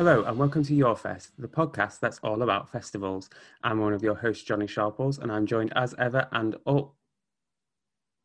Hello 0.00 0.24
and 0.24 0.38
welcome 0.38 0.64
to 0.64 0.74
Your 0.74 0.96
Fest, 0.96 1.32
the 1.38 1.46
podcast 1.46 2.00
that's 2.00 2.18
all 2.20 2.40
about 2.40 2.72
festivals. 2.72 3.28
I'm 3.62 3.80
one 3.80 3.92
of 3.92 4.02
your 4.02 4.14
hosts, 4.14 4.44
Johnny 4.44 4.66
Sharples, 4.66 5.18
and 5.18 5.30
I'm 5.30 5.44
joined 5.44 5.74
as 5.76 5.94
ever 5.98 6.26
and 6.32 6.56
all 6.64 6.94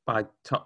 by 0.05 0.23
Tom. 0.45 0.61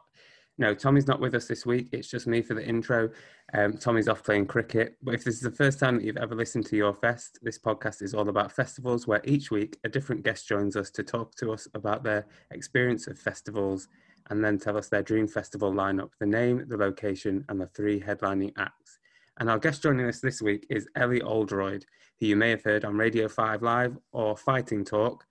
No, 0.60 0.76
Tommy's 0.76 1.08
not 1.08 1.20
with 1.20 1.34
us 1.34 1.48
this 1.48 1.66
week. 1.66 1.90
It's 1.94 2.12
just 2.12 2.28
me 2.28 2.44
for 2.44 2.54
the 2.54 2.64
intro. 2.64 3.10
Um, 3.56 3.74
Tommy's 3.74 4.08
off 4.08 4.24
playing 4.24 4.46
cricket. 4.46 4.98
But 5.02 5.16
if 5.16 5.24
this 5.24 5.34
is 5.34 5.42
the 5.42 5.50
first 5.50 5.80
time 5.80 5.96
that 5.96 6.06
you've 6.06 6.18
ever 6.18 6.36
listened 6.36 6.68
to 6.68 6.78
Your 6.78 6.94
Fest, 6.94 7.40
this 7.42 7.58
podcast 7.58 8.04
is 8.04 8.14
all 8.14 8.30
about 8.30 8.52
festivals 8.52 9.08
where 9.08 9.22
each 9.24 9.50
week 9.50 9.80
a 9.84 9.90
different 9.90 10.22
guest 10.22 10.48
joins 10.48 10.76
us 10.76 10.92
to 10.92 11.02
talk 11.02 11.34
to 11.38 11.52
us 11.52 11.68
about 11.74 12.04
their 12.04 12.28
experience 12.52 13.08
of 13.08 13.18
festivals 13.18 13.88
and 14.30 14.46
then 14.46 14.60
tell 14.60 14.78
us 14.78 14.90
their 14.90 15.02
dream 15.02 15.28
festival 15.28 15.74
lineup, 15.74 16.12
the 16.20 16.28
name, 16.28 16.66
the 16.68 16.78
location, 16.78 17.44
and 17.50 17.60
the 17.60 17.66
three 17.66 18.00
headlining 18.00 18.54
acts. 18.60 18.99
And 19.40 19.50
our 19.50 19.58
guest 19.58 19.82
joining 19.82 20.06
us 20.06 20.20
this 20.20 20.42
week 20.42 20.68
is 20.70 20.90
Ellie 20.98 21.22
Oldroyd, 21.22 21.86
who 22.20 22.26
you 22.26 22.36
may 22.36 22.50
have 22.50 22.64
heard 22.64 22.84
on 22.84 22.98
Radio 22.98 23.30
5 23.30 23.62
Live 23.62 23.98
or 24.12 24.36
Fighting 24.36 24.84
Talk, 24.84 25.26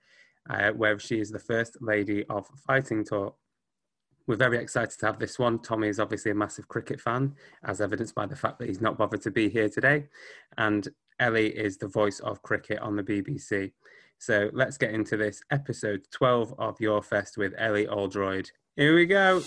uh, 0.49 0.71
where 0.71 0.99
she 0.99 1.21
is 1.21 1.31
the 1.31 1.39
first 1.39 1.77
lady 1.83 2.25
of 2.31 2.47
Fighting 2.67 3.05
Talk. 3.05 3.37
We're 4.27 4.37
very 4.37 4.57
excited 4.57 4.99
to 4.99 5.07
have 5.07 5.19
this 5.19 5.39
one. 5.39 5.59
Tommy 5.59 5.89
is 5.89 6.01
obviously 6.01 6.31
a 6.31 6.35
massive 6.35 6.69
cricket 6.69 7.03
fan, 7.03 7.35
as 7.65 7.83
evidenced 7.83 8.15
by 8.15 8.25
the 8.25 8.37
fact 8.37 8.59
that 8.59 8.69
he's 8.69 8.81
not 8.81 8.97
bothered 8.97 9.23
to 9.23 9.31
be 9.31 9.51
here 9.51 9.69
today. 9.69 10.07
And 10.57 10.89
Ellie 11.21 11.49
is 11.49 11.77
the 11.77 11.89
voice 11.89 12.21
of 12.21 12.43
cricket 12.43 12.79
on 12.79 12.97
the 12.97 13.03
BBC. 13.03 13.73
So 14.17 14.49
let's 14.55 14.79
get 14.79 14.95
into 14.95 15.19
this 15.19 15.43
episode 15.51 16.07
12 16.13 16.55
of 16.59 16.81
Your 16.81 17.03
Fest 17.03 17.37
with 17.37 17.53
Ellie 17.59 17.87
Oldroyd. 17.87 18.51
Here 18.75 18.95
we 18.95 19.05
go. 19.05 19.43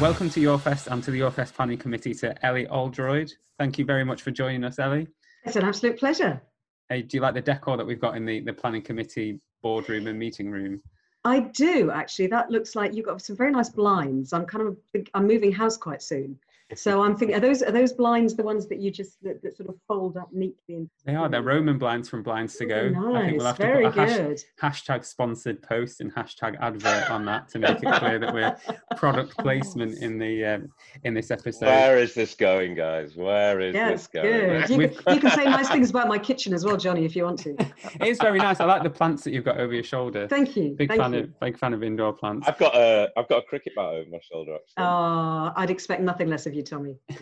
Welcome 0.00 0.30
to 0.30 0.40
Your 0.40 0.60
Fest 0.60 0.86
and 0.86 1.02
to 1.02 1.10
the 1.10 1.18
Your 1.18 1.32
Fest 1.32 1.56
Planning 1.56 1.76
Committee 1.76 2.14
to 2.14 2.46
Ellie 2.46 2.68
Oldroyd. 2.68 3.32
Thank 3.58 3.80
you 3.80 3.84
very 3.84 4.04
much 4.04 4.22
for 4.22 4.30
joining 4.30 4.62
us, 4.62 4.78
Ellie. 4.78 5.08
It's 5.44 5.56
an 5.56 5.64
absolute 5.64 5.98
pleasure. 5.98 6.40
Hey, 6.88 7.02
do 7.02 7.16
you 7.16 7.20
like 7.20 7.34
the 7.34 7.40
decor 7.40 7.76
that 7.76 7.84
we've 7.84 8.00
got 8.00 8.16
in 8.16 8.24
the, 8.24 8.38
the 8.38 8.52
planning 8.52 8.82
committee 8.82 9.40
boardroom 9.60 10.06
and 10.06 10.16
meeting 10.16 10.52
room? 10.52 10.80
I 11.24 11.40
do 11.40 11.90
actually. 11.90 12.28
That 12.28 12.48
looks 12.48 12.76
like 12.76 12.94
you've 12.94 13.06
got 13.06 13.20
some 13.22 13.34
very 13.34 13.50
nice 13.50 13.70
blinds. 13.70 14.32
I'm 14.32 14.46
kind 14.46 14.68
of 14.68 14.76
I'm 15.14 15.26
moving 15.26 15.50
house 15.50 15.76
quite 15.76 16.00
soon, 16.00 16.38
so 16.74 17.02
I'm 17.02 17.16
thinking, 17.16 17.36
are 17.36 17.40
those 17.40 17.62
are 17.62 17.72
those 17.72 17.92
blinds 17.92 18.34
the 18.36 18.42
ones 18.42 18.68
that 18.68 18.78
you 18.78 18.90
just 18.90 19.22
that, 19.22 19.42
that 19.42 19.56
sort 19.56 19.68
of 19.70 19.76
fold 19.86 20.16
up 20.16 20.28
neatly? 20.32 20.76
Into 20.76 20.90
they 21.04 21.14
are. 21.14 21.28
They're 21.28 21.42
Roman 21.42 21.78
blinds 21.78 22.08
from 22.08 22.22
Blinds 22.22 22.56
to 22.56 22.66
Go. 22.66 22.88
Nice. 22.90 23.14
I 23.14 23.26
think 23.26 23.38
we'll 23.38 23.46
have 23.46 23.56
Very 23.56 23.84
to 23.84 23.90
put 23.90 24.08
a 24.08 24.16
good. 24.16 24.42
Hash, 24.58 24.84
hashtag 24.84 25.04
sponsored 25.04 25.62
post 25.62 26.00
and 26.00 26.14
hashtag 26.14 26.56
advert 26.60 27.10
on 27.10 27.24
that 27.24 27.48
to 27.50 27.58
make 27.58 27.82
it 27.82 27.94
clear 27.94 28.18
that 28.18 28.34
we're 28.34 28.56
product 28.96 29.36
placement 29.38 30.02
in 30.02 30.18
the 30.18 30.44
um, 30.44 30.68
in 31.04 31.14
this 31.14 31.30
episode. 31.30 31.66
Where 31.66 31.98
is 31.98 32.14
this 32.14 32.34
going, 32.34 32.74
guys? 32.74 33.16
Where 33.16 33.60
is 33.60 33.74
yeah, 33.74 33.92
this 33.92 34.06
going? 34.06 34.26
Good. 34.26 34.70
You, 34.70 34.88
can, 34.88 35.14
you 35.14 35.20
can 35.20 35.30
say 35.30 35.44
nice 35.44 35.68
things 35.68 35.90
about 35.90 36.08
my 36.08 36.18
kitchen 36.18 36.52
as 36.52 36.64
well, 36.64 36.76
Johnny, 36.76 37.04
if 37.04 37.16
you 37.16 37.24
want 37.24 37.38
to. 37.40 37.50
it 38.00 38.06
is 38.06 38.18
very 38.18 38.38
nice. 38.38 38.60
I 38.60 38.66
like 38.66 38.82
the 38.82 38.90
plants 38.90 39.24
that 39.24 39.32
you've 39.32 39.44
got 39.44 39.58
over 39.58 39.72
your 39.72 39.84
shoulder. 39.84 40.28
Thank 40.28 40.56
you. 40.56 40.74
Big 40.76 40.88
Thank 40.88 41.00
fan 41.00 41.12
you. 41.14 41.20
of 41.20 41.40
big 41.40 41.58
fan 41.58 41.72
of 41.72 41.82
indoor 41.82 42.12
plants. 42.12 42.46
I've 42.46 42.58
got 42.58 42.74
a 42.74 43.08
I've 43.16 43.28
got 43.28 43.38
a 43.38 43.42
cricket 43.42 43.74
bat 43.74 43.86
over 43.86 44.10
my 44.10 44.20
shoulder. 44.20 44.54
Actually. 44.54 44.84
Oh, 44.84 45.52
I'd 45.56 45.70
expect 45.70 46.02
nothing 46.02 46.28
less 46.28 46.46
of 46.46 46.54
you, 46.54 46.57
Tommy. 46.62 46.98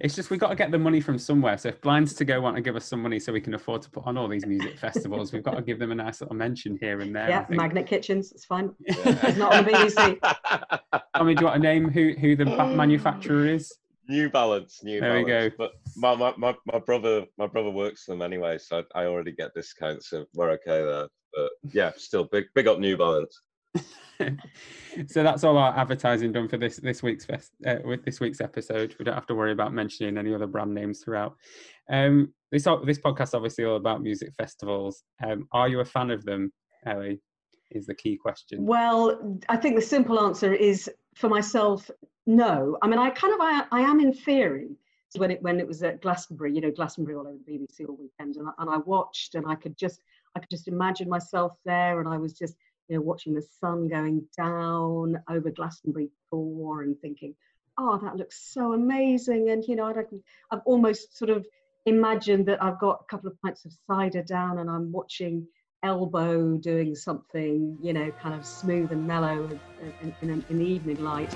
it's 0.00 0.14
just 0.14 0.30
we've 0.30 0.40
got 0.40 0.48
to 0.48 0.54
get 0.54 0.70
the 0.70 0.78
money 0.78 1.00
from 1.00 1.18
somewhere. 1.18 1.56
So 1.58 1.68
if 1.68 1.80
Blinds 1.80 2.14
to 2.14 2.24
Go 2.24 2.40
want 2.40 2.56
to 2.56 2.62
give 2.62 2.76
us 2.76 2.84
some 2.84 3.02
money 3.02 3.18
so 3.18 3.32
we 3.32 3.40
can 3.40 3.54
afford 3.54 3.82
to 3.82 3.90
put 3.90 4.06
on 4.06 4.16
all 4.16 4.28
these 4.28 4.46
music 4.46 4.78
festivals, 4.78 5.32
we've 5.32 5.42
got 5.42 5.56
to 5.56 5.62
give 5.62 5.78
them 5.78 5.92
a 5.92 5.94
nice 5.94 6.20
little 6.20 6.36
mention 6.36 6.78
here 6.80 7.00
and 7.00 7.14
there. 7.14 7.28
Yeah, 7.28 7.46
Magnet 7.48 7.86
Kitchens, 7.86 8.32
it's 8.32 8.44
fine. 8.44 8.72
Yeah. 8.80 8.94
It's 9.22 9.38
not 9.38 9.54
on 9.54 9.64
the 9.64 9.70
BBC. 9.70 10.18
I 11.14 11.22
mean, 11.22 11.36
do 11.36 11.42
you 11.42 11.46
want 11.46 11.62
to 11.62 11.68
name 11.68 11.90
who 11.90 12.14
who 12.20 12.36
the 12.36 12.44
manufacturer 12.44 13.46
is? 13.46 13.72
New 14.08 14.28
Balance, 14.28 14.82
New 14.82 15.00
there 15.00 15.22
Balance. 15.22 15.26
we 15.26 15.30
go. 15.30 15.50
But 15.56 15.72
my, 15.96 16.16
my, 16.16 16.34
my, 16.36 16.56
my 16.72 16.78
brother 16.80 17.24
my 17.38 17.46
brother 17.46 17.70
works 17.70 18.04
for 18.04 18.12
them 18.12 18.22
anyway, 18.22 18.58
so 18.58 18.82
I 18.94 19.04
already 19.04 19.32
get 19.32 19.54
discounts, 19.54 20.10
so 20.10 20.26
we're 20.34 20.50
okay 20.50 20.84
there. 20.84 21.08
But 21.32 21.50
yeah, 21.72 21.92
still 21.96 22.24
big 22.24 22.46
big 22.54 22.66
up 22.66 22.80
New 22.80 22.96
Balance. 22.96 23.40
so 25.06 25.22
that's 25.22 25.44
all 25.44 25.56
our 25.56 25.76
advertising 25.76 26.32
done 26.32 26.48
for 26.48 26.56
this 26.56 26.76
this 26.76 27.02
week's 27.02 27.24
fest 27.24 27.52
uh, 27.66 27.76
with 27.84 28.04
this 28.04 28.20
week's 28.20 28.40
episode. 28.40 28.94
We 28.98 29.04
don't 29.04 29.14
have 29.14 29.26
to 29.26 29.34
worry 29.34 29.52
about 29.52 29.72
mentioning 29.72 30.18
any 30.18 30.34
other 30.34 30.46
brand 30.46 30.74
names 30.74 31.02
throughout. 31.02 31.36
Um, 31.90 32.32
this 32.52 32.64
this 32.84 32.98
podcast 32.98 33.28
is 33.28 33.34
obviously 33.34 33.64
all 33.64 33.76
about 33.76 34.02
music 34.02 34.32
festivals. 34.36 35.02
Um, 35.24 35.48
are 35.52 35.68
you 35.68 35.80
a 35.80 35.84
fan 35.84 36.10
of 36.10 36.24
them, 36.24 36.52
Ellie? 36.86 37.20
Is 37.70 37.86
the 37.86 37.94
key 37.94 38.16
question. 38.16 38.66
Well, 38.66 39.38
I 39.48 39.56
think 39.56 39.76
the 39.76 39.82
simple 39.82 40.20
answer 40.20 40.52
is 40.52 40.90
for 41.14 41.28
myself, 41.28 41.88
no. 42.26 42.76
I 42.82 42.88
mean, 42.88 42.98
I 42.98 43.10
kind 43.10 43.32
of 43.32 43.40
I, 43.40 43.64
I 43.70 43.80
am 43.82 44.00
in 44.00 44.12
theory 44.12 44.76
when 45.16 45.30
it 45.30 45.42
when 45.42 45.58
it 45.58 45.66
was 45.66 45.82
at 45.82 46.02
Glastonbury, 46.02 46.52
you 46.54 46.60
know, 46.60 46.70
Glastonbury 46.70 47.16
all 47.16 47.26
over 47.26 47.38
the 47.46 47.52
BBC 47.52 47.88
all 47.88 47.96
weekend, 47.96 48.36
and 48.36 48.48
I, 48.48 48.52
and 48.58 48.70
I 48.70 48.78
watched, 48.78 49.34
and 49.34 49.46
I 49.46 49.54
could 49.54 49.76
just 49.76 50.02
I 50.36 50.40
could 50.40 50.50
just 50.50 50.68
imagine 50.68 51.08
myself 51.08 51.52
there, 51.64 52.00
and 52.00 52.08
I 52.08 52.16
was 52.16 52.32
just 52.32 52.54
you 52.90 52.96
know, 52.96 53.02
watching 53.02 53.34
the 53.34 53.46
sun 53.60 53.88
going 53.88 54.26
down 54.36 55.16
over 55.30 55.50
Glastonbury 55.50 56.10
Tor 56.28 56.82
and 56.82 56.98
thinking, 57.00 57.36
oh, 57.78 57.98
that 58.02 58.16
looks 58.16 58.52
so 58.52 58.72
amazing. 58.72 59.50
And, 59.50 59.64
you 59.64 59.76
know, 59.76 59.86
I'd, 59.86 59.96
I've 60.50 60.60
almost 60.66 61.16
sort 61.16 61.30
of 61.30 61.46
imagined 61.86 62.46
that 62.46 62.60
I've 62.60 62.80
got 62.80 63.00
a 63.00 63.04
couple 63.04 63.30
of 63.30 63.40
pints 63.42 63.64
of 63.64 63.72
cider 63.86 64.22
down 64.22 64.58
and 64.58 64.68
I'm 64.68 64.90
watching 64.90 65.46
Elbow 65.84 66.56
doing 66.56 66.96
something, 66.96 67.78
you 67.80 67.92
know, 67.92 68.10
kind 68.20 68.34
of 68.34 68.44
smooth 68.44 68.90
and 68.90 69.06
mellow 69.06 69.48
in, 70.02 70.14
in, 70.20 70.44
in 70.50 70.58
the 70.58 70.64
evening 70.64 71.02
light. 71.02 71.32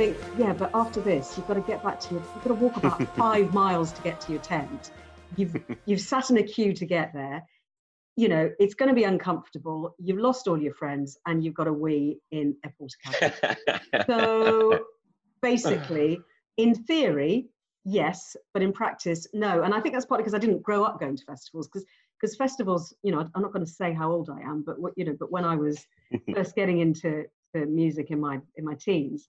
Think, 0.00 0.16
yeah, 0.38 0.54
but 0.54 0.70
after 0.72 0.98
this, 1.02 1.36
you've 1.36 1.46
got 1.46 1.54
to 1.54 1.60
get 1.60 1.82
back 1.82 2.00
to 2.00 2.14
your, 2.14 2.22
you've 2.22 2.44
got 2.44 2.48
to 2.48 2.54
walk 2.54 2.76
about 2.78 3.02
five 3.16 3.52
miles 3.52 3.92
to 3.92 4.00
get 4.00 4.18
to 4.22 4.32
your 4.32 4.40
tent. 4.40 4.92
You've, 5.36 5.54
you've 5.84 6.00
sat 6.00 6.30
in 6.30 6.38
a 6.38 6.42
queue 6.42 6.72
to 6.72 6.86
get 6.86 7.12
there. 7.12 7.42
You 8.16 8.28
know, 8.28 8.50
it's 8.58 8.72
going 8.72 8.88
to 8.88 8.94
be 8.94 9.04
uncomfortable. 9.04 9.94
You've 9.98 10.18
lost 10.18 10.48
all 10.48 10.58
your 10.58 10.72
friends 10.72 11.18
and 11.26 11.44
you've 11.44 11.52
got 11.52 11.68
a 11.68 11.72
wee 11.72 12.18
in 12.30 12.56
a 12.64 12.70
porta 12.70 12.96
cabin. 13.04 13.80
so 14.06 14.86
basically, 15.42 16.18
in 16.56 16.74
theory, 16.74 17.50
yes, 17.84 18.36
but 18.54 18.62
in 18.62 18.72
practice, 18.72 19.26
no. 19.34 19.62
And 19.62 19.74
I 19.74 19.80
think 19.80 19.94
that's 19.94 20.06
partly 20.06 20.22
because 20.22 20.34
I 20.34 20.38
didn't 20.38 20.62
grow 20.62 20.82
up 20.82 20.98
going 20.98 21.16
to 21.16 21.24
festivals 21.24 21.68
because 21.68 21.84
because 22.18 22.36
festivals, 22.36 22.94
you 23.02 23.12
know, 23.12 23.28
I'm 23.34 23.42
not 23.42 23.52
going 23.52 23.64
to 23.64 23.70
say 23.70 23.92
how 23.94 24.10
old 24.10 24.30
I 24.30 24.40
am, 24.40 24.62
but 24.66 24.76
you 24.96 25.04
know, 25.04 25.16
but 25.18 25.30
when 25.30 25.44
I 25.44 25.56
was 25.56 25.86
first 26.34 26.54
getting 26.54 26.80
into 26.80 27.24
music 27.54 28.10
in 28.10 28.20
my 28.20 28.40
in 28.56 28.64
my 28.64 28.74
teens, 28.74 29.26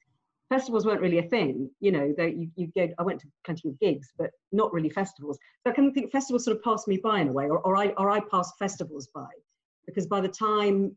festivals 0.51 0.85
weren't 0.85 0.99
really 0.99 1.19
a 1.19 1.23
thing. 1.23 1.69
You 1.79 1.93
know, 1.93 2.13
they, 2.17 2.31
you, 2.31 2.51
you 2.57 2.71
go, 2.75 2.89
I 2.99 3.03
went 3.03 3.21
to 3.21 3.27
plenty 3.45 3.69
of 3.69 3.79
gigs, 3.79 4.11
but 4.17 4.31
not 4.51 4.73
really 4.73 4.89
festivals. 4.89 5.39
So 5.63 5.71
I 5.71 5.73
kind 5.73 5.87
of 5.87 5.93
think 5.93 6.11
festivals 6.11 6.43
sort 6.43 6.57
of 6.57 6.63
passed 6.63 6.89
me 6.89 6.97
by 6.97 7.21
in 7.21 7.29
a 7.29 7.31
way, 7.31 7.45
or, 7.45 7.59
or 7.59 7.77
I 7.77 7.87
or 7.97 8.11
I 8.11 8.19
passed 8.19 8.59
festivals 8.59 9.07
by, 9.15 9.31
because 9.85 10.07
by 10.07 10.19
the 10.19 10.27
time, 10.27 10.95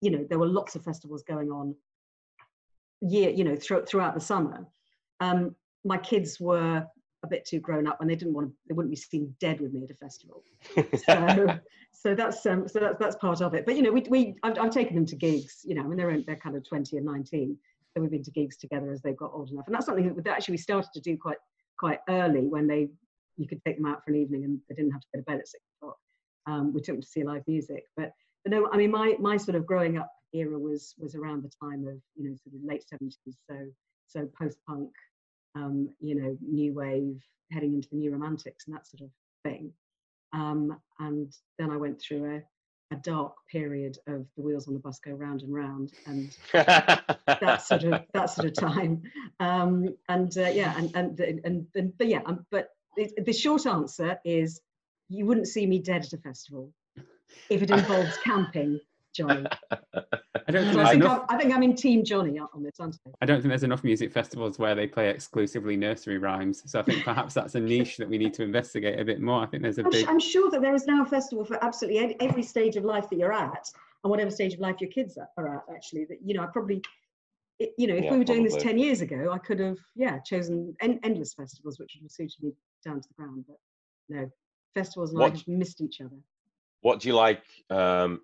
you 0.00 0.10
know, 0.10 0.26
there 0.28 0.38
were 0.38 0.46
lots 0.46 0.74
of 0.74 0.82
festivals 0.82 1.22
going 1.22 1.50
on. 1.50 1.74
Year, 3.02 3.28
you 3.28 3.44
know, 3.44 3.56
throughout 3.56 3.86
throughout 3.86 4.14
the 4.14 4.20
summer, 4.20 4.66
um, 5.20 5.54
my 5.84 5.98
kids 5.98 6.40
were 6.40 6.86
a 7.24 7.28
bit 7.28 7.44
too 7.44 7.60
grown 7.60 7.86
up 7.86 8.00
and 8.00 8.08
they 8.08 8.16
didn't 8.16 8.34
want 8.34 8.48
to 8.48 8.54
they 8.68 8.74
wouldn't 8.74 8.90
be 8.90 8.96
seen 8.96 9.32
dead 9.38 9.60
with 9.60 9.72
me 9.72 9.84
at 9.84 9.90
a 9.90 9.94
festival 9.94 10.42
so 11.06 11.60
so 11.92 12.14
that's 12.16 12.44
um 12.46 12.66
so 12.66 12.80
that's 12.80 12.98
that's 12.98 13.14
part 13.16 13.40
of 13.40 13.54
it 13.54 13.64
but 13.64 13.76
you 13.76 13.82
know 13.82 13.92
we, 13.92 14.00
we 14.10 14.34
I've, 14.42 14.58
I've 14.58 14.72
taken 14.72 14.96
them 14.96 15.06
to 15.06 15.14
gigs 15.14 15.60
you 15.64 15.76
know 15.76 15.82
I 15.82 15.86
mean 15.86 15.96
they're 15.96 16.20
they're 16.22 16.34
kind 16.34 16.56
of 16.56 16.66
20 16.66 16.96
and 16.96 17.06
19 17.06 17.56
so 17.92 18.00
we've 18.00 18.10
been 18.10 18.22
to 18.22 18.30
gigs 18.30 18.56
together 18.56 18.90
as 18.92 19.02
they've 19.02 19.16
got 19.16 19.32
old 19.32 19.50
enough, 19.50 19.66
and 19.66 19.74
that's 19.74 19.86
something 19.86 20.14
that 20.14 20.26
actually 20.26 20.52
we 20.52 20.58
started 20.58 20.90
to 20.94 21.00
do 21.00 21.16
quite 21.16 21.38
quite 21.78 21.98
early 22.08 22.46
when 22.46 22.66
they 22.66 22.88
you 23.36 23.48
could 23.48 23.60
take 23.66 23.76
them 23.76 23.86
out 23.86 24.04
for 24.04 24.10
an 24.12 24.16
evening 24.16 24.44
and 24.44 24.58
they 24.68 24.74
didn't 24.74 24.92
have 24.92 25.00
to 25.00 25.06
go 25.14 25.20
to 25.20 25.24
bed 25.24 25.38
at 25.38 25.48
six 25.48 25.62
o'clock. 25.76 25.96
Um, 26.46 26.72
we 26.72 26.80
took 26.80 26.94
them 26.94 27.02
to 27.02 27.08
see 27.08 27.24
live 27.24 27.42
music, 27.46 27.84
but 27.96 28.12
but 28.44 28.52
no, 28.52 28.68
I 28.72 28.76
mean 28.76 28.90
my 28.90 29.16
my 29.18 29.36
sort 29.36 29.56
of 29.56 29.66
growing 29.66 29.98
up 29.98 30.10
era 30.32 30.58
was 30.58 30.94
was 30.98 31.14
around 31.14 31.42
the 31.42 31.50
time 31.62 31.86
of 31.86 31.96
you 32.16 32.28
know 32.28 32.36
sort 32.42 32.56
of 32.56 32.64
late 32.64 32.84
seventies, 32.88 33.16
so 33.48 33.56
so 34.12 34.28
post 34.38 34.58
punk, 34.68 34.90
um, 35.54 35.88
you 36.00 36.14
know, 36.14 36.36
new 36.40 36.74
wave, 36.74 37.20
heading 37.50 37.74
into 37.74 37.88
the 37.90 37.96
new 37.96 38.12
romantics 38.12 38.66
and 38.66 38.76
that 38.76 38.86
sort 38.86 39.02
of 39.02 39.10
thing. 39.44 39.72
Um, 40.32 40.78
and 40.98 41.32
then 41.58 41.70
I 41.70 41.76
went 41.76 42.00
through 42.00 42.36
a 42.36 42.42
a 42.92 42.96
dark 42.96 43.34
period 43.50 43.98
of 44.06 44.26
the 44.36 44.42
wheels 44.42 44.68
on 44.68 44.74
the 44.74 44.80
bus 44.80 44.98
go 44.98 45.12
round 45.12 45.42
and 45.42 45.52
round 45.52 45.92
and 46.06 46.36
that 46.52 47.62
sort 47.62 47.84
of 47.84 48.02
that 48.12 48.30
sort 48.30 48.46
of 48.46 48.54
time. 48.54 49.02
Um, 49.40 49.96
and 50.08 50.36
uh, 50.36 50.50
yeah 50.50 50.76
and 50.76 50.94
and, 50.94 51.20
and 51.20 51.66
and 51.74 51.98
but 51.98 52.06
yeah 52.06 52.20
um, 52.26 52.46
but 52.50 52.68
it, 52.96 53.24
the 53.24 53.32
short 53.32 53.66
answer 53.66 54.18
is 54.24 54.60
you 55.08 55.26
wouldn't 55.26 55.48
see 55.48 55.66
me 55.66 55.78
dead 55.78 56.04
at 56.04 56.12
a 56.12 56.18
festival 56.18 56.72
if 57.48 57.62
it 57.62 57.70
involves 57.70 58.16
camping 58.18 58.78
Johnny. 59.12 59.46
I 60.48 60.50
don't 60.50 60.66
think, 60.66 60.78
I 60.78 60.90
think, 60.90 61.04
enough... 61.04 61.24
I 61.28 61.38
think 61.38 61.54
I'm 61.54 61.62
in 61.62 61.76
Team 61.76 62.04
Johnny 62.04 62.38
on 62.38 62.62
this, 62.62 62.74
aren't 62.80 62.98
I? 63.06 63.10
I 63.22 63.26
don't 63.26 63.40
think 63.40 63.50
there's 63.50 63.62
enough 63.62 63.84
music 63.84 64.12
festivals 64.12 64.58
where 64.58 64.74
they 64.74 64.86
play 64.86 65.08
exclusively 65.08 65.76
nursery 65.76 66.18
rhymes. 66.18 66.62
So 66.66 66.80
I 66.80 66.82
think 66.82 67.04
perhaps 67.04 67.34
that's 67.34 67.54
a 67.54 67.60
niche 67.60 67.96
that 67.98 68.08
we 68.08 68.18
need 68.18 68.34
to 68.34 68.42
investigate 68.42 68.98
a 68.98 69.04
bit 69.04 69.20
more. 69.20 69.42
I 69.42 69.46
think 69.46 69.62
there's 69.62 69.78
a 69.78 69.84
I'm 69.84 69.90
big. 69.90 70.08
I'm 70.08 70.20
sure 70.20 70.50
that 70.50 70.60
there 70.60 70.74
is 70.74 70.86
now 70.86 71.02
a 71.02 71.06
festival 71.06 71.44
for 71.44 71.62
absolutely 71.62 72.16
every 72.20 72.42
stage 72.42 72.76
of 72.76 72.84
life 72.84 73.08
that 73.10 73.18
you're 73.18 73.32
at, 73.32 73.70
and 74.02 74.10
whatever 74.10 74.30
stage 74.30 74.54
of 74.54 74.60
life 74.60 74.76
your 74.80 74.90
kids 74.90 75.18
are 75.36 75.56
at. 75.56 75.62
Actually, 75.74 76.06
that 76.06 76.18
you 76.24 76.34
know, 76.34 76.42
I 76.42 76.46
probably. 76.46 76.82
you 77.78 77.86
know, 77.86 77.94
if 77.94 78.04
yeah, 78.04 78.12
we 78.12 78.18
were 78.18 78.24
doing 78.24 78.42
probably. 78.42 78.56
this 78.56 78.62
10 78.62 78.78
years 78.78 79.00
ago, 79.00 79.30
I 79.32 79.38
could 79.38 79.60
have, 79.60 79.78
yeah, 79.94 80.18
chosen 80.18 80.74
en- 80.80 80.98
endless 81.04 81.34
festivals, 81.34 81.78
which 81.78 81.92
would 81.94 82.04
have 82.04 82.10
suited 82.10 82.42
me 82.42 82.52
down 82.84 83.00
to 83.00 83.08
the 83.08 83.14
ground. 83.14 83.44
But 83.46 83.58
no, 84.08 84.30
festivals 84.74 85.10
and 85.10 85.20
what, 85.20 85.32
I 85.32 85.36
have 85.36 85.48
missed 85.48 85.80
each 85.80 86.00
other. 86.00 86.16
What 86.80 87.00
do 87.00 87.08
you 87.08 87.14
like 87.14 87.44
um, 87.70 88.20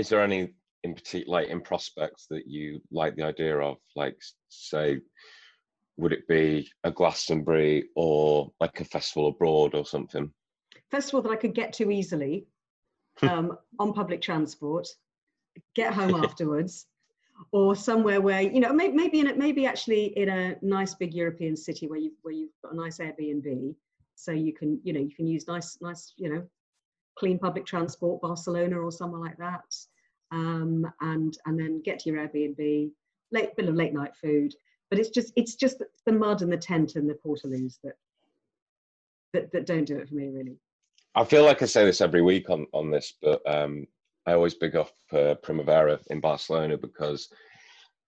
is 0.00 0.08
there 0.08 0.22
any 0.22 0.48
in 0.82 0.94
particular 0.94 1.40
like 1.40 1.48
in 1.50 1.60
prospects 1.60 2.26
that 2.30 2.46
you 2.46 2.80
like 2.90 3.14
the 3.14 3.22
idea 3.22 3.58
of? 3.58 3.76
Like 3.94 4.16
say 4.48 5.00
would 5.98 6.12
it 6.14 6.26
be 6.26 6.66
a 6.84 6.90
glastonbury 6.90 7.90
or 7.94 8.50
like 8.58 8.80
a 8.80 8.84
festival 8.84 9.28
abroad 9.28 9.74
or 9.74 9.84
something? 9.84 10.30
Festival 10.90 11.22
that 11.22 11.30
i 11.30 11.36
could 11.36 11.54
get 11.54 11.72
to 11.74 11.90
easily 11.90 12.46
um, 13.22 13.56
on 13.78 13.92
public 13.92 14.20
transport 14.20 14.88
get 15.76 15.92
home 15.92 16.14
afterwards 16.24 16.86
or 17.52 17.76
somewhere 17.76 18.20
where 18.20 18.40
you 18.40 18.60
know 18.60 18.72
maybe 18.72 18.94
maybe 18.94 19.20
in 19.20 19.26
it 19.28 19.38
maybe 19.38 19.66
actually 19.66 20.06
in 20.18 20.28
a 20.28 20.56
nice 20.62 20.94
big 20.94 21.14
european 21.14 21.56
city 21.56 21.86
where 21.86 21.98
you 21.98 22.12
where 22.22 22.34
you've 22.34 22.50
got 22.62 22.72
a 22.72 22.76
nice 22.76 22.98
airbnb 22.98 23.74
so 24.16 24.32
you 24.32 24.52
can 24.52 24.80
you 24.82 24.92
know 24.92 25.00
you 25.00 25.14
can 25.14 25.26
use 25.26 25.46
nice 25.46 25.78
nice 25.80 26.12
you 26.16 26.28
know 26.32 26.42
clean 27.20 27.38
public 27.38 27.66
transport, 27.66 28.22
Barcelona 28.22 28.78
or 28.78 28.90
somewhere 28.90 29.20
like 29.20 29.36
that, 29.36 29.64
um, 30.30 30.90
and 31.00 31.36
and 31.46 31.58
then 31.58 31.82
get 31.82 32.00
to 32.00 32.10
your 32.10 32.18
Airbnb, 32.18 32.90
late 33.32 33.56
bit 33.56 33.68
of 33.68 33.74
late 33.74 33.94
night 33.94 34.14
food. 34.16 34.54
But 34.90 34.98
it's 34.98 35.10
just 35.10 35.32
it's 35.36 35.54
just 35.54 35.82
the 36.06 36.12
mud 36.12 36.42
and 36.42 36.52
the 36.52 36.56
tent 36.56 36.96
and 36.96 37.08
the 37.08 37.18
portaloos 37.24 37.78
that 37.84 37.94
that, 39.32 39.52
that 39.52 39.66
don't 39.66 39.84
do 39.84 39.98
it 39.98 40.08
for 40.08 40.14
me 40.14 40.28
really. 40.28 40.56
I 41.14 41.24
feel 41.24 41.44
like 41.44 41.62
I 41.62 41.66
say 41.66 41.84
this 41.84 42.00
every 42.00 42.22
week 42.22 42.50
on 42.50 42.66
on 42.72 42.90
this, 42.90 43.14
but 43.20 43.40
um, 43.46 43.86
I 44.26 44.32
always 44.32 44.54
big 44.54 44.76
up 44.76 44.92
uh, 45.12 45.34
Primavera 45.42 45.98
in 46.08 46.20
Barcelona 46.20 46.76
because 46.76 47.28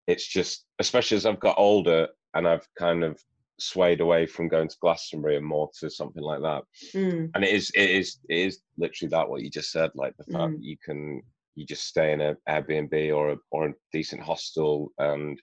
it's 0.07 0.27
just, 0.27 0.67
especially 0.79 1.17
as 1.17 1.27
I've 1.27 1.41
got 1.41 1.59
older 1.59 2.09
and 2.35 2.47
I've 2.47 2.67
kind 2.79 3.05
of 3.05 3.23
swayed 3.59 4.01
away 4.01 4.27
from 4.27 4.49
going 4.49 4.69
to 4.69 4.77
Glastonbury 4.81 5.37
and 5.37 5.47
more 5.47 5.71
to 5.79 5.91
something 5.91 6.23
like 6.23 6.41
that. 6.41 6.63
Mm. 6.95 7.31
And 7.35 7.45
it 7.45 7.51
is 7.51 7.71
it 7.75 7.91
is 7.91 8.19
it 8.29 8.39
is 8.39 8.61
literally 8.77 9.11
that 9.11 9.29
what 9.29 9.43
you 9.43 9.51
just 9.51 9.73
said, 9.73 9.91
like 9.95 10.17
the 10.17 10.25
fact 10.25 10.53
mm. 10.53 10.57
that 10.57 10.63
you 10.63 10.77
can 10.85 11.23
you 11.55 11.67
just 11.67 11.87
stay 11.87 12.13
in 12.13 12.21
an 12.21 12.37
Airbnb 12.49 13.15
or 13.15 13.31
a 13.33 13.37
or 13.51 13.69
a 13.69 13.75
decent 13.93 14.23
hostel 14.23 14.91
and 14.99 15.41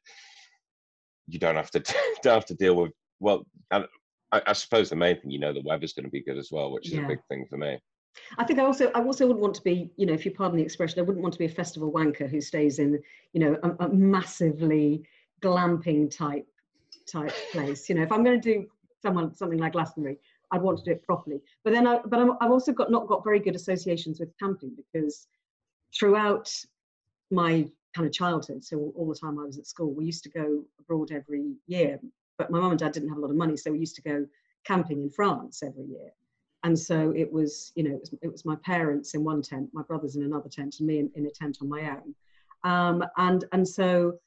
you 1.27 1.39
don't 1.39 1.55
have 1.55 1.71
to 1.71 1.79
don't 2.23 2.35
have 2.35 2.45
to 2.45 2.55
deal 2.55 2.75
with 2.75 2.91
well 3.19 3.43
and 3.71 3.85
I, 4.31 4.41
I 4.47 4.53
suppose 4.53 4.89
the 4.89 4.95
main 4.95 5.19
thing 5.19 5.31
you 5.31 5.39
know 5.39 5.53
the 5.53 5.63
weather's 5.63 5.93
going 5.93 6.05
to 6.05 6.11
be 6.11 6.23
good 6.23 6.37
as 6.37 6.49
well, 6.51 6.71
which 6.71 6.87
is 6.87 6.93
yeah. 6.93 7.05
a 7.05 7.07
big 7.07 7.19
thing 7.29 7.45
for 7.49 7.57
me. 7.57 7.79
I 8.37 8.43
think 8.43 8.59
I 8.59 8.63
also 8.63 8.91
I 8.95 9.03
also 9.03 9.25
wouldn't 9.25 9.41
want 9.41 9.55
to 9.55 9.61
be, 9.61 9.91
you 9.97 10.05
know, 10.05 10.13
if 10.13 10.25
you 10.25 10.31
pardon 10.31 10.57
the 10.57 10.63
expression, 10.63 10.99
I 10.99 11.03
wouldn't 11.03 11.21
want 11.21 11.33
to 11.33 11.39
be 11.39 11.45
a 11.45 11.49
festival 11.49 11.91
wanker 11.91 12.29
who 12.29 12.41
stays 12.41 12.79
in, 12.79 12.99
you 13.33 13.39
know, 13.39 13.57
a, 13.63 13.85
a 13.85 13.89
massively 13.89 15.03
glamping 15.41 16.15
type 16.15 16.47
type 17.09 17.33
place. 17.51 17.89
You 17.89 17.95
know, 17.95 18.03
if 18.03 18.11
I'm 18.11 18.23
going 18.23 18.39
to 18.39 18.53
do 18.53 18.67
someone 19.01 19.33
something 19.35 19.59
like 19.59 19.73
Glastonbury, 19.73 20.17
I'd 20.51 20.61
want 20.61 20.79
to 20.79 20.83
do 20.83 20.91
it 20.91 21.03
properly. 21.03 21.41
But 21.63 21.73
then, 21.73 21.87
I, 21.87 21.99
but 22.05 22.19
i 22.19 22.23
have 22.41 22.51
also 22.51 22.71
got 22.71 22.91
not 22.91 23.07
got 23.07 23.23
very 23.23 23.39
good 23.39 23.55
associations 23.55 24.19
with 24.19 24.29
camping 24.39 24.75
because 24.75 25.27
throughout 25.97 26.51
my 27.31 27.67
kind 27.95 28.07
of 28.07 28.13
childhood, 28.13 28.63
so 28.63 28.93
all 28.95 29.07
the 29.07 29.15
time 29.15 29.39
I 29.39 29.45
was 29.45 29.57
at 29.57 29.67
school, 29.67 29.93
we 29.93 30.05
used 30.05 30.23
to 30.23 30.29
go 30.29 30.63
abroad 30.79 31.11
every 31.11 31.55
year. 31.67 31.99
But 32.37 32.51
my 32.51 32.59
mum 32.59 32.71
and 32.71 32.79
dad 32.79 32.93
didn't 32.93 33.09
have 33.09 33.17
a 33.17 33.21
lot 33.21 33.31
of 33.31 33.35
money, 33.35 33.57
so 33.57 33.71
we 33.71 33.79
used 33.79 33.95
to 33.95 34.01
go 34.01 34.25
camping 34.65 35.01
in 35.01 35.09
France 35.09 35.63
every 35.63 35.85
year. 35.85 36.11
And 36.63 36.77
so 36.77 37.13
it 37.15 37.31
was, 37.31 37.71
you 37.75 37.83
know, 37.83 37.95
it 37.95 37.99
was, 38.01 38.13
it 38.21 38.31
was 38.31 38.45
my 38.45 38.55
parents 38.57 39.13
in 39.13 39.23
one 39.23 39.41
tent, 39.41 39.69
my 39.73 39.81
brothers 39.83 40.15
in 40.15 40.23
another 40.23 40.49
tent, 40.49 40.75
and 40.79 40.87
me 40.87 40.99
in, 40.99 41.11
in 41.15 41.25
a 41.25 41.31
tent 41.31 41.57
on 41.61 41.69
my 41.69 41.89
own. 41.89 42.15
Um, 42.63 43.03
and 43.17 43.45
and 43.53 43.67
so 43.67 44.19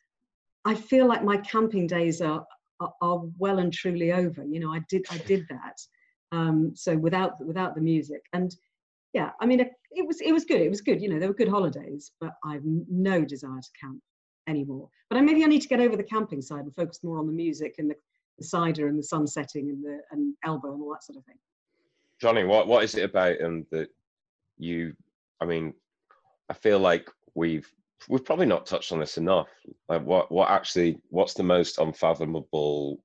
I 0.65 0.75
feel 0.75 1.07
like 1.07 1.23
my 1.23 1.37
camping 1.39 1.87
days 1.87 2.21
are 2.23 2.47
are, 2.81 2.93
are 3.03 3.23
well 3.39 3.59
and 3.59 3.73
truly 3.73 4.13
over. 4.13 4.45
You 4.45 4.61
know, 4.61 4.73
I 4.73 4.81
did 4.89 5.05
I 5.11 5.19
did 5.19 5.47
that. 5.51 5.79
Um, 6.33 6.73
so 6.75 6.97
without 6.97 7.45
without 7.45 7.75
the 7.75 7.83
music 7.83 8.23
and 8.33 8.55
yeah, 9.13 9.31
I 9.41 9.47
mean 9.47 9.61
it, 9.61 10.07
was 10.07 10.21
it 10.21 10.33
was 10.33 10.45
good. 10.45 10.61
It 10.61 10.71
was 10.71 10.81
good. 10.81 11.01
You 11.01 11.09
know, 11.09 11.19
there 11.19 11.29
were 11.29 11.35
good 11.35 11.49
holidays, 11.49 12.13
but 12.21 12.33
I've 12.45 12.63
no 12.65 13.25
desire 13.25 13.61
to 13.61 13.69
camp 13.81 14.01
anymore. 14.49 14.89
But 15.11 15.19
I 15.19 15.21
maybe 15.21 15.45
I 15.45 15.49
need 15.49 15.63
to 15.63 15.69
get 15.69 15.81
over 15.81 15.97
the 15.97 16.03
camping 16.03 16.43
side 16.43 16.65
and 16.65 16.75
focus 16.75 17.01
more 17.03 17.19
on 17.19 17.27
the 17.27 17.33
music 17.33 17.77
and 17.79 17.91
the, 17.91 17.95
the 18.39 18.45
cider 18.45 18.89
and 18.89 18.99
the 18.99 19.03
sun 19.03 19.27
setting 19.27 19.71
and 19.71 19.85
the 19.85 19.99
and 20.11 20.35
elbow 20.45 20.73
and 20.73 20.83
all 20.83 20.93
that 20.93 21.05
sort 21.05 21.19
of 21.19 21.25
thing. 21.25 21.39
Johnny, 22.21 22.45
what 22.45 22.67
what 22.67 22.85
is 22.85 22.95
it 22.95 23.05
about 23.05 23.41
um 23.43 23.67
that 23.71 23.89
you? 24.59 24.95
I 25.41 25.45
mean, 25.45 25.75
I 26.49 26.55
feel 26.55 26.79
like 26.79 27.11
we've 27.35 27.71
we've 28.09 28.25
probably 28.25 28.47
not 28.47 28.67
touched 28.67 28.93
on 28.93 29.01
this 29.01 29.19
enough. 29.19 29.49
Like 29.89 30.05
what 30.05 30.33
what 30.33 30.51
actually 30.51 31.01
what's 31.11 31.35
the 31.35 31.43
most 31.43 31.79
unfathomable 31.79 33.03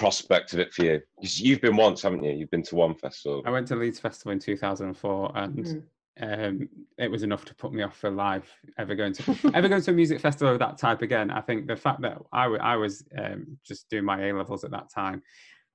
prospect 0.00 0.54
of 0.54 0.58
it 0.58 0.72
for 0.72 0.82
you? 0.82 1.02
Because 1.16 1.38
you've 1.38 1.60
been 1.60 1.76
once, 1.76 2.00
haven't 2.00 2.24
you? 2.24 2.32
You've 2.32 2.50
been 2.50 2.62
to 2.64 2.74
one 2.74 2.94
festival. 2.94 3.42
I 3.44 3.50
went 3.50 3.68
to 3.68 3.76
Leeds 3.76 4.00
Festival 4.00 4.32
in 4.32 4.38
2004, 4.38 5.32
and 5.34 5.64
mm. 5.66 5.82
um, 6.22 6.68
it 6.96 7.10
was 7.10 7.22
enough 7.22 7.44
to 7.44 7.54
put 7.54 7.74
me 7.74 7.82
off 7.82 7.98
for 7.98 8.10
life. 8.10 8.50
Ever 8.78 8.94
going 8.94 9.12
to 9.12 9.50
ever 9.54 9.68
going 9.68 9.82
to 9.82 9.90
a 9.90 9.94
music 9.94 10.18
festival 10.20 10.54
of 10.54 10.58
that 10.60 10.78
type 10.78 11.02
again? 11.02 11.30
I 11.30 11.42
think 11.42 11.66
the 11.66 11.76
fact 11.76 12.00
that 12.00 12.16
I, 12.32 12.44
w- 12.44 12.62
I 12.62 12.76
was 12.76 13.04
um, 13.18 13.58
just 13.62 13.90
doing 13.90 14.04
my 14.04 14.28
A 14.28 14.32
levels 14.32 14.64
at 14.64 14.70
that 14.70 14.90
time, 14.90 15.22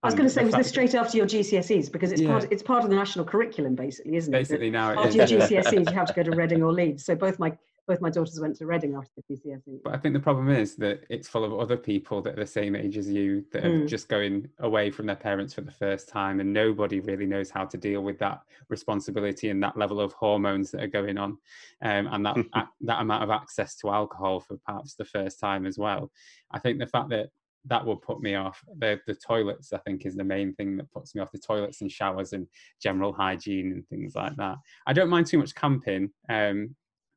I 0.02 0.08
was 0.08 0.16
going 0.16 0.28
to 0.28 0.34
say, 0.34 0.44
was 0.44 0.54
this 0.54 0.70
straight 0.70 0.94
after 0.94 1.18
your 1.18 1.26
GCSEs? 1.26 1.92
Because 1.92 2.12
it's 2.12 2.22
yeah. 2.22 2.30
part 2.30 2.48
it's 2.52 2.64
part 2.64 2.84
of 2.84 2.90
the 2.90 2.96
national 2.96 3.26
curriculum, 3.26 3.76
basically, 3.76 4.16
isn't 4.16 4.34
it? 4.34 4.38
Basically, 4.38 4.72
now 4.72 5.04
after 5.04 5.18
your 5.18 5.28
GCSEs, 5.28 5.90
you 5.90 5.96
have 5.96 6.08
to 6.08 6.14
go 6.14 6.24
to 6.24 6.32
Reading 6.32 6.64
or 6.64 6.72
Leeds. 6.72 7.06
So 7.06 7.16
both 7.16 7.40
my 7.40 7.56
both 7.88 8.02
my 8.02 8.10
daughters 8.10 8.40
went 8.40 8.56
to 8.58 8.66
Reading 8.66 8.96
after 8.96 9.12
the 9.16 9.36
GCSEs. 9.36 9.84
But 9.84 9.94
I 9.94 9.98
think 9.98 10.14
the 10.14 10.20
problem 10.20 10.50
is 10.50 10.76
that 10.78 11.04
it's 11.10 11.28
full 11.28 11.44
of 11.44 11.54
other 11.54 11.78
people 11.78 12.22
that 12.24 12.34
are 12.34 12.44
the 12.44 12.48
same 12.48 12.76
age 12.76 12.98
as 12.98 13.10
you 13.10 13.46
that 13.52 13.66
are 13.66 13.70
mm. 13.70 13.88
just 13.88 14.10
going 14.10 14.50
away 14.60 14.90
from 14.90 15.06
their 15.06 15.16
parents 15.16 15.54
for 15.54 15.62
the 15.62 15.72
first 15.72 16.10
time, 16.10 16.40
and 16.40 16.52
nobody 16.52 17.00
really 17.00 17.26
knows 17.26 17.50
how 17.50 17.66
to 17.66 17.78
deal 17.78 18.02
with 18.02 18.18
that 18.20 18.42
responsibility 18.70 19.50
and 19.50 19.62
that 19.62 19.78
level 19.78 20.00
of 20.02 20.14
hormones 20.14 20.72
that 20.72 20.82
are 20.84 20.88
going 20.88 21.18
on, 21.18 21.38
um, 21.84 22.08
and 22.12 22.26
that 22.26 22.38
that 22.82 23.02
amount 23.02 23.24
of 23.24 23.30
access 23.30 23.76
to 23.78 23.90
alcohol 23.90 24.40
for 24.40 24.58
perhaps 24.66 24.96
the 24.96 25.06
first 25.06 25.40
time 25.40 25.66
as 25.66 25.78
well. 25.78 26.12
I 26.52 26.60
think 26.60 26.80
the 26.80 26.88
fact 26.88 27.10
that 27.10 27.30
that 27.68 27.86
will 27.86 27.98
put 27.98 28.22
me 28.22 28.36
off. 28.36 28.64
The 28.78 29.00
the 29.08 29.16
toilets, 29.16 29.74
I 29.74 29.78
think, 29.80 30.06
is 30.06 30.16
the 30.16 30.24
main 30.24 30.54
thing 30.54 30.78
that 30.78 30.92
puts 30.92 31.16
me 31.16 31.22
off. 31.22 31.32
The 31.32 31.40
toilets 31.40 31.82
and 31.82 31.92
showers 31.92 32.34
and 32.34 32.48
general 32.82 33.14
hygiene 33.14 33.72
and 33.72 33.88
things 33.88 34.16
like 34.16 34.36
that. 34.38 34.58
I 34.88 34.94
don't 34.94 35.10
mind 35.10 35.28
too 35.28 35.40
much 35.40 35.56
camping. 35.56 36.12
Um, 36.30 36.76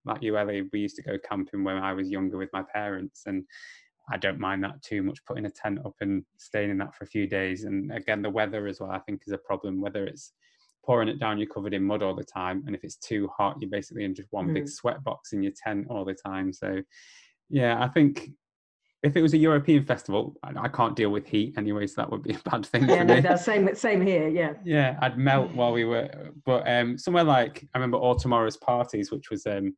like 0.08 0.22
you, 0.22 0.36
Ellie, 0.36 0.68
we 0.72 0.80
used 0.80 0.96
to 0.96 1.02
go 1.02 1.16
camping 1.28 1.64
when 1.64 1.76
I 1.76 1.92
was 1.92 2.10
younger 2.10 2.38
with 2.38 2.50
my 2.52 2.62
parents, 2.62 3.22
and 3.26 3.44
I 4.10 4.16
don't 4.16 4.40
mind 4.40 4.64
that 4.64 4.82
too 4.82 5.02
much. 5.02 5.24
Putting 5.24 5.46
a 5.46 5.50
tent 5.50 5.78
up 5.84 5.94
and 6.00 6.24
staying 6.38 6.70
in 6.70 6.78
that 6.78 6.94
for 6.94 7.04
a 7.04 7.08
few 7.08 7.26
days, 7.26 7.64
and 7.64 7.92
again, 7.92 8.22
the 8.22 8.30
weather 8.30 8.66
as 8.66 8.80
well, 8.80 8.90
I 8.90 8.98
think, 8.98 9.22
is 9.26 9.32
a 9.32 9.38
problem. 9.38 9.80
Whether 9.80 10.06
it's 10.06 10.32
pouring 10.84 11.08
it 11.08 11.20
down, 11.20 11.38
you're 11.38 11.48
covered 11.48 11.74
in 11.74 11.84
mud 11.84 12.02
all 12.02 12.14
the 12.14 12.24
time, 12.24 12.64
and 12.66 12.74
if 12.74 12.82
it's 12.82 12.96
too 12.96 13.28
hot, 13.36 13.56
you're 13.60 13.70
basically 13.70 14.04
in 14.04 14.14
just 14.14 14.32
one 14.32 14.48
mm. 14.48 14.54
big 14.54 14.68
sweat 14.68 15.04
box 15.04 15.32
in 15.32 15.42
your 15.42 15.52
tent 15.62 15.86
all 15.90 16.04
the 16.04 16.14
time. 16.14 16.52
So, 16.52 16.82
yeah, 17.50 17.82
I 17.82 17.88
think 17.88 18.30
if 19.02 19.16
it 19.16 19.22
was 19.22 19.32
a 19.32 19.38
European 19.38 19.84
festival, 19.84 20.36
I, 20.42 20.68
can't 20.68 20.96
deal 20.96 21.10
with 21.10 21.26
heat 21.26 21.54
anyway, 21.56 21.86
so 21.86 22.02
that 22.02 22.10
would 22.10 22.22
be 22.22 22.34
a 22.46 22.50
bad 22.50 22.66
thing. 22.66 22.88
Yeah, 22.88 23.04
no, 23.04 23.20
that's 23.20 23.44
same 23.44 23.72
same 23.74 24.04
here. 24.04 24.28
Yeah. 24.28 24.54
Yeah, 24.64 24.98
I'd 25.00 25.18
melt 25.18 25.52
while 25.52 25.72
we 25.72 25.84
were, 25.84 26.32
but 26.44 26.68
um, 26.68 26.98
somewhere 26.98 27.24
like 27.24 27.64
I 27.74 27.78
remember 27.78 27.98
All 27.98 28.16
Tomorrow's 28.16 28.56
parties, 28.56 29.12
which 29.12 29.30
was 29.30 29.46
um, 29.46 29.76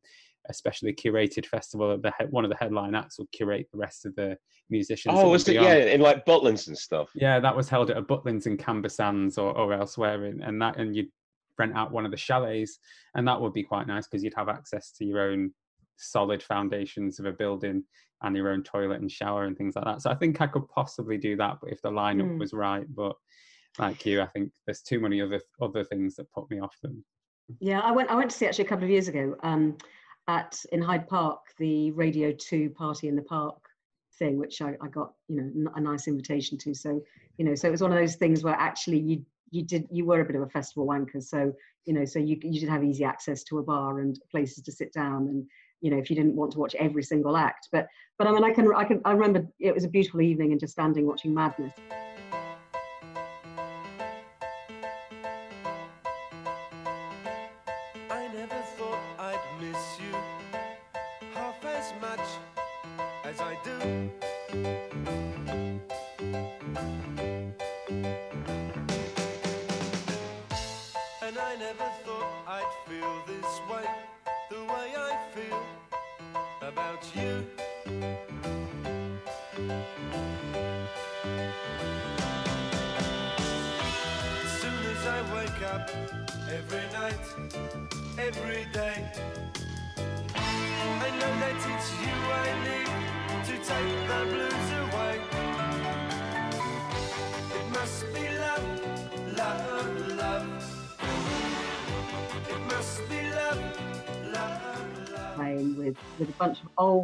a 0.49 0.53
specially 0.53 0.93
curated 0.93 1.45
festival. 1.45 1.97
The 1.99 2.11
one 2.31 2.45
of 2.45 2.49
the 2.49 2.57
headline 2.57 2.95
acts 2.95 3.19
will 3.19 3.27
curate 3.31 3.67
the 3.71 3.77
rest 3.77 4.05
of 4.05 4.15
the 4.15 4.37
musicians. 4.69 5.15
Oh, 5.17 5.29
was 5.29 5.47
it? 5.47 5.53
Yeah, 5.53 5.75
in 5.75 6.01
like 6.01 6.25
Butlins 6.25 6.67
and 6.67 6.77
stuff. 6.77 7.09
Yeah, 7.13 7.39
that 7.39 7.55
was 7.55 7.69
held 7.69 7.91
at 7.91 7.97
a 7.97 8.01
Butlins 8.01 8.47
in 8.47 8.57
Camber 8.57 8.89
Sands 8.89 9.37
or, 9.37 9.55
or 9.55 9.73
elsewhere, 9.73 10.25
in, 10.25 10.41
and 10.41 10.59
that 10.61 10.77
and 10.77 10.95
you'd 10.95 11.11
rent 11.59 11.75
out 11.75 11.91
one 11.91 12.05
of 12.05 12.11
the 12.11 12.17
chalets, 12.17 12.79
and 13.13 13.27
that 13.27 13.39
would 13.39 13.53
be 13.53 13.63
quite 13.63 13.85
nice 13.85 14.07
because 14.07 14.23
you'd 14.23 14.33
have 14.35 14.49
access 14.49 14.91
to 14.93 15.05
your 15.05 15.21
own 15.21 15.53
solid 15.97 16.41
foundations 16.41 17.19
of 17.19 17.27
a 17.27 17.31
building 17.31 17.83
and 18.21 18.35
your 18.35 18.49
own 18.49 18.63
toilet 18.63 19.01
and 19.01 19.11
shower 19.11 19.45
and 19.45 19.57
things 19.57 19.75
like 19.75 19.85
that. 19.85 20.01
So 20.01 20.11
I 20.11 20.15
think 20.15 20.41
I 20.41 20.47
could 20.47 20.67
possibly 20.67 21.17
do 21.17 21.35
that, 21.37 21.57
but 21.61 21.71
if 21.71 21.81
the 21.81 21.89
lineup 21.89 22.35
mm. 22.35 22.39
was 22.39 22.53
right, 22.53 22.85
but 22.93 23.15
like 23.79 24.05
you, 24.05 24.21
I 24.21 24.27
think 24.27 24.51
there's 24.65 24.81
too 24.81 24.99
many 24.99 25.21
other 25.21 25.41
other 25.61 25.83
things 25.83 26.15
that 26.15 26.31
put 26.31 26.49
me 26.49 26.59
off 26.59 26.75
them. 26.81 27.03
Yeah, 27.59 27.79
I 27.79 27.91
went 27.91 28.09
I 28.09 28.15
went 28.15 28.29
to 28.31 28.37
see 28.37 28.45
actually 28.45 28.65
a 28.65 28.67
couple 28.67 28.85
of 28.85 28.91
years 28.91 29.07
ago 29.07 29.35
um, 29.43 29.77
at 30.27 30.59
in 30.71 30.81
Hyde 30.81 31.07
Park 31.07 31.39
the 31.57 31.91
Radio 31.91 32.33
Two 32.33 32.69
Party 32.71 33.07
in 33.07 33.15
the 33.15 33.21
Park 33.23 33.57
thing, 34.19 34.37
which 34.37 34.61
I, 34.61 34.75
I 34.81 34.87
got 34.87 35.13
you 35.27 35.41
know 35.41 35.71
a 35.75 35.81
nice 35.81 36.07
invitation 36.07 36.57
to. 36.59 36.73
So 36.73 37.01
you 37.37 37.45
know, 37.45 37.55
so 37.55 37.67
it 37.67 37.71
was 37.71 37.81
one 37.81 37.91
of 37.91 37.97
those 37.97 38.15
things 38.15 38.43
where 38.43 38.55
actually 38.55 38.99
you 38.99 39.25
you 39.51 39.63
did 39.63 39.87
you 39.89 40.05
were 40.05 40.21
a 40.21 40.25
bit 40.25 40.35
of 40.35 40.43
a 40.43 40.49
festival 40.49 40.87
wanker, 40.87 41.21
so 41.21 41.53
you 41.85 41.93
know, 41.93 42.05
so 42.05 42.19
you 42.19 42.37
you 42.41 42.59
did 42.59 42.69
have 42.69 42.83
easy 42.83 43.03
access 43.03 43.43
to 43.45 43.59
a 43.59 43.63
bar 43.63 43.99
and 43.99 44.19
places 44.29 44.63
to 44.63 44.71
sit 44.71 44.93
down 44.93 45.27
and 45.27 45.45
you 45.81 45.91
know 45.91 45.97
if 45.97 46.09
you 46.09 46.15
didn't 46.15 46.35
want 46.35 46.51
to 46.53 46.59
watch 46.59 46.75
every 46.75 47.03
single 47.03 47.35
act. 47.35 47.67
But 47.71 47.87
but 48.17 48.27
i 48.27 48.31
mean 48.31 48.43
i 48.43 48.51
can 48.51 48.73
i 48.75 48.83
can 48.83 49.01
i 49.03 49.11
remember 49.11 49.47
it 49.59 49.73
was 49.73 49.83
a 49.83 49.87
beautiful 49.87 50.21
evening 50.21 50.51
and 50.51 50.59
just 50.59 50.73
standing 50.73 51.07
watching 51.07 51.33
madness 51.33 51.73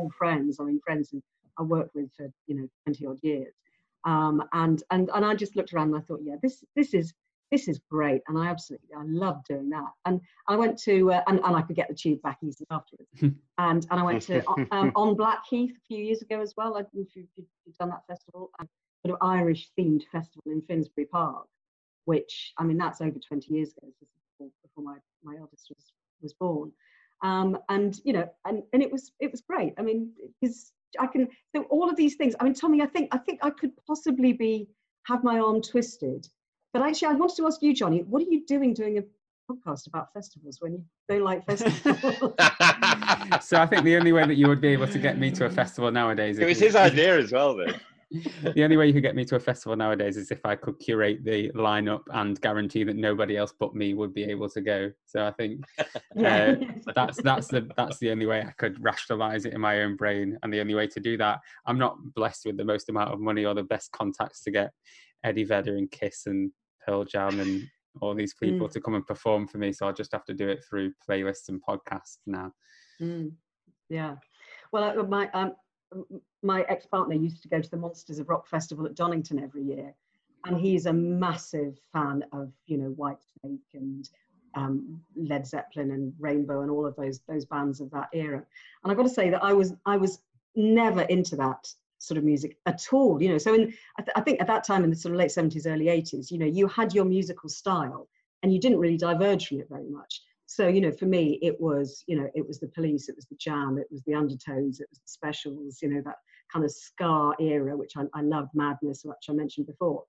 friends. 0.10 0.58
I 0.60 0.64
mean, 0.64 0.80
friends 0.80 1.10
who 1.12 1.22
I 1.58 1.64
worked 1.64 1.96
with 1.96 2.12
for 2.16 2.32
you 2.48 2.56
know 2.56 2.68
20 2.86 3.06
odd 3.06 3.20
years. 3.22 3.54
Um, 4.06 4.44
and 4.54 4.82
and 4.92 5.10
and 5.14 5.26
I 5.26 5.36
just 5.36 5.56
looked 5.56 5.74
around 5.74 5.90
and 5.90 5.98
I 5.98 6.02
thought, 6.02 6.22
yeah, 6.24 6.36
this 6.42 6.64
this 6.76 6.94
is 6.94 7.14
this 7.52 7.68
is 7.68 7.80
great, 7.90 8.22
and 8.28 8.38
I 8.38 8.48
absolutely 8.48 8.90
I 8.96 9.04
love 9.06 9.44
doing 9.48 9.70
that. 9.70 9.90
And 10.06 10.22
I 10.48 10.56
went 10.56 10.78
to 10.84 11.12
uh, 11.12 11.24
and, 11.28 11.40
and 11.44 11.56
I 11.56 11.62
could 11.62 11.76
get 11.76 11.88
the 11.88 11.96
tube 11.96 12.22
back 12.22 12.38
easily 12.44 12.68
afterwards. 12.72 13.10
and 13.22 13.34
and 13.58 13.86
I 13.90 14.04
went 14.04 14.22
to 14.24 14.44
um, 14.72 14.92
on 14.96 15.16
Blackheath 15.16 15.72
a 15.72 15.88
few 15.88 16.04
years 16.04 16.22
ago 16.22 16.42
as 16.42 16.54
well. 16.58 16.76
I 16.76 16.82
don't 16.82 16.96
know 16.96 17.02
if 17.02 17.16
you've, 17.16 17.28
you've 17.66 17.78
done 17.78 17.90
that 17.90 18.06
festival, 18.08 18.52
a 18.60 18.68
sort 19.06 19.20
of 19.20 19.28
Irish 19.28 19.70
themed 19.78 20.04
festival 20.12 20.52
in 20.52 20.62
Finsbury 20.62 21.06
Park, 21.06 21.48
which 22.06 22.54
I 22.58 22.64
mean 22.64 22.78
that's 22.78 23.02
over 23.02 23.18
20 23.20 23.54
years 23.54 23.74
ago, 23.78 23.88
before, 24.00 24.52
before 24.64 24.84
my 24.84 24.98
my 25.24 25.38
eldest 25.40 25.70
was 25.70 25.92
was 26.22 26.34
born 26.34 26.72
um, 27.24 27.58
and 27.70 28.00
you 28.04 28.14
know 28.14 28.30
and, 28.46 28.64
and 28.74 28.82
it 28.84 28.92
was 28.92 29.12
it 29.20 29.32
was 29.32 29.42
great. 29.42 29.74
I 29.78 29.82
mean 29.82 30.12
because 30.40 30.72
i 31.00 31.08
can 31.08 31.28
so 31.56 31.64
all 31.64 31.90
of 31.90 31.96
these 31.96 32.16
things 32.16 32.34
i 32.40 32.44
mean 32.44 32.54
tommy 32.54 32.82
i 32.82 32.86
think 32.86 33.14
i 33.14 33.18
think 33.18 33.40
i 33.44 33.50
could 33.50 33.72
possibly 33.86 34.34
be 34.34 34.68
have 35.06 35.24
my 35.24 35.40
arm 35.40 35.62
twisted. 35.62 36.28
But 36.74 36.82
actually 36.82 37.10
i 37.10 37.14
wanted 37.14 37.38
to 37.38 37.48
ask 37.48 37.62
you 37.62 37.74
johnny 37.74 38.04
what 38.04 38.22
are 38.22 38.30
you 38.30 38.46
doing 38.46 38.74
doing 38.74 38.98
a 38.98 39.04
podcast 39.52 39.88
about 39.88 40.14
festivals 40.14 40.58
when 40.60 40.74
you 40.74 40.84
don't 41.08 41.24
like 41.24 41.46
festivals? 41.46 42.34
So 43.42 43.58
i 43.58 43.66
think 43.66 43.84
the 43.84 43.96
only 43.96 44.12
way 44.12 44.26
that 44.26 44.36
you 44.36 44.48
would 44.48 44.62
be 44.62 44.70
able 44.70 44.88
to 44.88 45.00
get 45.00 45.18
me 45.18 45.32
to 45.32 45.46
a 45.46 45.50
festival 45.50 45.92
nowadays 45.92 46.40
it 46.40 46.46
was 46.46 46.60
his 46.60 46.76
idea 46.76 47.18
as 47.18 47.32
well 47.32 47.56
then 47.56 47.80
the 48.10 48.64
only 48.64 48.78
way 48.78 48.88
you 48.88 48.94
could 48.94 49.04
get 49.04 49.16
me 49.16 49.26
to 49.26 49.36
a 49.36 49.40
festival 49.40 49.76
nowadays 49.76 50.16
is 50.16 50.32
if 50.32 50.46
I 50.46 50.56
could 50.56 50.80
curate 50.80 51.26
the 51.26 51.52
lineup 51.52 52.04
and 52.14 52.40
guarantee 52.40 52.84
that 52.86 52.96
nobody 52.96 53.36
else 53.36 53.54
but 53.60 53.76
me 53.76 53.94
would 53.94 54.14
be 54.14 54.24
able 54.24 54.50
to 54.50 54.62
go. 54.62 54.92
So 55.06 55.26
I 55.26 55.32
think 55.32 55.64
uh, 55.80 56.56
that's 56.96 57.22
that's 57.22 57.48
the 57.48 57.70
that's 57.76 57.98
the 58.00 58.12
only 58.12 58.26
way 58.26 58.42
I 58.42 58.52
could 58.52 58.82
rationalize 58.82 59.46
it 59.46 59.54
in 59.54 59.62
my 59.62 59.82
own 59.82 59.96
brain, 59.96 60.38
and 60.42 60.54
the 60.54 60.62
only 60.62 60.76
way 60.76 60.88
to 60.88 61.00
do 61.00 61.18
that. 61.18 61.40
I'm 61.66 61.78
not 61.78 61.98
blessed 62.16 62.46
with 62.46 62.58
the 62.58 62.66
most 62.66 62.90
amount 62.90 63.12
of 63.12 63.20
money 63.20 63.46
or 63.46 63.54
the 63.54 63.64
best 63.64 63.92
contacts 63.92 64.42
to 64.44 64.52
get 64.52 64.72
Eddie 65.24 65.44
Vedder 65.44 65.76
and 65.76 65.92
Kiss 65.92 66.28
and 66.28 66.52
Pearl 66.86 67.04
Jam 67.04 67.40
and 67.40 67.68
all 68.02 68.14
these 68.14 68.36
people 68.36 68.68
mm. 68.68 68.72
to 68.72 68.80
come 68.80 68.94
and 68.96 69.06
perform 69.06 69.48
for 69.48 69.58
me. 69.58 69.74
So 69.74 69.86
I'll 69.88 69.94
just 69.94 70.12
have 70.12 70.26
to 70.26 70.34
do 70.34 70.48
it 70.48 70.64
through 70.70 70.94
playlists 71.10 71.50
and 71.50 71.62
podcasts 71.68 72.20
now. 72.26 72.52
Mm. 73.02 73.32
Yeah. 73.90 74.16
Well, 74.72 75.06
my 75.08 75.30
um, 75.32 75.54
my 76.44 76.62
ex-partner 76.64 77.16
used 77.16 77.42
to 77.44 77.48
go 77.48 77.62
to 77.62 77.70
the 77.70 77.78
Monsters 77.78 78.20
of 78.20 78.30
Rock 78.30 78.48
festival 78.48 78.86
at 78.86 78.96
Donington 78.96 79.40
every 79.40 79.64
year, 79.64 79.94
and 80.46 80.58
he's 80.58 80.86
a 80.86 80.94
massive 80.94 81.80
fan 81.92 82.24
of 82.32 82.52
you 82.66 82.78
know 82.78 82.96
Whitesnake 82.98 83.74
and 83.74 84.10
um, 84.56 85.02
Led 85.16 85.46
Zeppelin 85.46 85.92
and 85.92 86.14
Rainbow 86.20 86.62
and 86.62 86.72
all 86.72 86.86
of 86.86 86.96
those 86.96 87.20
those 87.28 87.46
bands 87.46 87.82
of 87.82 87.92
that 87.92 88.10
era. 88.14 88.44
And 88.84 88.92
I've 88.92 88.98
got 88.98 89.04
to 89.04 89.10
say 89.10 89.30
that 89.30 89.44
I 89.44 89.54
was 89.54 89.74
I 89.86 89.98
was 89.98 90.20
never 90.56 91.02
into 91.04 91.36
that 91.38 91.72
sort 92.00 92.18
of 92.18 92.24
music 92.24 92.58
at 92.66 92.88
all. 92.92 93.22
You 93.22 93.30
know, 93.30 93.38
so 93.38 93.54
in 93.54 93.74
I, 93.98 94.02
th- 94.02 94.14
I 94.16 94.22
think 94.22 94.42
at 94.42 94.48
that 94.48 94.64
time 94.64 94.84
in 94.84 94.90
the 94.90 94.96
sort 94.96 95.14
of 95.14 95.20
late 95.20 95.32
70s, 95.32 95.66
early 95.68 95.86
80s, 95.86 96.32
you 96.32 96.38
know, 96.38 96.46
you 96.46 96.68
had 96.68 96.94
your 96.94 97.06
musical 97.06 97.50
style 97.50 98.08
and 98.44 98.54
you 98.54 98.60
didn't 98.60 98.80
really 98.80 98.98
diverge 98.98 99.48
from 99.48 99.60
it 99.60 99.70
very 99.70 99.90
much 99.90 100.22
so 100.48 100.68
you 100.68 100.82
know 100.82 100.92
for 100.92 101.06
me 101.06 101.38
it 101.42 101.60
was 101.60 102.04
you 102.08 102.18
know 102.18 102.28
it 102.34 102.48
was 102.48 102.60
the 102.60 102.70
police 102.70 103.10
it 103.10 103.16
was 103.16 103.26
the 103.26 103.36
jam 103.36 103.78
it 103.78 103.88
was 103.92 104.02
the 104.04 104.14
undertones 104.14 104.80
it 104.80 104.88
was 104.90 104.98
the 105.00 105.08
specials 105.08 105.80
you 105.82 105.90
know 105.90 106.02
that 106.04 106.16
kind 106.52 106.64
of 106.64 106.72
ska 106.72 107.34
era 107.40 107.76
which 107.76 107.94
i, 107.98 108.04
I 108.16 108.22
loved 108.22 108.50
madness 108.56 109.02
which 109.04 109.30
i 109.30 109.34
mentioned 109.34 109.68
before. 109.68 110.04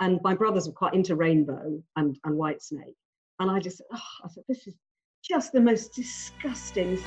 And 0.00 0.18
my 0.24 0.34
brothers 0.34 0.66
were 0.66 0.72
quite 0.72 0.92
into 0.92 1.14
rainbow 1.14 1.80
and, 1.94 2.18
and 2.24 2.34
whitesnake. 2.34 2.96
And 3.38 3.50
i 3.50 3.60
just 3.60 3.80
oh, 3.92 4.02
i 4.24 4.28
thought 4.28 4.44
this 4.48 4.66
is 4.66 4.74
just 5.22 5.52
the 5.52 5.60
most 5.60 5.94
disgusting 5.94 6.98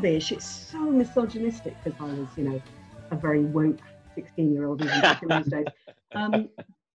rubbish. 0.00 0.32
It's 0.32 0.46
so 0.46 0.78
misogynistic 0.78 1.76
because 1.84 2.00
I 2.00 2.04
was, 2.04 2.28
you 2.36 2.44
know, 2.44 2.62
a 3.10 3.16
very 3.16 3.44
woke 3.44 3.80
16 4.14 4.52
year 4.52 4.66
old 4.66 4.80
in 4.82 4.88
those 5.28 5.46
days. 5.46 5.66
Um, 6.12 6.48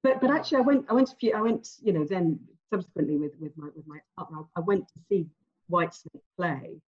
but 0.03 0.21
but 0.21 0.29
actually, 0.29 0.59
I 0.59 0.61
went 0.61 0.85
I 0.89 0.93
went 0.93 1.11
a 1.11 1.15
few 1.15 1.33
I 1.35 1.41
went 1.41 1.67
you 1.81 1.93
know 1.93 2.05
then 2.05 2.39
subsequently 2.69 3.17
with 3.17 3.33
with 3.39 3.51
my 3.57 3.67
with 3.75 3.87
my 3.87 3.99
partner 4.17 4.39
I 4.55 4.59
went 4.61 4.87
to 4.87 4.93
see 5.09 5.27
Whitesnake 5.71 6.21
play 6.37 6.79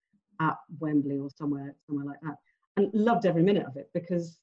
at 0.40 0.57
Wembley 0.81 1.19
or 1.19 1.28
somewhere 1.37 1.75
somewhere 1.87 2.07
like 2.07 2.21
that 2.23 2.37
and 2.76 2.90
loved 2.95 3.26
every 3.26 3.42
minute 3.42 3.66
of 3.66 3.76
it 3.76 3.90
because 3.92 4.38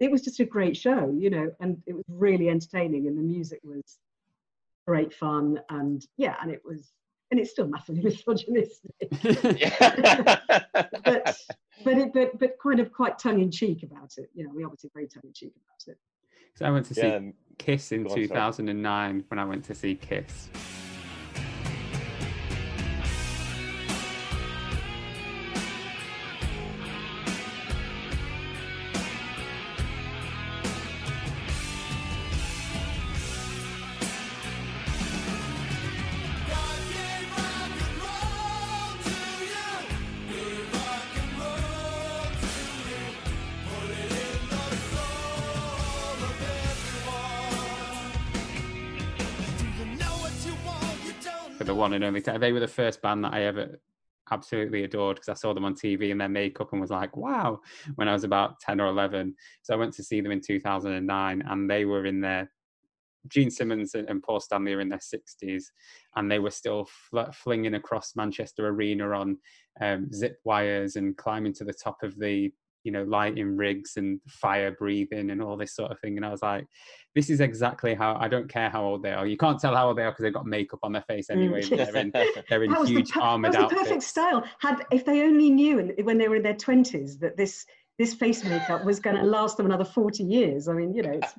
it 0.00 0.10
was 0.10 0.22
just 0.22 0.40
a 0.40 0.44
great 0.44 0.76
show 0.76 1.14
you 1.18 1.28
know 1.28 1.50
and 1.60 1.82
it 1.86 1.94
was 1.94 2.04
really 2.08 2.48
entertaining 2.48 3.08
and 3.08 3.18
the 3.18 3.22
music 3.22 3.60
was 3.62 3.98
great 4.86 5.12
fun 5.12 5.60
and 5.68 6.06
yeah 6.16 6.36
and 6.40 6.50
it 6.50 6.62
was 6.64 6.92
and 7.30 7.38
it's 7.40 7.50
still 7.50 7.66
massively 7.66 8.02
misogynistic. 8.26 9.10
but 11.04 11.36
but 11.84 11.98
it, 11.98 12.12
but 12.12 12.38
but 12.38 12.50
kind 12.62 12.80
of 12.80 12.92
quite 12.92 13.18
tongue 13.18 13.40
in 13.40 13.50
cheek 13.50 13.82
about 13.82 14.12
it. 14.16 14.30
You 14.34 14.44
know, 14.44 14.50
we 14.54 14.64
obviously 14.64 14.90
very 14.94 15.08
tongue 15.08 15.24
in 15.24 15.32
cheek 15.32 15.52
about 15.56 15.92
it. 15.92 15.98
So 16.54 16.64
I 16.64 16.70
went 16.70 16.86
to 16.86 16.94
see 16.94 17.02
yeah, 17.02 17.20
Kiss 17.58 17.92
in 17.92 18.08
2009 18.08 19.24
when 19.28 19.38
I 19.38 19.44
went 19.44 19.64
to 19.66 19.74
see 19.74 19.94
Kiss. 19.94 20.48
And 52.02 52.16
only. 52.16 52.20
They 52.20 52.52
were 52.52 52.60
the 52.60 52.68
first 52.68 53.02
band 53.02 53.24
that 53.24 53.34
I 53.34 53.42
ever 53.42 53.80
absolutely 54.30 54.84
adored 54.84 55.16
because 55.16 55.28
I 55.28 55.34
saw 55.34 55.54
them 55.54 55.64
on 55.64 55.74
TV 55.74 56.10
and 56.10 56.20
their 56.20 56.28
makeup 56.28 56.72
and 56.72 56.80
was 56.80 56.90
like, 56.90 57.16
wow, 57.16 57.60
when 57.96 58.08
I 58.08 58.12
was 58.12 58.24
about 58.24 58.60
10 58.60 58.80
or 58.80 58.86
11. 58.86 59.34
So 59.62 59.74
I 59.74 59.76
went 59.76 59.94
to 59.94 60.02
see 60.02 60.20
them 60.20 60.32
in 60.32 60.40
2009 60.40 61.44
and 61.46 61.70
they 61.70 61.84
were 61.84 62.06
in 62.06 62.20
their 62.20 62.50
Gene 63.26 63.50
Simmons 63.50 63.94
and 63.94 64.22
Paul 64.22 64.40
Stanley 64.40 64.74
are 64.74 64.80
in 64.80 64.88
their 64.88 64.98
60s, 65.00 65.64
and 66.16 66.30
they 66.30 66.38
were 66.38 66.50
still 66.50 66.88
fl- 67.10 67.30
flinging 67.32 67.74
across 67.74 68.16
Manchester 68.16 68.68
Arena 68.68 69.10
on 69.10 69.38
um, 69.80 70.12
zip 70.12 70.38
wires 70.44 70.96
and 70.96 71.16
climbing 71.16 71.52
to 71.54 71.64
the 71.64 71.74
top 71.74 72.02
of 72.02 72.18
the 72.18 72.52
you 72.88 72.92
know 72.92 73.02
lighting 73.02 73.54
rigs 73.54 73.98
and 73.98 74.18
fire 74.26 74.70
breathing 74.70 75.28
and 75.30 75.42
all 75.42 75.58
this 75.58 75.74
sort 75.74 75.92
of 75.92 76.00
thing. 76.00 76.16
And 76.16 76.24
i 76.24 76.30
was 76.30 76.40
like 76.40 76.64
this 77.14 77.28
is 77.28 77.40
exactly 77.40 77.94
how 77.94 78.16
i 78.18 78.28
don't 78.28 78.48
care 78.48 78.70
how 78.70 78.82
old 78.82 79.02
they 79.02 79.12
are. 79.12 79.26
You 79.26 79.36
can't 79.36 79.60
tell 79.60 79.76
how 79.76 79.88
old 79.88 79.98
they 79.98 80.04
are 80.04 80.10
because 80.10 80.22
they've 80.22 80.32
got 80.32 80.46
makeup 80.46 80.78
on 80.82 80.92
their 80.92 81.02
face 81.02 81.26
mm. 81.28 81.36
anyway 81.36 81.62
they're 81.62 81.96
in, 81.96 82.10
they're 82.48 82.64
in 82.64 82.86
huge 82.86 83.10
the, 83.10 83.20
armored 83.20 83.52
that 83.52 83.60
was 83.64 83.70
the 83.70 83.76
perfect 83.76 84.02
style. 84.02 84.42
Had 84.60 84.86
if 84.90 85.04
they 85.04 85.20
only 85.20 85.50
knew 85.50 85.92
when 86.02 86.16
they 86.16 86.28
were 86.28 86.36
in 86.36 86.42
their 86.42 86.54
20s 86.54 87.18
that 87.20 87.36
this 87.36 87.66
this 87.98 88.14
face 88.14 88.42
makeup 88.44 88.86
was 88.86 89.00
going 89.00 89.16
to 89.16 89.24
last 89.24 89.56
them 89.56 89.66
another 89.66 89.84
40 89.84 90.22
years. 90.22 90.66
I 90.68 90.72
mean 90.72 90.94
you 90.94 91.02
know 91.02 91.20
it's 91.20 91.34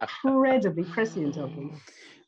incredibly 0.00 0.84
prescient 0.84 1.36
of 1.36 1.54
them. 1.54 1.78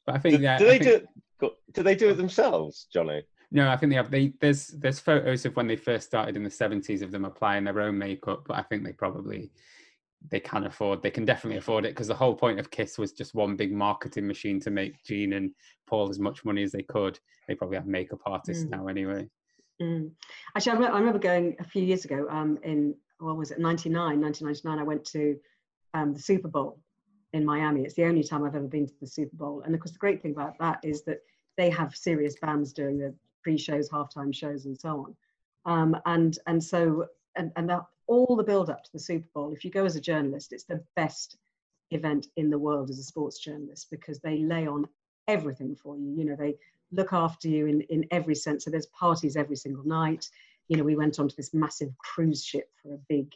But 0.05 0.17
i 0.17 0.19
think 0.19 0.37
do, 0.37 0.43
yeah, 0.43 0.59
do 0.59 0.67
they 0.67 0.79
think, 0.79 1.07
do 1.41 1.51
do 1.73 1.83
they 1.83 1.95
do 1.95 2.11
it 2.11 2.15
themselves 2.15 2.87
johnny 2.93 3.23
no, 3.51 3.71
I 3.71 3.77
think 3.77 3.91
they 3.91 3.97
have. 3.97 4.11
They 4.11 4.33
there's 4.41 4.69
there's 4.69 5.01
photos 5.01 5.45
of 5.45 5.57
when 5.57 5.67
they 5.67 5.77
first 5.77 6.07
started 6.07 6.37
in 6.37 6.43
the 6.43 6.51
70s 6.51 7.03
of 7.03 7.11
them 7.11 7.25
applying 7.25 7.65
their 7.65 7.81
own 7.81 7.97
makeup, 7.97 8.45
but 8.47 8.57
I 8.57 8.63
think 8.63 8.85
they 8.85 8.93
probably 8.93 9.51
they 10.31 10.41
can 10.41 10.65
afford. 10.65 11.03
They 11.03 11.11
can 11.11 11.25
definitely 11.25 11.59
afford 11.59 11.85
it 11.85 11.91
because 11.91 12.09
the 12.09 12.15
whole 12.15 12.35
point 12.35 12.59
of 12.59 12.71
Kiss 12.71 12.99
was 12.99 13.13
just 13.13 13.35
one 13.35 13.57
big 13.57 13.73
marketing 13.73 14.27
machine 14.27 14.61
to 14.61 14.71
make 14.71 15.03
Gene 15.05 15.35
and 15.35 15.53
Paul 15.87 16.09
as 16.09 16.19
much 16.19 16.45
money 16.45 16.63
as 16.63 16.73
they 16.73 16.83
could. 16.83 17.19
They 17.47 17.55
probably 17.55 17.77
have 17.77 17.87
makeup 17.87 18.21
artists 18.27 18.65
mm. 18.65 18.71
now 18.71 18.89
anyway. 18.89 19.29
Mm. 19.81 20.11
Actually, 20.57 20.73
I 20.73 20.75
remember, 20.75 20.95
I 20.95 20.99
remember, 20.99 21.19
going 21.19 21.57
a 21.61 21.65
few 21.65 21.83
years 21.83 22.05
ago 22.05 22.27
um, 22.31 22.59
in 22.65 22.95
what 23.19 23.37
was 23.37 23.51
it 23.51 23.59
99 23.59 24.21
1999 24.21 24.79
i 24.79 24.83
went 24.83 25.05
to 25.05 25.37
um, 25.95 26.13
the 26.13 26.21
super 26.21 26.49
bowl 26.49 26.79
in 27.33 27.45
miami 27.45 27.83
it's 27.83 27.95
the 27.95 28.05
only 28.05 28.23
time 28.23 28.45
i've 28.45 28.55
ever 28.55 28.67
been 28.67 28.87
to 28.87 28.95
the 29.01 29.07
super 29.07 29.37
bowl 29.37 29.63
and 29.65 29.75
of 29.75 29.81
course 29.81 29.93
the 29.93 29.99
great 29.99 30.23
thing 30.23 30.33
about 30.33 30.59
that 30.59 30.79
is 30.83 31.03
that 31.05 31.19
they 31.57 31.71
have 31.71 31.97
serious 31.97 32.37
bands 32.41 32.73
doing 32.73 32.99
the 32.99 33.15
pre-shows, 33.47 33.89
halftime 33.89 34.35
shows, 34.35 34.67
and 34.67 34.77
so 34.77 35.07
on. 35.07 35.17
Um, 35.73 35.97
and 36.05 36.37
and 36.49 36.63
so 36.63 37.07
and 37.37 37.53
and 37.55 37.71
that, 37.71 37.85
all 38.09 38.35
the 38.35 38.43
build 38.43 38.71
up 38.71 38.83
to 38.83 38.93
the 38.93 38.99
Super 38.99 39.29
Bowl. 39.35 39.53
If 39.53 39.65
you 39.65 39.71
go 39.71 39.85
as 39.85 39.95
a 39.95 40.01
journalist, 40.01 40.53
it's 40.53 40.65
the 40.65 40.83
best 40.97 41.37
event 41.93 42.27
in 42.37 42.51
the 42.51 42.59
world 42.59 42.91
as 42.91 42.99
a 42.99 43.05
sports 43.05 43.39
journalist 43.39 43.87
because 43.89 44.19
they 44.19 44.39
lay 44.39 44.67
on 44.67 44.89
everything 45.29 45.77
for 45.77 45.97
you. 45.97 46.13
You 46.19 46.25
know, 46.25 46.35
they 46.37 46.57
look 46.91 47.13
after 47.13 47.47
you 47.49 47.67
in 47.67 47.83
in 47.83 48.05
every 48.11 48.35
sense. 48.35 48.65
So 48.65 48.71
there's 48.71 48.87
parties 48.87 49.37
every 49.37 49.57
single 49.57 49.87
night. 49.87 50.29
You 50.67 50.77
know, 50.77 50.83
we 50.83 50.97
went 50.97 51.21
onto 51.21 51.37
this 51.37 51.55
massive 51.55 51.97
cruise 51.99 52.45
ship 52.45 52.69
for 52.83 52.95
a 52.95 52.99
big 53.09 53.33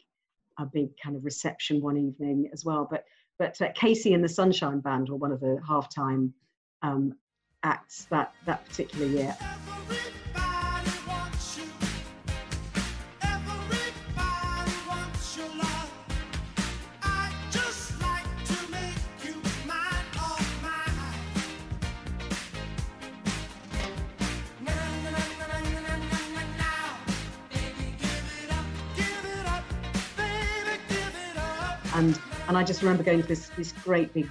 a 0.59 0.65
big 0.65 0.89
kind 1.01 1.15
of 1.15 1.23
reception 1.23 1.81
one 1.81 1.95
evening 1.95 2.49
as 2.51 2.65
well. 2.65 2.85
But 2.91 3.05
but 3.39 3.61
uh, 3.61 3.71
KC 3.71 4.13
and 4.13 4.21
the 4.21 4.35
Sunshine 4.41 4.81
Band 4.81 5.07
were 5.07 5.15
one 5.15 5.31
of 5.31 5.39
the 5.39 5.57
halftime 5.65 6.33
um, 6.81 7.15
acts 7.63 8.07
that 8.11 8.33
that 8.45 8.65
particular 8.65 9.05
year. 9.05 9.37
And 32.01 32.19
and 32.47 32.57
I 32.57 32.63
just 32.63 32.81
remember 32.81 33.03
going 33.03 33.21
to 33.21 33.27
this 33.27 33.49
this 33.49 33.71
great 33.71 34.13
big 34.13 34.27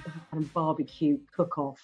barbecue 0.53 1.17
cook 1.35 1.57
off 1.57 1.79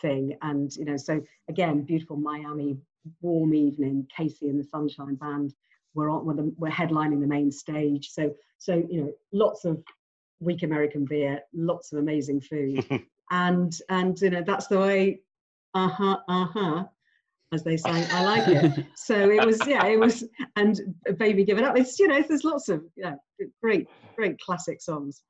thing, 0.00 0.36
and 0.42 0.74
you 0.76 0.84
know, 0.84 0.96
so 0.96 1.22
again, 1.48 1.82
beautiful 1.82 2.16
Miami 2.16 2.78
warm 3.20 3.54
evening. 3.54 4.06
KC 4.16 4.42
and 4.42 4.58
the 4.58 4.64
Sunshine 4.64 5.14
Band 5.16 5.54
were 5.94 6.10
on 6.10 6.24
were, 6.24 6.34
the, 6.34 6.52
were 6.58 6.70
headlining 6.70 7.20
the 7.20 7.26
main 7.26 7.50
stage. 7.50 8.10
So 8.10 8.34
so 8.58 8.84
you 8.88 9.02
know, 9.02 9.12
lots 9.32 9.64
of 9.64 9.82
weak 10.40 10.62
American 10.62 11.04
beer, 11.04 11.40
lots 11.52 11.92
of 11.92 11.98
amazing 11.98 12.40
food, 12.40 12.84
and 13.30 13.76
and 13.88 14.20
you 14.20 14.30
know 14.30 14.42
that's 14.46 14.66
the 14.66 14.78
way. 14.78 15.20
Uh 15.74 15.88
huh. 15.88 16.18
Uh 16.28 16.46
huh 16.46 16.84
as 17.54 17.62
they 17.62 17.76
say, 17.76 17.90
i 18.10 18.24
like 18.24 18.48
it 18.48 18.86
so 18.94 19.30
it 19.30 19.44
was 19.46 19.64
yeah 19.66 19.86
it 19.86 19.98
was 19.98 20.24
and 20.56 20.80
baby 21.18 21.44
give 21.44 21.56
it 21.56 21.64
up 21.64 21.78
it's 21.78 21.98
you 21.98 22.08
know 22.08 22.20
there's 22.28 22.44
lots 22.44 22.68
of 22.68 22.84
yeah 22.96 23.14
great 23.62 23.86
great 24.16 24.38
classic 24.40 24.82
songs 24.82 25.22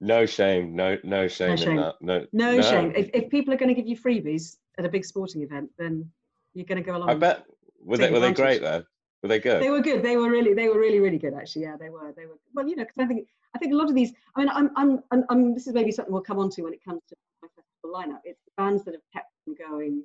no 0.00 0.24
shame 0.24 0.76
no 0.76 0.96
no 1.02 1.26
shame, 1.26 1.50
no 1.50 1.56
shame. 1.56 1.70
in 1.70 1.76
that 1.76 1.94
no 2.00 2.26
no, 2.32 2.56
no. 2.56 2.62
shame 2.62 2.92
if, 2.94 3.10
if 3.12 3.28
people 3.30 3.52
are 3.52 3.56
going 3.56 3.68
to 3.68 3.74
give 3.74 3.88
you 3.88 3.96
freebies 3.96 4.56
at 4.78 4.84
a 4.84 4.88
big 4.88 5.04
sporting 5.04 5.42
event 5.42 5.68
then 5.78 6.08
you're 6.56 6.66
going 6.66 6.82
to 6.82 6.88
go 6.90 6.96
along 6.96 7.10
i 7.10 7.14
bet 7.14 7.44
were 7.82 7.96
they 7.96 8.10
were 8.10 8.20
they 8.20 8.32
great 8.32 8.60
though 8.60 8.82
were 9.22 9.28
they 9.28 9.38
good 9.38 9.62
they 9.62 9.70
were 9.70 9.80
good 9.80 10.02
they 10.02 10.16
were 10.16 10.30
really 10.30 10.54
they 10.54 10.68
were 10.68 10.78
really 10.78 11.00
really 11.00 11.18
good 11.18 11.34
actually 11.34 11.62
yeah 11.62 11.76
they 11.78 11.88
were 11.88 12.12
they 12.16 12.26
were 12.26 12.38
well 12.54 12.66
you 12.66 12.76
know 12.76 12.84
because 12.84 12.98
i 12.98 13.06
think 13.06 13.26
i 13.54 13.58
think 13.58 13.72
a 13.72 13.76
lot 13.76 13.88
of 13.88 13.94
these 13.94 14.12
i 14.34 14.40
mean 14.40 14.48
i'm 14.48 14.70
i'm 14.76 15.02
i'm, 15.10 15.24
I'm 15.30 15.54
this 15.54 15.66
is 15.66 15.74
maybe 15.74 15.92
something 15.92 16.12
we'll 16.12 16.22
come 16.22 16.38
on 16.38 16.50
to 16.50 16.62
when 16.62 16.72
it 16.72 16.84
comes 16.84 17.02
to 17.08 17.14
my 17.42 17.48
festival 17.48 17.94
lineup 17.98 18.20
it's 18.24 18.42
the 18.44 18.52
bands 18.56 18.84
that 18.84 18.94
have 18.94 19.02
kept 19.12 19.30
them 19.46 19.54
going 19.56 20.02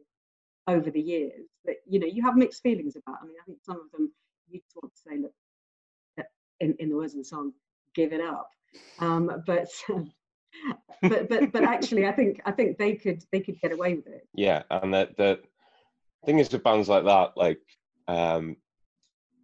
over 0.67 0.91
the 0.91 1.01
years 1.01 1.47
that 1.65 1.77
you 1.87 1.99
know 1.99 2.07
you 2.07 2.21
have 2.23 2.35
mixed 2.35 2.61
feelings 2.61 2.95
about. 2.95 3.17
I 3.21 3.25
mean, 3.25 3.35
I 3.41 3.45
think 3.45 3.59
some 3.63 3.77
of 3.77 3.91
them 3.91 4.11
you 4.49 4.59
just 4.59 4.75
want 4.75 4.93
to 4.93 5.01
say, 5.01 5.17
look, 5.17 6.27
in, 6.59 6.75
in 6.79 6.89
the 6.89 6.95
words 6.95 7.13
of 7.13 7.19
the 7.19 7.25
song, 7.25 7.53
give 7.95 8.13
it 8.13 8.21
up. 8.21 8.49
Um, 8.99 9.43
but 9.45 9.69
but 11.01 11.29
but 11.29 11.51
but 11.51 11.63
actually, 11.63 12.07
I 12.07 12.11
think 12.11 12.41
I 12.45 12.51
think 12.51 12.77
they 12.77 12.95
could 12.95 13.23
they 13.31 13.39
could 13.39 13.59
get 13.59 13.71
away 13.71 13.95
with 13.95 14.07
it. 14.07 14.27
Yeah, 14.33 14.63
and 14.69 14.93
the 14.93 15.09
the 15.17 15.39
thing 16.25 16.39
is 16.39 16.51
with 16.51 16.63
bands 16.63 16.89
like 16.89 17.05
that, 17.05 17.31
like 17.35 17.59
um, 18.07 18.57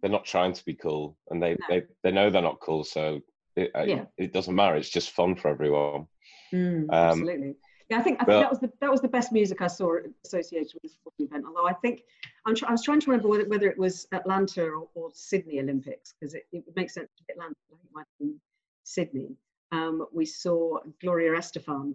they're 0.00 0.10
not 0.10 0.24
trying 0.24 0.52
to 0.52 0.64
be 0.64 0.74
cool, 0.74 1.16
and 1.30 1.42
they 1.42 1.52
no. 1.52 1.66
they 1.68 1.82
they 2.02 2.12
know 2.12 2.30
they're 2.30 2.42
not 2.42 2.60
cool, 2.60 2.84
so 2.84 3.20
it, 3.56 3.70
yeah. 3.86 4.04
it 4.16 4.32
doesn't 4.32 4.54
matter. 4.54 4.76
It's 4.76 4.88
just 4.88 5.10
fun 5.10 5.34
for 5.34 5.48
everyone. 5.48 6.06
Mm, 6.52 6.84
um, 6.84 6.90
absolutely. 6.90 7.54
Yeah, 7.90 7.98
I 7.98 8.02
think 8.02 8.20
I 8.20 8.24
think 8.24 8.40
that 8.42 8.50
was 8.50 8.60
the 8.60 8.70
that 8.80 8.90
was 8.90 9.00
the 9.00 9.08
best 9.08 9.32
music 9.32 9.62
I 9.62 9.66
saw 9.66 9.96
associated 10.24 10.72
with 10.74 10.82
this 10.82 10.98
event. 11.18 11.44
Although 11.46 11.66
I 11.66 11.72
think 11.74 12.02
I'm 12.46 12.54
tr- 12.54 12.66
I 12.66 12.72
was 12.72 12.82
trying 12.82 13.00
to 13.00 13.10
remember 13.10 13.28
whether, 13.28 13.48
whether 13.48 13.66
it 13.66 13.78
was 13.78 14.06
Atlanta 14.12 14.62
or, 14.64 14.88
or 14.94 15.10
Sydney 15.14 15.58
Olympics 15.58 16.12
because 16.12 16.34
it, 16.34 16.46
it 16.52 16.64
makes 16.76 16.94
sense 16.94 17.08
to 17.16 17.32
Atlanta. 17.32 17.54
I 17.72 17.76
think 17.76 17.80
it 17.84 17.94
might 17.94 18.00
have 18.00 18.18
been 18.18 18.40
Sydney. 18.84 19.36
Um, 19.72 20.06
we 20.12 20.26
saw 20.26 20.78
Gloria 21.00 21.32
Estefan 21.32 21.94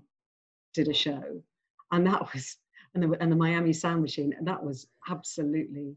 did 0.74 0.88
a 0.88 0.93
show, 0.93 1.41
and 1.91 2.08
that 2.08 2.22
was 2.34 2.58
and 2.93 3.03
the, 3.03 3.21
and 3.21 3.32
the 3.32 3.36
Miami 3.36 3.73
Sound 3.73 4.01
Machine, 4.01 4.34
and 4.38 4.47
that 4.47 4.63
was 4.63 4.88
absolutely 5.10 5.95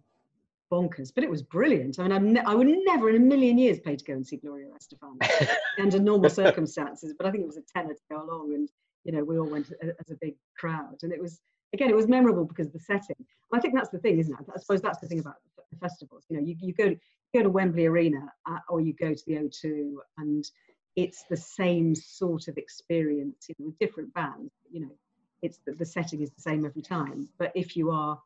bonkers, 0.73 1.13
but 1.15 1.23
it 1.23 1.31
was 1.31 1.43
brilliant. 1.43 1.99
I 1.99 2.09
mean, 2.19 2.35
ne- 2.35 2.41
i 2.41 2.55
would 2.55 2.67
never 2.85 3.11
in 3.11 3.17
a 3.17 3.21
million 3.21 3.59
years 3.59 3.79
pay 3.79 3.97
to 3.97 4.05
go 4.05 4.15
and 4.15 4.27
see 4.27 4.37
Gloria 4.37 4.67
Estefan 4.69 5.17
under 5.79 5.99
normal 5.99 6.31
circumstances, 6.31 7.15
but 7.17 7.27
I 7.27 7.31
think 7.31 7.45
it 7.45 7.47
was 7.47 7.59
a 7.59 7.63
tenner 7.63 7.95
to 7.95 8.01
go 8.11 8.23
along, 8.23 8.55
and 8.55 8.69
you 9.07 9.13
know, 9.13 9.23
we 9.23 9.39
all 9.39 9.49
went 9.49 9.73
as 9.83 10.11
a 10.11 10.17
big 10.21 10.35
crowd. 10.59 10.97
And 11.03 11.13
it 11.13 11.21
was, 11.23 11.41
again, 11.73 11.89
it 11.89 11.97
was 11.97 12.09
memorable 12.09 12.45
because 12.45 12.67
of 12.67 12.73
the 12.73 12.81
setting. 12.81 13.17
I 13.53 13.61
think 13.61 13.75
that's 13.75 13.91
the 13.91 13.99
thing, 13.99 14.19
isn't 14.19 14.35
it? 14.35 14.47
I 14.55 14.59
suppose 14.59 14.83
that's 14.83 14.99
the 14.99 15.07
thing 15.07 15.21
about 15.21 15.37
the 15.71 15.79
festivals. 15.79 16.25
You 16.29 16.37
know, 16.37 16.43
you, 16.43 16.57
you 16.61 16.75
go 16.75 16.89
to, 16.91 16.97
go 17.33 17.43
to 17.43 17.49
Wembley 17.49 17.87
Arena 17.87 18.33
uh, 18.51 18.59
or 18.69 18.81
you 18.81 18.93
go 18.95 19.15
to 19.15 19.23
the 19.27 19.35
O2 19.35 19.95
and 20.19 20.45
it's 20.97 21.25
the 21.31 21.37
same 21.37 21.95
sort 21.95 22.49
of 22.49 22.59
experience, 22.59 23.47
you 23.49 23.55
know, 23.59 23.67
with 23.67 23.79
different 23.79 24.13
bands, 24.13 24.53
you 24.73 24.81
know, 24.81 24.91
it's 25.43 25.59
the, 25.67 25.73
the 25.73 25.85
setting 25.85 26.23
is 26.23 26.31
the 26.31 26.41
same 26.41 26.65
every 26.65 26.83
time. 26.83 27.29
But 27.39 27.53
if 27.55 27.77
you 27.77 27.91
are 27.91 28.21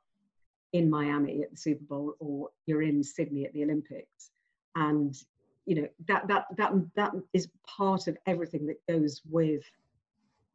in 0.73 0.89
Miami 0.89 1.43
at 1.43 1.51
the 1.51 1.57
Super 1.57 1.85
Bowl 1.85 2.15
or 2.19 2.49
you're 2.67 2.83
in 2.83 3.03
Sydney 3.03 3.45
at 3.45 3.53
the 3.53 3.65
Olympics 3.65 4.31
and 4.77 5.17
you 5.67 5.83
know 5.83 5.89
that 6.07 6.29
that 6.29 6.47
that 6.57 6.73
that 6.95 7.13
is 7.33 7.49
part 7.67 8.07
of 8.07 8.17
everything 8.27 8.67
that 8.67 8.79
goes 8.87 9.21
with 9.29 9.65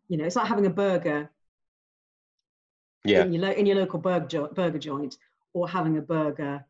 you 0.07 0.17
know, 0.17 0.25
it's 0.25 0.35
like 0.35 0.47
having 0.47 0.65
a 0.65 0.71
burger 0.71 1.29
yeah. 3.03 3.23
in, 3.23 3.33
your, 3.33 3.43
lo- 3.43 3.51
in 3.51 3.65
your 3.65 3.77
local 3.77 3.99
burger, 3.99 4.27
jo- 4.27 4.49
burger 4.53 4.77
joint 4.77 5.17
or 5.53 5.67
having 5.67 5.97
a 5.97 6.01
burger, 6.01 6.65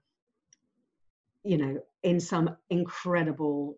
you 1.43 1.57
know, 1.57 1.79
in 2.03 2.19
some 2.19 2.55
incredible 2.69 3.77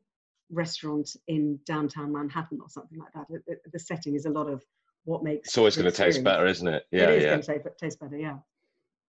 restaurant 0.50 1.16
in 1.28 1.60
downtown 1.66 2.12
Manhattan 2.12 2.60
or 2.62 2.70
something 2.70 3.00
like 3.00 3.14
that. 3.14 3.28
The, 3.48 3.58
the 3.72 3.80
setting 3.80 4.16
is 4.16 4.26
a 4.26 4.30
lot 4.30 4.50
of 4.50 4.64
what 5.08 5.24
makes 5.24 5.48
it's 5.48 5.58
always 5.58 5.76
going 5.78 5.90
to 5.90 5.96
taste 5.96 6.24
better, 6.24 6.46
isn't 6.46 6.68
it? 6.68 6.84
Yeah, 6.92 7.04
it 7.04 7.16
is 7.16 7.24
yeah. 7.24 7.30
going 7.30 7.42
to 7.42 7.72
taste, 7.80 8.00
better. 8.00 8.18
Yeah. 8.18 8.38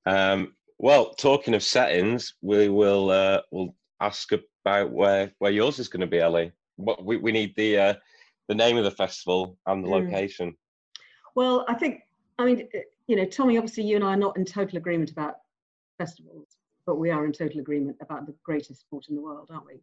Um, 0.06 0.54
well, 0.78 1.12
talking 1.14 1.54
of 1.54 1.62
settings, 1.62 2.34
we 2.40 2.68
will 2.68 3.10
uh, 3.10 3.40
we'll 3.50 3.74
ask 4.00 4.30
about 4.32 4.92
where 4.92 5.32
where 5.38 5.50
yours 5.50 5.80
is 5.80 5.88
going 5.88 6.02
to 6.02 6.06
be, 6.06 6.20
Ellie. 6.20 6.52
What 6.76 7.04
we, 7.04 7.16
we 7.16 7.32
need 7.32 7.52
the 7.56 7.78
uh, 7.78 7.94
the 8.48 8.54
name 8.54 8.76
of 8.76 8.84
the 8.84 8.92
festival 8.92 9.58
and 9.66 9.84
the 9.84 9.88
mm. 9.88 10.04
location? 10.04 10.56
Well, 11.34 11.64
I 11.68 11.74
think, 11.74 12.02
I 12.38 12.44
mean, 12.44 12.68
you 13.06 13.16
know, 13.16 13.24
Tommy, 13.24 13.58
obviously 13.58 13.84
you 13.84 13.96
and 13.96 14.04
I 14.04 14.14
are 14.14 14.16
not 14.16 14.36
in 14.36 14.44
total 14.44 14.78
agreement 14.78 15.10
about 15.10 15.36
festivals, 15.98 16.56
but 16.86 16.96
we 16.96 17.10
are 17.10 17.24
in 17.26 17.32
total 17.32 17.60
agreement 17.60 17.96
about 18.00 18.26
the 18.26 18.34
greatest 18.42 18.80
sport 18.80 19.06
in 19.08 19.14
the 19.14 19.20
world, 19.20 19.50
aren't 19.52 19.66
we? 19.66 19.80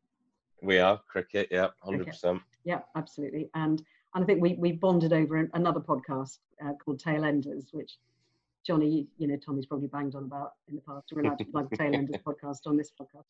We 0.62 0.80
are 0.80 1.00
cricket, 1.08 1.50
yeah, 1.52 1.68
hundred 1.82 2.08
percent. 2.08 2.42
Yeah, 2.64 2.80
absolutely. 2.96 3.50
And 3.54 3.84
and 4.16 4.24
I 4.24 4.26
think 4.26 4.42
we 4.42 4.54
we 4.54 4.72
bonded 4.72 5.14
over 5.14 5.48
another 5.54 5.82
podcast 5.82 6.40
uh, 6.66 6.72
called 6.84 7.02
Tailenders, 7.02 7.66
which 7.74 7.98
Johnny, 8.66 9.08
you 9.18 9.28
know, 9.28 9.36
Tommy's 9.36 9.66
probably 9.66 9.88
banged 9.88 10.16
on 10.16 10.24
about 10.24 10.54
in 10.70 10.76
the 10.76 10.82
past. 10.82 11.12
We're 11.12 11.22
allowed 11.22 11.38
to 11.40 11.46
plug 11.46 11.70
Tailenders 11.76 12.24
podcast 12.24 12.66
on 12.66 12.78
this 12.78 12.92
podcast. 13.00 13.26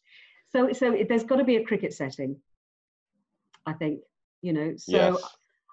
So 0.52 0.72
so 0.72 0.94
it, 0.94 1.10
there's 1.10 1.24
got 1.24 1.38
to 1.38 1.44
be 1.44 1.58
a 1.58 1.64
cricket 1.66 1.94
setting. 1.94 2.38
I 3.66 3.74
think 3.74 4.02
you 4.42 4.54
know. 4.54 4.76
So 4.78 4.92
yes. 4.92 5.24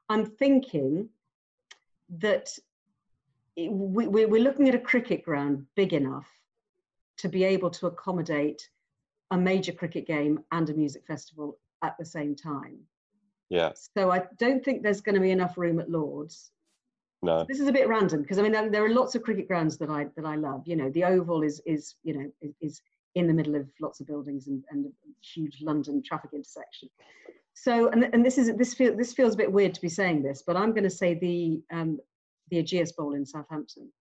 I'm 0.08 0.24
thinking 0.24 1.10
that 2.18 2.48
we, 3.56 4.06
we're 4.06 4.42
looking 4.42 4.68
at 4.68 4.74
a 4.74 4.78
cricket 4.78 5.24
ground 5.24 5.66
big 5.76 5.92
enough 5.92 6.26
to 7.18 7.28
be 7.28 7.44
able 7.44 7.68
to 7.70 7.86
accommodate 7.86 8.66
a 9.30 9.36
major 9.36 9.72
cricket 9.72 10.06
game 10.06 10.40
and 10.52 10.68
a 10.70 10.74
music 10.74 11.06
festival 11.06 11.58
at 11.82 11.96
the 11.98 12.04
same 12.04 12.34
time. 12.34 12.78
Yeah. 13.52 13.72
So 13.94 14.10
I 14.10 14.22
don't 14.38 14.64
think 14.64 14.82
there's 14.82 15.02
going 15.02 15.14
to 15.14 15.20
be 15.20 15.30
enough 15.30 15.58
room 15.58 15.78
at 15.78 15.90
Lords. 15.90 16.52
No. 17.22 17.44
This 17.46 17.60
is 17.60 17.68
a 17.68 17.72
bit 17.72 17.86
random 17.86 18.22
because 18.22 18.38
I 18.38 18.42
mean 18.42 18.52
there, 18.52 18.84
are 18.84 18.88
lots 18.88 19.14
of 19.14 19.22
cricket 19.22 19.46
grounds 19.46 19.76
that 19.76 19.90
I 19.90 20.06
that 20.16 20.24
I 20.24 20.36
love. 20.36 20.62
You 20.66 20.74
know, 20.74 20.88
the 20.88 21.04
Oval 21.04 21.42
is 21.42 21.60
is 21.66 21.96
you 22.02 22.14
know 22.14 22.32
is, 22.40 22.54
is 22.62 22.80
in 23.14 23.26
the 23.26 23.34
middle 23.34 23.54
of 23.54 23.68
lots 23.78 24.00
of 24.00 24.06
buildings 24.06 24.46
and, 24.46 24.64
and 24.70 24.86
a 24.86 24.88
huge 25.22 25.60
London 25.60 26.02
traffic 26.02 26.30
intersection. 26.32 26.88
So 27.52 27.90
and 27.90 28.08
and 28.14 28.24
this 28.24 28.38
is 28.38 28.56
this 28.56 28.72
feel 28.72 28.96
this 28.96 29.12
feels 29.12 29.34
a 29.34 29.36
bit 29.36 29.52
weird 29.52 29.74
to 29.74 29.82
be 29.82 29.90
saying 29.90 30.22
this, 30.22 30.42
but 30.46 30.56
I'm 30.56 30.70
going 30.70 30.84
to 30.84 30.90
say 30.90 31.12
the 31.12 31.62
um, 31.70 32.00
the 32.50 32.56
Ageas 32.56 32.96
Bowl 32.96 33.12
in 33.12 33.26
Southampton. 33.26 33.92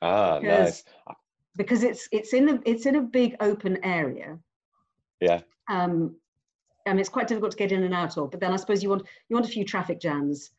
Ah, 0.00 0.38
because, 0.38 0.60
nice. 0.60 0.84
Because 1.56 1.82
it's 1.82 2.08
it's 2.12 2.32
in 2.32 2.48
a 2.48 2.60
it's 2.64 2.86
in 2.86 2.94
a 2.94 3.02
big 3.02 3.34
open 3.40 3.84
area. 3.84 4.38
Yeah. 5.20 5.40
Um, 5.68 6.14
I 6.86 6.90
mean, 6.90 7.00
it's 7.00 7.08
quite 7.08 7.28
difficult 7.28 7.52
to 7.52 7.56
get 7.56 7.72
in 7.72 7.82
and 7.82 7.94
out 7.94 8.16
of. 8.18 8.30
But 8.30 8.40
then 8.40 8.52
I 8.52 8.56
suppose 8.56 8.82
you 8.82 8.90
want 8.90 9.02
you 9.28 9.34
want 9.34 9.46
a 9.46 9.50
few 9.50 9.64
traffic 9.64 10.00
jams 10.00 10.50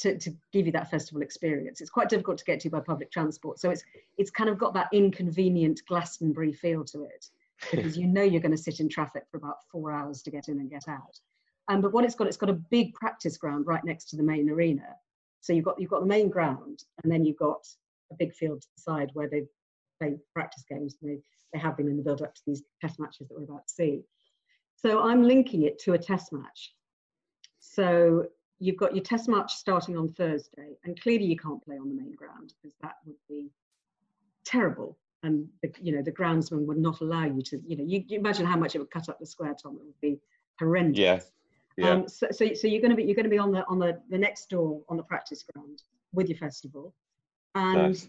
to, 0.00 0.18
to 0.18 0.30
give 0.52 0.66
you 0.66 0.72
that 0.72 0.90
festival 0.90 1.22
experience. 1.22 1.80
It's 1.80 1.90
quite 1.90 2.08
difficult 2.08 2.38
to 2.38 2.44
get 2.44 2.60
to 2.60 2.70
by 2.70 2.80
public 2.80 3.10
transport. 3.10 3.58
So 3.60 3.70
it's 3.70 3.84
it's 4.18 4.30
kind 4.30 4.50
of 4.50 4.58
got 4.58 4.74
that 4.74 4.88
inconvenient 4.92 5.80
Glastonbury 5.86 6.52
feel 6.52 6.84
to 6.86 7.04
it 7.04 7.26
because 7.70 7.96
you 7.96 8.06
know 8.06 8.22
you're 8.22 8.40
going 8.40 8.56
to 8.56 8.58
sit 8.58 8.80
in 8.80 8.88
traffic 8.88 9.24
for 9.30 9.36
about 9.36 9.56
four 9.70 9.92
hours 9.92 10.22
to 10.22 10.30
get 10.30 10.48
in 10.48 10.58
and 10.58 10.70
get 10.70 10.88
out. 10.88 11.18
Um, 11.68 11.80
but 11.80 11.92
what 11.92 12.04
it's 12.04 12.14
got, 12.14 12.26
it's 12.26 12.36
got 12.36 12.50
a 12.50 12.54
big 12.54 12.94
practice 12.94 13.36
ground 13.36 13.66
right 13.66 13.84
next 13.84 14.06
to 14.10 14.16
the 14.16 14.22
main 14.22 14.50
arena. 14.50 14.86
So 15.40 15.52
you've 15.52 15.64
got 15.64 15.80
you've 15.80 15.90
got 15.90 16.00
the 16.00 16.06
main 16.06 16.28
ground, 16.28 16.84
and 17.02 17.12
then 17.12 17.24
you've 17.24 17.38
got 17.38 17.66
a 18.10 18.16
big 18.16 18.34
field 18.34 18.62
to 18.62 18.68
the 18.76 18.82
side 18.82 19.10
where 19.14 19.28
they 19.28 19.44
play 20.00 20.16
practice 20.34 20.64
games. 20.68 20.96
And 21.00 21.10
they 21.10 21.22
they 21.52 21.58
have 21.58 21.76
been 21.76 21.88
in 21.88 21.96
the 21.96 22.02
build 22.02 22.22
up 22.22 22.34
to 22.34 22.42
these 22.46 22.62
test 22.80 22.98
matches 22.98 23.28
that 23.28 23.36
we're 23.36 23.44
about 23.44 23.66
to 23.66 23.72
see. 23.72 24.02
So 24.82 25.02
I'm 25.02 25.22
linking 25.22 25.62
it 25.62 25.78
to 25.80 25.92
a 25.92 25.98
test 25.98 26.32
match. 26.32 26.74
So 27.58 28.26
you've 28.58 28.76
got 28.76 28.94
your 28.94 29.04
test 29.04 29.28
match 29.28 29.54
starting 29.54 29.96
on 29.96 30.12
Thursday, 30.12 30.76
and 30.84 31.00
clearly 31.00 31.24
you 31.26 31.36
can't 31.36 31.62
play 31.64 31.76
on 31.76 31.88
the 31.88 31.94
main 31.94 32.14
ground 32.14 32.54
because 32.62 32.76
that 32.82 32.96
would 33.06 33.16
be 33.28 33.50
terrible. 34.44 34.96
And 35.22 35.48
the, 35.62 35.70
you 35.80 35.94
know 35.94 36.02
the 36.02 36.12
groundsman 36.12 36.64
would 36.66 36.78
not 36.78 37.00
allow 37.00 37.24
you 37.24 37.42
to. 37.42 37.60
You 37.66 37.76
know, 37.76 37.84
you, 37.84 38.04
you 38.06 38.18
imagine 38.18 38.46
how 38.46 38.56
much 38.56 38.74
it 38.74 38.78
would 38.78 38.90
cut 38.90 39.08
up 39.08 39.18
the 39.18 39.26
square, 39.26 39.54
Tom. 39.60 39.76
It 39.76 39.84
would 39.84 40.00
be 40.00 40.18
horrendous. 40.58 40.98
Yeah. 40.98 41.20
Yeah. 41.76 41.90
Um, 41.90 42.08
so, 42.08 42.26
so, 42.30 42.52
so 42.54 42.66
you're 42.66 42.80
going 42.80 42.90
to 42.90 42.96
be 42.96 43.04
you're 43.04 43.14
going 43.14 43.24
to 43.24 43.30
be 43.30 43.38
on 43.38 43.52
the 43.52 43.64
on 43.66 43.78
the 43.78 44.00
the 44.08 44.18
next 44.18 44.48
door 44.50 44.82
on 44.88 44.96
the 44.96 45.02
practice 45.02 45.44
ground 45.54 45.82
with 46.12 46.28
your 46.28 46.38
festival, 46.38 46.94
and 47.54 47.88
nice. 47.88 48.08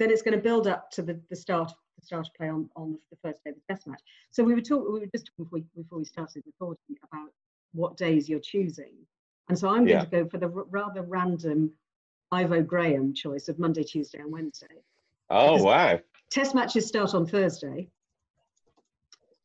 Then 0.00 0.10
it's 0.10 0.22
going 0.22 0.36
to 0.36 0.42
build 0.42 0.66
up 0.66 0.90
to 0.90 1.02
the 1.02 1.20
the 1.28 1.36
start 1.36 1.72
the 1.98 2.04
start 2.04 2.26
of 2.26 2.34
play 2.34 2.48
on 2.48 2.68
on 2.74 2.98
the 3.10 3.16
first 3.22 3.44
day 3.44 3.50
of 3.50 3.56
the 3.56 3.74
test 3.74 3.86
match. 3.86 4.00
So 4.30 4.42
we 4.42 4.54
were 4.54 4.60
talking 4.62 4.92
we 4.92 5.00
were 5.00 5.06
just 5.14 5.26
talking 5.26 5.44
before 5.44 5.60
we, 5.76 5.82
before 5.82 5.98
we 5.98 6.04
started 6.04 6.42
recording 6.46 6.96
about 7.12 7.30
what 7.72 7.96
days 7.96 8.28
you're 8.28 8.40
choosing, 8.40 8.94
and 9.48 9.56
so 9.56 9.68
I'm 9.68 9.84
going 9.84 9.88
yeah. 9.88 10.04
to 10.04 10.10
go 10.10 10.26
for 10.26 10.38
the 10.38 10.46
r- 10.46 10.64
rather 10.70 11.02
random 11.02 11.70
Ivo 12.32 12.62
Graham 12.62 13.14
choice 13.14 13.48
of 13.48 13.58
Monday, 13.58 13.84
Tuesday, 13.84 14.18
and 14.18 14.32
Wednesday. 14.32 14.82
Oh 15.28 15.62
wow! 15.62 16.00
Test 16.30 16.54
matches 16.54 16.88
start 16.88 17.14
on 17.14 17.26
Thursday. 17.26 17.88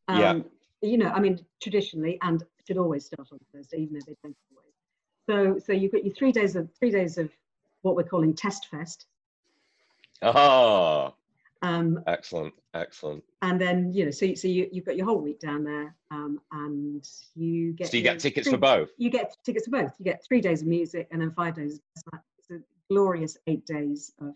Um, 0.08 0.20
yeah. 0.20 0.40
You 0.82 0.98
know, 1.00 1.10
I 1.10 1.20
mean, 1.20 1.44
traditionally, 1.62 2.18
and 2.22 2.44
should 2.66 2.78
always 2.78 3.06
start 3.06 3.28
on 3.32 3.40
Thursday, 3.54 3.78
even 3.80 3.98
if 3.98 4.06
they 4.06 4.16
don't 4.24 4.38
always. 4.56 5.60
So, 5.60 5.66
so 5.66 5.74
you've 5.74 5.92
got 5.92 6.06
your 6.06 6.14
three 6.14 6.32
days 6.32 6.56
of 6.56 6.70
three 6.80 6.92
days 6.92 7.18
of 7.18 7.30
what 7.82 7.96
we're 7.96 8.04
calling 8.04 8.34
Test 8.34 8.68
Fest. 8.70 9.08
Oh, 10.22 11.14
um, 11.62 12.04
excellent, 12.08 12.54
excellent. 12.74 13.24
And 13.42 13.60
then 13.60 13.92
you 13.94 14.06
know, 14.06 14.12
so 14.12 14.34
so 14.36 14.48
you 14.48 14.70
you've 14.72 14.86
got 14.86 14.98
your 14.98 15.06
whole 15.06 15.20
week 15.20 15.40
down 15.40 15.64
there, 15.64 15.96
um, 16.12 16.40
and 16.52 17.06
you 17.36 17.74
get. 17.74 17.88
So 17.88 17.98
you 17.98 18.04
get 18.04 18.20
tickets 18.20 18.48
three, 18.48 18.54
for 18.54 18.60
both. 18.60 18.90
You 18.98 19.10
get 19.10 19.36
tickets 19.44 19.66
for 19.66 19.72
both. 19.72 19.92
You 20.00 20.06
get 20.06 20.24
three 20.28 20.42
days 20.42 20.62
of 20.62 20.68
music 20.68 21.08
and 21.12 21.22
then 21.22 21.32
five 21.32 21.56
days. 21.56 21.80
It's 21.96 22.52
a 22.52 22.60
glorious 22.90 23.38
eight 23.48 23.66
days 23.66 24.14
of 24.22 24.36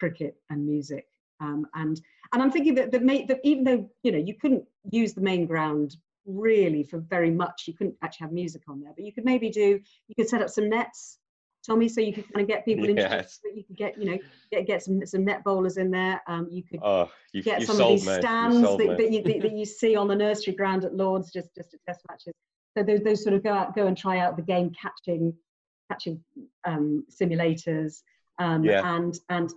cricket 0.00 0.36
and 0.50 0.66
music. 0.66 1.06
Um, 1.40 1.66
and 1.74 2.00
and 2.32 2.42
I'm 2.42 2.50
thinking 2.50 2.74
that, 2.76 2.90
that, 2.92 3.02
may, 3.02 3.24
that 3.26 3.40
even 3.44 3.64
though 3.64 3.90
you 4.02 4.12
know 4.12 4.18
you 4.18 4.34
couldn't 4.34 4.64
use 4.90 5.12
the 5.14 5.20
main 5.20 5.46
ground 5.46 5.96
really 6.26 6.82
for 6.82 6.98
very 6.98 7.30
much. 7.30 7.64
You 7.66 7.74
couldn't 7.74 7.96
actually 8.02 8.24
have 8.24 8.32
music 8.32 8.62
on 8.68 8.80
there, 8.80 8.92
but 8.94 9.04
you 9.04 9.12
could 9.12 9.24
maybe 9.24 9.50
do. 9.50 9.80
You 10.08 10.14
could 10.14 10.28
set 10.28 10.42
up 10.42 10.50
some 10.50 10.68
nets, 10.68 11.18
Tommy, 11.66 11.88
so 11.88 12.00
you 12.00 12.12
could 12.12 12.32
kind 12.32 12.42
of 12.42 12.48
get 12.48 12.64
people 12.64 12.88
interested. 12.88 13.40
yes. 13.44 13.54
You 13.54 13.64
could 13.64 13.76
get 13.76 13.98
you 13.98 14.10
know 14.10 14.18
get 14.52 14.66
get 14.66 14.82
some 14.82 15.04
some 15.04 15.24
net 15.24 15.42
bowlers 15.44 15.76
in 15.76 15.90
there. 15.90 16.22
Um, 16.26 16.48
you 16.50 16.62
could 16.62 16.80
oh, 16.82 17.10
you, 17.32 17.42
get 17.42 17.62
some 17.62 17.80
of 17.80 17.88
these 17.88 18.06
me. 18.06 18.14
stands 18.14 18.60
that, 18.60 18.96
that, 18.98 19.12
you, 19.12 19.22
that, 19.22 19.52
you 19.56 19.64
see 19.64 19.96
on 19.96 20.08
the 20.08 20.14
nursery 20.14 20.54
ground 20.54 20.84
at 20.84 20.94
Lords 20.94 21.32
just 21.32 21.54
just 21.56 21.74
at 21.74 21.80
test 21.86 22.02
matches. 22.08 22.34
So 22.76 22.84
those, 22.84 23.00
those 23.00 23.22
sort 23.22 23.34
of 23.34 23.42
go 23.42 23.52
out 23.52 23.74
go 23.74 23.86
and 23.86 23.96
try 23.96 24.18
out 24.18 24.36
the 24.36 24.42
game 24.42 24.70
catching 24.80 25.34
catching 25.90 26.22
um, 26.64 27.04
simulators 27.10 28.02
um, 28.38 28.64
yeah. 28.64 28.96
and 28.96 29.18
and 29.28 29.50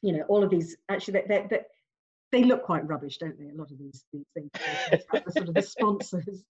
you 0.00 0.12
know 0.12 0.22
all 0.28 0.42
of 0.42 0.50
these 0.50 0.76
actually 0.88 1.22
they, 1.28 1.46
they, 1.48 1.60
they 2.32 2.44
look 2.44 2.64
quite 2.64 2.86
rubbish, 2.88 3.18
don't 3.18 3.38
they? 3.38 3.50
A 3.50 3.54
lot 3.54 3.70
of 3.70 3.78
these 3.78 4.04
these 4.12 4.26
things, 4.34 4.50
the 5.12 5.30
sort 5.30 5.48
of 5.48 5.54
the 5.54 5.62
sponsors, 5.62 6.42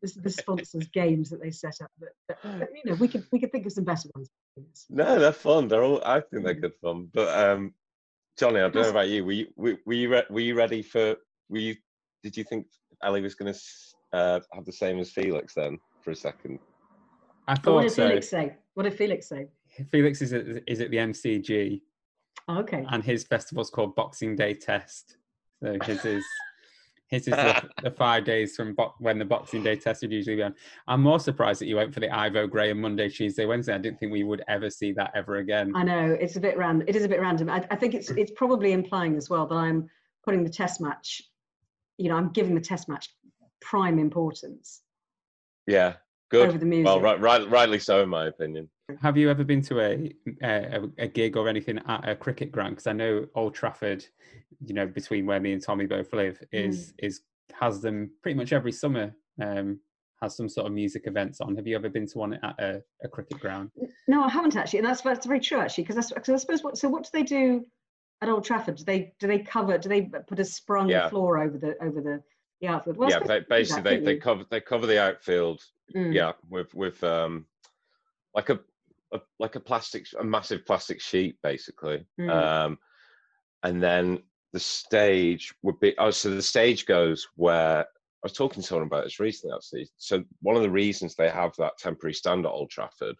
the, 0.00 0.20
the, 0.22 0.30
sponsors 0.42 0.86
games 0.88 1.30
that 1.30 1.40
they 1.40 1.50
set 1.50 1.76
up. 1.82 1.90
But, 1.98 2.08
but, 2.28 2.38
but, 2.42 2.68
you 2.74 2.90
know, 2.90 2.96
we 2.96 3.08
could 3.08 3.24
we 3.32 3.38
could 3.38 3.52
think 3.52 3.66
of 3.66 3.72
some 3.72 3.84
better 3.84 4.08
ones. 4.14 4.30
No, 4.90 5.18
they're 5.18 5.32
fun. 5.32 5.68
They're 5.68 5.84
all. 5.84 6.02
I 6.04 6.20
think 6.20 6.44
they're 6.44 6.54
mm. 6.54 6.62
good 6.62 6.74
fun. 6.82 7.08
But 7.12 7.36
um, 7.36 7.74
Johnny, 8.38 8.60
I 8.60 8.68
don't 8.68 8.82
know 8.82 8.90
about 8.90 9.08
you. 9.08 9.24
Were 9.24 9.32
you 9.32 9.46
were, 9.56 9.76
were 9.86 9.92
you 9.94 10.10
re- 10.10 10.26
were 10.30 10.40
you 10.40 10.54
ready 10.54 10.82
for? 10.82 11.16
Were 11.48 11.58
you? 11.58 11.76
Did 12.22 12.36
you 12.36 12.44
think 12.44 12.66
Ellie 13.02 13.22
was 13.22 13.34
going 13.34 13.52
to 13.52 13.60
uh, 14.12 14.40
have 14.52 14.64
the 14.64 14.72
same 14.72 14.98
as 14.98 15.10
Felix 15.10 15.54
then 15.54 15.78
for 16.02 16.10
a 16.10 16.16
second? 16.16 16.58
I 17.48 17.54
thought 17.54 17.74
what 17.74 17.82
did 17.82 17.92
so. 17.92 18.08
Felix 18.08 18.28
say? 18.28 18.56
What 18.74 18.84
did 18.84 18.94
Felix 18.94 19.28
say? 19.28 19.48
Felix 19.90 20.22
is 20.22 20.32
at, 20.32 20.44
is 20.66 20.80
at 20.80 20.90
the 20.90 20.96
MCG. 20.96 21.80
okay. 22.48 22.86
And 22.90 23.04
his 23.04 23.24
festival's 23.24 23.70
called 23.70 23.94
Boxing 23.94 24.36
Day 24.36 24.54
Test. 24.54 25.18
So 25.62 25.76
his 25.84 26.04
is 26.04 26.24
his 27.08 27.28
is 27.28 27.34
the, 27.34 27.62
the, 27.82 27.90
five 27.90 28.24
days 28.24 28.56
from 28.56 28.74
bo- 28.74 28.94
when 28.98 29.18
the 29.18 29.24
Boxing 29.24 29.62
Day 29.62 29.76
test 29.76 30.02
would 30.02 30.12
usually 30.12 30.36
be 30.36 30.42
on. 30.42 30.54
I'm 30.88 31.02
more 31.02 31.20
surprised 31.20 31.60
that 31.60 31.66
you 31.66 31.76
went 31.76 31.94
for 31.94 32.00
the 32.00 32.10
Ivo 32.10 32.46
Graham 32.46 32.80
Monday, 32.80 33.08
Tuesday, 33.08 33.46
Wednesday. 33.46 33.74
I 33.74 33.78
didn't 33.78 33.98
think 33.98 34.12
we 34.12 34.24
would 34.24 34.42
ever 34.48 34.70
see 34.70 34.92
that 34.92 35.12
ever 35.14 35.36
again. 35.36 35.72
I 35.74 35.84
know 35.84 36.16
it's 36.20 36.36
a 36.36 36.40
bit 36.40 36.58
random. 36.58 36.86
It 36.88 36.96
is 36.96 37.04
a 37.04 37.08
bit 37.08 37.20
random. 37.20 37.48
I, 37.48 37.64
I 37.70 37.76
think 37.76 37.94
it's 37.94 38.10
it's 38.10 38.32
probably 38.32 38.72
implying 38.72 39.16
as 39.16 39.30
well 39.30 39.46
that 39.46 39.54
I'm 39.54 39.88
putting 40.24 40.42
the 40.42 40.50
test 40.50 40.80
match. 40.80 41.22
You 41.98 42.08
know, 42.08 42.16
I'm 42.16 42.30
giving 42.30 42.54
the 42.54 42.60
test 42.60 42.88
match 42.88 43.08
prime 43.60 43.98
importance. 43.98 44.82
Yeah, 45.66 45.94
good. 46.30 46.48
Over 46.48 46.58
the 46.58 46.66
music. 46.66 46.86
Well, 46.86 47.00
right, 47.00 47.20
right, 47.20 47.48
rightly 47.48 47.78
so, 47.78 48.02
in 48.02 48.08
my 48.08 48.26
opinion. 48.26 48.68
Have 49.02 49.16
you 49.16 49.30
ever 49.30 49.42
been 49.42 49.62
to 49.62 49.80
a 49.80 50.12
a, 50.42 50.88
a 50.98 51.08
gig 51.08 51.36
or 51.36 51.48
anything 51.48 51.80
at 51.86 52.08
a 52.08 52.14
cricket 52.16 52.52
ground? 52.52 52.76
Because 52.76 52.86
I 52.86 52.92
know 52.92 53.26
Old 53.34 53.54
Trafford, 53.54 54.04
you 54.64 54.74
know, 54.74 54.86
between 54.86 55.26
where 55.26 55.40
me 55.40 55.52
and 55.52 55.62
Tommy 55.62 55.86
both 55.86 56.12
live, 56.12 56.42
is 56.52 56.92
mm. 56.92 57.06
is 57.06 57.22
has 57.52 57.80
them 57.80 58.10
pretty 58.22 58.36
much 58.36 58.52
every 58.52 58.72
summer. 58.72 59.14
Um, 59.40 59.80
has 60.22 60.34
some 60.34 60.48
sort 60.48 60.66
of 60.66 60.72
music 60.72 61.02
events 61.06 61.42
on. 61.42 61.54
Have 61.56 61.66
you 61.66 61.76
ever 61.76 61.90
been 61.90 62.06
to 62.06 62.18
one 62.18 62.34
at 62.42 62.58
a, 62.58 62.82
a 63.04 63.08
cricket 63.08 63.38
ground? 63.38 63.70
No, 64.08 64.24
I 64.24 64.30
haven't 64.30 64.56
actually, 64.56 64.78
and 64.78 64.88
that's 64.88 65.02
that's 65.02 65.26
very 65.26 65.40
true 65.40 65.60
actually. 65.60 65.84
Because 65.84 66.12
I 66.12 66.36
suppose 66.36 66.64
what 66.64 66.78
so 66.78 66.88
what 66.88 67.02
do 67.02 67.10
they 67.12 67.22
do 67.22 67.66
at 68.22 68.28
Old 68.30 68.44
Trafford? 68.44 68.76
Do 68.76 68.84
they 68.84 69.12
do 69.18 69.26
they 69.26 69.40
cover? 69.40 69.76
Do 69.76 69.88
they 69.88 70.02
put 70.02 70.38
a 70.38 70.44
sprung 70.44 70.88
yeah. 70.88 71.10
floor 71.10 71.38
over 71.38 71.58
the 71.58 71.76
over 71.82 72.00
the 72.00 72.22
the 72.62 72.68
outfield? 72.68 72.96
Well, 72.96 73.10
yeah, 73.10 73.40
basically 73.48 73.82
that, 73.82 74.04
they, 74.04 74.14
they 74.14 74.16
cover 74.16 74.44
they 74.50 74.60
cover 74.60 74.86
the 74.86 75.00
outfield. 75.00 75.62
Mm. 75.94 76.14
Yeah, 76.14 76.32
with 76.48 76.74
with 76.74 77.04
um 77.04 77.44
like 78.34 78.48
a 78.48 78.58
a, 79.12 79.20
like 79.38 79.56
a 79.56 79.60
plastic, 79.60 80.06
a 80.18 80.24
massive 80.24 80.64
plastic 80.66 81.00
sheet, 81.00 81.36
basically. 81.42 82.06
Mm. 82.20 82.30
Um, 82.30 82.78
and 83.62 83.82
then 83.82 84.22
the 84.56 84.60
stage 84.60 85.52
would 85.60 85.78
be. 85.80 85.94
Oh, 85.98 86.10
so 86.10 86.30
the 86.30 86.40
stage 86.40 86.86
goes 86.86 87.28
where 87.36 87.80
I 87.80 87.84
was 88.22 88.32
talking 88.32 88.62
to 88.62 88.66
someone 88.66 88.86
about 88.86 89.04
this 89.04 89.20
recently, 89.20 89.54
actually. 89.54 89.86
So 89.98 90.24
one 90.40 90.56
of 90.56 90.62
the 90.62 90.70
reasons 90.70 91.14
they 91.14 91.28
have 91.28 91.52
that 91.58 91.76
temporary 91.76 92.14
stand 92.14 92.46
at 92.46 92.50
Old 92.50 92.70
Trafford 92.70 93.16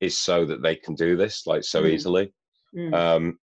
is 0.00 0.18
so 0.18 0.44
that 0.44 0.62
they 0.62 0.74
can 0.74 0.96
do 0.96 1.16
this 1.16 1.46
like 1.46 1.62
so 1.62 1.84
mm. 1.84 1.90
easily. 1.90 2.32
Mm. 2.74 2.92
Um, 2.92 3.38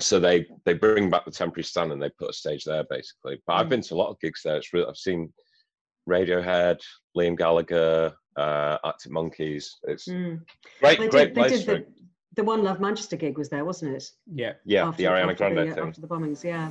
so 0.00 0.20
they 0.20 0.46
they 0.66 0.74
bring 0.74 1.08
back 1.08 1.24
the 1.24 1.30
temporary 1.30 1.64
stand 1.64 1.92
and 1.92 2.02
they 2.02 2.10
put 2.10 2.28
a 2.28 2.34
stage 2.34 2.64
there 2.64 2.84
basically. 2.90 3.40
But 3.46 3.54
I've 3.54 3.66
Mm. 3.68 3.70
been 3.70 3.82
to 3.84 3.94
a 3.94 3.96
lot 4.02 4.10
of 4.10 4.20
gigs 4.20 4.42
there. 4.44 4.58
It's 4.58 4.74
really, 4.74 4.86
I've 4.86 4.98
seen 4.98 5.32
Radiohead, 6.06 6.82
Liam 7.16 7.38
Gallagher, 7.38 8.14
uh, 8.36 8.76
Arctic 8.84 9.12
Monkeys. 9.12 9.78
It's 9.84 10.08
Mm. 10.08 10.42
great, 10.78 10.98
They 10.98 11.08
great 11.08 11.28
did, 11.28 11.30
they 11.30 11.40
place 11.40 11.64
did 11.64 11.86
the, 11.86 11.86
the 12.38 12.44
One 12.44 12.62
Love 12.62 12.78
Manchester 12.80 13.16
gig 13.16 13.36
was 13.36 13.48
there, 13.48 13.64
wasn't 13.64 13.96
it? 13.96 14.12
Yeah. 14.32 14.52
yeah, 14.64 14.86
after, 14.86 14.98
the 14.98 15.08
Ariana 15.08 15.32
after 15.32 15.34
Grande 15.34 15.70
the, 15.70 15.74
thing. 15.74 15.88
After 15.88 16.00
the 16.00 16.06
bombings, 16.06 16.44
yeah. 16.44 16.70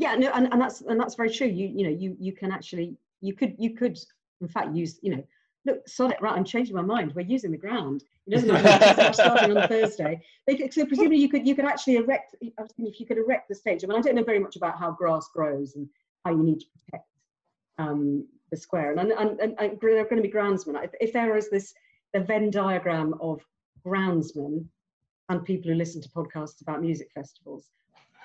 Yeah, 0.00 0.14
no, 0.14 0.30
and, 0.30 0.48
and 0.52 0.60
that's 0.60 0.80
and 0.82 0.98
that's 1.00 1.14
very 1.14 1.30
true. 1.30 1.46
You 1.46 1.68
you 1.68 1.84
know 1.84 1.90
you 1.90 2.16
you 2.18 2.32
can 2.32 2.52
actually 2.52 2.96
you 3.20 3.34
could 3.34 3.54
you 3.58 3.74
could 3.74 3.98
in 4.40 4.48
fact 4.48 4.74
use 4.74 4.98
you 5.02 5.16
know 5.16 5.24
look 5.66 5.86
sod 5.88 6.12
it 6.12 6.20
right. 6.20 6.36
I'm 6.36 6.44
changing 6.44 6.74
my 6.74 6.82
mind. 6.82 7.14
We're 7.14 7.22
using 7.22 7.50
the 7.50 7.58
ground. 7.58 8.04
It 8.26 8.34
doesn't 8.34 8.48
matter 8.48 9.12
starting 9.12 9.56
on 9.56 9.68
Thursday. 9.68 10.20
They 10.46 10.56
could, 10.56 10.72
so 10.72 10.86
presumably 10.86 11.18
you 11.18 11.28
could 11.28 11.46
you 11.46 11.54
could 11.54 11.64
actually 11.64 11.96
erect. 11.96 12.34
I 12.42 12.62
was 12.62 12.72
thinking 12.72 12.92
if 12.92 13.00
you 13.00 13.06
could 13.06 13.18
erect 13.18 13.48
the 13.48 13.54
stage. 13.54 13.84
I 13.84 13.86
mean 13.86 13.98
I 13.98 14.02
don't 14.02 14.14
know 14.14 14.24
very 14.24 14.38
much 14.38 14.56
about 14.56 14.78
how 14.78 14.90
grass 14.92 15.28
grows 15.34 15.76
and 15.76 15.88
how 16.24 16.32
you 16.32 16.42
need 16.42 16.60
to 16.60 16.66
protect 16.84 17.08
um, 17.78 18.26
the 18.50 18.56
square. 18.56 18.90
And, 18.90 19.00
and, 19.00 19.12
and, 19.12 19.40
and, 19.40 19.54
and 19.58 19.78
there 19.80 20.00
are 20.00 20.04
going 20.04 20.22
to 20.22 20.28
be 20.28 20.32
groundsmen. 20.32 20.82
If, 20.82 20.90
if 21.00 21.12
there 21.12 21.36
is 21.36 21.50
this 21.50 21.74
the 22.14 22.20
Venn 22.20 22.50
diagram 22.50 23.14
of 23.20 23.40
groundsmen 23.84 24.64
and 25.28 25.44
people 25.44 25.70
who 25.70 25.76
listen 25.76 26.00
to 26.02 26.08
podcasts 26.08 26.62
about 26.62 26.80
music 26.80 27.08
festivals, 27.14 27.68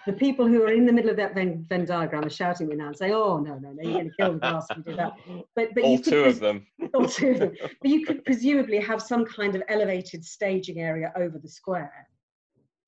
the 0.05 0.13
people 0.13 0.47
who 0.47 0.63
are 0.63 0.71
in 0.71 0.85
the 0.85 0.91
middle 0.91 1.09
of 1.09 1.17
that 1.17 1.33
Venn, 1.33 1.65
Venn 1.69 1.85
diagram 1.85 2.25
are 2.25 2.29
shouting 2.29 2.67
me 2.67 2.75
now 2.75 2.87
and 2.87 2.97
saying, 2.97 3.13
"Oh 3.13 3.39
no, 3.39 3.55
no, 3.57 3.71
no! 3.71 3.81
You're 3.83 3.93
going 3.93 4.09
to 4.09 4.15
kill 4.17 4.33
the 4.33 4.39
grass 4.39 4.65
if 4.69 4.77
you 4.77 4.83
do 4.83 4.95
that." 4.95 5.13
But 5.55 5.69
but 5.73 5.83
All 5.83 5.91
you 5.91 5.99
could 5.99 6.11
two 6.11 6.23
of 6.23 6.39
them. 6.39 6.67
all 6.93 7.07
two 7.07 7.31
of 7.31 7.39
them. 7.39 7.55
But 7.81 7.89
you 7.91 8.05
could 8.05 8.23
presumably 8.25 8.79
have 8.79 9.01
some 9.01 9.25
kind 9.25 9.55
of 9.55 9.63
elevated 9.69 10.25
staging 10.25 10.79
area 10.79 11.11
over 11.15 11.39
the 11.39 11.47
square 11.47 12.07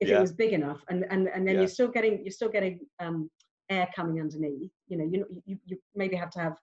if 0.01 0.09
Yeah. 0.09 0.17
it 0.17 0.21
was 0.21 0.33
big 0.33 0.53
enough, 0.53 0.83
and 0.89 1.05
and 1.09 1.27
and 1.29 1.47
then 1.47 1.55
Yeah. 1.55 1.61
you're 1.61 1.67
still 1.69 1.87
getting 1.87 2.21
you're 2.23 2.31
still 2.31 2.49
getting 2.49 2.79
um, 2.99 3.29
air 3.69 3.87
coming 3.95 4.19
underneath. 4.19 4.71
You 4.87 4.97
know, 4.97 5.05
you, 5.05 5.41
you 5.45 5.57
you 5.65 5.77
maybe 5.95 6.15
have 6.15 6.31
to 6.31 6.39
have 6.39 6.57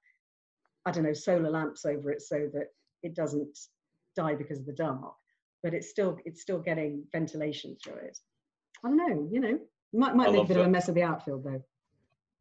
I 0.85 0.91
don't 0.91 1.05
know 1.05 1.13
solar 1.15 1.51
lamps 1.51 1.85
over 1.85 2.11
it 2.11 2.21
so 2.23 2.49
that 2.53 2.69
it 3.03 3.15
doesn't 3.15 3.59
die 4.17 4.35
because 4.35 4.59
of 4.59 4.67
the 4.67 4.73
dark, 4.75 5.15
but 5.63 5.73
it's 5.73 5.89
still 5.89 6.19
it's 6.27 6.43
still 6.43 6.59
getting 6.59 7.05
ventilation 7.13 7.77
through 7.83 7.95
it. 7.95 8.19
I 8.85 8.89
don't 8.89 8.97
know. 8.99 9.29
You 9.31 9.41
know, 9.41 9.59
might 9.93 10.15
might 10.17 10.29
I 10.29 10.33
make 10.33 10.45
a 10.45 10.49
bit 10.49 10.57
of 10.59 10.67
a 10.67 10.71
mess 10.71 10.89
of 10.89 10.95
the 10.95 11.03
outfield 11.03 11.45
though. 11.45 11.63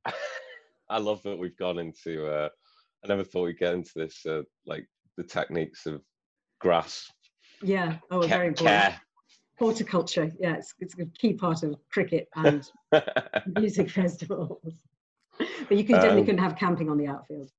I 0.89 0.97
love 0.97 1.21
that 1.23 1.37
we've 1.37 1.55
gone 1.57 1.79
into. 1.79 2.27
Uh, 2.27 2.49
I 3.03 3.07
never 3.07 3.23
thought 3.23 3.43
we'd 3.43 3.57
get 3.59 3.73
into 3.73 3.91
this, 3.95 4.25
uh, 4.25 4.41
like 4.65 4.87
the 5.17 5.23
techniques 5.23 5.85
of 5.85 6.01
grass 6.59 7.09
Yeah. 7.61 7.97
Oh, 8.11 8.21
ca- 8.21 8.27
very 8.27 8.47
important. 8.47 8.79
care. 8.81 9.01
Horticulture. 9.57 10.31
Yeah, 10.39 10.55
it's 10.55 10.73
it's 10.79 10.95
a 10.99 11.05
key 11.05 11.33
part 11.33 11.63
of 11.63 11.75
cricket 11.91 12.27
and 12.35 12.67
music 13.55 13.89
festivals. 13.89 14.59
But 15.37 15.77
you 15.77 15.83
can 15.83 15.95
definitely 15.95 16.21
Um, 16.21 16.25
couldn't 16.25 16.41
have 16.43 16.55
camping 16.57 16.89
on 16.89 16.97
the 16.97 17.07
outfield. 17.07 17.49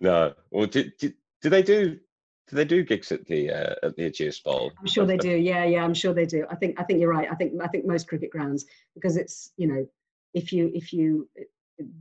no, 0.00 0.34
well, 0.50 0.66
do, 0.66 0.90
do, 0.98 1.12
do 1.42 1.48
they 1.50 1.62
do? 1.62 1.98
Do 2.48 2.56
they 2.56 2.64
do 2.64 2.84
gigs 2.84 3.10
at 3.10 3.24
the 3.26 3.50
uh, 3.50 3.74
at 3.82 3.96
the 3.96 4.10
Ageas 4.10 4.42
Bowl? 4.42 4.72
I'm 4.78 4.86
sure 4.86 5.06
they 5.06 5.16
do. 5.16 5.30
Yeah, 5.30 5.64
yeah, 5.64 5.82
I'm 5.82 5.94
sure 5.94 6.12
they 6.12 6.26
do. 6.26 6.44
I 6.50 6.56
think 6.56 6.78
I 6.78 6.84
think 6.84 7.00
you're 7.00 7.10
right. 7.10 7.28
I 7.30 7.34
think 7.34 7.54
I 7.62 7.68
think 7.68 7.86
most 7.86 8.06
cricket 8.06 8.30
grounds 8.30 8.66
because 8.94 9.16
it's 9.16 9.52
you 9.56 9.66
know 9.66 9.86
if 10.34 10.52
you 10.52 10.70
if 10.74 10.92
you 10.92 11.28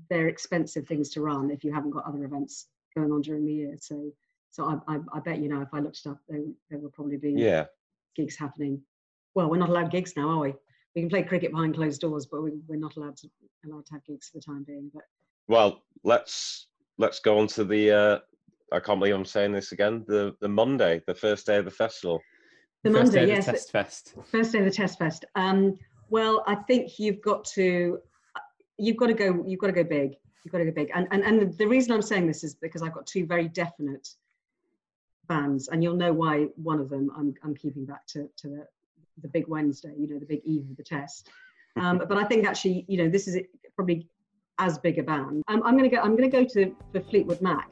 they're 0.09 0.27
expensive 0.27 0.85
things 0.85 1.09
to 1.11 1.21
run 1.21 1.49
if 1.49 1.63
you 1.63 1.73
haven't 1.73 1.91
got 1.91 2.05
other 2.05 2.25
events 2.25 2.67
going 2.95 3.11
on 3.11 3.21
during 3.21 3.45
the 3.45 3.53
year. 3.53 3.75
So 3.79 4.11
so 4.51 4.65
I 4.65 4.95
I, 4.95 4.99
I 5.13 5.19
bet 5.21 5.39
you 5.39 5.47
know 5.47 5.61
if 5.61 5.73
I 5.73 5.79
looked 5.79 6.01
it 6.05 6.09
up 6.09 6.19
there, 6.27 6.41
there 6.69 6.79
will 6.79 6.91
probably 6.91 7.17
be 7.17 7.31
Yeah, 7.31 7.65
gigs 8.15 8.35
happening. 8.35 8.81
Well, 9.35 9.49
we're 9.49 9.57
not 9.57 9.69
allowed 9.69 9.91
gigs 9.91 10.15
now, 10.17 10.29
are 10.29 10.39
we? 10.39 10.53
We 10.93 11.01
can 11.01 11.09
play 11.09 11.23
cricket 11.23 11.51
behind 11.51 11.73
closed 11.73 12.01
doors, 12.01 12.25
but 12.25 12.43
we, 12.43 12.51
we're 12.67 12.75
not 12.75 12.97
allowed 12.97 13.15
to 13.17 13.29
allowed 13.65 13.85
to 13.87 13.93
have 13.93 14.05
gigs 14.05 14.29
for 14.29 14.39
the 14.39 14.43
time 14.43 14.63
being. 14.63 14.91
But 14.93 15.03
Well, 15.47 15.83
let's 16.03 16.67
let's 16.97 17.19
go 17.19 17.39
on 17.39 17.47
to 17.47 17.63
the. 17.63 17.91
Uh, 17.91 18.19
I 18.71 18.79
can't 18.79 18.99
believe 18.99 19.15
I'm 19.15 19.25
saying 19.25 19.51
this 19.51 19.71
again. 19.71 20.03
The 20.07 20.35
the 20.39 20.49
Monday, 20.49 21.01
the 21.07 21.15
first 21.15 21.45
day 21.45 21.57
of 21.57 21.65
the 21.65 21.71
festival. 21.71 22.21
the 22.83 22.91
First 22.91 23.13
Monday, 23.13 23.25
day 23.25 23.31
of 23.31 23.37
yes, 23.37 23.45
the 23.45 23.51
test 23.51 23.71
fest. 23.71 24.15
First 24.25 24.51
day 24.51 24.59
of 24.59 24.65
the 24.65 24.71
test 24.71 24.97
fest. 24.97 25.25
Um, 25.35 25.77
well, 26.09 26.43
I 26.47 26.55
think 26.55 26.99
you've 26.99 27.21
got 27.21 27.43
to 27.45 27.99
you've 28.77 28.97
got 28.97 29.07
to 29.07 29.13
go 29.13 29.43
you've 29.47 29.59
got 29.59 29.67
to 29.67 29.73
go 29.73 29.83
big. 29.83 30.15
You've 30.43 30.51
got 30.51 30.59
to 30.59 30.65
go 30.65 30.71
big. 30.71 30.91
And 30.93 31.07
and 31.11 31.23
and 31.23 31.57
the 31.57 31.67
reason 31.67 31.91
I'm 31.91 32.01
saying 32.01 32.27
this 32.27 32.43
is 32.43 32.55
because 32.55 32.81
I've 32.81 32.93
got 32.93 33.05
two 33.05 33.25
very 33.25 33.47
definite 33.47 34.07
bands, 35.27 35.69
and 35.69 35.83
you'll 35.83 35.95
know 35.95 36.13
why 36.13 36.47
one 36.55 36.79
of 36.79 36.89
them 36.89 37.11
I'm 37.17 37.33
I'm 37.43 37.55
keeping 37.55 37.85
back 37.85 38.05
to 38.07 38.29
to 38.37 38.47
the 38.47 38.67
the 39.21 39.27
big 39.27 39.47
Wednesday. 39.47 39.93
You 39.97 40.07
know, 40.07 40.19
the 40.19 40.25
big 40.25 40.41
eve 40.43 40.69
of 40.69 40.77
the 40.77 40.83
test. 40.83 41.29
Um, 41.75 41.97
but 42.09 42.17
I 42.17 42.25
think 42.25 42.45
actually, 42.45 42.85
you 42.87 42.97
know, 42.97 43.09
this 43.09 43.27
is 43.27 43.39
probably 43.75 44.07
as 44.59 44.77
big 44.77 44.99
a 44.99 45.03
band. 45.03 45.43
Um, 45.47 45.63
I'm 45.63 45.77
going 45.77 45.89
to 45.89 45.95
go. 45.95 46.01
I'm 46.01 46.15
going 46.15 46.29
to 46.29 46.37
go 46.37 46.45
to 46.45 46.75
for 46.91 47.01
Fleetwood 47.01 47.41
Mac. 47.41 47.69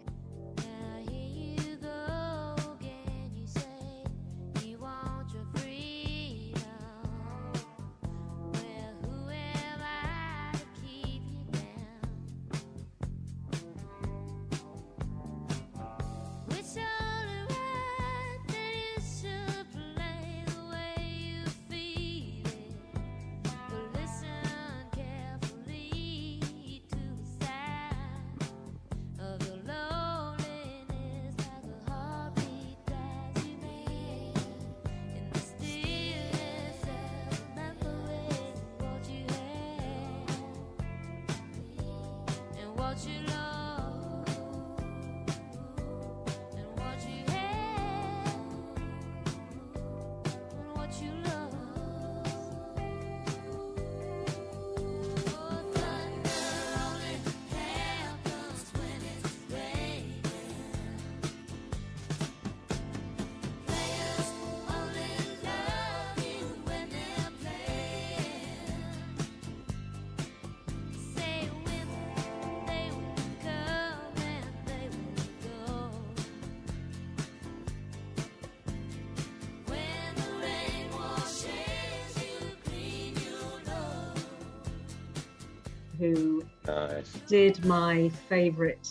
Did 87.28 87.64
my 87.66 88.10
favorite 88.10 88.90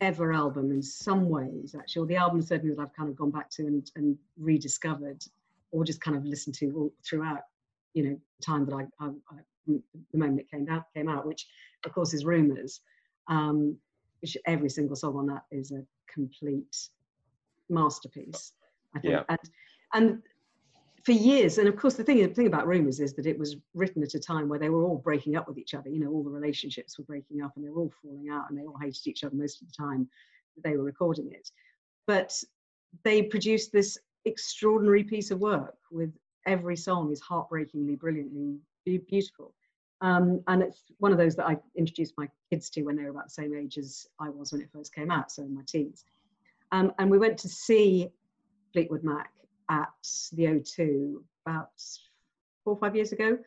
ever 0.00 0.32
album 0.32 0.70
in 0.70 0.82
some 0.82 1.28
ways, 1.28 1.74
actually. 1.78 2.02
Or 2.02 2.06
the 2.06 2.16
album 2.16 2.42
certainly 2.42 2.74
that 2.74 2.80
I've 2.80 2.94
kind 2.94 3.08
of 3.08 3.16
gone 3.16 3.30
back 3.30 3.50
to 3.50 3.66
and, 3.66 3.90
and 3.96 4.16
rediscovered, 4.38 5.22
or 5.72 5.84
just 5.84 6.00
kind 6.00 6.16
of 6.16 6.24
listened 6.24 6.54
to 6.56 6.72
all 6.76 6.92
throughout, 7.06 7.42
you 7.94 8.04
know, 8.04 8.20
time 8.42 8.64
that 8.66 8.74
I, 8.74 9.04
I, 9.04 9.08
I 9.08 9.36
the 9.66 10.18
moment 10.18 10.40
it 10.40 10.50
came 10.50 10.68
out, 10.68 10.84
came 10.94 11.08
out, 11.08 11.26
which 11.26 11.46
of 11.84 11.92
course 11.92 12.14
is 12.14 12.24
Rumours. 12.24 12.80
Um, 13.28 13.76
which 14.20 14.36
every 14.46 14.68
single 14.68 14.96
song 14.96 15.16
on 15.16 15.26
that 15.26 15.44
is 15.50 15.70
a 15.72 15.82
complete 16.12 16.76
masterpiece. 17.68 18.52
I 18.94 19.00
think. 19.00 19.12
Yeah. 19.12 19.22
And 19.28 19.38
and 19.94 20.22
for 21.04 21.12
years, 21.12 21.58
and 21.58 21.68
of 21.68 21.76
course 21.76 21.94
the 21.94 22.04
thing 22.04 22.18
the 22.18 22.28
thing 22.28 22.46
about 22.46 22.66
Rumours 22.66 23.00
is 23.00 23.14
that 23.14 23.26
it 23.26 23.38
was 23.38 23.56
written 23.74 24.02
at 24.02 24.14
a 24.14 24.20
time 24.20 24.48
where 24.48 24.58
they 24.58 24.70
were 24.70 24.84
all 24.84 24.98
breaking 24.98 25.36
up 25.36 25.48
with 25.48 25.58
each 25.58 25.74
other. 25.74 25.88
You 25.88 26.00
know, 26.00 26.10
all 26.10 26.22
the 26.22 26.30
relationships 26.30 26.98
were 26.98 27.04
breaking 27.04 27.42
up 27.42 27.52
and 27.56 27.64
they 27.64 27.70
were 27.70 27.80
all 27.80 27.92
falling 28.02 28.28
out 28.28 28.50
and 28.50 28.58
they 28.58 28.64
all 28.64 28.78
hated 28.80 29.06
each 29.06 29.24
other 29.24 29.34
most 29.34 29.62
of 29.62 29.68
the 29.68 29.74
time 29.74 30.08
that 30.56 30.68
they 30.68 30.76
were 30.76 30.84
recording 30.84 31.30
it. 31.32 31.50
But 32.06 32.34
they 33.04 33.22
produced 33.22 33.72
this 33.72 33.98
extraordinary 34.24 35.04
piece 35.04 35.30
of 35.30 35.40
work 35.40 35.76
with 35.90 36.12
every 36.46 36.76
song 36.76 37.12
is 37.12 37.20
heartbreakingly, 37.20 37.96
brilliantly 37.96 38.58
beautiful. 38.84 39.54
Um, 40.02 40.42
and 40.46 40.62
it's 40.62 40.84
one 40.98 41.12
of 41.12 41.18
those 41.18 41.36
that 41.36 41.46
I 41.46 41.58
introduced 41.76 42.14
my 42.16 42.28
kids 42.50 42.70
to 42.70 42.82
when 42.82 42.96
they 42.96 43.04
were 43.04 43.10
about 43.10 43.24
the 43.24 43.30
same 43.30 43.54
age 43.54 43.76
as 43.76 44.06
I 44.18 44.30
was 44.30 44.52
when 44.52 44.62
it 44.62 44.70
first 44.72 44.94
came 44.94 45.10
out, 45.10 45.30
so 45.30 45.42
in 45.42 45.54
my 45.54 45.62
teens. 45.66 46.04
Um, 46.72 46.92
and 46.98 47.10
we 47.10 47.18
went 47.18 47.36
to 47.38 47.48
see 47.48 48.08
Fleetwood 48.72 49.04
Mac 49.04 49.30
at 49.70 49.88
the 50.32 50.44
O2 50.44 51.22
about 51.46 51.70
four 52.64 52.74
or 52.74 52.78
five 52.78 52.94
years 52.94 53.12
ago 53.12 53.38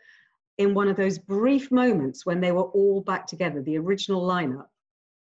in 0.58 0.74
one 0.74 0.88
of 0.88 0.96
those 0.96 1.18
brief 1.18 1.72
moments 1.72 2.26
when 2.26 2.40
they 2.40 2.52
were 2.52 2.64
all 2.64 3.02
back 3.02 3.28
together. 3.28 3.62
The 3.62 3.78
original 3.78 4.22
lineup 4.22 4.68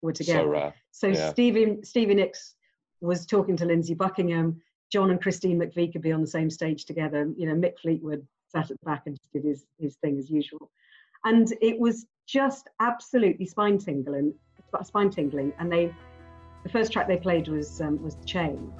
were 0.02 0.14
together. 0.14 0.44
So 0.44 0.48
rare. 0.48 0.74
So 0.92 1.08
Yeah. 1.08 1.30
Stevie 1.32 1.80
Stevie 1.84 2.16
Nicks 2.16 2.56
was 3.02 3.26
talking 3.26 3.58
to 3.58 3.66
Lindsey 3.66 3.94
Buckingham. 3.94 4.62
John 4.92 5.10
and 5.10 5.22
Christine 5.22 5.60
McVie 5.60 5.92
could 5.92 6.02
be 6.02 6.12
on 6.12 6.22
the 6.22 6.28
same 6.28 6.50
stage 6.50 6.86
together. 6.86 7.32
You 7.36 7.48
know, 7.48 7.56
Mick 7.56 7.80
Fleetwood 7.80 8.26
sat 8.48 8.70
at 8.70 8.80
the 8.80 8.86
back 8.86 9.04
and 9.08 9.18
did 9.34 9.44
his 9.44 9.66
his 9.80 9.96
thing 9.98 10.18
as 10.20 10.30
usual, 10.30 10.70
and 11.26 11.52
it 11.62 11.80
was 11.80 12.06
just 12.28 12.70
absolutely 12.80 13.46
spine 13.46 13.78
tingling, 13.78 14.34
spine 14.84 15.10
tingling. 15.10 15.52
And 15.60 15.72
they, 15.72 15.94
the 16.64 16.70
first 16.70 16.94
track 16.94 17.08
they 17.08 17.18
played 17.18 17.48
was 17.48 17.82
um, 17.82 18.02
was 18.04 18.16
the 18.16 18.26
Chain. 18.26 18.72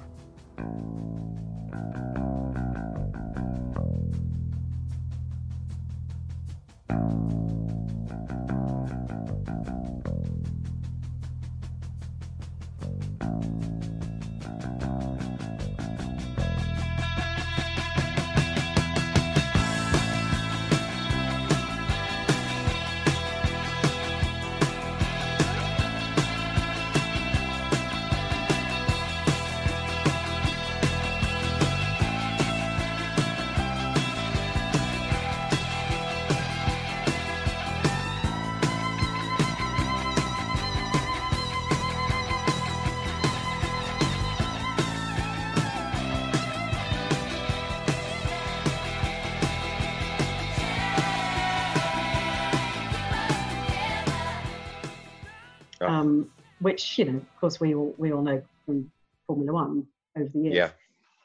Which 56.64 56.98
you 56.98 57.04
know, 57.04 57.18
of 57.18 57.40
course, 57.40 57.60
we 57.60 57.74
all 57.74 57.94
we 57.98 58.12
all 58.12 58.22
know 58.22 58.42
from 58.64 58.90
Formula 59.26 59.52
One 59.52 59.86
over 60.16 60.28
the 60.32 60.40
years. 60.40 60.54
Yeah. 60.54 60.70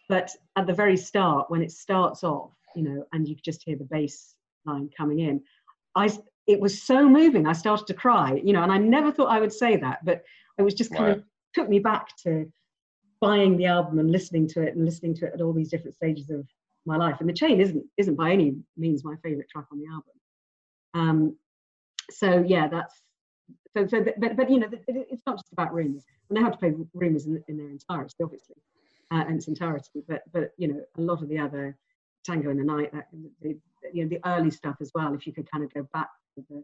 But 0.09 0.31
at 0.55 0.67
the 0.67 0.73
very 0.73 0.97
start, 0.97 1.49
when 1.49 1.61
it 1.61 1.71
starts 1.71 2.23
off, 2.23 2.51
you 2.75 2.83
know, 2.83 3.05
and 3.13 3.27
you 3.27 3.35
just 3.35 3.63
hear 3.63 3.77
the 3.77 3.85
bass 3.85 4.35
line 4.65 4.89
coming 4.95 5.19
in, 5.19 5.41
I 5.95 6.09
it 6.45 6.59
was 6.59 6.81
so 6.81 7.07
moving. 7.07 7.47
I 7.47 7.53
started 7.53 7.87
to 7.87 7.93
cry, 7.93 8.41
you 8.43 8.51
know, 8.51 8.63
and 8.63 8.71
I 8.71 8.77
never 8.77 9.11
thought 9.11 9.29
I 9.29 9.39
would 9.39 9.53
say 9.53 9.77
that, 9.77 10.03
but 10.03 10.23
it 10.57 10.63
was 10.63 10.73
just 10.73 10.93
kind 10.93 11.11
of 11.11 11.23
took 11.53 11.69
me 11.69 11.79
back 11.79 12.17
to 12.23 12.51
buying 13.21 13.55
the 13.55 13.65
album 13.65 13.99
and 13.99 14.11
listening 14.11 14.47
to 14.49 14.61
it 14.61 14.75
and 14.75 14.83
listening 14.83 15.15
to 15.15 15.27
it 15.27 15.33
at 15.33 15.41
all 15.41 15.53
these 15.53 15.69
different 15.69 15.95
stages 15.95 16.29
of 16.29 16.45
my 16.85 16.97
life. 16.97 17.17
And 17.21 17.29
the 17.29 17.33
chain 17.33 17.61
isn't 17.61 17.85
isn't 17.97 18.15
by 18.15 18.31
any 18.31 18.55
means 18.75 19.05
my 19.05 19.15
favorite 19.23 19.49
track 19.49 19.65
on 19.71 19.79
the 19.79 19.87
album. 19.87 20.15
Um, 20.95 21.37
so 22.11 22.43
yeah, 22.45 22.67
that's 22.67 23.01
so 23.75 23.87
so. 23.87 24.03
But 24.03 24.19
but, 24.19 24.37
but 24.37 24.49
you 24.49 24.59
know, 24.59 24.69
it's 24.87 25.23
not 25.25 25.37
just 25.37 25.51
about 25.53 25.73
rumors. 25.73 26.03
And 26.29 26.37
they 26.37 26.41
have 26.41 26.53
to 26.53 26.57
play 26.57 26.73
rumors 26.93 27.25
in, 27.25 27.43
in 27.47 27.57
their 27.57 27.69
entirety, 27.69 28.15
obviously, 28.23 28.55
uh, 29.11 29.25
in 29.27 29.35
its 29.35 29.47
entirety. 29.47 30.03
But 30.07 30.23
but 30.31 30.51
you 30.57 30.67
know, 30.67 30.81
a 30.97 31.01
lot 31.01 31.21
of 31.21 31.29
the 31.29 31.39
other 31.39 31.77
Tango 32.25 32.49
in 32.49 32.57
the 32.57 32.63
Night, 32.63 32.91
that, 32.93 33.07
the, 33.41 33.57
you 33.93 34.03
know, 34.03 34.09
the 34.09 34.19
early 34.25 34.51
stuff 34.51 34.75
as 34.81 34.91
well. 34.93 35.13
If 35.13 35.25
you 35.25 35.33
could 35.33 35.49
kind 35.49 35.63
of 35.63 35.73
go 35.73 35.87
back 35.93 36.09
to 36.35 36.45
the 36.49 36.63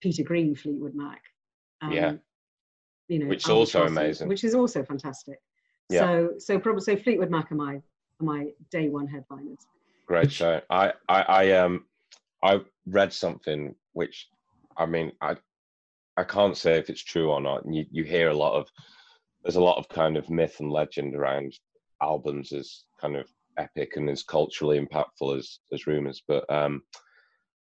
Peter 0.00 0.22
Green 0.22 0.54
Fleetwood 0.54 0.94
Mac. 0.94 1.22
um, 1.82 1.92
Yeah. 1.92 2.14
You 3.08 3.20
know, 3.20 3.26
Which 3.26 3.44
is 3.44 3.50
also 3.50 3.86
amazing. 3.86 4.28
Which 4.28 4.44
is 4.44 4.54
also 4.54 4.82
fantastic. 4.82 5.38
Yeah. 5.88 6.00
So 6.00 6.30
so 6.38 6.58
probably 6.58 6.82
so 6.82 6.96
Fleetwood 6.96 7.30
Mac 7.30 7.50
are 7.50 7.54
my 7.54 7.74
are 7.74 8.24
my 8.24 8.48
day 8.70 8.88
one 8.88 9.06
headliners. 9.06 9.58
Great 10.06 10.32
show. 10.32 10.60
I, 10.70 10.92
I, 11.08 11.22
I, 11.22 11.52
um, 11.52 11.84
I 12.42 12.60
read 12.86 13.12
something 13.12 13.74
which, 13.92 14.28
I 14.76 14.86
mean, 14.86 15.12
I, 15.20 15.36
I 16.18 16.24
can't 16.24 16.56
say 16.56 16.76
if 16.78 16.90
it's 16.90 17.04
true 17.04 17.30
or 17.30 17.40
not. 17.40 17.64
And 17.64 17.74
you, 17.74 17.86
you 17.90 18.02
hear 18.04 18.28
a 18.30 18.36
lot 18.36 18.54
of, 18.54 18.68
there's 19.42 19.56
a 19.56 19.62
lot 19.62 19.78
of 19.78 19.88
kind 19.88 20.16
of 20.16 20.28
myth 20.28 20.56
and 20.58 20.70
legend 20.70 21.14
around 21.14 21.54
albums 22.02 22.52
as 22.52 22.84
kind 23.00 23.16
of 23.16 23.28
epic 23.56 23.96
and 23.96 24.10
as 24.10 24.22
culturally 24.24 24.80
impactful 24.80 25.38
as 25.38 25.60
as 25.72 25.86
rumors. 25.86 26.22
But 26.26 26.50
um, 26.52 26.82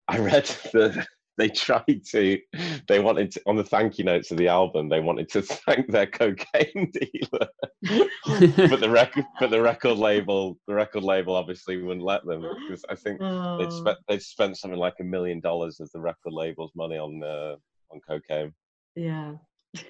I 0.08 0.20
read 0.20 0.46
that 0.74 1.06
they 1.38 1.50
tried 1.50 2.02
to, 2.12 2.40
they 2.88 3.00
wanted 3.00 3.32
to, 3.32 3.42
on 3.46 3.58
the 3.58 3.64
thank 3.64 4.00
you 4.00 4.06
notes 4.06 4.32
of 4.32 4.38
the 4.38 4.48
album, 4.48 4.90
they 4.90 5.02
wanted 5.02 5.30
to 5.30 5.42
thank 5.42 5.92
their 5.92 6.08
cocaine 6.08 6.92
dealer 6.92 7.48
but 8.26 8.80
the 8.80 8.90
record 8.90 9.24
but 9.40 9.52
the 9.52 9.62
record 9.62 9.98
label 9.98 10.58
the 10.68 10.74
record 10.74 11.04
label 11.04 11.36
obviously 11.36 11.78
wouldn't 11.82 12.04
let 12.04 12.26
them 12.26 12.42
because 12.42 12.84
i 12.90 12.96
think 12.96 13.20
they'd 13.20 13.26
Oh, 13.28 13.70
spent 13.70 13.98
they'd 14.08 14.22
spent 14.22 14.58
something 14.58 14.80
like 14.80 14.96
a 15.00 15.04
million 15.04 15.40
dollars 15.40 15.80
of 15.80 15.90
the 15.92 16.00
record 16.00 16.34
label's 16.34 16.72
money 16.76 16.98
on 16.98 17.24
uh, 17.24 17.56
on 17.92 18.00
cocaine 18.08 18.54
yeah. 18.96 19.34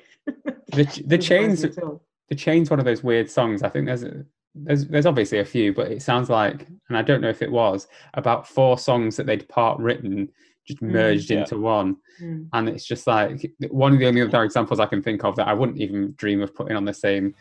The, 0.73 1.03
the 1.05 1.17
chains, 1.17 1.63
me 1.63 1.69
at 1.69 1.81
all. 1.81 2.03
the 2.27 2.35
chain's 2.35 2.69
one 2.69 2.79
of 2.79 2.85
those 2.85 3.01
weird 3.01 3.31
songs. 3.31 3.63
I 3.63 3.69
think 3.69 3.85
there's 3.85 4.03
a, 4.03 4.25
there's 4.53 4.85
there's 4.85 5.05
obviously 5.05 5.39
a 5.39 5.45
few, 5.45 5.73
but 5.73 5.89
it 5.89 6.01
sounds 6.01 6.29
like, 6.29 6.67
and 6.89 6.97
I 6.97 7.01
don't 7.01 7.21
know 7.21 7.29
if 7.29 7.41
it 7.41 7.49
was 7.51 7.87
about 8.15 8.45
four 8.47 8.77
songs 8.77 9.15
that 9.15 9.25
they'd 9.25 9.47
part 9.47 9.79
written 9.79 10.29
just 10.67 10.81
Mm, 10.81 10.91
merged 10.91 11.31
yeah. 11.31 11.39
into 11.39 11.57
one, 11.57 11.95
Mm. 12.21 12.49
and 12.51 12.67
it's 12.67 12.85
just 12.85 13.07
like 13.07 13.49
one 13.69 13.93
of 13.93 13.99
the 13.99 14.07
only 14.07 14.21
other 14.21 14.43
examples 14.43 14.81
I 14.81 14.85
can 14.87 15.01
think 15.01 15.23
of 15.23 15.37
that 15.37 15.47
I 15.47 15.53
wouldn't 15.53 15.77
even 15.79 16.13
dream 16.17 16.41
of 16.41 16.53
putting 16.53 16.75
on 16.75 16.83
the 16.83 16.93
same 16.93 17.33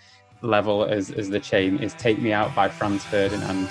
level 0.43 0.85
as 0.85 1.11
as 1.11 1.29
the 1.29 1.41
chain 1.41 1.79
is 1.79 1.95
"Take 1.95 2.21
Me 2.21 2.33
Out" 2.33 2.55
by 2.55 2.69
Franz 2.69 3.03
Ferdinand. 3.05 3.69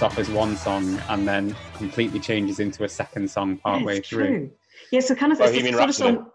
Starts 0.00 0.14
off 0.14 0.18
as 0.18 0.30
one 0.30 0.56
song 0.56 0.98
and 1.10 1.28
then 1.28 1.54
completely 1.74 2.18
changes 2.18 2.58
into 2.58 2.84
a 2.84 2.88
second 2.88 3.30
song 3.30 3.50
Yeah, 3.50 3.56
partway 3.62 3.98
it's 3.98 4.08
through. 4.08 4.26
true. 4.26 4.50
Yeah, 4.90 5.00
so 5.00 5.14
kind 5.14 5.30
of 5.30 5.38
it's 5.38 5.50
the 5.50 5.56
Bohemian 5.58 5.74
sort 5.74 5.82
of 5.82 5.88
Rhapsody. 5.88 6.16
song. 6.16 6.30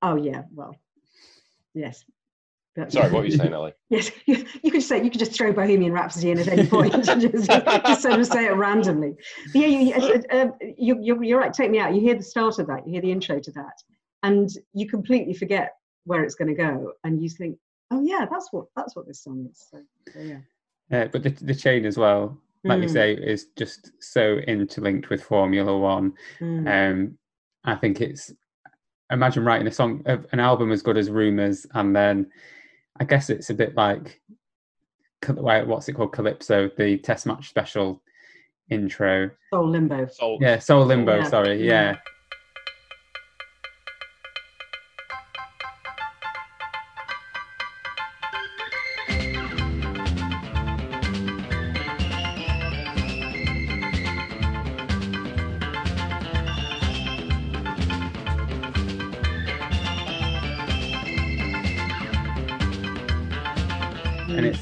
Oh 0.00 0.16
yeah, 0.16 0.42
well, 0.54 0.74
yes. 1.74 2.04
But- 2.74 2.90
Sorry, 2.90 3.10
what 3.12 3.18
were 3.20 3.26
you 3.26 3.36
saying, 3.36 3.52
Ellie? 3.52 3.74
Yes, 3.90 4.10
you, 4.24 4.46
you 4.62 4.70
could 4.70 4.82
say 4.82 5.04
you 5.04 5.10
could 5.10 5.18
just 5.18 5.32
throw 5.34 5.52
Bohemian 5.52 5.92
Rhapsody 5.92 6.30
in 6.30 6.38
at 6.38 6.48
any 6.48 6.66
point, 6.66 6.94
and 6.94 7.04
just, 7.20 7.50
just 7.50 8.00
sort 8.02 8.18
of 8.18 8.26
say 8.26 8.46
it 8.46 8.52
randomly. 8.56 9.12
But 9.52 9.54
yeah, 9.60 9.66
you, 9.66 9.78
you, 9.80 9.94
uh, 9.94 10.34
uh, 10.34 10.46
you, 10.78 10.98
you're, 11.02 11.22
you're 11.22 11.38
right. 11.38 11.52
Take 11.52 11.70
me 11.70 11.80
out. 11.80 11.94
You 11.94 12.00
hear 12.00 12.14
the 12.14 12.22
start 12.22 12.58
of 12.58 12.66
that. 12.68 12.86
You 12.86 12.92
hear 12.94 13.02
the 13.02 13.12
intro 13.12 13.40
to 13.40 13.50
that, 13.52 13.74
and 14.22 14.48
you 14.72 14.88
completely 14.88 15.34
forget 15.34 15.72
where 16.06 16.24
it's 16.24 16.34
going 16.34 16.48
to 16.48 16.54
go, 16.54 16.92
and 17.04 17.22
you 17.22 17.28
think, 17.28 17.58
oh 17.90 18.00
yeah, 18.02 18.24
that's 18.30 18.48
what 18.52 18.68
that's 18.74 18.96
what 18.96 19.06
this 19.06 19.22
song 19.22 19.46
is. 19.50 19.66
So, 19.70 19.82
so 20.14 20.20
yeah. 20.20 20.38
Uh, 20.92 21.06
but 21.10 21.22
the, 21.22 21.30
the 21.30 21.54
chain 21.54 21.86
as 21.86 21.96
well, 21.96 22.38
like 22.64 22.80
you 22.82 22.88
Mm. 22.88 22.92
say, 22.92 23.14
is 23.14 23.46
just 23.56 23.90
so 24.00 24.36
interlinked 24.46 25.08
with 25.10 25.22
Formula 25.22 25.76
One. 25.76 26.12
Mm. 26.40 26.90
Um, 26.92 27.18
I 27.64 27.74
think 27.76 28.00
it's 28.00 28.32
imagine 29.10 29.44
writing 29.44 29.66
a 29.66 29.72
song, 29.72 30.02
of 30.06 30.26
an 30.32 30.40
album 30.40 30.70
as 30.72 30.82
good 30.82 30.96
as 30.96 31.10
Rumors, 31.10 31.66
and 31.74 31.94
then 31.96 32.30
I 33.00 33.04
guess 33.04 33.30
it's 33.30 33.50
a 33.50 33.54
bit 33.54 33.74
like 33.74 34.20
what's 35.28 35.88
it 35.88 35.92
called, 35.94 36.12
Calypso, 36.12 36.68
the 36.76 36.98
Test 36.98 37.26
Match 37.26 37.48
Special 37.48 38.02
intro. 38.70 39.30
Soul 39.52 39.68
Limbo. 39.68 40.06
Soul. 40.06 40.38
Yeah, 40.40 40.58
Soul 40.58 40.84
Limbo. 40.86 41.18
Yeah. 41.18 41.22
Sorry, 41.24 41.58
Mm. 41.60 41.64
yeah. 41.64 41.96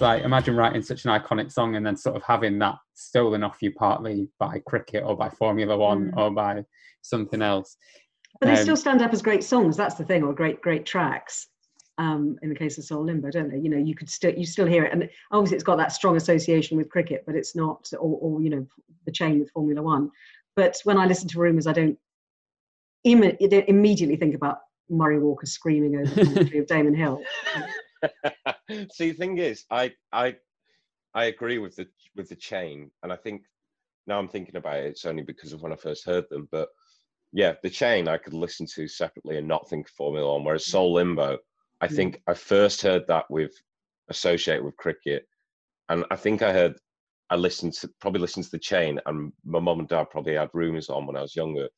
It's 0.01 0.03
like 0.03 0.23
imagine 0.25 0.57
writing 0.57 0.81
such 0.83 1.05
an 1.05 1.11
iconic 1.11 1.53
song 1.53 1.77
and 1.77 1.85
then 1.85 1.95
sort 1.95 2.17
of 2.17 2.23
having 2.23 2.59
that 2.59 2.77
stolen 2.95 3.45
off 3.45 3.59
you 3.61 3.71
partly 3.73 4.29
by 4.39 4.59
cricket 4.67 5.05
or 5.05 5.15
by 5.15 5.29
Formula 5.29 5.77
One 5.77 6.11
Mm. 6.11 6.17
or 6.17 6.31
by 6.31 6.65
something 7.03 7.43
else. 7.43 7.77
But 8.41 8.47
they 8.47 8.53
Um, 8.53 8.63
still 8.63 8.77
stand 8.79 9.03
up 9.03 9.13
as 9.13 9.21
great 9.21 9.45
songs. 9.45 9.77
That's 9.77 9.97
the 9.97 10.05
thing, 10.05 10.23
or 10.23 10.33
great 10.33 10.63
great 10.63 10.87
tracks. 10.87 11.49
Um, 11.99 12.39
in 12.43 12.49
the 12.49 12.55
case 12.55 12.79
of 12.79 12.85
Soul 12.85 13.05
Limbo, 13.05 13.31
don't 13.31 13.51
they? 13.51 13.59
You 13.59 13.69
know, 13.69 13.77
you 13.77 13.95
could 13.95 14.09
still 14.09 14.33
you 14.35 14.47
still 14.47 14.65
hear 14.67 14.85
it, 14.85 14.93
and 14.95 15.07
obviously 15.33 15.57
it's 15.57 15.65
got 15.65 15.77
that 15.77 15.93
strong 15.93 16.17
association 16.17 16.79
with 16.79 16.89
cricket, 16.89 17.25
but 17.27 17.35
it's 17.37 17.55
not, 17.55 17.87
or, 17.93 18.17
or 18.23 18.41
you 18.41 18.49
know, 18.49 18.67
the 19.05 19.13
chain 19.13 19.39
with 19.39 19.51
Formula 19.51 19.83
One. 19.83 20.11
But 20.57 20.79
when 20.85 20.97
I 20.97 21.05
listen 21.05 21.29
to 21.29 21.39
Rumours, 21.39 21.67
I 21.67 21.75
don't, 21.75 21.99
Im- 23.05 23.23
immediately 23.23 24.17
think 24.17 24.35
about 24.35 24.61
Murray 24.89 25.19
Walker 25.19 25.45
screaming 25.47 25.97
over 25.97 26.07
the 26.15 26.25
commentary 26.25 26.59
of 26.59 26.67
Damon 26.67 26.95
Hill. 26.95 27.23
See, 28.93 29.11
the 29.11 29.17
thing 29.17 29.39
is, 29.39 29.65
I 29.71 29.93
I 30.13 30.37
I 31.15 31.25
agree 31.25 31.59
with 31.59 31.77
the 31.77 31.89
with 32.17 32.29
the 32.29 32.37
chain, 32.37 32.91
and 33.03 33.13
I 33.13 33.17
think 33.17 33.43
now 34.07 34.19
I'm 34.19 34.29
thinking 34.29 34.57
about 34.57 34.79
it, 34.79 34.87
it's 34.87 35.05
only 35.05 35.23
because 35.23 35.53
of 35.53 35.63
when 35.63 35.73
I 35.73 35.77
first 35.77 36.05
heard 36.07 36.25
them. 36.31 36.49
But 36.51 36.69
yeah, 37.33 37.55
the 37.63 37.71
chain 37.71 38.09
I 38.09 38.19
could 38.19 38.35
listen 38.35 38.67
to 38.75 38.89
separately 38.89 39.39
and 39.39 39.47
not 39.47 39.69
think 39.69 39.87
of 39.87 39.93
Formula 39.93 40.33
One. 40.35 40.45
Whereas 40.45 40.67
Soul 40.67 40.95
Limbo, 40.95 41.39
I 41.81 41.89
Mm. 41.89 41.95
think 41.95 42.23
I 42.27 42.35
first 42.35 42.83
heard 42.83 43.07
that 43.09 43.31
with 43.31 43.53
associated 44.09 44.65
with 44.65 44.77
cricket, 44.77 45.27
and 45.89 46.05
I 46.11 46.17
think 46.17 46.43
I 46.43 46.53
heard 46.53 46.79
I 47.31 47.37
listened 47.37 47.75
to 47.75 47.89
probably 48.01 48.21
listened 48.21 48.45
to 48.47 48.51
the 48.51 48.59
chain, 48.59 49.01
and 49.07 49.33
my 49.45 49.61
mum 49.61 49.81
and 49.81 49.89
dad 49.89 50.11
probably 50.11 50.35
had 50.35 50.51
rumors 50.53 50.89
on 50.89 51.07
when 51.07 51.17
I 51.17 51.23
was 51.23 51.37
younger. 51.37 51.69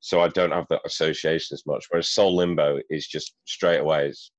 So 0.00 0.20
I 0.20 0.28
don't 0.28 0.50
have 0.50 0.66
that 0.68 0.82
association 0.84 1.54
as 1.54 1.64
much. 1.64 1.86
Whereas 1.88 2.10
Soul 2.10 2.34
Limbo 2.36 2.80
is 2.90 3.06
just 3.06 3.36
straight 3.44 3.78
away 3.78 4.08
is 4.08 4.32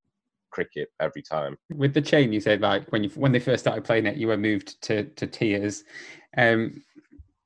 cricket 0.56 0.88
every 1.06 1.24
time. 1.36 1.54
with 1.84 1.94
the 1.94 2.02
chain 2.12 2.32
you 2.36 2.40
said 2.48 2.62
like 2.62 2.84
when 2.94 3.04
you 3.04 3.10
when 3.24 3.32
they 3.34 3.40
first 3.48 3.64
started 3.64 3.84
playing 3.84 4.06
it 4.06 4.18
you 4.22 4.28
were 4.28 4.38
moved 4.50 4.70
to 4.88 4.96
to 5.20 5.26
tears 5.28 5.84
um 6.38 6.62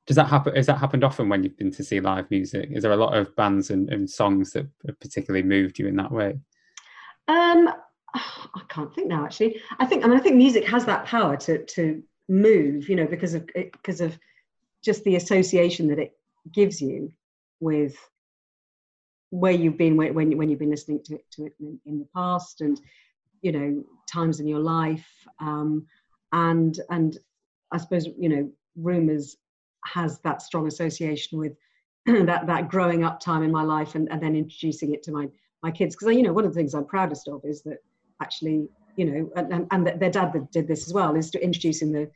does 0.06 0.16
that 0.16 0.28
happen 0.34 0.54
has 0.54 0.66
that 0.66 0.78
happened 0.84 1.04
often 1.04 1.28
when 1.28 1.42
you've 1.42 1.56
been 1.62 1.72
to 1.78 1.84
see 1.84 2.00
live 2.00 2.30
music 2.30 2.66
is 2.70 2.82
there 2.82 2.92
a 2.98 3.04
lot 3.04 3.16
of 3.16 3.34
bands 3.40 3.70
and, 3.70 3.88
and 3.94 4.08
songs 4.20 4.52
that 4.52 4.66
have 4.86 5.00
particularly 5.00 5.46
moved 5.56 5.78
you 5.80 5.86
in 5.88 5.96
that 5.96 6.12
way 6.12 6.30
Um, 7.28 7.62
I 8.14 8.62
can't 8.74 8.92
think 8.94 9.08
now. 9.08 9.24
Actually, 9.26 9.52
I 9.78 9.84
think. 9.86 10.02
I 10.02 10.08
mean, 10.08 10.18
I 10.18 10.22
think 10.22 10.36
music 10.36 10.64
has 10.74 10.84
that 10.86 11.04
power 11.14 11.36
to 11.46 11.54
to 11.76 12.02
move. 12.28 12.88
You 12.88 12.96
know, 12.98 13.06
because 13.14 13.34
of 13.34 13.42
because 13.54 14.00
of 14.00 14.18
just 14.82 15.04
the 15.04 15.16
association 15.16 15.88
that 15.88 15.98
it 15.98 16.12
gives 16.58 16.80
you 16.80 17.12
with 17.60 17.94
where 19.30 19.52
you've 19.52 19.76
been 19.76 19.96
when 19.96 20.14
when, 20.14 20.36
when 20.36 20.48
you've 20.48 20.58
been 20.58 20.70
listening 20.70 21.02
to, 21.04 21.18
to 21.32 21.46
it 21.46 21.54
in, 21.60 21.78
in 21.86 21.98
the 21.98 22.08
past, 22.14 22.60
and 22.60 22.80
you 23.42 23.52
know 23.52 23.84
times 24.10 24.40
in 24.40 24.48
your 24.48 24.60
life, 24.60 25.08
um, 25.40 25.86
and 26.32 26.80
and 26.90 27.18
I 27.72 27.78
suppose 27.78 28.06
you 28.18 28.28
know 28.28 28.50
rumors 28.76 29.36
has 29.84 30.20
that 30.20 30.42
strong 30.42 30.66
association 30.66 31.38
with 31.38 31.52
that 32.06 32.46
that 32.46 32.68
growing 32.68 33.04
up 33.04 33.20
time 33.20 33.42
in 33.42 33.52
my 33.52 33.62
life, 33.62 33.94
and, 33.94 34.10
and 34.10 34.22
then 34.22 34.36
introducing 34.36 34.94
it 34.94 35.02
to 35.04 35.12
my 35.12 35.28
my 35.62 35.70
kids. 35.70 35.94
Because 35.94 36.14
you 36.16 36.22
know 36.22 36.32
one 36.32 36.44
of 36.44 36.52
the 36.52 36.58
things 36.58 36.74
I'm 36.74 36.86
proudest 36.86 37.28
of 37.28 37.42
is 37.44 37.62
that 37.62 37.78
actually 38.22 38.68
you 38.96 39.04
know 39.04 39.30
and, 39.36 39.66
and, 39.70 39.86
their 39.86 40.10
dad 40.10 40.34
did 40.50 40.66
this 40.66 40.86
as 40.86 40.92
well 40.92 41.14
is 41.14 41.30
to 41.30 41.42
introducing 41.42 41.92
the 41.92 42.10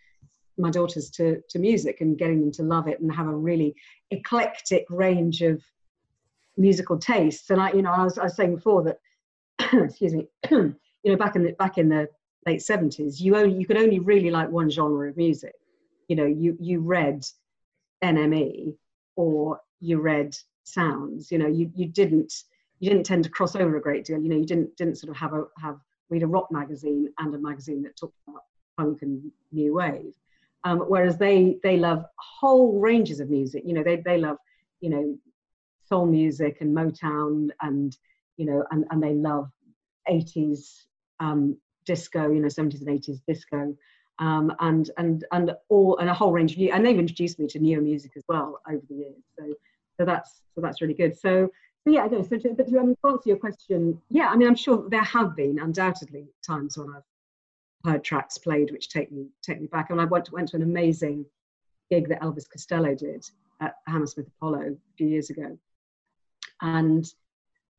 my 0.58 0.70
daughters 0.70 1.10
to 1.10 1.40
to 1.48 1.58
music 1.58 2.00
and 2.00 2.18
getting 2.18 2.40
them 2.40 2.52
to 2.52 2.62
love 2.62 2.88
it 2.88 3.00
and 3.00 3.12
have 3.12 3.28
a 3.28 3.34
really 3.34 3.74
eclectic 4.10 4.84
range 4.90 5.42
of 5.42 5.62
musical 6.56 6.98
tastes 6.98 7.50
and 7.50 7.60
I 7.60 7.72
you 7.72 7.82
know 7.82 7.92
I 7.92 8.04
was, 8.04 8.18
I 8.18 8.24
was 8.24 8.36
saying 8.36 8.54
before 8.54 8.82
that 8.84 8.98
excuse 9.84 10.14
me 10.14 10.28
you 10.50 10.76
know 11.04 11.16
back 11.16 11.36
in 11.36 11.44
the 11.44 11.52
back 11.52 11.78
in 11.78 11.88
the 11.88 12.08
late 12.46 12.60
70s 12.60 13.20
you 13.20 13.36
only 13.36 13.56
you 13.58 13.66
could 13.66 13.78
only 13.78 14.00
really 14.00 14.30
like 14.30 14.50
one 14.50 14.68
genre 14.68 15.08
of 15.08 15.16
music 15.16 15.54
you 16.08 16.16
know 16.16 16.26
you 16.26 16.56
you 16.60 16.80
read 16.80 17.24
NME 18.02 18.74
or 19.16 19.60
you 19.80 20.00
read 20.00 20.36
sounds 20.64 21.30
you 21.30 21.38
know 21.38 21.46
you 21.46 21.70
you 21.74 21.86
didn't 21.86 22.32
you 22.82 22.90
didn't 22.90 23.06
tend 23.06 23.22
to 23.22 23.30
cross 23.30 23.54
over 23.54 23.76
a 23.76 23.80
great 23.80 24.04
deal. 24.04 24.20
You 24.20 24.28
know, 24.28 24.36
you 24.36 24.44
didn't 24.44 24.76
didn't 24.76 24.98
sort 24.98 25.12
of 25.12 25.16
have 25.16 25.32
a 25.34 25.44
have 25.60 25.78
read 26.10 26.24
a 26.24 26.26
rock 26.26 26.48
magazine 26.50 27.08
and 27.18 27.32
a 27.32 27.38
magazine 27.38 27.80
that 27.84 27.96
talked 27.96 28.16
about 28.28 28.42
punk 28.76 29.02
and 29.02 29.30
new 29.52 29.74
wave. 29.74 30.14
Um, 30.64 30.80
whereas 30.80 31.16
they 31.16 31.58
they 31.62 31.76
love 31.76 32.04
whole 32.18 32.80
ranges 32.80 33.20
of 33.20 33.30
music. 33.30 33.62
You 33.64 33.74
know, 33.74 33.84
they 33.84 33.96
they 33.98 34.18
love 34.18 34.36
you 34.80 34.90
know 34.90 35.16
soul 35.88 36.06
music 36.06 36.58
and 36.60 36.76
Motown 36.76 37.50
and 37.60 37.96
you 38.36 38.46
know 38.46 38.64
and 38.70 38.84
and 38.90 39.02
they 39.02 39.14
love 39.14 39.50
80s 40.08 40.84
um, 41.20 41.56
disco. 41.86 42.30
You 42.30 42.40
know, 42.40 42.48
70s 42.48 42.86
and 42.86 43.00
80s 43.00 43.20
disco. 43.26 43.76
Um, 44.18 44.52
and 44.60 44.90
and 44.98 45.24
and 45.32 45.52
all 45.68 45.96
and 45.98 46.08
a 46.08 46.14
whole 46.14 46.32
range 46.32 46.52
of 46.52 46.58
new 46.58 46.70
and 46.70 46.84
they've 46.84 46.98
introduced 46.98 47.38
me 47.38 47.46
to 47.48 47.58
newer 47.58 47.80
music 47.80 48.12
as 48.16 48.22
well 48.28 48.60
over 48.68 48.82
the 48.88 48.94
years 48.94 49.16
so 49.36 49.54
so 49.96 50.04
that's 50.04 50.42
so 50.54 50.60
that's 50.60 50.82
really 50.82 50.94
good 50.94 51.18
so 51.18 51.50
but 51.84 51.94
yeah, 51.94 52.06
no. 52.06 52.22
So, 52.22 52.38
to, 52.38 52.54
but 52.54 52.68
to 52.68 52.78
um, 52.78 52.96
answer 53.04 53.28
your 53.28 53.36
question, 53.36 54.00
yeah, 54.10 54.28
I 54.28 54.36
mean, 54.36 54.46
I'm 54.46 54.54
sure 54.54 54.88
there 54.88 55.02
have 55.02 55.34
been 55.34 55.58
undoubtedly 55.58 56.28
times 56.46 56.78
when 56.78 56.88
I've 56.94 57.02
heard 57.84 58.04
tracks 58.04 58.38
played 58.38 58.70
which 58.70 58.88
take 58.88 59.10
me 59.10 59.26
take 59.42 59.60
me 59.60 59.66
back. 59.66 59.90
And 59.90 60.00
I 60.00 60.04
went 60.04 60.26
to, 60.26 60.32
went 60.32 60.48
to 60.48 60.56
an 60.56 60.62
amazing 60.62 61.26
gig 61.90 62.08
that 62.08 62.22
Elvis 62.22 62.48
Costello 62.48 62.94
did 62.94 63.24
at 63.60 63.74
Hammersmith 63.88 64.28
Apollo 64.28 64.76
a 64.76 64.96
few 64.96 65.08
years 65.08 65.30
ago, 65.30 65.58
and 66.62 67.06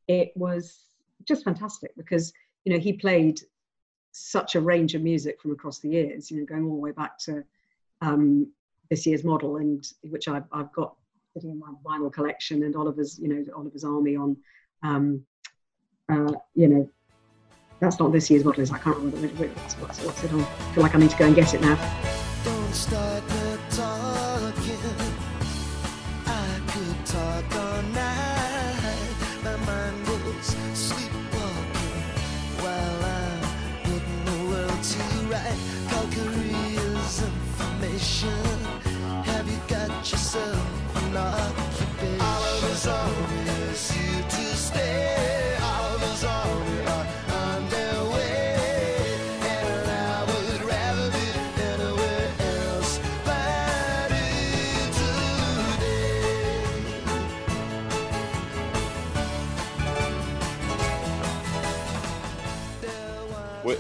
it 0.07 0.31
was 0.35 0.79
just 1.25 1.43
fantastic 1.43 1.95
because 1.95 2.33
you 2.65 2.73
know 2.73 2.79
he 2.79 2.93
played 2.93 3.39
such 4.11 4.55
a 4.55 4.61
range 4.61 4.93
of 4.93 5.01
music 5.01 5.41
from 5.41 5.51
across 5.51 5.79
the 5.79 5.89
years. 5.89 6.29
You 6.29 6.39
know, 6.39 6.45
going 6.45 6.65
all 6.65 6.75
the 6.75 6.81
way 6.81 6.91
back 6.91 7.17
to 7.19 7.43
um, 8.01 8.47
this 8.89 9.05
year's 9.05 9.23
model, 9.23 9.57
and 9.57 9.85
which 10.03 10.27
I've, 10.27 10.45
I've 10.51 10.71
got 10.71 10.95
sitting 11.33 11.49
in 11.49 11.59
my 11.59 11.71
vinyl 11.83 12.13
collection 12.13 12.63
and 12.63 12.75
Oliver's, 12.75 13.17
you 13.17 13.27
know, 13.27 13.43
Oliver's 13.55 13.83
Army 13.83 14.15
on, 14.15 14.37
um, 14.83 15.25
uh, 16.09 16.33
you 16.53 16.67
know, 16.67 16.89
that's 17.79 17.99
not 17.99 18.11
this 18.11 18.29
year's 18.29 18.45
model, 18.45 18.61
is 18.61 18.71
I 18.71 18.77
can't 18.77 18.97
remember 18.97 19.47
what's, 19.47 19.99
what's 20.03 20.23
it 20.23 20.31
on. 20.31 20.41
I 20.41 20.73
feel 20.73 20.83
like 20.83 20.95
I 20.95 20.99
need 20.99 21.09
to 21.09 21.17
go 21.17 21.25
and 21.25 21.35
get 21.35 21.53
it 21.53 21.61
now. 21.61 21.75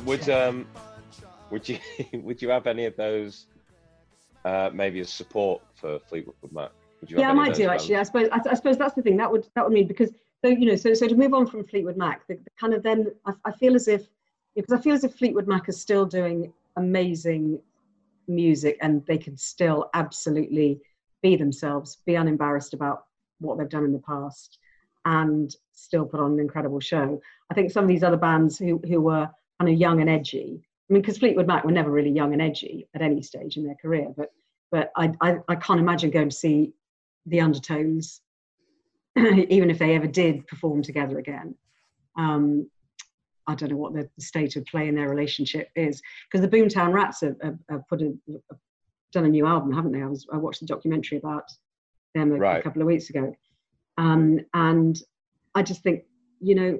Would, 0.05 0.29
um, 0.29 0.67
would 1.49 1.69
you 1.69 1.77
would 2.13 2.41
you 2.41 2.49
have 2.49 2.67
any 2.67 2.85
of 2.85 2.95
those? 2.97 3.47
Uh, 4.43 4.69
maybe 4.73 4.99
as 4.99 5.09
support 5.09 5.61
for 5.75 5.99
Fleetwood 5.99 6.35
Mac. 6.51 6.71
Would 6.99 7.11
you 7.11 7.17
yeah, 7.17 7.27
I 7.27 7.27
have 7.27 7.37
any 7.37 7.39
of 7.39 7.47
might 7.47 7.55
do 7.55 7.67
bands? 7.67 7.83
actually. 7.83 7.95
I 7.95 8.03
suppose 8.03 8.29
I, 8.31 8.39
I 8.51 8.53
suppose 8.55 8.77
that's 8.77 8.93
the 8.93 9.01
thing. 9.01 9.15
That 9.15 9.31
would 9.31 9.47
that 9.55 9.63
would 9.63 9.71
mean 9.71 9.87
because 9.87 10.11
so 10.43 10.49
you 10.49 10.65
know 10.65 10.75
so 10.75 10.93
so 10.93 11.07
to 11.07 11.15
move 11.15 11.33
on 11.33 11.47
from 11.47 11.65
Fleetwood 11.65 11.95
Mac, 11.95 12.27
the, 12.27 12.35
the 12.35 12.49
kind 12.59 12.73
of 12.73 12.83
then 12.83 13.13
I, 13.25 13.33
I 13.45 13.51
feel 13.53 13.75
as 13.75 13.87
if 13.87 14.09
because 14.55 14.77
I 14.77 14.81
feel 14.81 14.93
as 14.93 15.05
if 15.05 15.15
Fleetwood 15.15 15.47
Mac 15.47 15.69
is 15.69 15.79
still 15.79 16.05
doing 16.05 16.51
amazing 16.75 17.59
music 18.27 18.77
and 18.81 19.05
they 19.05 19.17
can 19.17 19.37
still 19.37 19.89
absolutely 19.93 20.81
be 21.21 21.35
themselves, 21.35 21.99
be 22.05 22.15
unembarrassed 22.15 22.73
about 22.73 23.05
what 23.39 23.57
they've 23.57 23.69
done 23.69 23.85
in 23.85 23.93
the 23.93 23.99
past, 23.99 24.59
and 25.05 25.55
still 25.71 26.05
put 26.05 26.19
on 26.19 26.33
an 26.33 26.39
incredible 26.39 26.79
show. 26.79 27.21
I 27.49 27.53
think 27.53 27.71
some 27.71 27.85
of 27.85 27.87
these 27.87 28.03
other 28.03 28.17
bands 28.17 28.57
who 28.57 28.81
who 28.85 28.99
were 28.99 29.29
kind 29.63 29.73
of 29.73 29.79
young 29.79 30.01
and 30.01 30.09
edgy. 30.09 30.61
I 30.89 30.93
mean, 30.93 31.01
because 31.01 31.17
Fleetwood 31.17 31.47
Mac 31.47 31.63
were 31.63 31.71
never 31.71 31.89
really 31.89 32.11
young 32.11 32.33
and 32.33 32.41
edgy 32.41 32.87
at 32.93 33.01
any 33.01 33.21
stage 33.21 33.57
in 33.57 33.65
their 33.65 33.75
career, 33.81 34.07
but 34.15 34.29
but 34.71 34.91
I, 34.97 35.13
I, 35.21 35.35
I 35.47 35.55
can't 35.55 35.79
imagine 35.79 36.09
going 36.09 36.29
to 36.29 36.35
see 36.35 36.73
the 37.27 37.41
Undertones, 37.41 38.21
even 39.17 39.69
if 39.69 39.77
they 39.77 39.95
ever 39.95 40.07
did 40.07 40.47
perform 40.47 40.81
together 40.81 41.19
again. 41.19 41.53
Um, 42.17 42.69
I 43.45 43.53
don't 43.53 43.69
know 43.69 43.77
what 43.77 43.93
the 43.93 44.09
state 44.19 44.55
of 44.55 44.65
play 44.65 44.87
in 44.87 44.95
their 44.95 45.09
relationship 45.09 45.69
is 45.75 46.01
because 46.25 46.41
the 46.41 46.57
Boomtown 46.57 46.91
Rats 46.91 47.21
have, 47.21 47.35
have, 47.43 47.59
have 47.69 47.87
put 47.87 48.01
a, 48.01 48.13
have 48.27 48.59
done 49.11 49.25
a 49.25 49.29
new 49.29 49.45
album, 49.45 49.71
haven't 49.71 49.91
they? 49.91 50.01
I 50.01 50.07
was 50.07 50.25
I 50.33 50.37
watched 50.37 50.61
the 50.61 50.65
documentary 50.65 51.19
about 51.19 51.43
them 52.15 52.31
a, 52.31 52.57
a 52.59 52.61
couple 52.63 52.81
of 52.81 52.87
weeks 52.87 53.09
ago, 53.11 53.33
um, 53.97 54.39
and 54.53 54.97
I 55.53 55.61
just 55.61 55.83
think 55.83 56.03
you 56.43 56.55
know, 56.55 56.79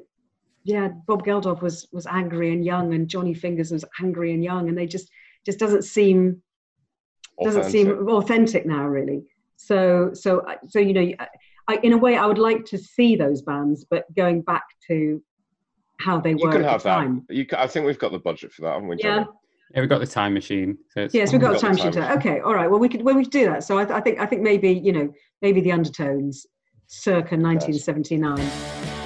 yeah, 0.64 0.90
Bob 1.08 1.24
Geldof 1.26 1.62
was 1.62 1.88
was 1.92 2.06
angry 2.08 2.52
and 2.54 2.64
young, 2.66 2.94
and 2.94 3.08
Johnny 3.08 3.34
Fingers 3.34 3.72
was 3.72 3.84
angry 4.02 4.34
and 4.34 4.44
young, 4.44 4.70
and 4.70 4.78
they 4.78 4.86
just 4.88 5.10
just 5.46 5.60
doesn't 5.60 5.84
seem 5.84 6.42
doesn't 7.44 7.66
seem 7.66 7.88
Authentic. 7.90 8.08
authentic 8.14 8.66
now 8.68 8.86
really 8.86 9.24
so 9.56 10.12
so 10.14 10.46
so 10.68 10.78
you 10.80 10.94
know 10.94 11.02
I, 11.20 11.28
I, 11.68 11.76
in 11.82 11.94
a 11.94 11.98
way 11.98 12.16
i 12.16 12.26
would 12.28 12.38
like 12.38 12.64
to 12.66 12.78
see 12.78 13.16
those 13.16 13.42
bands 13.42 13.86
but 13.90 14.06
going 14.16 14.42
back 14.44 14.64
to 14.88 15.22
how 16.00 16.20
they 16.20 16.32
You 16.32 16.38
were 16.44 16.52
can 16.52 16.64
at 16.64 16.70
have 16.70 16.84
the 16.84 17.24
that. 17.28 17.36
You 17.36 17.46
ca 17.48 17.64
I 17.64 17.68
think 17.68 17.86
we've 17.88 17.98
got 17.98 18.12
the 18.12 18.20
budget 18.20 18.52
for 18.54 18.62
that, 18.64 18.74
haven't 18.74 18.88
we? 18.88 18.98
yeah 19.00 19.16
Johnny? 19.24 19.26
Yeah, 19.74 19.80
we've 19.82 19.90
got 19.90 20.00
the 20.00 20.06
time 20.08 20.34
machine. 20.36 20.78
So 20.92 21.02
it's, 21.02 21.14
yes 21.16 21.32
we've 21.32 21.42
got 21.42 21.50
a 21.50 21.54
We've 21.54 21.62
got 21.62 21.68
time 21.68 21.76
the 21.76 21.82
sheet 21.82 21.94
time 21.94 22.20
to- 22.22 22.28
okay 22.30 22.40
all 22.42 22.54
right 22.54 22.70
well 22.70 22.80
we 22.80 22.88
could 22.88 23.02
well 23.02 23.16
we 23.16 23.24
could 23.24 23.32
do 23.32 23.46
that 23.46 23.64
so 23.64 23.80
I, 23.80 23.86
th- 23.86 23.96
I 23.98 24.02
think 24.02 24.20
i 24.20 24.26
think 24.28 24.42
maybe 24.44 24.72
you 24.72 24.92
know 24.92 25.12
maybe 25.42 25.60
the 25.62 25.72
undertones 25.72 26.46
circa 26.88 27.36
1979 27.36 28.40
Our 28.40 29.03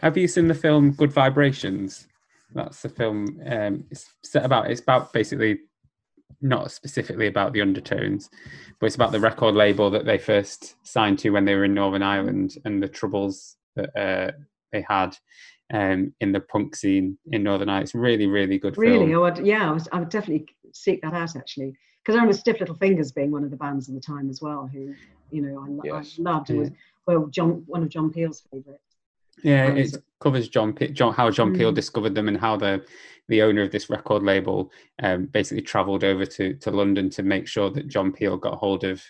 Have 0.00 0.16
you 0.16 0.28
seen 0.28 0.48
the 0.48 0.54
film 0.54 0.92
Good 0.92 1.12
Vibrations? 1.12 2.06
That's 2.54 2.82
the 2.82 2.88
film. 2.88 3.40
Um, 3.46 3.84
it's 3.90 4.14
set 4.22 4.44
about. 4.44 4.70
It's 4.70 4.80
about 4.80 5.12
basically 5.12 5.58
not 6.40 6.70
specifically 6.70 7.26
about 7.26 7.52
the 7.52 7.60
undertones, 7.60 8.30
but 8.78 8.86
it's 8.86 8.94
about 8.94 9.12
the 9.12 9.20
record 9.20 9.54
label 9.54 9.90
that 9.90 10.04
they 10.04 10.18
first 10.18 10.76
signed 10.84 11.18
to 11.18 11.30
when 11.30 11.44
they 11.44 11.54
were 11.54 11.64
in 11.64 11.74
Northern 11.74 12.02
Ireland 12.02 12.56
and 12.64 12.82
the 12.82 12.88
troubles 12.88 13.56
that 13.74 13.90
uh, 13.98 14.30
they 14.72 14.84
had 14.88 15.16
um, 15.74 16.14
in 16.20 16.32
the 16.32 16.40
punk 16.40 16.76
scene 16.76 17.18
in 17.32 17.42
Northern 17.42 17.68
Ireland. 17.68 17.84
It's 17.84 17.94
really, 17.94 18.26
really 18.26 18.58
good 18.58 18.78
really 18.78 19.06
film. 19.06 19.14
I 19.14 19.18
would, 19.18 19.46
yeah 19.46 19.68
I, 19.68 19.72
was, 19.72 19.88
I 19.92 19.98
would 19.98 20.10
definitely 20.10 20.46
seek 20.72 21.02
that 21.02 21.14
out 21.14 21.34
actually 21.34 21.74
because 22.02 22.14
i 22.14 22.18
remember 22.20 22.36
stiff 22.36 22.60
little 22.60 22.74
fingers 22.76 23.10
being 23.10 23.30
one 23.30 23.42
of 23.44 23.50
the 23.50 23.56
bands 23.56 23.88
at 23.88 23.94
the 23.94 24.00
time 24.00 24.28
as 24.28 24.40
well 24.40 24.68
who 24.72 24.94
you 25.30 25.42
know 25.42 25.60
i, 25.60 25.86
Yes. 25.86 26.16
I 26.18 26.22
loved 26.22 26.50
and 26.50 26.58
was 26.58 26.70
well 27.06 27.26
john 27.26 27.64
one 27.66 27.82
of 27.82 27.88
john 27.88 28.10
peel's 28.10 28.42
favorites 28.50 28.87
Yeah, 29.44 29.68
it 29.68 29.96
covers 30.20 30.48
John, 30.48 30.72
Pe- 30.72 30.92
John 30.92 31.12
how 31.14 31.30
John 31.30 31.54
Peel 31.54 31.72
Mm. 31.72 31.74
discovered 31.74 32.14
them 32.14 32.28
and 32.28 32.36
how 32.36 32.56
the 32.56 32.84
the 33.28 33.42
owner 33.42 33.60
of 33.62 33.70
this 33.70 33.90
record 33.90 34.22
label 34.22 34.72
um, 35.02 35.26
basically 35.26 35.62
travelled 35.62 36.02
over 36.04 36.24
to 36.26 36.54
to 36.54 36.70
London 36.70 37.10
to 37.10 37.22
make 37.22 37.46
sure 37.46 37.70
that 37.70 37.88
John 37.88 38.12
Peel 38.12 38.36
got 38.36 38.58
hold 38.58 38.84
of 38.84 39.02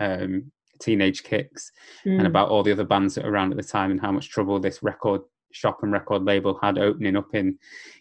um, 0.00 0.50
Teenage 0.80 1.22
Kicks 1.22 1.70
and 2.04 2.22
Mm. 2.22 2.26
about 2.26 2.48
all 2.48 2.62
the 2.62 2.72
other 2.72 2.84
bands 2.84 3.14
that 3.14 3.24
were 3.24 3.30
around 3.30 3.52
at 3.52 3.56
the 3.56 3.62
time 3.62 3.90
and 3.90 4.00
how 4.00 4.10
much 4.10 4.30
trouble 4.30 4.58
this 4.58 4.82
record 4.82 5.20
shop 5.52 5.82
and 5.82 5.92
record 5.92 6.24
label 6.24 6.58
had 6.62 6.78
opening 6.78 7.14
up 7.16 7.34
in 7.34 7.58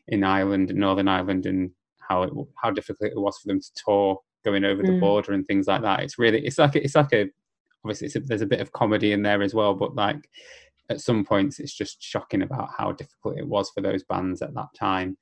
in 0.07 0.23
Ireland 0.23 0.69
and 0.71 0.79
Northern 0.79 1.07
Ireland 1.09 1.45
and 1.45 1.71
how 1.99 2.23
it 2.23 2.31
how 2.55 2.71
difficult 2.71 3.11
it 3.11 3.19
was 3.19 3.37
for 3.37 3.47
them 3.49 3.59
to 3.59 3.71
tour 3.85 4.19
going 4.43 4.63
over 4.65 4.81
the 4.81 4.93
Mm. 4.93 4.99
border 5.01 5.33
and 5.33 5.45
things 5.45 5.67
like 5.67 5.81
that. 5.83 5.99
It's 5.99 6.17
really 6.17 6.43
it's 6.45 6.57
like 6.57 6.75
a- 6.75 6.83
it's 6.83 6.95
like 6.95 7.13
a 7.13 7.29
obviously 7.83 8.07
it's 8.07 8.15
a, 8.15 8.19
there's 8.21 8.41
a 8.41 8.45
bit 8.47 8.61
of 8.61 8.71
comedy 8.71 9.11
in 9.11 9.21
there 9.21 9.41
as 9.43 9.53
well, 9.53 9.73
but 9.75 9.95
like 9.95 10.27
at 10.91 11.01
some 11.01 11.25
points 11.25 11.59
it's 11.59 11.73
just 11.73 12.01
shocking 12.01 12.43
about 12.43 12.69
how 12.77 12.91
difficult 12.91 13.37
it 13.37 13.47
was 13.47 13.69
for 13.71 13.81
those 13.81 14.03
bands 14.03 14.41
at 14.41 14.53
that 14.53 14.67
time 14.77 15.17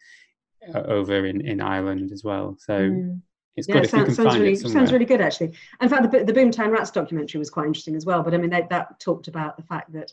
uh, 0.74 0.82
over 0.82 1.26
in 1.26 1.42
in 1.42 1.62
Ireland 1.62 2.12
as 2.12 2.24
well. 2.24 2.58
So 2.60 2.76
Mm. 2.76 3.22
it's 3.56 3.68
Yeah, 3.68 3.76
good 3.76 3.84
if 3.86 3.94
you 3.94 4.04
sounds, 4.04 4.06
can 4.08 4.16
sounds 4.16 4.28
find 4.28 4.42
really 4.42 4.54
it 4.54 4.60
somewhere. 4.60 4.80
sounds 4.80 4.94
really 4.94 5.06
good 5.06 5.22
actually. 5.22 5.54
In 5.82 5.90
fact, 5.90 6.12
the, 6.12 6.24
the 6.24 6.34
Boomtown 6.34 6.72
Rats 6.72 6.92
documentary 6.92 7.40
was 7.40 7.50
quite 7.50 7.68
interesting 7.68 7.96
as 7.96 8.06
well. 8.06 8.24
But 8.24 8.34
I 8.34 8.38
mean, 8.38 8.50
that, 8.52 8.70
that 8.70 9.00
talked 9.00 9.28
about 9.28 9.58
the 9.58 9.64
fact 9.64 9.92
that 9.94 10.12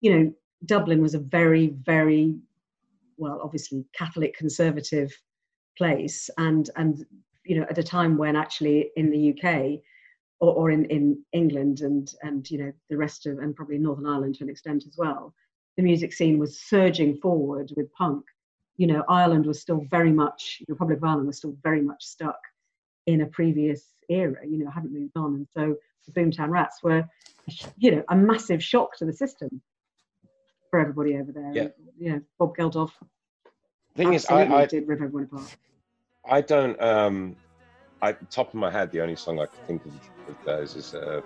you 0.00 0.10
know 0.16 0.34
Dublin 0.64 1.02
was 1.02 1.14
a 1.14 1.18
very 1.18 1.68
very 1.68 2.34
well, 3.16 3.40
obviously 3.42 3.84
Catholic 3.92 4.36
conservative 4.36 5.10
place, 5.76 6.30
and 6.38 6.70
and 6.76 7.04
you 7.44 7.58
know 7.58 7.66
at 7.70 7.78
a 7.78 7.82
time 7.82 8.16
when 8.16 8.36
actually 8.36 8.90
in 8.96 9.10
the 9.10 9.32
UK 9.32 9.80
or, 10.40 10.54
or 10.54 10.70
in 10.70 10.84
in 10.86 11.24
England 11.32 11.80
and 11.80 12.12
and 12.22 12.50
you 12.50 12.58
know 12.58 12.72
the 12.90 12.96
rest 12.96 13.26
of 13.26 13.38
and 13.38 13.54
probably 13.56 13.78
Northern 13.78 14.06
Ireland 14.06 14.36
to 14.36 14.44
an 14.44 14.50
extent 14.50 14.84
as 14.86 14.96
well, 14.96 15.34
the 15.76 15.82
music 15.82 16.12
scene 16.12 16.38
was 16.38 16.60
surging 16.60 17.16
forward 17.16 17.72
with 17.76 17.92
punk. 17.92 18.24
You 18.76 18.86
know, 18.86 19.04
Ireland 19.08 19.46
was 19.46 19.60
still 19.60 19.84
very 19.90 20.12
much 20.12 20.62
the 20.66 20.74
Republic 20.74 20.98
of 20.98 21.04
Ireland 21.04 21.26
was 21.26 21.38
still 21.38 21.56
very 21.62 21.82
much 21.82 22.04
stuck 22.04 22.38
in 23.06 23.22
a 23.22 23.26
previous 23.26 23.84
era, 24.08 24.36
you 24.46 24.58
know, 24.58 24.70
hadn't 24.70 24.92
moved 24.92 25.16
on. 25.16 25.34
And 25.34 25.48
so 25.52 25.76
the 26.06 26.12
Boomtown 26.12 26.50
Rats 26.50 26.82
were, 26.82 27.04
you 27.76 27.90
know, 27.90 28.04
a 28.10 28.16
massive 28.16 28.62
shock 28.62 28.96
to 28.98 29.04
the 29.04 29.12
system 29.12 29.60
for 30.70 30.78
everybody 30.78 31.16
over 31.16 31.32
there. 31.32 31.52
Yeah. 31.54 31.68
You 31.98 32.12
know, 32.12 32.20
Bob 32.38 32.56
Geldof 32.56 32.90
Thing 33.98 34.14
is, 34.14 34.26
I, 34.26 34.46
I 34.46 34.66
did 34.66 34.86
rip 34.86 35.00
everyone 35.00 35.24
apart. 35.24 35.56
I 36.24 36.40
don't. 36.40 36.80
Um, 36.80 37.34
I 38.00 38.12
top 38.30 38.48
of 38.48 38.54
my 38.54 38.70
head, 38.70 38.92
the 38.92 39.00
only 39.00 39.16
song 39.16 39.40
I 39.40 39.46
can 39.46 39.66
think 39.66 39.86
of 39.86 39.94
of 40.28 40.36
theirs 40.44 40.76
is 40.76 40.94
uh, 40.94 41.20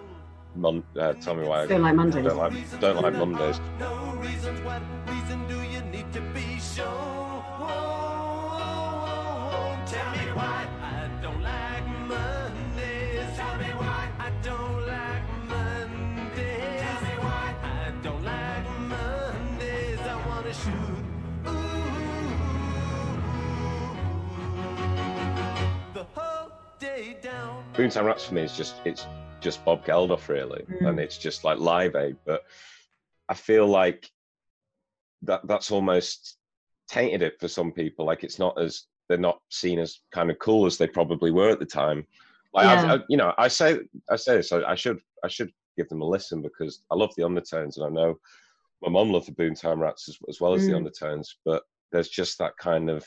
Mon- 0.54 0.84
uh, 0.98 1.12
"Tell 1.14 1.34
Me 1.34 1.46
Why 1.46 1.62
I 1.62 1.66
Don't 1.66 1.82
like 1.82 1.94
Mondays. 1.94 2.24
Don't 2.24 2.36
like 2.36 2.80
Don't 2.80 3.02
Like 3.02 3.14
Mondays." 3.14 3.60
Boomtown 27.74 28.04
Rats 28.04 28.24
for 28.24 28.34
me 28.34 28.42
is 28.42 28.56
just 28.56 28.74
it's 28.84 29.06
just 29.40 29.64
Bob 29.64 29.84
Geldof 29.84 30.28
really, 30.28 30.62
Mm. 30.64 30.88
and 30.88 31.00
it's 31.00 31.18
just 31.18 31.42
like 31.44 31.58
Live 31.58 31.96
Aid. 31.96 32.16
But 32.24 32.42
I 33.28 33.34
feel 33.34 33.66
like 33.66 34.08
that 35.22 35.46
that's 35.46 35.70
almost 35.70 36.36
tainted 36.88 37.22
it 37.22 37.40
for 37.40 37.48
some 37.48 37.72
people. 37.72 38.04
Like 38.04 38.24
it's 38.24 38.38
not 38.38 38.60
as 38.60 38.84
they're 39.08 39.18
not 39.18 39.40
seen 39.50 39.78
as 39.78 40.00
kind 40.12 40.30
of 40.30 40.38
cool 40.38 40.66
as 40.66 40.78
they 40.78 40.86
probably 40.86 41.30
were 41.30 41.50
at 41.50 41.58
the 41.58 41.66
time. 41.66 42.06
Like 42.54 42.66
Yeah. 42.66 42.94
I, 42.94 42.98
you 43.08 43.16
know, 43.16 43.32
I 43.38 43.48
say 43.48 43.80
I 44.10 44.16
say 44.16 44.36
this. 44.36 44.52
I, 44.52 44.62
I 44.62 44.74
should 44.74 45.00
I 45.24 45.28
should 45.28 45.52
give 45.76 45.88
them 45.88 46.02
a 46.02 46.06
listen 46.06 46.42
because 46.42 46.82
I 46.90 46.94
love 46.94 47.12
the 47.16 47.24
undertones, 47.24 47.78
and 47.78 47.86
I 47.86 47.88
know 47.88 48.18
my 48.82 48.90
mom 48.90 49.10
loved 49.10 49.28
the 49.28 49.32
Boomtown 49.32 49.78
Rats 49.78 50.08
as, 50.08 50.18
as 50.28 50.40
well 50.40 50.54
as 50.54 50.66
the 50.66 50.72
Mm. 50.72 50.76
undertones. 50.76 51.36
But 51.44 51.62
there's 51.90 52.08
just 52.10 52.38
that 52.38 52.56
kind 52.58 52.90
of 52.90 53.04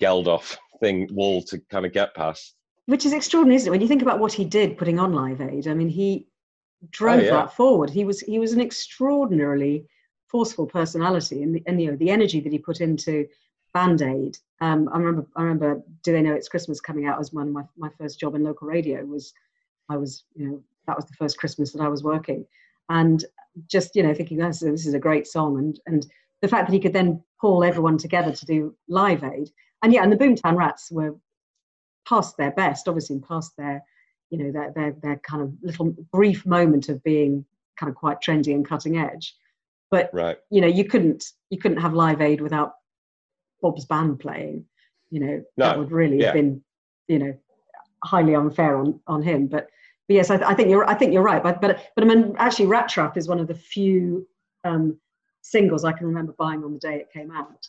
Geldof 0.00 0.56
thing 0.80 1.08
wall 1.12 1.42
to 1.44 1.58
kind 1.70 1.86
of 1.86 1.92
get 1.92 2.14
past. 2.14 2.54
Which 2.88 3.04
is 3.04 3.12
extraordinary, 3.12 3.56
isn't 3.56 3.68
it? 3.68 3.70
When 3.70 3.82
you 3.82 3.86
think 3.86 4.00
about 4.00 4.18
what 4.18 4.32
he 4.32 4.46
did 4.46 4.78
putting 4.78 4.98
on 4.98 5.12
Live 5.12 5.42
Aid, 5.42 5.68
I 5.68 5.74
mean, 5.74 5.90
he 5.90 6.26
drove 6.90 7.20
Oh, 7.20 7.22
yeah. 7.22 7.30
that 7.32 7.52
forward. 7.52 7.90
He 7.90 8.06
was 8.06 8.20
he 8.20 8.38
was 8.38 8.54
an 8.54 8.62
extraordinarily 8.62 9.86
forceful 10.26 10.66
personality 10.66 11.42
and, 11.42 11.54
the, 11.54 11.62
and 11.66 11.78
you 11.80 11.90
know 11.90 11.96
the 11.98 12.10
energy 12.10 12.40
that 12.40 12.50
he 12.50 12.58
put 12.58 12.80
into 12.80 13.26
Band 13.74 14.00
Aid. 14.00 14.38
Um, 14.62 14.88
I 14.90 14.96
remember 14.96 15.26
I 15.36 15.42
remember 15.42 15.82
Do 16.02 16.12
They 16.12 16.22
Know 16.22 16.32
It's 16.32 16.48
Christmas 16.48 16.80
coming 16.80 17.04
out 17.06 17.20
as 17.20 17.30
one 17.30 17.48
of 17.48 17.52
my, 17.52 17.64
my 17.76 17.90
first 17.98 18.18
job 18.18 18.34
in 18.34 18.42
local 18.42 18.66
radio 18.66 19.04
was 19.04 19.34
I 19.90 19.98
was 19.98 20.24
you 20.34 20.46
know 20.48 20.62
that 20.86 20.96
was 20.96 21.04
the 21.04 21.14
first 21.18 21.36
Christmas 21.36 21.72
that 21.72 21.82
I 21.82 21.88
was 21.88 22.02
working 22.02 22.46
and 22.88 23.22
just 23.66 23.94
you 23.96 24.02
know 24.02 24.14
thinking 24.14 24.38
this, 24.38 24.60
this 24.60 24.86
is 24.86 24.94
a 24.94 24.98
great 24.98 25.26
song 25.26 25.58
and 25.58 25.78
and 25.86 26.06
the 26.40 26.48
fact 26.48 26.66
that 26.68 26.72
he 26.72 26.80
could 26.80 26.94
then 26.94 27.22
pull 27.38 27.62
everyone 27.64 27.98
together 27.98 28.32
to 28.32 28.46
do 28.46 28.74
Live 28.88 29.24
Aid 29.24 29.50
and 29.82 29.92
yeah 29.92 30.02
and 30.02 30.10
the 30.10 30.16
Boomtown 30.16 30.56
Rats 30.56 30.90
were 30.90 31.14
past 32.08 32.36
their 32.36 32.52
best 32.52 32.88
obviously 32.88 33.14
and 33.14 33.26
past 33.26 33.52
their 33.56 33.82
you 34.30 34.38
know 34.38 34.52
their, 34.52 34.72
their 34.74 34.92
their 35.02 35.16
kind 35.18 35.42
of 35.42 35.52
little 35.62 35.94
brief 36.12 36.46
moment 36.46 36.88
of 36.88 37.02
being 37.02 37.44
kind 37.78 37.90
of 37.90 37.96
quite 37.96 38.20
trendy 38.20 38.54
and 38.54 38.68
cutting 38.68 38.98
edge. 38.98 39.34
But 39.90 40.10
Right. 40.12 40.38
you 40.50 40.60
know 40.60 40.66
you 40.66 40.84
couldn't 40.84 41.24
you 41.50 41.58
couldn't 41.58 41.78
have 41.80 41.94
live 41.94 42.20
aid 42.20 42.40
without 42.40 42.74
bob's 43.62 43.84
band 43.84 44.20
playing. 44.20 44.64
You 45.10 45.20
know 45.20 45.44
that 45.56 45.78
would 45.78 45.90
really 45.90 46.18
yeah. 46.18 46.26
have 46.26 46.34
been 46.34 46.62
you 47.08 47.18
know 47.18 47.34
highly 48.04 48.34
unfair 48.34 48.76
on 48.76 49.00
on 49.06 49.22
him. 49.22 49.46
But, 49.46 49.68
but 50.06 50.14
yes 50.14 50.30
I, 50.30 50.36
I 50.36 50.54
think 50.54 50.68
you're 50.68 50.88
i 50.88 50.94
think 50.94 51.12
you're 51.12 51.22
right. 51.22 51.42
But 51.42 51.60
but 51.60 51.90
but 51.94 52.04
i 52.04 52.06
mean 52.06 52.34
actually 52.38 52.66
rat 52.66 52.88
trap 52.88 53.16
is 53.16 53.28
one 53.28 53.40
of 53.40 53.48
the 53.48 53.54
few 53.54 54.26
um 54.64 54.98
singles 55.40 55.84
i 55.84 55.92
can 55.92 56.06
remember 56.06 56.34
buying 56.36 56.64
on 56.64 56.72
the 56.72 56.78
day 56.80 56.96
it 56.96 57.12
came 57.12 57.30
out 57.30 57.66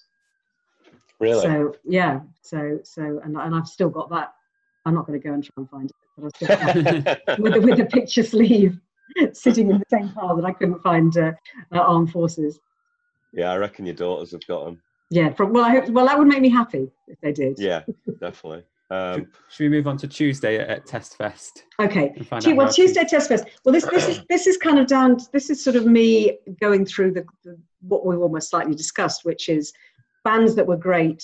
Really? 1.19 1.41
so 1.41 1.75
yeah 1.85 2.21
so 2.41 2.79
so 2.83 3.19
and, 3.23 3.35
and 3.35 3.55
i've 3.55 3.67
still 3.67 3.89
got 3.89 4.09
that 4.09 4.33
i'm 4.85 4.93
not 4.93 5.05
going 5.05 5.19
to 5.19 5.27
go 5.27 5.33
and 5.33 5.43
try 5.43 5.53
and 5.57 5.69
find 5.69 5.89
it 5.89 5.95
but 6.17 6.25
i 6.25 6.29
still 6.37 6.57
have 6.57 7.03
that 7.03 7.21
with 7.39 7.53
the, 7.53 7.61
with 7.61 7.77
the 7.77 7.85
picture 7.85 8.23
sleeve 8.23 8.79
sitting 9.33 9.69
in 9.69 9.79
the 9.79 9.85
same 9.89 10.09
pile 10.09 10.35
that 10.35 10.45
i 10.45 10.53
couldn't 10.53 10.81
find 10.81 11.17
uh, 11.17 11.31
uh, 11.73 11.79
armed 11.79 12.11
forces 12.11 12.59
yeah, 13.33 13.51
I 13.51 13.57
reckon 13.57 13.85
your 13.85 13.95
daughters 13.95 14.31
have 14.31 14.45
got 14.47 14.65
them. 14.65 14.81
Yeah, 15.11 15.33
from, 15.33 15.53
well, 15.53 15.65
I 15.65 15.71
hope, 15.71 15.89
well, 15.89 16.05
that 16.05 16.17
would 16.17 16.27
make 16.27 16.41
me 16.41 16.49
happy 16.49 16.91
if 17.07 17.19
they 17.21 17.31
did. 17.31 17.57
Yeah, 17.57 17.83
definitely. 18.19 18.63
Um, 18.91 19.27
Should 19.49 19.65
we 19.65 19.69
move 19.69 19.85
on 19.85 19.97
to 19.97 20.07
Tuesday 20.07 20.57
at, 20.57 20.67
at 20.67 20.85
Test 20.87 21.15
Fest 21.15 21.65
Okay. 21.79 22.11
and 22.15 22.27
find 22.27 22.43
Tu- 22.43 22.51
out 22.51 22.57
well, 22.57 22.73
Tuesday 22.73 23.03
Test 23.05 23.29
Fest. 23.29 23.45
Well, 23.63 23.71
this 23.71 23.85
this 23.85 24.07
is 24.07 24.21
this 24.29 24.47
is 24.47 24.57
kind 24.57 24.79
of 24.79 24.87
down. 24.87 25.17
This 25.31 25.51
is 25.51 25.63
sort 25.63 25.75
of 25.75 25.85
me 25.85 26.39
going 26.59 26.87
through 26.87 27.11
the, 27.13 27.23
the 27.43 27.55
what 27.81 28.03
we've 28.03 28.19
almost 28.19 28.49
slightly 28.49 28.73
discussed, 28.73 29.25
which 29.25 29.47
is 29.47 29.71
bands 30.29 30.51
that 30.55 30.67
were 30.71 30.77
great 30.89 31.21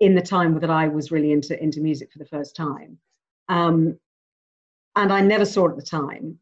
in 0.00 0.14
the 0.14 0.22
time 0.34 0.52
that 0.60 0.70
I 0.70 0.84
was 0.88 1.10
really 1.14 1.32
into 1.36 1.52
into 1.66 1.80
music 1.80 2.08
for 2.12 2.18
the 2.20 2.30
first 2.36 2.52
time, 2.54 2.98
um, 3.48 3.98
and 5.00 5.08
I 5.18 5.20
never 5.34 5.44
saw 5.44 5.66
it 5.66 5.72
at 5.72 5.76
the 5.82 5.90
time. 6.02 6.38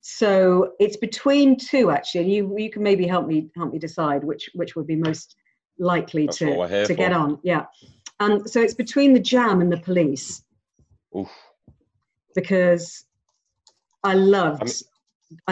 So 0.00 0.30
it's 0.78 0.96
between 1.08 1.48
two 1.70 1.84
actually, 1.96 2.22
and 2.24 2.32
you 2.36 2.42
you 2.64 2.70
can 2.74 2.82
maybe 2.90 3.06
help 3.14 3.26
me 3.32 3.38
help 3.60 3.70
me 3.72 3.78
decide 3.88 4.20
which 4.30 4.44
which 4.60 4.72
would 4.76 4.86
be 4.86 4.96
most 5.10 5.28
likely 5.78 6.26
That's 6.26 6.38
to 6.38 6.46
what 6.46 6.58
we're 6.58 6.68
here 6.76 6.86
to 6.86 6.94
get 6.94 7.12
for. 7.12 7.18
on. 7.18 7.38
Yeah. 7.52 7.64
Um, 8.20 8.34
so 8.52 8.58
it's 8.64 8.74
between 8.84 9.10
the 9.18 9.24
Jam 9.32 9.60
and 9.62 9.70
the 9.74 9.80
Police 9.88 10.42
oof. 11.16 11.28
because 12.34 12.84
I 14.02 14.14
loved 14.14 14.62
I 14.62 14.64
mean- 14.66 14.88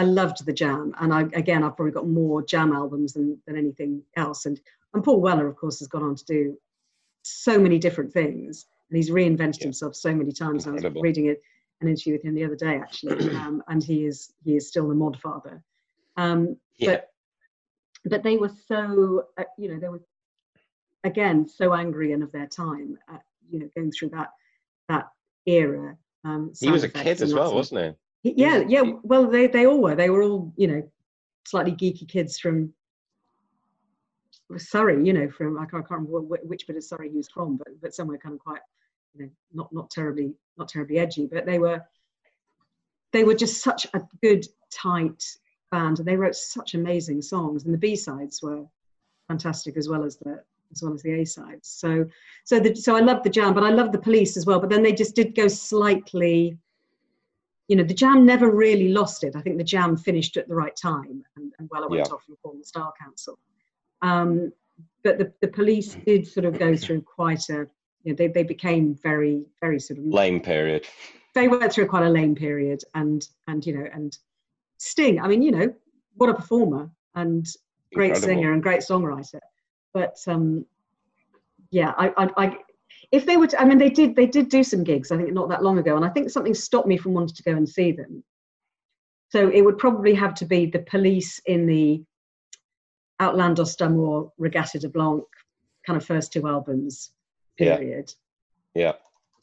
I 0.01 0.03
loved 0.21 0.37
the 0.45 0.53
Jam, 0.61 0.85
and 0.99 1.09
I 1.13 1.21
again 1.43 1.61
I've 1.63 1.75
probably 1.77 1.95
got 1.99 2.07
more 2.21 2.41
Jam 2.53 2.69
albums 2.81 3.13
than 3.13 3.27
than 3.45 3.55
anything 3.63 3.91
else. 4.23 4.45
And 4.47 4.57
and 4.97 5.03
Paul 5.03 5.21
Weller, 5.21 5.47
of 5.47 5.55
course, 5.55 5.79
has 5.79 5.87
gone 5.87 6.03
on 6.03 6.15
to 6.15 6.25
do 6.25 6.57
so 7.23 7.59
many 7.59 7.77
different 7.77 8.11
things, 8.11 8.65
and 8.89 8.97
he's 8.97 9.09
reinvented 9.11 9.59
Yeah. 9.59 9.65
himself 9.65 9.95
so 9.95 10.13
many 10.13 10.31
times. 10.31 10.65
I 10.67 10.71
was 10.71 10.83
reading 11.01 11.27
it, 11.27 11.41
an 11.81 11.87
interview 11.87 12.13
with 12.13 12.23
him 12.23 12.33
the 12.33 12.43
other 12.43 12.55
day 12.55 12.75
actually, 12.77 13.29
um, 13.35 13.61
and 13.67 13.83
he 13.83 14.05
is 14.05 14.33
he 14.43 14.55
is 14.55 14.67
still 14.67 14.87
the 14.87 14.95
mod 14.95 15.19
father. 15.21 15.63
Um, 16.17 16.57
Yeah. 16.77 16.89
But 16.91 17.11
but 18.05 18.23
they 18.23 18.37
were 18.37 18.51
so 18.67 19.25
uh, 19.37 19.43
you 19.57 19.69
know 19.69 19.79
they 19.79 19.89
were 19.89 20.01
again 21.03 21.47
so 21.47 21.73
angry 21.73 22.13
and 22.13 22.23
of 22.23 22.31
their 22.31 22.47
time, 22.47 22.97
uh, 23.11 23.17
you 23.49 23.59
know, 23.59 23.69
going 23.75 23.91
through 23.91 24.09
that 24.09 24.31
that 24.89 25.09
era. 25.45 25.95
Um, 26.23 26.53
He 26.59 26.71
was 26.71 26.83
a 26.83 26.89
kid 26.89 27.21
as 27.21 27.33
well, 27.33 27.53
wasn't 27.53 27.97
he? 28.23 28.29
he- 28.31 28.41
yeah, 28.41 28.63
yeah. 28.67 28.81
Well, 29.03 29.29
they 29.29 29.45
they 29.47 29.67
all 29.67 29.81
were. 29.81 29.95
They 29.95 30.09
were 30.09 30.23
all 30.23 30.51
you 30.57 30.67
know 30.67 30.91
slightly 31.45 31.73
geeky 31.73 32.07
kids 32.07 32.39
from 32.39 32.73
Surrey. 34.55 35.05
You 35.05 35.13
know, 35.13 35.29
from 35.29 35.57
I 35.57 35.65
can't, 35.65 35.83
I 35.83 35.87
can't 35.87 36.07
remember 36.07 36.19
which 36.43 36.67
bit 36.67 36.77
of 36.77 36.83
Surrey 36.83 37.09
he 37.09 37.17
was 37.17 37.29
from, 37.29 37.57
but 37.57 37.67
but 37.81 37.93
somewhere 37.93 38.17
kind 38.17 38.35
of 38.35 38.39
quite 38.39 38.61
you 39.13 39.23
know 39.25 39.29
not 39.53 39.73
not 39.73 39.89
terribly 39.89 40.33
not 40.57 40.69
terribly 40.69 40.99
edgy. 40.99 41.27
But 41.27 41.45
they 41.45 41.59
were 41.59 41.81
they 43.13 43.23
were 43.23 43.35
just 43.35 43.61
such 43.61 43.87
a 43.93 44.01
good 44.21 44.45
tight 44.71 45.23
band, 45.71 45.99
and 45.99 46.07
they 46.07 46.15
wrote 46.15 46.35
such 46.35 46.73
amazing 46.75 47.21
songs, 47.21 47.65
and 47.65 47.73
the 47.73 47.77
B 47.77 47.95
sides 47.95 48.41
were 48.41 48.65
fantastic 49.27 49.75
as 49.77 49.89
well 49.89 50.03
as 50.03 50.17
the 50.17 50.41
as 50.71 50.83
well 50.83 50.93
as 50.93 51.01
the 51.01 51.13
A 51.21 51.25
sides. 51.25 51.67
So 51.69 52.05
so 52.45 52.59
the 52.59 52.75
so 52.75 52.95
I 52.95 53.01
loved 53.01 53.25
the 53.25 53.29
Jam, 53.29 53.53
but 53.53 53.63
I 53.63 53.69
loved 53.69 53.93
the 53.93 53.99
Police 53.99 54.37
as 54.37 54.45
well. 54.45 54.59
But 54.59 54.69
then 54.69 54.83
they 54.83 54.93
just 54.93 55.15
did 55.15 55.35
go 55.35 55.47
slightly 55.47 56.57
you 57.67 57.75
know, 57.75 57.83
the 57.83 57.93
Jam 57.93 58.25
never 58.25 58.49
really 58.49 58.89
lost 58.89 59.25
it. 59.25 59.35
I 59.35 59.41
think 59.41 59.57
the 59.57 59.63
Jam 59.63 59.97
finished 59.97 60.37
at 60.37 60.47
the 60.47 60.55
right 60.55 60.75
time, 60.75 61.23
and, 61.35 61.51
and 61.59 61.69
Weller 61.69 61.89
went 61.89 62.07
Yeah. 62.07 62.13
off 62.13 62.23
and 62.29 62.37
formed 62.39 62.61
the 62.61 62.65
Style 62.65 62.93
Council. 62.97 63.37
Um, 64.01 64.51
but 65.03 65.17
the, 65.17 65.33
the 65.41 65.47
police 65.47 65.95
did 66.05 66.27
sort 66.27 66.45
of 66.45 66.59
go 66.59 66.75
through 66.75 67.01
quite 67.01 67.49
a, 67.49 67.67
you 68.03 68.11
know, 68.11 68.15
they, 68.15 68.27
they 68.27 68.43
became 68.43 68.95
very, 69.01 69.45
very 69.61 69.79
sort 69.79 69.99
of, 69.99 70.05
Lame 70.05 70.39
period. 70.39 70.87
they 71.33 71.47
went 71.47 71.71
through 71.71 71.87
quite 71.87 72.03
a 72.03 72.09
lame 72.09 72.35
period, 72.35 72.81
and 72.93 73.27
and 73.47 73.65
you 73.65 73.77
know, 73.77 73.87
and 73.93 74.17
Sting. 74.77 75.19
I 75.21 75.27
mean, 75.27 75.41
you 75.41 75.51
know, 75.51 75.73
what 76.15 76.29
a 76.29 76.33
performer 76.33 76.89
and 77.15 77.45
great 77.93 78.11
Incredible. 78.15 78.27
singer 78.27 78.53
and 78.53 78.63
great 78.63 78.81
songwriter. 78.81 79.39
But 79.93 80.17
um, 80.27 80.65
yeah, 81.71 81.93
I, 81.97 82.13
I, 82.17 82.29
I, 82.37 82.57
if 83.11 83.25
they 83.25 83.37
were, 83.37 83.47
to, 83.47 83.61
I 83.61 83.65
mean, 83.65 83.77
they 83.77 83.89
did, 83.89 84.15
they 84.15 84.25
did 84.27 84.49
do 84.49 84.63
some 84.63 84.83
gigs. 84.83 85.11
I 85.11 85.17
think 85.17 85.33
not 85.33 85.49
that 85.49 85.63
long 85.63 85.77
ago, 85.79 85.95
and 85.95 86.05
I 86.05 86.09
think 86.09 86.29
something 86.29 86.53
stopped 86.53 86.87
me 86.87 86.97
from 86.97 87.13
wanting 87.13 87.35
to 87.35 87.43
go 87.43 87.51
and 87.51 87.67
see 87.67 87.91
them. 87.91 88.23
So 89.29 89.49
it 89.49 89.61
would 89.61 89.77
probably 89.77 90.13
have 90.13 90.33
to 90.35 90.45
be 90.45 90.67
the 90.67 90.79
police 90.79 91.39
in 91.45 91.65
the 91.65 92.03
Outlandos 93.19 93.75
d'Amour, 93.77 94.31
Reggatta 94.39 94.79
de 94.79 94.89
Blanc, 94.89 95.23
kind 95.85 95.97
of 95.97 96.05
first 96.05 96.31
two 96.33 96.47
albums 96.47 97.11
Yeah. 97.57 97.77
period, 97.77 98.13
Yeah. 98.75 98.93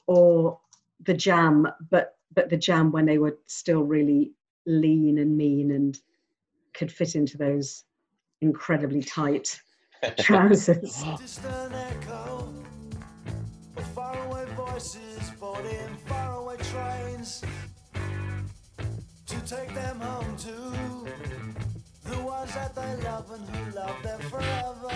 or 0.07 0.61
the 1.01 1.15
Jam, 1.15 1.67
but 1.91 2.17
but 2.33 2.51
the 2.51 2.57
Jam 2.57 2.91
when 2.91 3.07
they 3.07 3.19
were 3.19 3.39
still 3.47 3.83
really 3.85 4.33
lean 4.67 5.19
and 5.19 5.37
mean 5.37 5.71
and 5.71 5.97
could 6.73 6.91
fit 6.91 7.15
into 7.15 7.37
those 7.39 7.85
incredibly 8.41 9.03
tight 9.03 9.61
trousers. 10.19 11.05
That 22.55 22.75
they 22.75 23.03
love 23.03 23.31
and 23.33 23.49
who 23.57 23.77
love 23.77 24.03
them 24.03 24.21
forever. 24.31 24.89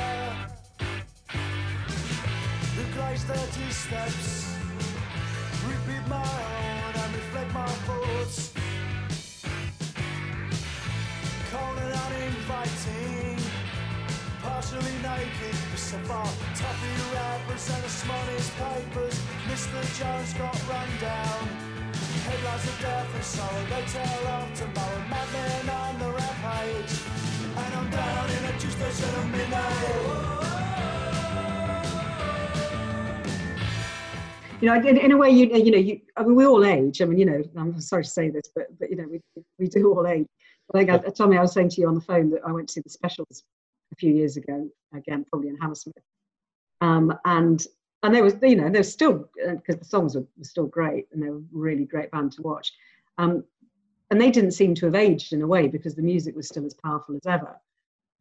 The 2.76 2.84
grey's 2.94 3.24
dirty 3.24 3.70
steps 3.70 4.54
repeat 5.66 6.06
my 6.09 6.22
own 6.22 6.92
and 7.02 7.14
reflect 7.14 7.52
my 7.52 7.66
thoughts. 7.66 8.52
Cold 11.50 11.78
and 11.78 11.94
uninviting 12.06 13.38
partially 14.42 14.96
naked, 15.02 15.56
so 15.76 15.98
far 15.98 16.26
toffee 16.54 16.96
wrappers 17.12 17.70
and 17.70 17.82
the 17.82 17.88
smallest 17.88 18.52
papers. 18.56 19.16
Mr. 19.50 19.78
Jones 19.98 20.32
got 20.34 20.54
run 20.68 20.90
down. 21.00 21.48
Headlines 22.26 22.64
of 22.68 22.80
death 22.80 23.14
and 23.14 23.24
sorrow, 23.24 23.64
they 23.70 23.84
tell 23.86 24.26
of 24.36 24.54
tomorrow. 24.54 25.02
Madmen 25.11 25.68
on 25.70 25.98
the 25.98 26.11
rampage, 26.18 26.94
and 27.64 27.74
I'm 27.74 27.90
down 27.90 28.30
in 28.30 28.44
a 28.44 28.61
station 28.61 29.14
at 29.14 29.26
midnight. 29.30 30.28
you 34.61 34.68
know, 34.68 34.74
in, 34.74 34.96
in 34.96 35.12
a 35.12 35.16
way, 35.16 35.30
you 35.30 35.46
you 35.46 35.70
know, 35.70 35.78
you 35.78 36.00
I 36.16 36.22
mean, 36.22 36.34
we 36.34 36.46
all 36.46 36.64
age. 36.64 37.00
I 37.00 37.04
mean, 37.04 37.18
you 37.18 37.26
know, 37.26 37.42
I'm 37.56 37.80
sorry 37.80 38.04
to 38.04 38.11
say 38.11 38.28
this, 38.30 38.50
but 38.54 38.66
but 38.78 38.90
you 38.90 38.96
know, 38.96 39.06
we 39.09 39.20
we 39.59 39.68
do 39.68 39.92
all 39.92 40.06
age. 40.06 40.26
I 40.74 40.78
think, 40.78 40.90
I, 40.90 40.98
Tommy, 41.11 41.38
I 41.38 41.42
was 41.42 41.52
saying 41.52 41.70
to 41.70 41.80
you 41.80 41.88
on 41.88 41.94
the 41.94 42.00
phone 42.00 42.30
that 42.30 42.42
I 42.46 42.52
went 42.52 42.68
to 42.68 42.74
see 42.74 42.80
the 42.80 42.90
specials 42.90 43.44
a 43.92 43.96
few 43.96 44.12
years 44.12 44.36
ago, 44.36 44.68
again, 44.94 45.24
probably 45.30 45.48
in 45.48 45.56
Hammersmith, 45.56 46.02
um, 46.80 47.16
and 47.24 47.64
and 48.02 48.14
there 48.14 48.22
was, 48.24 48.34
you 48.42 48.56
know, 48.56 48.68
there's 48.68 48.92
still 48.92 49.28
because 49.36 49.76
the 49.76 49.84
songs 49.84 50.14
were, 50.14 50.26
were 50.36 50.44
still 50.44 50.66
great 50.66 51.06
and 51.12 51.22
they 51.22 51.30
were 51.30 51.42
really 51.52 51.84
great 51.84 52.11
band 52.11 52.32
to 52.32 52.42
watch, 52.42 52.72
um, 53.18 53.44
and 54.11 54.20
they 54.20 54.30
didn't 54.30 54.50
seem 54.52 54.74
to 54.76 54.86
have 54.86 54.94
aged 54.94 55.32
in 55.32 55.42
a 55.42 55.46
way 55.46 55.68
because 55.68 55.94
the 55.94 56.02
music 56.02 56.34
was 56.34 56.48
still 56.48 56.64
as 56.66 56.74
powerful 56.74 57.14
as 57.16 57.26
ever, 57.26 57.61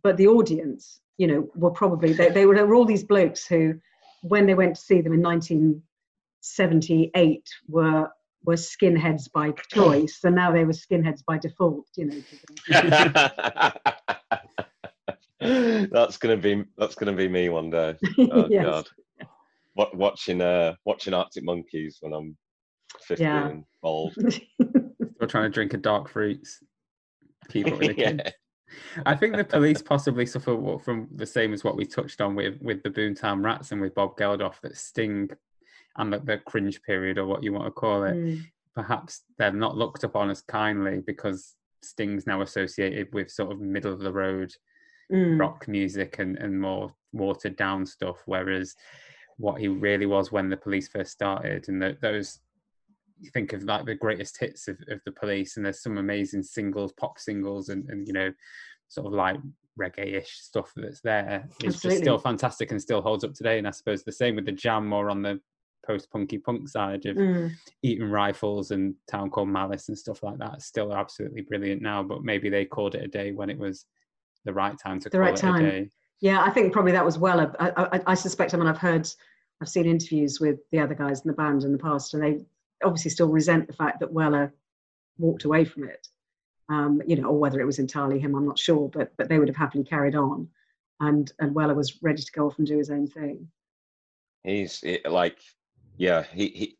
but 0.03 0.17
the 0.17 0.27
audience, 0.27 0.99
you 1.17 1.27
know, 1.27 1.49
were 1.55 1.71
probably 1.71 2.13
they, 2.13 2.29
they 2.29 2.45
were, 2.45 2.55
there 2.55 2.67
were 2.67 2.75
all 2.75 2.85
these 2.85 3.03
blokes 3.03 3.47
who, 3.47 3.73
when 4.21 4.45
they 4.45 4.55
went 4.55 4.75
to 4.75 4.81
see 4.81 5.01
them 5.01 5.13
in 5.13 5.21
1978 5.21 7.49
were 7.67 8.09
were 8.43 8.55
skinheads 8.55 9.31
by 9.31 9.51
choice 9.73 10.19
and 10.23 10.35
now 10.35 10.51
they 10.51 10.63
were 10.63 10.71
skinheads 10.71 11.23
by 11.25 11.37
default 11.37 11.85
you 11.95 12.05
know 12.05 12.21
that's 15.91 16.17
gonna 16.17 16.37
be 16.37 16.63
that's 16.77 16.95
gonna 16.95 17.13
be 17.13 17.27
me 17.27 17.49
one 17.49 17.69
day. 17.69 17.95
Oh 18.31 18.47
Yes. 18.49 18.63
god. 18.63 18.87
What 19.75 19.95
watching 19.95 20.41
uh 20.41 20.73
watching 20.85 21.13
Arctic 21.13 21.43
Monkeys 21.43 21.97
when 22.01 22.13
I'm 22.13 22.35
15 23.01 23.25
Yeah. 23.25 23.51
old. 23.83 24.15
Still 25.27 25.41
trying 25.41 25.51
to 25.51 25.53
drink 25.53 25.73
a 25.73 25.77
dark 25.77 26.09
fruits. 26.09 26.61
Keep 27.49 27.67
up 27.67 27.79
with 27.79 27.87
the 27.89 27.93
kids. 27.93 28.21
yeah. 28.25 28.31
I 29.05 29.15
think 29.15 29.35
the 29.35 29.43
police 29.43 29.81
possibly 29.81 30.25
suffer 30.25 30.77
from 30.83 31.07
the 31.15 31.25
same 31.25 31.53
as 31.53 31.63
what 31.63 31.77
we 31.77 31.85
touched 31.85 32.19
on 32.19 32.35
with 32.35 32.61
with 32.61 32.83
the 32.83 32.89
Boomtown 32.89 33.43
Rats 33.43 33.71
and 33.71 33.79
with 33.79 33.95
Bob 33.95 34.17
Geldof 34.17 34.59
that 34.61 34.75
Sting 34.75 35.29
and 35.97 36.11
the, 36.11 36.19
the 36.19 36.37
cringe 36.39 36.81
period 36.83 37.17
or 37.17 37.25
what 37.25 37.43
you 37.43 37.53
want 37.53 37.65
to 37.65 37.71
call 37.71 38.03
it. 38.03 38.15
Mm. 38.15 38.41
Perhaps 38.75 39.23
they're 39.37 39.51
not 39.51 39.77
looked 39.77 40.03
upon 40.03 40.29
as 40.29 40.41
kindly 40.41 41.01
because 41.05 41.55
Sting's 41.81 42.27
now 42.27 42.41
associated 42.41 43.13
with 43.13 43.31
sort 43.31 43.51
of 43.51 43.59
middle 43.59 43.93
of 43.93 43.99
the 43.99 44.11
road 44.11 44.53
Mm. 45.11 45.39
rock 45.39 45.69
music 45.69 46.19
and, 46.19 46.37
and 46.37 46.59
more 46.59 46.93
watered 47.13 47.55
down 47.55 47.85
stuff, 47.85 48.17
whereas 48.25 48.75
what 49.37 49.61
he 49.61 49.69
really 49.69 50.05
was 50.05 50.33
when 50.33 50.49
the 50.49 50.57
police 50.57 50.89
first 50.89 51.11
started 51.11 51.69
and 51.69 51.81
the, 51.81 51.97
those 52.01 52.39
you 53.19 53.29
think 53.31 53.53
of 53.53 53.63
like 53.63 53.85
the 53.85 53.95
greatest 53.95 54.37
hits 54.39 54.67
of, 54.67 54.77
of 54.89 54.99
the 55.05 55.11
police 55.11 55.57
and 55.57 55.65
there's 55.65 55.81
some 55.81 55.97
amazing 55.97 56.43
singles 56.43 56.93
pop 56.93 57.17
singles 57.19 57.69
and, 57.69 57.89
and 57.89 58.07
you 58.07 58.13
know 58.13 58.31
sort 58.89 59.07
of 59.07 59.13
like 59.13 59.37
reggae-ish 59.79 60.39
stuff 60.39 60.71
that's 60.75 61.01
there 61.01 61.47
it's 61.63 61.81
just 61.81 61.97
still 61.97 62.17
fantastic 62.17 62.71
and 62.71 62.81
still 62.81 63.01
holds 63.01 63.23
up 63.23 63.33
today 63.33 63.57
and 63.57 63.67
i 63.67 63.71
suppose 63.71 64.03
the 64.03 64.11
same 64.11 64.35
with 64.35 64.45
the 64.45 64.51
jam 64.51 64.87
more 64.87 65.09
on 65.09 65.21
the 65.21 65.39
post-punky 65.85 66.37
punk 66.39 66.67
side 66.67 67.05
of 67.05 67.15
Mm. 67.15 67.51
Eton 67.83 68.11
Rifles 68.11 68.71
and 68.71 68.93
town 69.09 69.29
called 69.29 69.49
malice 69.49 69.87
and 69.87 69.97
stuff 69.97 70.21
like 70.23 70.37
that 70.39 70.61
still 70.61 70.93
absolutely 70.93 71.41
brilliant 71.41 71.81
now 71.81 72.03
but 72.03 72.23
maybe 72.23 72.49
they 72.49 72.65
called 72.65 72.95
it 72.95 73.03
a 73.03 73.07
day 73.07 73.31
when 73.31 73.49
it 73.49 73.57
was 73.57 73.85
the 74.45 74.53
right 74.53 74.77
time 74.77 74.99
to 74.99 75.09
The 75.09 75.17
call 75.17 75.19
right 75.21 75.33
it 75.33 75.41
time. 75.41 75.65
a 75.65 75.69
day 75.71 75.89
Yeah, 76.19 76.41
I 76.41 76.49
think 76.49 76.73
probably 76.73 76.91
that 76.93 77.05
was 77.05 77.17
well 77.17 77.39
I, 77.59 77.71
I, 77.77 78.01
I 78.07 78.13
suspect. 78.15 78.53
I 78.53 78.57
mean, 78.57 78.67
I've 78.67 78.77
heard, 78.79 79.07
I've 79.61 79.69
seen 79.69 79.85
interviews 79.85 80.39
with 80.39 80.57
the 80.71 80.79
other 80.79 80.95
guys 80.95 81.21
in 81.21 81.27
the 81.27 81.33
band 81.35 81.63
in 81.63 81.71
the 81.71 81.77
past, 81.77 82.13
and 82.15 82.23
they 82.23 82.39
obviously 82.83 83.11
still 83.11 83.29
resent 83.29 83.67
the 83.67 83.73
fact 83.73 83.99
that 83.99 84.11
Weller 84.11 84.53
walked 85.17 85.45
away 85.45 85.65
from 85.65 85.85
it. 85.85 86.07
Um, 86.69 87.01
you 87.05 87.15
know, 87.15 87.29
or 87.29 87.39
whether 87.39 87.61
it 87.61 87.65
was 87.65 87.79
entirely 87.79 88.19
him, 88.19 88.35
I'm 88.35 88.45
not 88.45 88.59
sure. 88.59 88.89
But 88.89 89.15
but 89.17 89.29
they 89.29 89.39
would 89.39 89.47
have 89.47 89.55
happily 89.55 89.83
carried 89.83 90.15
on, 90.15 90.49
and 90.99 91.31
and 91.39 91.55
Weller 91.55 91.73
was 91.73 92.01
ready 92.03 92.21
to 92.21 92.31
go 92.31 92.47
off 92.47 92.57
and 92.57 92.67
do 92.67 92.77
his 92.77 92.89
own 92.89 93.07
thing. 93.07 93.47
He's 94.43 94.81
it, 94.83 95.09
like, 95.09 95.37
yeah, 95.97 96.23
he, 96.33 96.47
he 96.47 96.77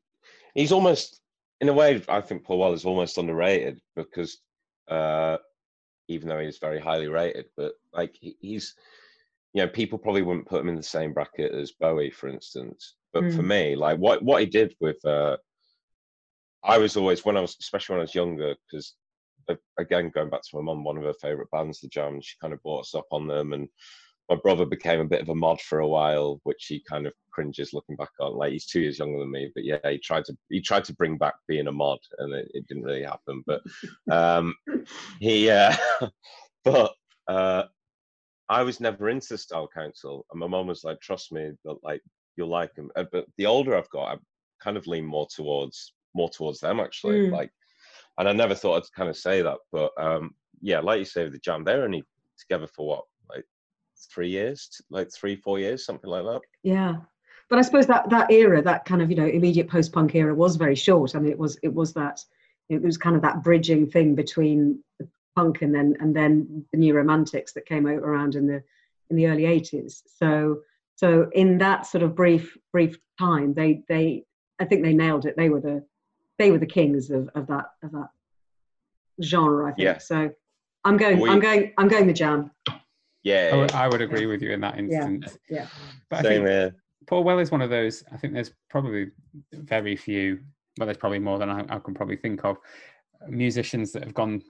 he's 0.53 0.71
almost 0.71 1.21
in 1.61 1.69
a 1.69 1.73
way. 1.73 2.01
I 2.09 2.21
think 2.21 2.43
Paul 2.43 2.59
Weller's 2.59 2.85
almost 2.85 3.17
underrated 3.17 3.79
because 3.95 4.39
uh, 4.89 5.37
even 6.07 6.27
though 6.27 6.39
he's 6.39 6.57
very 6.59 6.79
highly 6.79 7.07
rated, 7.07 7.45
but 7.55 7.73
like 7.93 8.15
he, 8.19 8.35
he's, 8.39 8.75
you 9.53 9.61
know, 9.61 9.67
people 9.69 9.97
probably 9.97 10.21
wouldn't 10.21 10.47
put 10.47 10.61
him 10.61 10.69
in 10.69 10.75
the 10.75 10.83
same 10.83 11.13
bracket 11.13 11.53
as 11.53 11.71
Bowie, 11.71 12.09
for 12.09 12.27
instance. 12.27 12.95
But 13.13 13.31
for 13.33 13.41
Mm. 13.43 13.47
me, 13.47 13.75
like 13.75 13.97
what 13.99 14.21
what 14.21 14.41
he 14.41 14.45
did 14.45 14.75
with, 14.79 15.03
uh, 15.05 15.37
I 16.67 16.77
was 16.77 16.97
always 16.97 17.25
when 17.25 17.37
I 17.37 17.41
was, 17.41 17.55
especially 17.59 17.93
when 17.93 18.01
I 18.01 18.03
was 18.03 18.15
younger, 18.15 18.55
because 18.69 18.95
again 19.79 20.11
going 20.13 20.29
back 20.29 20.41
to 20.41 20.55
my 20.55 20.61
mum, 20.61 20.83
one 20.83 20.97
of 20.97 21.03
her 21.03 21.13
favorite 21.21 21.49
bands, 21.51 21.79
The 21.79 21.87
Jam, 21.87 22.19
she 22.21 22.35
kind 22.41 22.53
of 22.53 22.61
brought 22.61 22.81
us 22.81 22.95
up 22.95 23.07
on 23.11 23.27
them 23.27 23.53
and 23.53 23.69
my 24.29 24.35
brother 24.35 24.65
became 24.65 24.99
a 24.99 25.05
bit 25.05 25.21
of 25.21 25.29
a 25.29 25.35
mod 25.35 25.61
for 25.61 25.79
a 25.79 25.87
while, 25.87 26.39
which 26.43 26.65
he 26.67 26.83
kind 26.89 27.07
of 27.07 27.13
cringes 27.31 27.73
looking 27.73 27.95
back 27.95 28.09
on. 28.19 28.35
Like 28.35 28.51
he's 28.51 28.65
two 28.65 28.81
years 28.81 28.99
younger 28.99 29.19
than 29.19 29.31
me, 29.31 29.49
but 29.55 29.63
yeah, 29.63 29.77
he 29.89 29.97
tried 29.97 30.25
to 30.25 30.37
he 30.49 30.59
tried 30.59 30.83
to 30.85 30.93
bring 30.95 31.17
back 31.17 31.35
being 31.47 31.67
a 31.67 31.71
mod, 31.71 31.99
and 32.19 32.33
it, 32.33 32.51
it 32.53 32.67
didn't 32.67 32.83
really 32.83 33.03
happen. 33.03 33.43
But 33.45 33.61
um, 34.11 34.53
he, 35.19 35.49
uh, 35.49 35.73
but 36.65 36.93
uh, 37.27 37.63
I 38.49 38.63
was 38.63 38.81
never 38.81 39.09
into 39.09 39.37
Style 39.37 39.69
Council, 39.73 40.25
and 40.31 40.39
my 40.39 40.47
mum 40.47 40.67
was 40.67 40.83
like, 40.83 40.99
"Trust 40.99 41.31
me, 41.31 41.51
that 41.63 41.77
like 41.83 42.01
you'll 42.35 42.49
like 42.49 42.75
them." 42.75 42.91
Uh, 42.97 43.05
But 43.09 43.27
the 43.37 43.45
older 43.45 43.77
I've 43.77 43.89
got, 43.91 44.15
I 44.15 44.17
kind 44.61 44.75
of 44.75 44.87
lean 44.87 45.05
more 45.05 45.27
towards 45.33 45.93
more 46.17 46.29
towards 46.29 46.59
them 46.59 46.79
actually. 46.79 47.27
Mm. 47.27 47.31
Like, 47.31 47.51
and 48.17 48.27
I 48.27 48.33
never 48.33 48.55
thought 48.55 48.77
I'd 48.77 48.95
kind 48.95 49.09
of 49.09 49.15
say 49.15 49.41
that, 49.41 49.57
but 49.71 49.91
um, 49.97 50.31
yeah, 50.61 50.79
like 50.79 50.99
you 50.99 51.05
say 51.05 51.23
with 51.23 51.33
the 51.33 51.39
Jam, 51.39 51.63
they're 51.63 51.83
only 51.83 52.03
together 52.39 52.67
for 52.67 52.87
what 52.87 53.03
like 53.29 53.45
three 54.13 54.29
years, 54.29 54.69
like 54.89 55.09
three, 55.13 55.35
four 55.35 55.59
years, 55.59 55.85
something 55.85 56.09
like 56.09 56.23
that. 56.23 56.41
Yeah, 56.63 56.95
but 57.49 57.59
I 57.59 57.61
suppose 57.61 57.87
that 57.87 58.09
that 58.09 58.31
era, 58.31 58.61
that 58.61 58.85
kind 58.85 59.01
of 59.01 59.09
you 59.09 59.17
know 59.17 59.27
immediate 59.27 59.69
post-punk 59.69 60.15
era, 60.15 60.33
was 60.33 60.55
very 60.55 60.75
short. 60.75 61.15
I 61.15 61.19
mean, 61.19 61.31
it 61.31 61.39
was 61.39 61.57
it 61.63 61.73
was 61.73 61.93
that 61.93 62.19
it 62.69 62.81
was 62.81 62.97
kind 62.97 63.15
of 63.15 63.21
that 63.21 63.43
bridging 63.43 63.89
thing 63.89 64.15
between 64.15 64.83
the 64.99 65.07
punk 65.35 65.61
and 65.61 65.73
then 65.73 65.95
and 65.99 66.15
then 66.15 66.65
the 66.71 66.77
new 66.77 66.95
romantics 66.95 67.53
that 67.53 67.65
came 67.65 67.85
out 67.87 68.03
around 68.03 68.35
in 68.35 68.47
the 68.47 68.63
in 69.09 69.15
the 69.15 69.27
early 69.27 69.43
80s. 69.43 70.01
So 70.17 70.61
so 70.95 71.29
in 71.33 71.59
that 71.59 71.85
sort 71.85 72.03
of 72.03 72.15
brief 72.15 72.57
brief 72.73 72.97
time, 73.19 73.53
they 73.53 73.83
they 73.87 74.25
I 74.59 74.65
think 74.65 74.83
they 74.83 74.93
nailed 74.93 75.25
it. 75.25 75.37
They 75.37 75.49
were 75.49 75.61
the 75.61 75.85
they 76.37 76.51
were 76.51 76.57
the 76.59 76.65
kings 76.65 77.09
of, 77.09 77.29
of 77.35 77.47
that 77.47 77.65
of 77.83 77.91
that 77.91 78.09
genre. 79.23 79.65
I 79.65 79.73
think 79.73 79.83
Yeah. 79.85 79.97
so. 79.97 80.31
I'm 80.85 80.97
going. 80.97 81.19
We- 81.19 81.29
I'm 81.29 81.39
going. 81.39 81.73
I'm 81.77 81.87
going 81.87 82.07
the 82.07 82.13
jam. 82.13 82.51
Yeah, 83.23 83.49
I 83.51 83.57
would, 83.57 83.71
I 83.73 83.87
would 83.89 84.01
agree 84.01 84.25
with 84.25 84.41
you 84.41 84.51
in 84.51 84.61
that 84.61 84.77
instance 84.79 85.37
Yeah. 85.49 85.67
but 86.09 86.19
I 86.19 86.21
same 86.21 86.31
think 86.43 86.47
here. 86.47 86.75
Paul 87.07 87.25
Weller 87.25 87.41
is 87.41 87.51
one 87.51 87.61
of 87.61 87.69
those. 87.69 88.03
I 88.13 88.15
think 88.17 88.33
there's 88.33 88.53
probably 88.69 89.07
very 89.53 89.95
few. 89.97 90.39
Well, 90.77 90.85
there's 90.85 90.97
probably 90.97 91.19
more 91.19 91.37
than 91.39 91.49
I, 91.49 91.65
I 91.67 91.79
can 91.79 91.93
probably 91.93 92.15
think 92.15 92.45
of 92.45 92.57
musicians 93.27 93.91
that 93.93 94.03
have 94.03 94.13
gone 94.13 94.41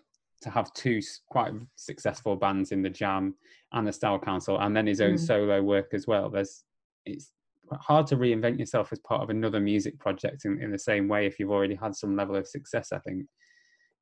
to 0.41 0.49
have 0.51 0.71
two 0.73 0.99
quite 1.29 1.53
successful 1.75 2.35
bands 2.35 2.71
in 2.71 2.83
the 2.83 2.89
Jam 2.89 3.33
and 3.71 3.87
the 3.87 3.93
Style 3.93 4.19
Council, 4.19 4.59
and 4.59 4.75
then 4.75 4.85
his 4.85 5.01
own 5.01 5.15
Mm. 5.15 5.19
solo 5.25 5.63
work 5.63 5.93
as 5.93 6.05
well. 6.05 6.29
There's 6.29 6.63
it's 7.05 7.31
hard 7.71 8.07
to 8.07 8.17
reinvent 8.17 8.59
yourself 8.59 8.91
as 8.91 8.99
part 8.99 9.21
of 9.21 9.29
another 9.29 9.59
music 9.59 9.99
project 9.99 10.45
in, 10.45 10.61
in 10.61 10.71
the 10.71 10.79
same 10.79 11.07
way 11.07 11.25
if 11.25 11.39
you've 11.39 11.51
already 11.51 11.75
had 11.75 11.95
some 11.95 12.15
level 12.15 12.35
of 12.35 12.47
success. 12.47 12.91
I 12.91 12.99
think, 12.99 13.25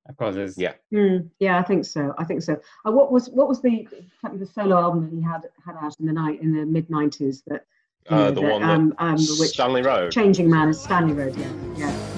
of 0.10 0.16
course, 0.18 0.36
there's 0.36 0.58
Yeah. 0.58 0.74
Mm, 0.94 1.30
yeah, 1.40 1.58
I 1.58 1.64
think 1.64 1.86
so. 1.86 2.14
I 2.18 2.24
think 2.24 2.42
so. 2.42 2.60
Uh, 2.86 2.92
what 2.92 3.12
was 3.12 3.30
what 3.30 3.48
was 3.48 3.62
the 3.62 3.88
the 4.34 4.46
solo 4.46 4.78
album 4.78 5.10
that 5.10 5.16
he 5.16 5.22
had 5.22 5.42
had 5.66 5.76
out 5.84 5.96
in 6.00 6.06
the 6.06 6.14
night 6.14 6.42
in 6.42 6.54
the 6.54 6.66
mid 6.66 6.90
nineties 6.90 7.44
that 7.48 7.62
Uh, 8.10 8.16
know, 8.16 8.32
the 8.32 8.42
that, 8.42 8.52
one 8.52 8.62
that 8.62 8.70
um, 8.70 8.94
um, 9.00 9.18
which 9.40 9.50
Stanley 9.50 9.82
Road. 9.82 10.12
Changing 10.12 10.50
Man 10.50 10.70
is 10.70 10.80
Stanley 10.80 11.14
Road. 11.14 11.36
Yeah, 11.36 11.52
yeah. 11.76 12.15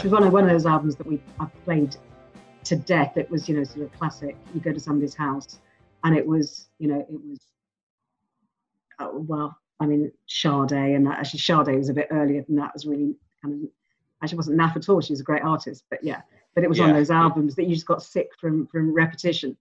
Which 0.00 0.10
was 0.10 0.18
one 0.18 0.26
of 0.26 0.32
one 0.32 0.44
of 0.44 0.50
those 0.50 0.64
albums 0.64 0.96
that 0.96 1.06
we 1.06 1.20
I 1.38 1.44
played 1.66 1.94
to 2.64 2.76
death. 2.76 3.18
It 3.18 3.30
was 3.30 3.50
you 3.50 3.56
know 3.58 3.64
sort 3.64 3.82
of 3.82 3.92
classic. 3.98 4.34
You 4.54 4.60
go 4.60 4.72
to 4.72 4.80
somebody's 4.80 5.14
house, 5.14 5.58
and 6.04 6.16
it 6.16 6.26
was 6.26 6.68
you 6.78 6.88
know 6.88 7.00
it 7.00 7.06
was 7.10 7.38
uh, 8.98 9.10
well. 9.12 9.58
I 9.78 9.84
mean, 9.84 10.10
Sade, 10.26 10.72
and 10.72 11.06
actually 11.06 11.40
Sade 11.40 11.76
was 11.76 11.90
a 11.90 11.94
bit 11.94 12.08
earlier 12.10 12.42
than 12.42 12.56
that. 12.56 12.68
It 12.68 12.74
was 12.76 12.86
really 12.86 13.14
kind 13.42 13.62
of 13.62 13.70
actually 14.22 14.38
wasn't 14.38 14.58
Naff 14.58 14.74
at 14.74 14.88
all. 14.88 15.02
She 15.02 15.12
was 15.12 15.20
a 15.20 15.24
great 15.24 15.42
artist, 15.42 15.84
but 15.90 16.02
yeah, 16.02 16.22
but 16.54 16.64
it 16.64 16.70
was 16.70 16.80
one 16.80 16.88
of 16.88 16.96
those 16.96 17.10
albums 17.10 17.54
that 17.56 17.64
you 17.64 17.74
just 17.74 17.86
got 17.86 18.02
sick 18.02 18.30
from 18.40 18.68
from 18.68 18.94
repetition. 18.94 19.54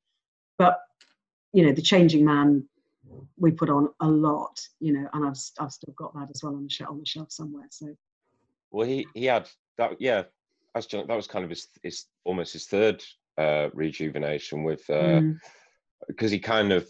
But 0.58 0.80
you 1.52 1.66
know, 1.66 1.74
the 1.74 1.82
Changing 1.82 2.24
Man, 2.24 2.66
we 3.38 3.52
put 3.52 3.70
on 3.70 3.90
a 4.00 4.08
lot, 4.08 4.66
you 4.80 4.94
know, 4.94 5.10
and 5.12 5.26
I've 5.26 5.38
I've 5.60 5.74
still 5.74 5.94
got 5.98 6.14
that 6.14 6.30
as 6.34 6.44
well 6.44 6.56
on 6.56 6.64
the 6.64 6.70
shelf 6.70 6.92
on 6.92 7.00
the 7.00 7.06
shelf 7.06 7.30
somewhere. 7.30 7.68
So 7.72 7.94
well, 8.72 8.88
he 8.88 9.06
he 9.14 9.26
had 9.26 9.50
that. 9.80 10.00
Yeah, 10.00 10.24
as 10.76 10.86
John, 10.86 11.08
that 11.08 11.16
was 11.16 11.28
kind 11.28 11.44
of 11.44 11.50
his 11.50 11.68
his 11.84 12.06
almost 12.24 12.54
his 12.54 12.68
third 12.68 13.04
uh, 13.38 13.70
rejuvenation 13.74 14.64
with 14.64 14.86
because 14.88 16.30
mm, 16.30 16.32
he 16.32 16.40
kind 16.40 16.72
of. 16.72 16.88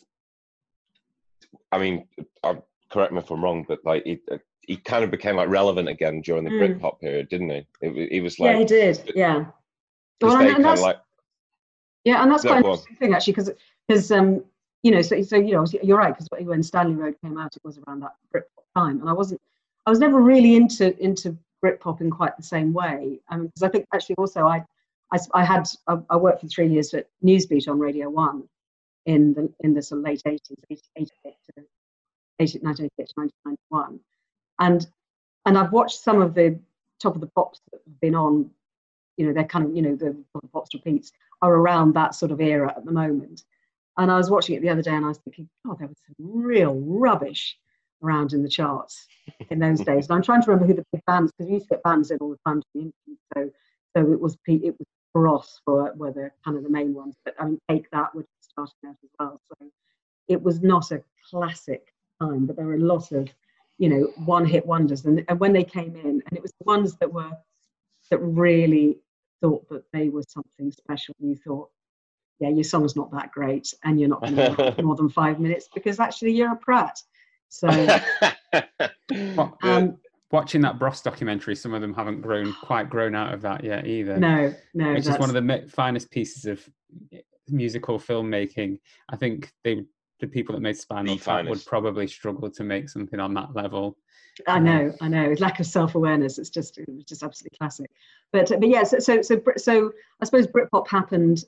I 1.71 1.79
mean, 1.79 2.07
i 2.43 2.57
correct 2.91 3.13
me 3.13 3.19
if 3.19 3.31
I'm 3.31 3.43
wrong, 3.43 3.65
but 3.67 3.79
like 3.85 4.03
he 4.03 4.19
uh, 4.31 4.37
he 4.61 4.77
kind 4.77 5.03
of 5.03 5.11
became 5.11 5.35
like 5.35 5.49
relevant 5.49 5.87
again 5.87 6.21
during 6.21 6.43
the 6.43 6.51
Mm. 6.51 6.79
Britpop 6.79 6.99
period, 6.99 7.29
didn't 7.29 7.49
he? 7.49 7.65
It, 7.81 8.11
he 8.11 8.21
was 8.21 8.39
like 8.39 8.53
yeah, 8.53 8.59
he 8.59 8.65
did. 8.65 9.11
Yeah. 9.15 9.45
Well, 10.21 10.37
and, 10.37 10.49
and 10.49 10.65
that's 10.65 10.81
like 10.81 10.97
yeah, 12.05 12.21
and 12.21 12.31
that's 12.31 12.43
No, 12.43 12.51
quite 12.51 12.59
an 12.59 12.65
interesting 12.65 12.95
thing 12.97 13.13
actually, 13.13 13.33
because 13.33 13.51
because 13.87 14.11
um 14.11 14.43
you 14.83 14.91
know 14.91 15.01
so 15.01 15.21
so 15.21 15.37
you 15.37 15.53
know 15.53 15.65
you're 15.83 15.97
right 15.97 16.13
because 16.15 16.27
when 16.45 16.63
Stanley 16.63 16.95
Road 16.95 17.15
came 17.21 17.37
out, 17.37 17.55
it 17.55 17.63
was 17.63 17.79
around 17.79 18.01
that 18.01 18.13
Britpop 18.33 18.65
time, 18.75 18.99
and 19.01 19.09
I 19.09 19.13
wasn't 19.13 19.41
I 19.85 19.89
was 19.89 19.99
never 19.99 20.19
really 20.19 20.55
into 20.55 20.97
into 21.03 21.37
Britpop 21.64 22.01
in 22.01 22.10
quite 22.10 22.36
the 22.38 22.43
same 22.43 22.74
way. 22.74 23.20
Um, 23.30 23.47
because 23.47 23.64
I 23.64 23.70
think 23.70 23.86
actually 23.93 24.16
also 24.16 24.45
I, 24.45 24.64
had 25.12 25.22
I, 25.34 25.43
had 25.43 25.68
I 26.10 26.16
worked 26.18 26.41
for 26.41 26.47
three 26.47 26.68
years 26.68 26.93
at 26.93 27.07
Newsbeat 27.24 27.68
on 27.68 27.80
Radio 27.80 28.10
One 28.10 28.43
in 29.05 29.34
the 29.34 29.51
in 29.62 29.74
the 29.74 29.82
sort 29.82 29.99
of 29.99 30.05
late 30.05 30.22
80s, 30.26 30.39
88 30.70 30.80
to 30.97 31.66
80, 32.39 32.60
1988 32.60 33.07
to 33.07 33.14
1991, 33.16 33.99
and 34.60 34.88
and 35.45 35.57
I've 35.57 35.72
watched 35.72 35.99
some 35.99 36.22
of 36.22 36.34
the 36.34 36.60
top 36.99 37.16
of 37.16 37.22
the 37.22 37.28
pops 37.28 37.62
that 37.72 37.82
have 37.86 37.99
been 38.01 38.16
on 38.16 38.51
you 39.20 39.26
know, 39.26 39.34
they're 39.34 39.43
kind 39.43 39.66
of, 39.66 39.76
you 39.76 39.82
know, 39.82 39.95
the, 39.97 40.16
the 40.41 40.47
pops 40.47 40.74
repeats. 40.74 41.12
are 41.41 41.53
around 41.53 41.93
that 41.93 42.16
sort 42.16 42.32
of 42.32 42.39
era 42.39 42.74
at 42.76 42.86
the 42.86 42.91
moment. 42.91 43.43
And 43.97 44.10
I 44.10 44.16
was 44.16 44.30
watching 44.30 44.55
it 44.55 44.62
the 44.62 44.70
other 44.70 44.82
day 44.82 44.95
and 44.95 45.03
I 45.03 45.10
was 45.10 45.18
thinking, 45.18 45.49
oh, 45.68 45.76
there 45.78 45.89
was 45.89 45.97
some 46.07 46.16
real 46.20 46.80
rubbish 46.80 47.57
around 48.03 48.33
in 48.33 48.43
the 48.43 48.49
charts 48.49 49.07
in 49.49 49.59
those 49.59 49.79
days. 49.81 50.07
And 50.07 50.15
I'm 50.15 50.23
trying 50.23 50.41
to 50.41 50.51
remember 50.51 50.67
who 50.67 50.73
the 50.73 50.85
big 50.91 51.05
bands, 51.05 51.31
because 51.31 51.49
we 51.49 51.55
used 51.55 51.67
to 51.69 51.75
get 51.75 51.83
bands 51.83 52.11
in 52.11 52.17
all 52.19 52.29
the 52.29 52.39
time 52.45 52.61
to 52.61 52.67
the 52.73 52.79
interview. 52.81 53.15
So, 53.33 53.49
so 53.95 54.11
it 54.11 54.19
was 54.19 54.37
it 54.47 54.75
was 54.77 54.87
Ross 55.15 55.59
for 55.65 55.91
were 55.95 56.11
the 56.11 56.31
kind 56.45 56.57
of 56.57 56.63
the 56.63 56.69
main 56.69 56.93
ones. 56.93 57.15
But 57.25 57.35
I 57.39 57.45
mean, 57.45 57.59
Take 57.69 57.89
That 57.91 58.13
would 58.15 58.25
starting 58.39 58.73
out 58.87 58.95
as 59.03 59.09
well. 59.19 59.41
So 59.47 59.67
it 60.27 60.41
was 60.41 60.61
not 60.61 60.91
a 60.91 61.03
classic 61.29 61.93
time, 62.21 62.45
but 62.45 62.55
there 62.55 62.65
were 62.65 62.75
a 62.75 62.79
lot 62.79 63.11
of, 63.11 63.29
you 63.77 63.89
know, 63.89 64.03
one-hit 64.25 64.65
wonders. 64.65 65.05
And, 65.05 65.25
and 65.27 65.39
when 65.39 65.53
they 65.53 65.63
came 65.63 65.95
in, 65.95 66.21
and 66.25 66.33
it 66.33 66.41
was 66.41 66.51
the 66.59 66.65
ones 66.65 66.95
that 66.97 67.11
were 67.11 67.31
that 68.09 68.19
really 68.19 68.99
thought 69.41 69.67
that 69.69 69.83
they 69.93 70.09
were 70.09 70.23
something 70.27 70.71
special. 70.71 71.15
You 71.19 71.35
thought, 71.35 71.69
yeah, 72.39 72.49
your 72.49 72.63
song's 72.63 72.95
not 72.95 73.11
that 73.11 73.31
great, 73.31 73.73
and 73.83 73.99
you're 73.99 74.09
not 74.09 74.21
going 74.21 74.35
to 74.75 74.83
more 74.83 74.95
than 74.95 75.09
five 75.09 75.39
minutes 75.39 75.69
because 75.73 75.99
actually 75.99 76.33
you're 76.33 76.53
a 76.53 76.57
prat. 76.57 77.01
So 77.49 77.67
What- 79.35 79.57
um, 79.63 79.97
Watching 80.31 80.61
that 80.61 80.77
Bros 80.77 81.01
documentary, 81.01 81.55
some 81.55 81.73
of 81.73 81.81
them 81.81 81.91
haven't 81.91 82.21
grown 82.21 82.53
quite 82.61 82.87
grown 82.87 83.15
out 83.15 83.33
of 83.33 83.41
that 83.41 83.63
yet 83.63 83.87
either. 83.87 84.15
no, 84.17 84.53
no, 84.75 84.93
which 84.93 85.07
is 85.07 85.17
one 85.17 85.35
of 85.35 85.47
the 85.47 85.67
finest 85.73 86.11
pieces 86.11 86.45
of 86.45 86.69
musical 87.47 87.97
filmmaking. 87.97 88.77
I 89.09 89.15
think 89.15 89.51
they, 89.63 89.83
the 90.19 90.27
people 90.27 90.53
that 90.53 90.61
made 90.61 90.77
Spinal 90.77 91.15
The 91.15 91.23
Tap 91.23 91.47
would 91.47 91.65
probably 91.65 92.05
struggle 92.05 92.47
to 92.51 92.63
make 92.63 92.89
something 92.89 93.19
on 93.19 93.33
that 93.33 93.55
level. 93.55 93.97
I 94.47 94.59
know, 94.59 94.93
I 95.01 95.07
know. 95.07 95.23
It's 95.31 95.41
lack 95.41 95.59
of 95.59 95.65
self-awareness. 95.65 96.37
It's 96.37 96.51
just, 96.51 96.77
it 96.77 96.87
was 96.87 97.05
just 97.05 97.23
absolutely 97.23 97.57
classic. 97.57 97.89
But, 98.31 98.49
but 98.49 98.69
yeah. 98.69 98.83
So, 98.83 98.99
so, 98.99 99.23
so, 99.23 99.35
Brit- 99.37 99.59
so 99.59 99.91
I 100.21 100.25
suppose 100.25 100.45
Britpop 100.45 100.87
happened, 100.87 101.43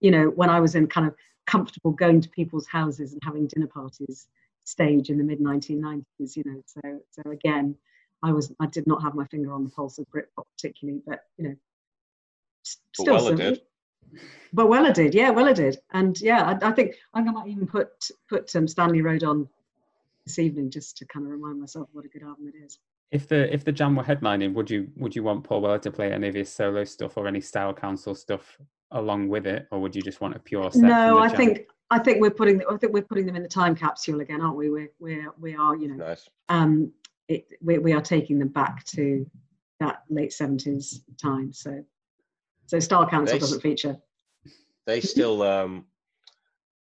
you 0.00 0.10
know, 0.10 0.26
when 0.26 0.50
I 0.50 0.60
was 0.60 0.74
in 0.74 0.86
kind 0.86 1.06
of 1.06 1.14
comfortable 1.46 1.92
going 1.92 2.20
to 2.20 2.28
people's 2.28 2.66
houses 2.66 3.14
and 3.14 3.22
having 3.24 3.46
dinner 3.46 3.68
parties 3.68 4.28
stage 4.68 5.10
in 5.10 5.18
the 5.18 5.24
mid 5.24 5.40
1990s. 5.40 6.36
You 6.36 6.42
know, 6.46 6.62
so, 6.66 6.80
so 7.10 7.30
again, 7.30 7.74
I 8.22 8.32
was, 8.32 8.52
I 8.60 8.66
did 8.66 8.86
not 8.86 9.02
have 9.02 9.14
my 9.14 9.26
finger 9.26 9.52
on 9.52 9.64
the 9.64 9.70
pulse 9.70 9.98
of 9.98 10.06
Britpop 10.14 10.44
particularly, 10.56 11.00
but 11.06 11.20
you 11.36 11.48
know, 11.48 11.54
s- 12.66 12.78
But 12.96 13.02
still, 13.02 13.14
Weller 13.14 13.28
some- 13.30 13.36
did. 13.36 13.60
But 14.54 14.68
Weller 14.68 14.92
did, 14.92 15.14
yeah, 15.14 15.28
Weller 15.30 15.52
did, 15.52 15.78
and 15.92 16.18
yeah, 16.22 16.42
I, 16.42 16.68
I 16.68 16.72
think 16.72 16.94
I 17.12 17.18
think 17.18 17.28
I 17.28 17.32
might 17.32 17.48
even 17.48 17.66
put 17.66 17.90
put 18.30 18.54
um, 18.56 18.66
Stanley 18.66 19.02
Road 19.02 19.22
on 19.22 19.46
this 20.24 20.38
evening 20.38 20.70
just 20.70 20.96
to 20.98 21.04
kind 21.06 21.26
of 21.26 21.32
remind 21.32 21.60
myself 21.60 21.88
what 21.92 22.06
a 22.06 22.08
good 22.08 22.22
album 22.22 22.48
it 22.48 22.56
is. 22.64 22.78
If 23.10 23.28
the 23.28 23.52
if 23.52 23.64
the 23.64 23.72
Jam 23.72 23.96
were 23.96 24.02
headlining, 24.02 24.54
would 24.54 24.70
you 24.70 24.88
would 24.96 25.14
you 25.14 25.22
want 25.22 25.44
Paul 25.44 25.60
Weller 25.60 25.78
to 25.80 25.90
play 25.90 26.10
any 26.10 26.26
of 26.28 26.34
his 26.34 26.50
solo 26.50 26.84
stuff 26.84 27.18
or 27.18 27.26
any 27.28 27.42
Style 27.42 27.74
Council 27.74 28.14
stuff 28.14 28.56
along 28.92 29.28
with 29.28 29.46
it, 29.46 29.66
or 29.70 29.78
would 29.80 29.94
you 29.94 30.00
just 30.00 30.22
want 30.22 30.34
a 30.36 30.38
pure 30.38 30.70
set? 30.72 30.82
No, 30.84 30.88
from 30.88 31.14
the 31.16 31.20
I 31.20 31.28
Jam? 31.28 31.36
think 31.36 31.66
I 31.90 31.98
think 31.98 32.20
we're 32.20 32.30
putting 32.30 32.62
I 32.70 32.76
think 32.76 32.92
we're 32.92 33.02
putting 33.02 33.26
them 33.26 33.36
in 33.36 33.42
the 33.42 33.48
time 33.48 33.74
capsule 33.74 34.20
again, 34.20 34.40
aren't 34.40 34.56
we? 34.56 34.70
We're 34.70 34.92
we're 34.98 35.32
we 35.38 35.54
are 35.54 35.76
you 35.76 35.88
know 35.88 36.06
Nice. 36.06 36.28
um 36.48 36.92
it 37.28 37.46
we, 37.62 37.78
we 37.78 37.92
are 37.92 38.00
taking 38.00 38.38
them 38.38 38.48
back 38.48 38.84
to 38.86 39.28
that 39.80 40.02
late 40.10 40.32
seventies 40.32 41.02
time. 41.20 41.52
So 41.52 41.84
so 42.66 42.78
Style 42.78 43.06
Council 43.06 43.34
They 43.34 43.38
doesn't 43.38 43.60
feature. 43.60 43.96
They 44.86 45.00
still 45.00 45.42
um 45.42 45.86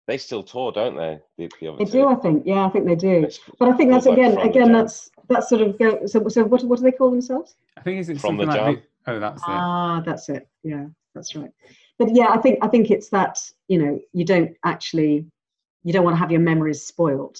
they 0.07 0.17
still 0.17 0.43
tour, 0.43 0.71
don't 0.71 0.97
they? 0.97 1.19
The, 1.37 1.49
the 1.61 1.77
They 1.77 1.85
do, 1.85 2.07
I 2.09 2.15
think. 2.15 2.43
Yeah, 2.45 2.65
I 2.65 2.69
think 2.69 2.85
they 2.85 2.95
do. 2.95 3.23
It's 3.23 3.39
But 3.57 3.69
I 3.69 3.73
think 3.73 3.89
that's 3.89 4.05
like, 4.05 4.17
again 4.17 4.37
again 4.37 4.71
that's 4.71 5.11
that's 5.29 5.49
sort 5.49 5.61
of 5.61 5.77
go, 5.79 6.05
so 6.05 6.27
so 6.27 6.43
what 6.43 6.63
what 6.63 6.79
do 6.79 6.83
they 6.83 6.91
call 6.91 7.11
themselves? 7.11 7.55
I 7.77 7.81
think 7.81 7.99
is 7.99 8.09
it 8.09 8.19
From 8.19 8.37
the 8.37 8.45
something 8.45 8.47
like 8.47 8.75
Jam. 8.75 8.83
the, 9.05 9.11
oh 9.11 9.19
that's 9.19 9.41
it. 9.41 9.45
Ah, 9.47 10.01
that's 10.05 10.29
it. 10.29 10.47
Yeah, 10.63 10.85
that's 11.13 11.35
right. 11.35 11.51
But 11.99 12.13
yeah, 12.13 12.29
I 12.29 12.37
think 12.37 12.59
I 12.61 12.67
think 12.67 12.91
it's 12.91 13.09
that 13.09 13.39
you 13.67 13.77
know 13.77 13.99
you 14.13 14.25
don't 14.25 14.55
actually 14.65 15.25
you 15.83 15.93
don't 15.93 16.03
want 16.03 16.15
to 16.15 16.19
have 16.19 16.31
your 16.31 16.41
memories 16.41 16.85
spoiled, 16.85 17.37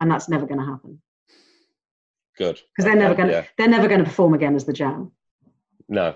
and 0.00 0.10
that's 0.10 0.28
never 0.28 0.46
going 0.46 0.60
to 0.60 0.66
happen 0.66 1.00
good. 2.36 2.60
because 2.76 2.84
they're 2.84 2.96
never 3.00 3.14
going 3.14 3.28
to 3.28 3.34
yeah. 3.34 3.44
they're 3.56 3.68
never 3.68 3.88
going 3.88 4.00
to 4.00 4.04
perform 4.04 4.34
again 4.34 4.54
as 4.54 4.64
the 4.64 4.72
Jam. 4.72 5.12
No. 5.88 6.14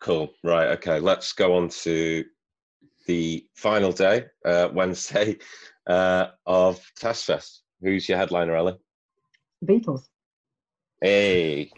Cool. 0.00 0.30
Right. 0.44 0.68
Okay. 0.68 1.00
Let's 1.00 1.32
go 1.32 1.56
on 1.56 1.68
to 1.68 2.24
the 3.06 3.46
final 3.54 3.92
day, 3.92 4.26
uh, 4.44 4.68
Wednesday, 4.72 5.38
uh, 5.86 6.28
of 6.46 6.80
Test 6.96 7.24
Fest. 7.24 7.62
Who's 7.82 8.08
your 8.08 8.18
headliner, 8.18 8.54
Ellie? 8.54 8.78
The 9.62 9.72
Beatles. 9.72 10.08
Hey. 11.00 11.70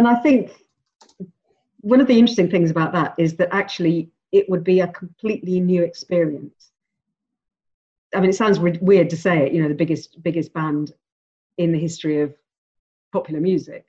And 0.00 0.08
I 0.08 0.14
think 0.14 0.64
one 1.82 2.00
of 2.00 2.06
the 2.06 2.18
interesting 2.18 2.50
things 2.50 2.70
about 2.70 2.94
that 2.94 3.14
is 3.18 3.36
that 3.36 3.50
actually 3.52 4.10
it 4.32 4.48
would 4.48 4.64
be 4.64 4.80
a 4.80 4.88
completely 4.88 5.60
new 5.60 5.82
experience. 5.82 6.70
I 8.14 8.20
mean, 8.20 8.30
it 8.30 8.34
sounds 8.34 8.58
weird 8.58 9.10
to 9.10 9.16
say 9.18 9.44
it. 9.44 9.52
You 9.52 9.60
know, 9.60 9.68
the 9.68 9.74
biggest 9.74 10.22
biggest 10.22 10.54
band 10.54 10.94
in 11.58 11.70
the 11.70 11.78
history 11.78 12.22
of 12.22 12.34
popular 13.12 13.40
music, 13.42 13.84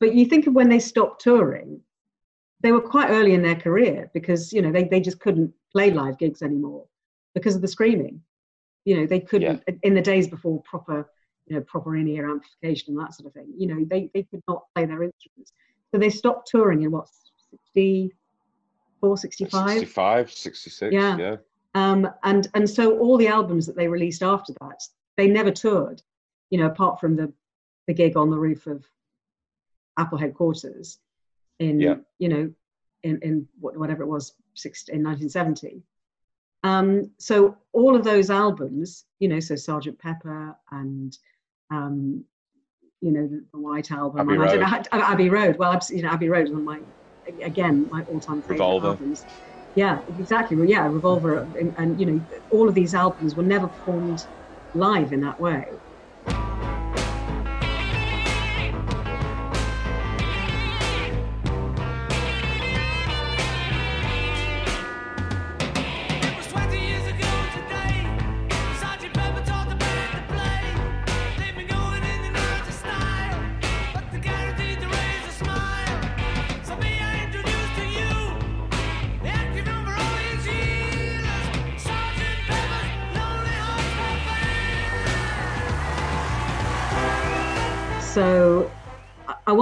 but 0.00 0.14
you 0.14 0.24
think 0.24 0.46
of 0.46 0.54
when 0.54 0.70
they 0.70 0.78
stopped 0.78 1.20
touring, 1.20 1.82
they 2.62 2.72
were 2.72 2.80
quite 2.80 3.10
early 3.10 3.34
in 3.34 3.42
their 3.42 3.54
career 3.54 4.10
because 4.14 4.54
you 4.54 4.62
know 4.62 4.72
they 4.72 4.84
they 4.84 5.00
just 5.00 5.20
couldn't 5.20 5.52
play 5.70 5.90
live 5.90 6.16
gigs 6.16 6.40
anymore 6.40 6.86
because 7.34 7.54
of 7.54 7.60
the 7.60 7.68
screaming. 7.68 8.22
You 8.86 8.96
know, 8.96 9.06
they 9.06 9.20
couldn't 9.20 9.64
in 9.82 9.92
the 9.92 10.00
days 10.00 10.28
before 10.28 10.62
proper 10.62 11.10
you 11.52 11.58
know, 11.58 11.64
proper 11.64 11.96
in-ear 11.96 12.30
amplification 12.30 12.94
and 12.94 13.00
that 13.04 13.14
sort 13.14 13.26
of 13.26 13.34
thing. 13.34 13.52
You 13.56 13.66
know, 13.66 13.84
they, 13.90 14.10
they 14.14 14.22
could 14.22 14.42
not 14.48 14.64
play 14.74 14.86
their 14.86 15.02
instruments. 15.02 15.52
So 15.90 15.98
they 15.98 16.08
stopped 16.08 16.48
touring 16.48 16.82
in 16.82 16.90
what, 16.90 17.08
64, 17.50 19.16
65? 19.18 19.70
65, 19.70 20.30
66. 20.30 20.94
Yeah. 20.94 21.16
Yeah. 21.18 21.36
Um, 21.74 22.08
and, 22.22 22.48
and 22.54 22.68
so 22.68 22.98
all 22.98 23.18
the 23.18 23.28
albums 23.28 23.66
that 23.66 23.76
they 23.76 23.86
released 23.86 24.22
after 24.22 24.54
that, 24.62 24.82
they 25.18 25.28
never 25.28 25.50
toured, 25.50 26.02
you 26.48 26.58
know, 26.58 26.66
apart 26.66 26.98
from 26.98 27.16
the, 27.16 27.30
the 27.86 27.92
gig 27.92 28.16
on 28.16 28.30
the 28.30 28.38
roof 28.38 28.66
of 28.66 28.86
Apple 29.98 30.16
headquarters 30.16 31.00
in, 31.58 31.80
Yeah. 31.80 31.96
you 32.18 32.30
know, 32.30 32.50
in, 33.02 33.18
in 33.20 33.46
whatever 33.60 34.02
it 34.02 34.08
was, 34.08 34.32
six, 34.54 34.88
in 34.88 35.02
1970. 35.02 35.82
Um, 36.64 37.10
so 37.18 37.58
all 37.72 37.94
of 37.94 38.04
those 38.04 38.30
albums, 38.30 39.04
you 39.18 39.28
know, 39.28 39.40
so 39.40 39.54
Sergeant 39.54 39.98
Pepper 39.98 40.56
and, 40.70 41.18
um, 41.72 42.24
you 43.00 43.10
know, 43.10 43.26
the, 43.26 43.44
the 43.52 43.58
White 43.58 43.90
Album, 43.90 44.20
Abbey 44.20 44.36
don't 44.36 44.60
know, 44.60 44.68
Road. 44.68 44.88
Abbey 44.92 45.28
Road. 45.28 45.56
Well, 45.58 45.80
you 45.90 46.02
know, 46.02 46.10
Abbey 46.10 46.28
Road 46.28 46.44
is 46.46 46.52
one 46.52 46.60
of 46.60 46.64
my, 46.64 46.80
again, 47.42 47.88
my 47.90 48.02
all-time 48.08 48.42
favorite 48.42 48.54
Revolver. 48.54 48.88
albums. 48.88 49.26
Yeah, 49.74 50.00
exactly. 50.08 50.56
Well, 50.56 50.68
yeah, 50.68 50.86
Revolver, 50.86 51.48
and, 51.58 51.74
and 51.78 51.98
you 51.98 52.06
know, 52.06 52.20
all 52.50 52.68
of 52.68 52.74
these 52.74 52.94
albums 52.94 53.34
were 53.34 53.42
never 53.42 53.66
performed 53.66 54.26
live 54.74 55.12
in 55.12 55.20
that 55.20 55.40
way. 55.40 55.64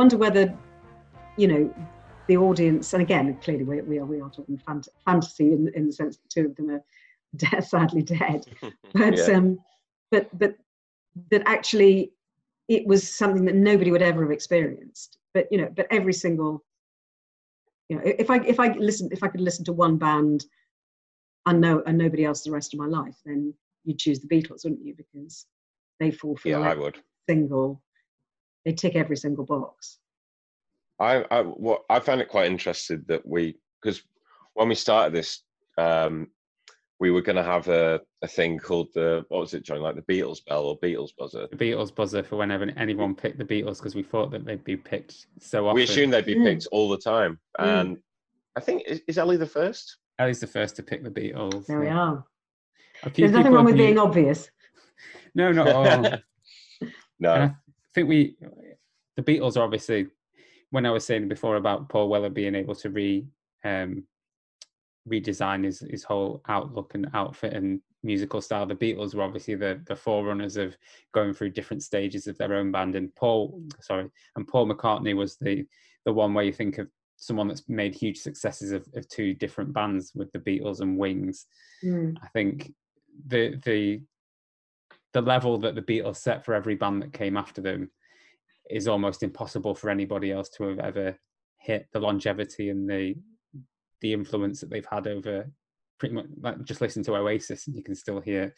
Wonder 0.00 0.16
whether, 0.16 0.56
you 1.36 1.46
know, 1.46 1.74
the 2.26 2.38
audience, 2.38 2.94
and 2.94 3.02
again, 3.02 3.36
clearly 3.42 3.64
we, 3.64 3.82
we 3.82 3.98
are 3.98 4.06
we 4.06 4.18
are 4.18 4.30
talking 4.30 4.58
fant- 4.66 4.88
fantasy 5.04 5.52
in, 5.52 5.70
in 5.74 5.86
the 5.88 5.92
sense 5.92 6.16
that 6.16 6.30
two 6.30 6.46
of 6.46 6.56
them 6.56 6.70
are 6.70 6.82
de- 7.36 7.60
sadly 7.60 8.00
dead, 8.00 8.46
but 8.94 9.18
Yeah. 9.18 9.36
um, 9.36 9.58
but 10.10 10.26
but 10.38 10.54
that 11.30 11.42
actually 11.44 12.12
it 12.68 12.86
was 12.86 13.14
something 13.14 13.44
that 13.44 13.56
nobody 13.56 13.90
would 13.90 14.00
ever 14.00 14.22
have 14.22 14.32
experienced. 14.32 15.18
But 15.34 15.48
you 15.50 15.58
know, 15.58 15.68
but 15.76 15.86
every 15.90 16.14
single, 16.14 16.64
you 17.90 17.96
know, 17.96 18.02
if 18.06 18.30
I 18.30 18.36
if 18.36 18.58
I 18.58 18.68
listen 18.72 19.10
if 19.12 19.22
I 19.22 19.28
could 19.28 19.42
listen 19.42 19.66
to 19.66 19.74
one 19.74 19.98
band 19.98 20.46
and 21.44 21.60
no 21.60 21.82
and 21.84 21.98
nobody 21.98 22.24
else 22.24 22.42
the 22.42 22.52
rest 22.52 22.72
of 22.72 22.80
my 22.80 22.86
life, 22.86 23.18
then 23.26 23.52
you'd 23.84 23.98
choose 23.98 24.20
the 24.20 24.28
Beatles, 24.28 24.64
wouldn't 24.64 24.82
you? 24.82 24.94
Because 24.94 25.44
they 25.98 26.10
fall 26.10 26.36
for 26.38 26.48
yeah, 26.48 26.60
I 26.60 26.74
would. 26.74 26.96
single, 27.28 27.82
they 28.64 28.72
tick 28.72 28.96
every 28.96 29.16
single 29.16 29.44
box. 29.44 29.98
I, 30.98 31.24
I 31.30 31.42
what 31.42 31.82
I 31.88 31.98
found 32.00 32.20
it 32.20 32.28
quite 32.28 32.46
interesting 32.50 33.04
that 33.08 33.26
we 33.26 33.56
because 33.82 34.02
when 34.54 34.68
we 34.68 34.74
started 34.74 35.14
this, 35.14 35.42
um, 35.78 36.28
we 36.98 37.10
were 37.10 37.22
going 37.22 37.36
to 37.36 37.42
have 37.42 37.68
a, 37.68 38.00
a 38.20 38.28
thing 38.28 38.58
called 38.58 38.88
the 38.94 39.24
what 39.28 39.40
was 39.40 39.54
it, 39.54 39.64
John? 39.64 39.80
Like 39.80 39.94
the 39.96 40.02
Beatles 40.02 40.44
bell 40.44 40.64
or 40.64 40.78
Beatles 40.78 41.10
buzzer. 41.18 41.46
The 41.50 41.56
Beatles 41.56 41.94
buzzer 41.94 42.22
for 42.22 42.36
whenever 42.36 42.70
anyone 42.76 43.14
picked 43.14 43.38
the 43.38 43.44
Beatles 43.44 43.78
because 43.78 43.94
we 43.94 44.02
thought 44.02 44.30
that 44.32 44.44
they'd 44.44 44.62
be 44.64 44.76
picked 44.76 45.26
so 45.38 45.66
often. 45.66 45.76
We 45.76 45.84
assumed 45.84 46.12
they'd 46.12 46.26
be 46.26 46.34
Mm. 46.34 46.44
picked 46.44 46.66
all 46.70 46.90
the 46.90 46.98
time, 46.98 47.38
Mm. 47.58 47.80
and 47.80 47.98
I 48.56 48.60
think 48.60 48.82
is, 48.86 49.00
is 49.08 49.16
Ellie 49.16 49.38
the 49.38 49.46
first? 49.46 49.96
Ellie's 50.18 50.40
the 50.40 50.46
first 50.46 50.76
to 50.76 50.82
pick 50.82 51.02
the 51.02 51.10
Beatles. 51.10 51.64
There 51.66 51.80
we 51.80 51.88
are. 51.88 52.26
There's 53.14 53.32
nothing 53.32 53.52
wrong 53.52 53.64
with 53.64 53.78
being 53.78 53.98
obvious. 53.98 54.50
No, 55.34 55.50
not 55.52 55.68
at 55.68 55.74
all. 55.76 56.18
No, 57.22 57.34
And 57.34 57.42
I 57.42 57.54
think 57.94 58.08
we, 58.08 58.36
the 59.16 59.22
Beatles 59.22 59.56
are 59.56 59.62
obviously, 59.62 60.06
when 60.70 60.86
I 60.86 60.90
was 60.90 61.04
saying 61.04 61.28
before 61.28 61.56
about 61.56 61.88
Paul 61.88 62.08
Weller 62.08 62.30
being 62.30 62.54
able 62.54 62.74
to 62.76 62.90
re 62.90 63.26
um, 63.64 64.04
redesign 65.08 65.64
his 65.64 65.80
his 65.80 66.04
whole 66.04 66.42
outlook 66.48 66.94
and 66.94 67.08
outfit 67.14 67.54
and 67.54 67.80
musical 68.02 68.40
style, 68.40 68.66
the 68.66 68.74
Beatles 68.74 69.14
were 69.14 69.22
obviously 69.22 69.54
the 69.54 69.80
the 69.86 69.96
forerunners 69.96 70.56
of 70.56 70.76
going 71.12 71.32
through 71.32 71.50
different 71.50 71.82
stages 71.82 72.26
of 72.26 72.38
their 72.38 72.54
own 72.54 72.70
band. 72.70 72.94
And 72.94 73.14
Paul, 73.16 73.62
sorry, 73.80 74.08
and 74.36 74.46
Paul 74.46 74.68
McCartney 74.68 75.16
was 75.16 75.36
the 75.36 75.66
the 76.04 76.12
one 76.12 76.32
where 76.34 76.44
you 76.44 76.52
think 76.52 76.78
of 76.78 76.88
someone 77.16 77.48
that's 77.48 77.68
made 77.68 77.94
huge 77.94 78.18
successes 78.18 78.72
of, 78.72 78.88
of 78.94 79.06
two 79.08 79.34
different 79.34 79.74
bands 79.74 80.12
with 80.14 80.32
the 80.32 80.38
Beatles 80.38 80.80
and 80.80 80.96
Wings. 80.96 81.46
Mm. 81.84 82.16
I 82.22 82.28
think 82.28 82.72
the 83.26 83.60
the 83.64 84.00
the 85.12 85.20
level 85.22 85.58
that 85.58 85.74
the 85.74 85.82
Beatles 85.82 86.16
set 86.16 86.44
for 86.44 86.54
every 86.54 86.74
band 86.74 87.02
that 87.02 87.12
came 87.12 87.36
after 87.36 87.60
them 87.60 87.90
is 88.68 88.86
almost 88.86 89.22
impossible 89.22 89.74
for 89.74 89.90
anybody 89.90 90.30
else 90.30 90.48
to 90.50 90.64
have 90.64 90.78
ever 90.78 91.18
hit 91.58 91.88
the 91.92 92.00
longevity 92.00 92.70
and 92.70 92.88
the 92.88 93.14
the 94.00 94.12
influence 94.14 94.60
that 94.60 94.70
they've 94.70 94.86
had 94.90 95.06
over 95.06 95.50
pretty 95.98 96.14
much 96.14 96.24
like 96.40 96.62
just 96.64 96.80
listen 96.80 97.02
to 97.02 97.14
Oasis 97.16 97.66
and 97.66 97.76
you 97.76 97.82
can 97.82 97.94
still 97.94 98.18
hear 98.20 98.54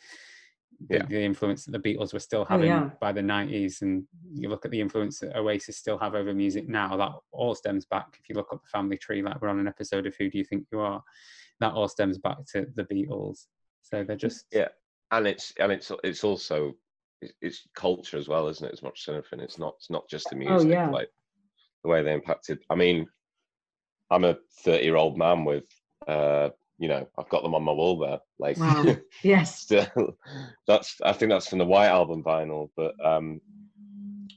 the, 0.89 0.99
Yeah. 0.99 1.07
the 1.07 1.21
influence 1.25 1.65
that 1.65 1.73
the 1.73 1.79
Beatles 1.81 2.13
were 2.13 2.21
still 2.21 2.43
Oh, 2.43 2.45
having 2.53 2.69
yeah. 2.69 2.91
by 3.01 3.11
the 3.13 3.23
90s 3.23 3.83
and 3.83 4.05
you 4.33 4.49
look 4.49 4.65
at 4.65 4.71
the 4.71 4.81
influence 4.81 5.19
that 5.19 5.37
Oasis 5.37 5.79
still 5.79 5.99
have 5.99 6.15
over 6.15 6.33
music 6.33 6.69
now 6.69 6.97
that 6.97 7.11
all 7.33 7.55
stems 7.57 7.87
back 7.87 8.17
if 8.21 8.29
you 8.29 8.37
look 8.37 8.53
up 8.53 8.63
the 8.63 8.69
family 8.69 8.97
tree 8.97 9.21
like 9.23 9.41
we're 9.43 9.49
on 9.49 9.59
an 9.59 9.67
episode 9.67 10.07
of 10.07 10.15
Who 10.17 10.31
Do 10.31 10.39
You 10.39 10.45
Think 10.45 10.67
You 10.71 10.79
Are 10.81 11.03
that 11.61 11.73
all 11.73 11.89
stems 11.89 12.19
back 12.19 12.37
to 12.53 12.67
the 12.77 12.85
Beatles 12.85 13.47
so 13.83 14.05
they're 14.05 14.15
just 14.17 14.45
Yeah. 14.53 14.69
And 15.13 15.27
it's 15.27 15.53
and 15.59 15.71
it's 15.71 15.93
it's 16.03 16.25
also 16.25 16.75
it's, 17.41 17.69
culture 17.77 18.19
as 18.19 18.27
well, 18.27 18.49
isn't 18.49 18.67
it? 18.67 18.73
As 18.73 18.83
much 18.83 19.05
as 19.07 19.13
anything, 19.15 19.39
it's 19.39 19.59
not 19.59 19.75
it's 19.79 19.91
not 19.91 20.09
just 20.09 20.29
the 20.31 20.37
music. 20.37 20.69
Oh, 20.69 20.71
yeah. 20.71 20.91
Like 20.91 21.09
the 21.85 21.91
way 21.91 22.03
they 22.03 22.13
impacted. 22.13 22.59
I 22.69 22.75
mean, 22.75 23.07
I'm 24.11 24.25
a 24.25 24.39
30 24.65 24.83
year 24.85 24.97
old 24.97 25.17
man 25.17 25.45
with, 25.45 25.65
uh, 26.09 26.49
you 26.79 26.89
know, 26.89 27.07
I've 27.17 27.29
got 27.29 27.43
them 27.45 27.55
on 27.55 27.63
my 27.63 27.73
wall 27.73 27.99
there. 27.99 28.19
Like, 28.41 28.57
Wow. 28.59 28.97
Yes. 29.23 29.61
still, 29.61 30.17
that's 30.67 31.01
I 31.05 31.13
think 31.13 31.31
that's 31.31 31.49
from 31.49 31.59
the 31.59 31.65
White 31.65 31.89
Album 31.89 32.25
vinyl, 32.25 32.71
but 32.77 32.95
um, 33.05 33.41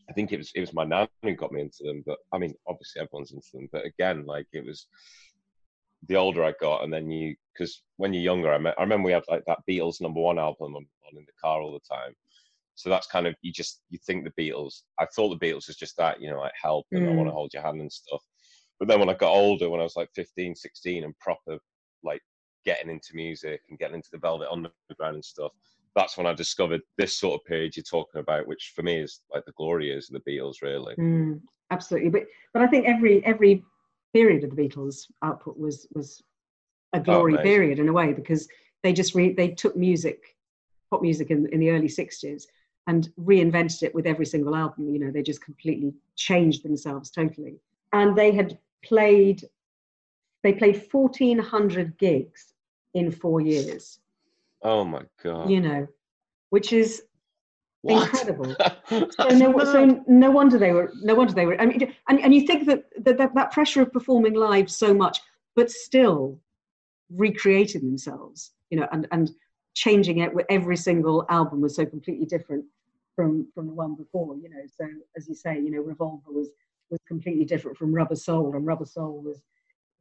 I 0.09 0.13
think 0.13 0.31
it 0.31 0.37
was 0.37 0.51
it 0.53 0.59
was 0.59 0.73
my 0.73 0.83
nan 0.83 1.07
who 1.23 1.33
got 1.33 1.51
me 1.51 1.61
into 1.61 1.83
them. 1.83 2.03
But 2.05 2.17
I 2.31 2.37
mean, 2.37 2.53
obviously 2.67 3.01
everyone's 3.01 3.31
into 3.31 3.47
them. 3.53 3.69
But 3.71 3.85
again, 3.85 4.25
like 4.25 4.47
it 4.53 4.63
was 4.63 4.85
the 6.07 6.15
older 6.15 6.43
I 6.43 6.53
got, 6.59 6.83
and 6.83 6.93
then 6.93 7.09
you 7.09 7.35
because 7.53 7.83
when 7.97 8.13
you're 8.13 8.23
younger, 8.23 8.53
I, 8.53 8.57
me- 8.57 8.73
I 8.77 8.81
remember 8.81 9.05
we 9.05 9.13
had 9.13 9.23
like 9.29 9.45
that 9.45 9.59
Beatles 9.69 10.01
number 10.01 10.19
one 10.19 10.37
album 10.39 10.75
on, 10.75 10.85
on 11.07 11.17
in 11.17 11.25
the 11.25 11.31
car 11.41 11.61
all 11.61 11.71
the 11.73 11.95
time. 11.95 12.13
So 12.75 12.89
that's 12.89 13.07
kind 13.07 13.25
of 13.25 13.35
you 13.41 13.53
just 13.53 13.81
you 13.89 13.97
think 14.05 14.25
the 14.25 14.41
Beatles. 14.41 14.81
I 14.99 15.05
thought 15.15 15.29
the 15.29 15.45
Beatles 15.45 15.67
was 15.67 15.77
just 15.77 15.95
that, 15.97 16.21
you 16.21 16.29
know, 16.29 16.39
like 16.39 16.51
help 16.61 16.85
and 16.91 17.07
I 17.07 17.11
want 17.11 17.27
Mm. 17.27 17.31
to 17.31 17.33
hold 17.35 17.53
your 17.53 17.63
hand 17.63 17.79
and 17.79 17.91
stuff. 17.91 18.21
But 18.79 18.89
then 18.89 18.99
when 18.99 19.09
I 19.09 19.13
got 19.13 19.31
older, 19.31 19.69
when 19.69 19.79
I 19.79 19.83
was 19.83 19.95
like 19.95 20.09
15, 20.15 20.53
16 20.55 21.05
and 21.05 21.17
proper 21.19 21.57
like 22.03 22.21
getting 22.65 22.89
into 22.91 23.15
music 23.15 23.61
and 23.69 23.79
getting 23.79 23.95
into 23.95 24.09
the 24.11 24.17
Velvet 24.17 24.49
Underground 24.51 25.15
and 25.15 25.23
stuff, 25.23 25.53
that's 25.95 26.17
when 26.17 26.27
I 26.27 26.33
discovered 26.33 26.81
this 26.97 27.15
sort 27.15 27.39
of 27.39 27.45
period 27.45 27.77
you're 27.77 27.83
talking 27.89 28.19
about, 28.19 28.47
which 28.47 28.73
for 28.75 28.83
me 28.83 28.99
is 28.99 29.21
like 29.33 29.45
the 29.45 29.53
glory 29.53 29.85
years 29.85 30.09
of 30.11 30.21
the 30.21 30.29
Beatles, 30.29 30.61
really. 30.61 30.93
Mm, 30.95 31.39
absolutely. 31.71 32.09
But 32.09 32.23
but 32.53 32.61
I 32.61 32.67
think 32.67 32.85
every 32.85 33.25
every 33.25 33.63
period 34.15 34.45
of 34.45 34.55
the 34.55 34.61
Beatles 34.61 35.11
output 35.23 35.59
was 35.59 35.87
was 35.93 36.23
a 36.93 36.99
glory 37.01 37.33
amazing. 37.33 37.51
period 37.51 37.79
in 37.79 37.89
a 37.89 37.93
way 37.93 38.13
because 38.13 38.47
they 38.81 38.93
just 38.93 39.13
re, 39.13 39.33
they 39.33 39.49
took 39.49 39.75
music, 39.75 40.37
pop 40.89 41.01
music 41.01 41.31
in, 41.31 41.49
in 41.51 41.59
the 41.59 41.69
early 41.69 41.89
60s 41.89 42.45
and 42.87 43.09
reinvented 43.19 43.83
it 43.83 43.93
with 43.93 44.07
every 44.07 44.25
single 44.25 44.55
album. 44.55 44.93
You 44.93 44.99
know, 44.99 45.11
they 45.11 45.21
just 45.21 45.43
completely 45.43 45.93
changed 46.15 46.63
themselves 46.63 47.09
totally. 47.09 47.59
And 47.91 48.15
they 48.15 48.31
had 48.31 48.57
played 48.85 49.43
they 50.43 50.53
played 50.53 50.81
1400 50.89 51.97
gigs 51.97 52.53
in 52.93 53.11
four 53.11 53.41
years, 53.41 53.99
Oh 54.61 54.85
my 54.85 55.01
god! 55.21 55.49
you 55.49 55.59
know, 55.59 55.87
which 56.51 56.71
is 56.71 57.03
What? 57.85 58.09
incredible. 58.09 58.55
so 58.89 59.27
no, 59.29 59.59
so 59.63 60.03
no 60.07 60.31
wonder 60.31 60.57
they 60.57 60.71
were 60.71 60.91
no 61.01 61.13
wonder 61.13 61.33
they 61.33 61.45
were 61.45 61.59
i 61.61 61.65
mean 61.67 61.93
and, 62.09 62.19
and 62.19 62.33
you 62.33 62.47
think 62.47 62.65
that, 62.65 62.85
that 63.03 63.17
that 63.35 63.51
pressure 63.51 63.83
of 63.83 63.93
performing 63.93 64.33
live 64.33 64.71
so 64.71 64.91
much 64.91 65.19
but 65.55 65.69
still 65.69 66.39
recreating 67.13 67.81
themselves 67.81 68.53
you 68.71 68.79
know 68.79 68.87
and 68.91 69.07
and 69.11 69.31
changing 69.75 70.19
it 70.19 70.33
with 70.33 70.47
every 70.49 70.75
single 70.75 71.25
album 71.29 71.61
was 71.61 71.75
so 71.75 71.85
completely 71.85 72.25
different 72.25 72.65
from 73.15 73.47
from 73.53 73.67
the 73.67 73.73
one 73.73 73.95
before 73.95 74.35
you 74.37 74.49
know 74.49 74.63
so 74.65 74.87
as 75.15 75.27
you 75.27 75.35
say 75.35 75.55
you 75.55 75.69
know 75.69 75.81
revolver 75.81 76.31
was 76.31 76.49
was 76.89 76.99
completely 77.07 77.45
different 77.45 77.77
from 77.77 77.93
rubber 77.93 78.15
soul 78.15 78.55
and 78.55 78.65
rubber 78.65 78.85
soul 78.85 79.21
was 79.23 79.41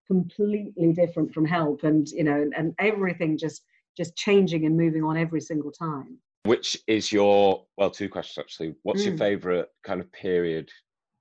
completely 0.06 0.92
different 0.92 1.32
from 1.34 1.44
help 1.44 1.82
and 1.84 2.08
you 2.08 2.24
know 2.24 2.40
and, 2.40 2.54
and 2.56 2.74
everything 2.78 3.36
just 3.36 3.64
just 3.94 4.16
changing 4.16 4.64
and 4.64 4.76
moving 4.76 5.02
on 5.02 5.18
every 5.18 5.40
single 5.40 5.70
time 5.70 6.16
Which 6.44 6.78
is 6.86 7.10
your 7.10 7.64
well, 7.76 7.90
two 7.90 8.08
questions 8.08 8.38
actually. 8.42 8.74
What's 8.82 9.04
your 9.04 9.14
Mm. 9.14 9.18
favorite 9.18 9.68
kind 9.82 10.00
of 10.00 10.12
period 10.12 10.70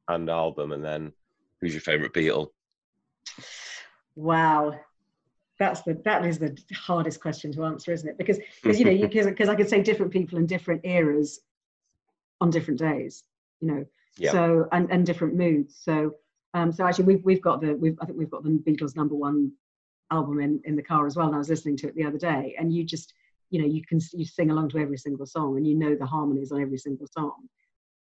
and 0.07 0.29
album, 0.29 0.73
and 0.73 0.83
then 0.83 1.13
who's 1.61 1.73
your 1.73 1.81
favorite 1.81 2.13
Beatle? 2.13 2.49
Wow, 4.15 4.79
that's 5.57 5.81
the 5.83 5.93
that 6.05 6.25
is 6.25 6.39
the 6.39 6.57
hardest 6.75 7.21
question 7.21 7.53
to 7.53 7.63
answer, 7.63 7.93
isn't 7.93 8.09
it? 8.09 8.17
Because 8.17 8.39
because 8.61 8.79
you 8.79 8.85
know 8.85 9.07
because 9.07 9.27
I 9.49 9.55
could 9.55 9.69
say 9.69 9.81
different 9.81 10.11
people 10.11 10.37
in 10.37 10.45
different 10.45 10.81
eras 10.83 11.39
on 12.41 12.49
different 12.49 12.79
days, 12.79 13.23
you 13.61 13.67
know. 13.69 13.85
Yeah. 14.17 14.31
So 14.31 14.67
and 14.73 14.91
and 14.91 15.05
different 15.05 15.35
moods. 15.35 15.77
So 15.81 16.15
um 16.53 16.73
so 16.73 16.85
actually 16.85 17.05
we've 17.05 17.23
we've 17.23 17.41
got 17.41 17.61
the 17.61 17.73
we've 17.75 17.97
I 18.01 18.05
think 18.05 18.17
we've 18.17 18.29
got 18.29 18.43
the 18.43 18.49
Beatles 18.49 18.95
number 18.97 19.15
one 19.15 19.53
album 20.11 20.41
in 20.41 20.61
in 20.65 20.75
the 20.75 20.83
car 20.83 21.07
as 21.07 21.15
well. 21.15 21.27
And 21.27 21.35
I 21.35 21.39
was 21.39 21.49
listening 21.49 21.77
to 21.77 21.87
it 21.87 21.95
the 21.95 22.03
other 22.03 22.17
day, 22.17 22.55
and 22.59 22.73
you 22.73 22.83
just 22.83 23.13
you 23.49 23.61
know 23.61 23.67
you 23.67 23.81
can 23.87 23.99
you 24.13 24.25
sing 24.25 24.51
along 24.51 24.69
to 24.69 24.79
every 24.79 24.97
single 24.97 25.25
song, 25.25 25.57
and 25.57 25.67
you 25.67 25.75
know 25.75 25.95
the 25.95 26.05
harmonies 26.05 26.51
on 26.51 26.61
every 26.61 26.77
single 26.77 27.07
song. 27.07 27.33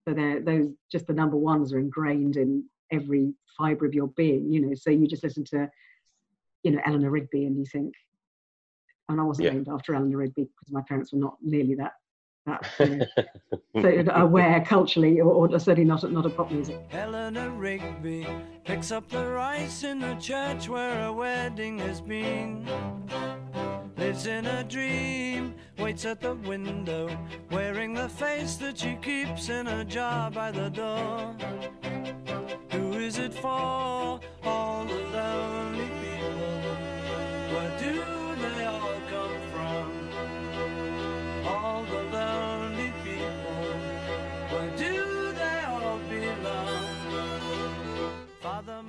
So 0.07 0.15
they're 0.15 0.41
those 0.41 0.69
just 0.93 1.07
the 1.07 1.13
number 1.15 1.37
ones 1.37 1.73
are 1.73 1.79
ingrained 1.79 2.37
in 2.37 2.65
every 2.93 3.33
fibre 3.57 3.87
of 3.87 3.95
your 3.95 4.09
being, 4.09 4.53
you 4.53 4.61
know. 4.61 4.75
So 4.75 4.91
you 4.91 5.07
just 5.07 5.25
listen 5.25 5.45
to 5.47 5.71
you 6.63 6.73
know 6.73 6.81
Eleanor 6.87 7.11
Rigby 7.11 7.47
and 7.47 7.57
you 7.59 7.65
think 7.65 7.95
and 9.09 9.21
I 9.21 9.25
wasn't 9.25 9.47
Yeah. 9.47 9.53
named 9.55 9.69
after 9.69 9.95
Eleanor 9.95 10.19
Rigby 10.19 10.45
because 10.45 10.73
my 10.73 10.83
parents 10.83 11.13
were 11.13 11.19
not 11.19 11.37
nearly 11.43 11.75
that 11.77 11.93
that 12.47 12.65
you 12.79 12.97
know, 12.97 13.07
so 13.81 14.13
aware 14.15 14.65
culturally 14.65 15.21
or, 15.21 15.33
or 15.33 15.59
certainly 15.59 15.85
not 15.85 16.11
not 16.11 16.27
a 16.27 16.31
pop 16.31 16.51
music. 16.51 16.81
Eleanor 16.93 17.51
Rigby 17.51 18.27
picks 18.65 18.93
up 18.93 19.09
the 19.09 19.27
rice 19.27 19.85
in 19.85 19.99
the 19.99 20.15
church 20.15 20.69
where 20.69 21.07
a 21.07 21.13
wedding 21.13 21.79
has 21.79 22.01
been. 22.01 22.67
Lives 23.97 24.27
in 24.27 24.47
a 24.47 24.65
dream, 24.65 25.55
waits 25.79 26.05
at 26.05 26.21
the 26.21 26.35
window, 26.35 27.09
wearing 27.51 27.95
the 27.95 28.09
face 28.09 28.57
that 28.57 28.79
she 28.79 28.97
keeps 28.97 29.49
in 29.49 29.69
a 29.69 29.85
jar 29.85 30.31
by 30.31 30.51
the 30.51 30.69
door. 30.69 31.35
Who 32.73 32.93
is 32.95 33.19
it 33.19 33.33
for? 33.33 34.21
All 34.43 34.85
the 34.85 34.95
lonely 34.95 35.89
people. 36.03 36.61
Where 37.55 37.79
do 37.79 38.03
they 38.43 38.65
all 38.65 39.01
come 39.11 39.39
from? 39.53 40.09
All 41.47 41.85
the 41.85 42.03
lonely 42.13 42.93
people. 43.05 43.65
Where 44.51 44.77
do 44.77 45.33
they 45.33 45.65
all 45.67 45.99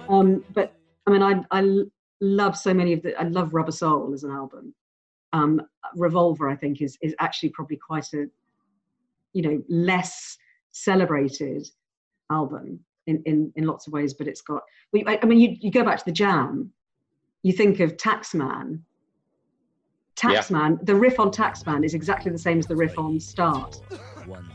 Um, 0.10 0.44
but 0.54 0.74
I 1.08 1.12
mean, 1.12 1.46
I 1.52 1.86
love 2.22 2.58
so 2.58 2.74
many 2.74 2.94
of 2.94 3.04
the. 3.04 3.20
I 3.20 3.24
love 3.24 3.54
Rubber 3.54 3.72
Soul 3.72 4.14
as 4.14 4.24
an 4.24 4.32
album. 4.32 4.74
Um, 5.36 5.62
Revolver, 5.96 6.50
I 6.50 6.56
think, 6.56 6.82
is 6.82 6.98
is 7.02 7.14
actually 7.20 7.50
probably 7.50 7.78
quite 7.78 8.14
a, 8.14 8.26
you 9.34 9.42
know, 9.42 9.64
less 9.70 10.38
celebrated 10.72 11.68
album 12.30 12.80
in 13.08 13.22
in 13.26 13.52
in 13.56 13.66
lots 13.66 13.88
of 13.88 13.94
ways. 13.94 14.14
But 14.14 14.28
it's 14.28 14.42
got. 14.42 14.64
I, 14.96 15.20
I 15.22 15.26
mean, 15.26 15.40
you 15.40 15.50
you 15.60 15.72
go 15.72 15.84
back 15.84 15.98
to 16.00 16.06
the 16.06 16.12
Jam, 16.12 16.72
you 17.44 17.54
think 17.54 17.80
of 17.80 17.98
Taxman. 17.98 18.80
Yeah. 20.24 20.40
Taxman, 20.40 20.86
the 20.86 20.96
riff 20.96 21.20
on 21.20 21.30
Taxman 21.30 21.84
is 21.84 21.94
exactly 21.94 22.32
the 22.32 22.44
same 22.48 22.58
as 22.58 22.68
the 22.68 22.76
riff 22.76 22.98
on 22.98 23.20
Start. 23.20 23.82
One, 24.26 24.50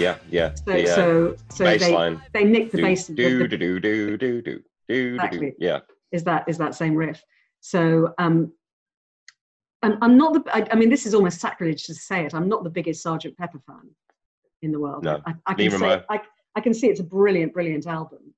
Yeah, 0.00 0.16
yeah. 0.30 0.54
So 0.54 0.62
the, 0.72 0.90
uh, 0.90 0.94
so 0.94 1.36
so 1.50 1.64
they 1.64 2.18
they 2.32 2.44
nicked 2.44 2.72
the 2.72 2.78
do, 2.78 2.82
bass. 2.82 3.06
do, 3.06 3.14
do, 3.14 3.48
do, 3.48 3.80
do, 3.80 4.16
do, 4.16 4.42
do, 4.42 4.62
do, 4.88 5.14
Exactly. 5.14 5.50
do. 5.50 5.52
Yeah, 5.58 5.80
is 6.12 6.24
that 6.24 6.44
is 6.48 6.58
that 6.58 6.74
same 6.74 6.94
riff. 6.94 7.22
So 7.60 8.14
um, 8.18 8.52
I'm, 9.82 9.98
I'm 10.02 10.16
not 10.16 10.32
the. 10.32 10.56
I, 10.56 10.66
I 10.72 10.76
mean, 10.76 10.90
this 10.90 11.06
is 11.06 11.14
almost 11.14 11.40
sacrilege 11.40 11.84
to 11.86 11.94
say 11.94 12.24
it. 12.24 12.34
I'm 12.34 12.48
not 12.48 12.64
the 12.64 12.70
biggest 12.70 13.02
Sergeant 13.02 13.36
Pepper 13.36 13.60
fan 13.66 13.90
in 14.62 14.72
the 14.72 14.80
world. 14.80 15.04
No, 15.04 15.20
I, 15.26 15.34
I 15.46 15.54
can 15.54 15.70
say 15.70 16.02
I, 16.08 16.20
I 16.56 16.60
can 16.60 16.74
see 16.74 16.88
it's 16.88 17.00
a 17.00 17.04
brilliant, 17.04 17.52
brilliant 17.52 17.86
album. 17.86 18.34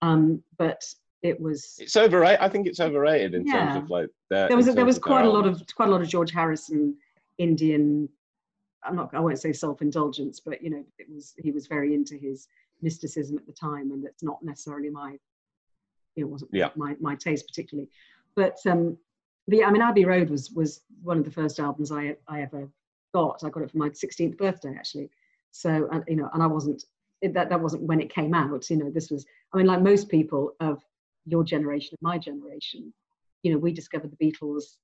Um, 0.00 0.42
but 0.56 0.82
it 1.22 1.40
was 1.40 1.76
it's 1.78 1.96
overrated. 1.96 2.40
I 2.40 2.48
think 2.48 2.66
it's 2.66 2.80
overrated 2.80 3.34
in 3.34 3.46
Yeah. 3.46 3.52
terms 3.54 3.84
of 3.84 3.90
like 3.90 4.08
their, 4.30 4.48
there 4.48 4.56
was 4.56 4.68
in 4.68 4.74
there 4.76 4.84
was 4.84 4.98
quite 4.98 5.24
a 5.24 5.30
lot 5.30 5.46
of 5.46 5.62
quite 5.74 5.88
a 5.88 5.92
lot 5.92 6.00
of 6.00 6.08
George 6.08 6.32
Harrison 6.32 6.96
Indian. 7.38 8.08
I'm 8.84 8.96
not. 8.96 9.14
I 9.14 9.20
won't 9.20 9.40
say 9.40 9.52
self-indulgence, 9.52 10.40
but 10.40 10.62
you 10.62 10.70
know, 10.70 10.84
it 10.98 11.08
was 11.12 11.34
he 11.38 11.50
was 11.50 11.66
very 11.66 11.94
into 11.94 12.16
his 12.16 12.48
mysticism 12.80 13.36
at 13.36 13.46
the 13.46 13.52
time, 13.52 13.90
and 13.92 14.04
that's 14.04 14.22
not 14.22 14.42
necessarily 14.42 14.90
my 14.90 15.18
it 16.16 16.24
wasn't 16.24 16.50
Yeah. 16.52 16.70
my 16.76 16.96
my 17.00 17.14
taste 17.14 17.46
particularly, 17.46 17.88
but 18.34 18.58
um, 18.66 18.96
yeah, 19.46 19.66
I 19.66 19.70
mean, 19.70 19.82
Abbey 19.82 20.04
Road 20.04 20.30
was 20.30 20.50
was 20.50 20.82
one 21.02 21.18
of 21.18 21.24
the 21.24 21.30
first 21.30 21.58
albums 21.58 21.90
I 21.90 22.16
I 22.26 22.42
ever 22.42 22.68
got. 23.14 23.42
I 23.44 23.50
got 23.50 23.62
it 23.62 23.70
for 23.70 23.78
my 23.78 23.88
16th 23.88 24.36
birthday 24.36 24.74
actually. 24.76 25.10
So 25.50 25.88
and 25.90 26.04
you 26.06 26.16
know, 26.16 26.28
and 26.32 26.42
I 26.42 26.46
wasn't 26.46 26.84
it, 27.20 27.34
that 27.34 27.48
that 27.48 27.60
wasn't 27.60 27.82
when 27.82 28.00
it 28.00 28.12
came 28.12 28.34
out. 28.34 28.68
You 28.70 28.76
know, 28.76 28.90
this 28.90 29.10
was. 29.10 29.26
I 29.52 29.56
mean, 29.56 29.66
like 29.66 29.82
most 29.82 30.08
people 30.08 30.54
of 30.60 30.84
your 31.24 31.44
generation, 31.44 31.94
of 31.94 32.02
my 32.02 32.18
generation, 32.18 32.92
you 33.42 33.52
know, 33.52 33.58
we 33.58 33.72
discovered 33.72 34.12
the 34.12 34.24
Beatles 34.24 34.76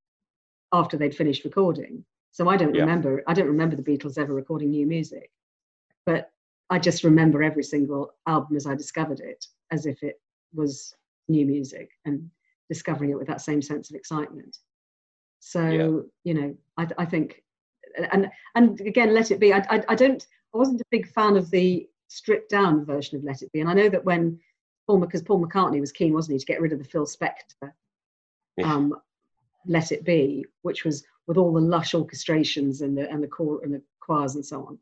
after 0.72 0.96
they'd 0.96 1.14
finished 1.14 1.44
recording. 1.44 2.04
So 2.34 2.48
I 2.48 2.56
don't 2.56 2.74
Yeah. 2.74 2.80
remember. 2.80 3.22
I 3.28 3.32
don't 3.32 3.46
remember 3.46 3.76
the 3.76 3.82
Beatles 3.84 4.18
ever 4.18 4.34
recording 4.34 4.70
new 4.70 4.86
music, 4.86 5.30
but 6.04 6.32
I 6.68 6.80
just 6.80 7.04
remember 7.04 7.44
every 7.44 7.62
single 7.62 8.12
album 8.26 8.56
as 8.56 8.66
I 8.66 8.74
discovered 8.74 9.20
it, 9.20 9.46
as 9.70 9.86
if 9.86 10.02
it 10.02 10.20
was 10.52 10.96
new 11.28 11.46
music 11.46 11.90
and 12.04 12.28
discovering 12.68 13.10
it 13.10 13.18
with 13.18 13.28
that 13.28 13.40
same 13.40 13.62
sense 13.62 13.88
of 13.88 13.94
excitement. 13.94 14.58
So 15.38 16.06
you 16.24 16.34
know, 16.34 16.56
I, 16.76 16.88
I 16.98 17.04
think, 17.04 17.44
and 18.10 18.28
and 18.56 18.80
again, 18.80 19.14
Let 19.14 19.30
It 19.30 19.38
Be. 19.38 19.52
I, 19.52 19.58
I 19.70 19.84
I 19.90 19.94
don't. 19.94 20.26
I 20.52 20.58
wasn't 20.58 20.80
a 20.80 20.86
big 20.90 21.06
fan 21.06 21.36
of 21.36 21.50
the 21.52 21.88
stripped 22.08 22.50
down 22.50 22.84
version 22.84 23.16
of 23.16 23.22
Let 23.22 23.42
It 23.42 23.52
Be, 23.52 23.60
and 23.60 23.70
I 23.70 23.74
know 23.74 23.88
that 23.88 24.04
when 24.04 24.40
Paul, 24.88 24.98
because 24.98 25.22
Paul 25.22 25.40
McCartney 25.44 25.78
was 25.78 25.92
keen, 25.92 26.12
wasn't 26.12 26.32
he, 26.32 26.38
to 26.40 26.46
get 26.46 26.60
rid 26.60 26.72
of 26.72 26.80
the 26.80 26.84
Phil 26.84 27.06
Spector 27.06 27.72
Yeah. 28.56 28.74
um, 28.74 28.96
Let 29.66 29.92
It 29.92 30.04
Be, 30.04 30.46
which 30.62 30.84
was 30.84 31.04
with 31.26 31.36
all 31.36 31.52
the 31.52 31.60
lush 31.60 31.92
orchestrations 31.92 32.82
and 32.82 32.96
the 32.96 33.10
and 33.10 33.22
the 33.22 33.28
core 33.28 33.60
and 33.62 33.72
the 33.74 33.82
choirs 34.00 34.34
and 34.34 34.44
so 34.44 34.66
on. 34.66 34.78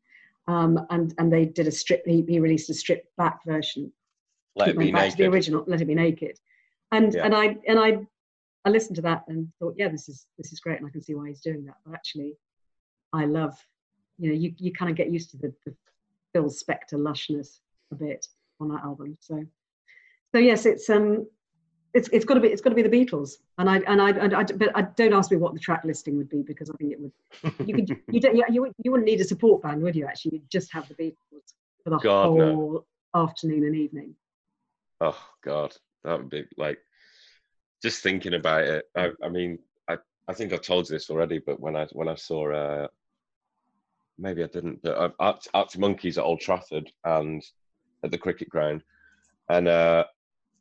Um, 0.49 0.87
and 0.91 1.15
and 1.19 1.33
they 1.33 1.45
did 1.45 1.69
a 1.69 1.71
strip. 1.71 2.03
He, 2.07 2.25
he 2.29 2.41
released 2.41 2.71
a 2.71 2.75
stripped 2.75 3.15
back 3.17 3.45
version. 3.45 3.93
Let 4.57 4.69
it 4.69 4.79
be 4.79 4.93
back 4.93 5.11
to 5.11 5.17
the 5.17 5.27
original. 5.27 5.65
Let 5.67 5.81
It 5.81 5.87
Be 5.87 5.95
Naked. 5.95 6.39
And 6.91 7.15
Yeah. 7.15 7.25
and 7.25 7.35
I 7.35 7.57
and 7.69 7.79
I 7.79 8.07
I 8.65 8.71
listened 8.71 8.97
to 8.97 9.03
that 9.03 9.25
and 9.29 9.49
thought, 9.59 9.75
yeah, 9.79 9.89
this 9.89 10.09
is 10.09 10.27
this 10.39 10.53
is 10.53 10.61
great, 10.61 10.79
and 10.79 10.87
I 10.87 10.91
can 10.91 11.03
see 11.03 11.15
why 11.15 11.29
he's 11.29 11.41
doing 11.41 11.65
that. 11.67 11.77
But 11.85 11.95
actually, 11.95 12.37
I 13.13 13.25
love, 13.25 13.57
you 14.19 14.29
know, 14.29 14.35
you 14.35 14.55
you 14.59 14.73
kind 14.73 14.91
of 14.91 14.97
get 14.97 15.11
used 15.11 15.31
to 15.31 15.37
the, 15.37 15.55
the 15.65 15.75
Phil 16.33 16.51
Spector 16.51 16.95
lushness 16.95 17.61
a 17.93 17.95
bit 17.95 18.27
on 18.61 18.69
that 18.69 18.83
album. 18.83 19.17
So 19.21 19.45
so 20.33 20.39
yes, 20.39 20.67
it's 20.67 20.89
um 20.91 21.27
it's 21.95 22.09
it's 22.13 22.25
got 22.25 22.35
to 22.35 22.41
be 22.41 22.49
it's 22.49 22.63
got 22.63 22.71
to 22.71 22.77
be 22.77 22.83
the 22.83 22.89
Beatles, 22.89 23.39
and 23.59 23.69
I 23.69 23.79
and 23.87 24.01
I, 24.01 24.11
and 24.11 24.35
I 24.35 24.45
but 24.45 24.71
I 24.75 24.83
don't 24.83 25.13
ask 25.13 25.31
me 25.31 25.37
what 25.37 25.53
the 25.53 25.61
track 25.61 25.83
listing 25.85 26.17
would 26.17 26.31
be 26.31 26.43
because 26.43 26.71
I 26.71 26.75
think 26.77 26.93
it 26.93 27.01
would 27.01 27.13
you 27.67 27.75
could 27.75 27.89
you 28.09 28.21
don't 28.21 28.37
you, 28.37 28.45
you, 28.49 28.61
wouldn't- 28.63 28.77
you 28.83 28.91
wouldn't 28.91 29.07
need 29.07 29.21
a 29.21 29.25
support 29.25 29.63
band, 29.63 29.83
would 29.83 29.95
you? 29.95 30.07
Actually, 30.07 30.33
you'd 30.39 30.51
just 30.51 30.73
have 30.73 30.89
the 30.89 30.95
Beatles 30.95 31.53
for 31.85 31.91
the 31.91 31.99
God, 31.99 32.35
no. 32.37 32.55
whole 32.55 32.87
afternoon 33.15 33.65
and 33.65 33.77
evening. 33.77 34.15
Oh 35.01 35.19
God, 35.43 35.77
that 36.05 36.19
would 36.19 36.31
be 36.31 36.45
like 36.57 36.79
just 37.83 38.03
thinking 38.03 38.35
about 38.35 38.63
it. 38.63 38.85
I, 38.97 39.11
I 39.23 39.29
mean, 39.29 39.59
I, 39.89 39.99
I 40.29 40.33
think 40.33 40.53
I've 40.53 40.63
told 40.63 40.89
you 40.89 40.95
this 40.95 41.11
already, 41.11 41.41
but 41.45 41.61
when 41.61 41.77
I 41.77 41.87
when 41.93 42.09
I 42.09 42.15
saw, 42.15 42.53
uh, 42.53 42.89
maybe 44.19 44.43
I 44.43 44.47
didn't, 44.47 44.83
but 44.83 44.97
uh, 44.97 45.11
Arctic, 45.19 45.51
Arctic 45.53 45.81
Monkeys 45.81 46.17
at 46.17 46.25
Old 46.25 46.41
Trafford 46.41 46.91
and 47.05 47.43
at 48.03 48.11
the 48.11 48.19
cricket 48.19 48.49
ground, 48.49 48.83
and 49.51 49.69
uh, 49.69 50.05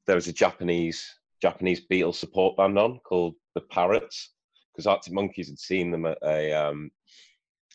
there 0.07 0.15
was 0.15 0.27
a 0.27 0.33
Japanese 0.33 1.15
Japanese 1.41 1.85
Beatles 1.87 2.15
support 2.15 2.57
band 2.57 2.77
on 2.77 2.99
called 2.99 3.35
the 3.55 3.61
Parrots 3.61 4.33
because 4.71 4.87
Arctic 4.87 5.13
Monkeys 5.13 5.49
had 5.49 5.59
seen 5.59 5.91
them 5.91 6.05
at 6.05 6.17
a. 6.23 6.53
Um, 6.53 6.91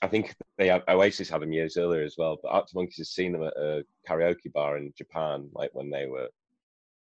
I 0.03 0.09
think 0.09 0.35
they 0.59 0.69
had, 0.69 0.83
Oasis 0.89 1.31
had 1.31 1.41
them 1.41 1.53
years 1.53 1.79
earlier 1.79 2.03
as 2.03 2.17
well, 2.19 2.39
but 2.43 2.51
Arctic 2.51 2.75
Monkeys 2.75 2.99
had 2.99 3.07
seen 3.07 3.33
them 3.33 3.43
at 3.45 3.57
a 3.57 3.83
karaoke 4.09 4.53
bar 4.53 4.77
in 4.77 4.93
Japan, 4.97 5.49
like 5.53 5.71
when 5.73 5.91
they 5.91 6.07
were 6.07 6.29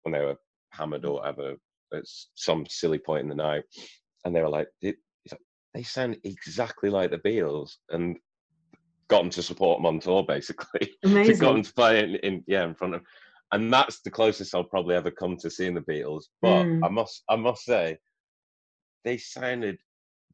when 0.03 0.13
they 0.13 0.19
were 0.19 0.35
hammered 0.71 1.05
or 1.05 1.15
whatever 1.15 1.55
at 1.93 2.03
some 2.35 2.65
silly 2.69 2.97
point 2.97 3.23
in 3.23 3.29
the 3.29 3.35
night, 3.35 3.63
and 4.25 4.35
they 4.35 4.41
were 4.41 4.49
like, 4.49 4.67
"They 4.81 4.95
they 5.73 5.83
sound 5.83 6.17
exactly 6.23 6.89
like 6.89 7.11
the 7.11 7.17
Beatles," 7.17 7.75
and 7.89 8.17
got 9.09 9.19
them 9.19 9.29
to 9.29 9.43
support 9.43 9.77
them 9.77 9.85
on 9.85 9.99
tour, 9.99 10.23
basically. 10.23 10.91
to 11.03 11.35
got 11.35 11.53
them 11.53 11.63
to 11.63 11.73
play 11.73 12.03
in, 12.03 12.15
in 12.15 12.43
yeah 12.47 12.65
in 12.65 12.75
front 12.75 12.95
of, 12.95 13.01
and 13.51 13.71
that's 13.71 14.01
the 14.01 14.09
closest 14.11 14.55
I'll 14.55 14.63
probably 14.63 14.95
ever 14.95 15.11
come 15.11 15.35
to 15.37 15.49
seeing 15.49 15.73
the 15.73 15.81
Beatles. 15.81 16.25
But 16.41 16.63
Mm. 16.65 16.85
I 16.85 16.89
must 16.89 17.23
I 17.29 17.35
must 17.35 17.63
say, 17.65 17.97
they 19.03 19.17
sounded 19.17 19.79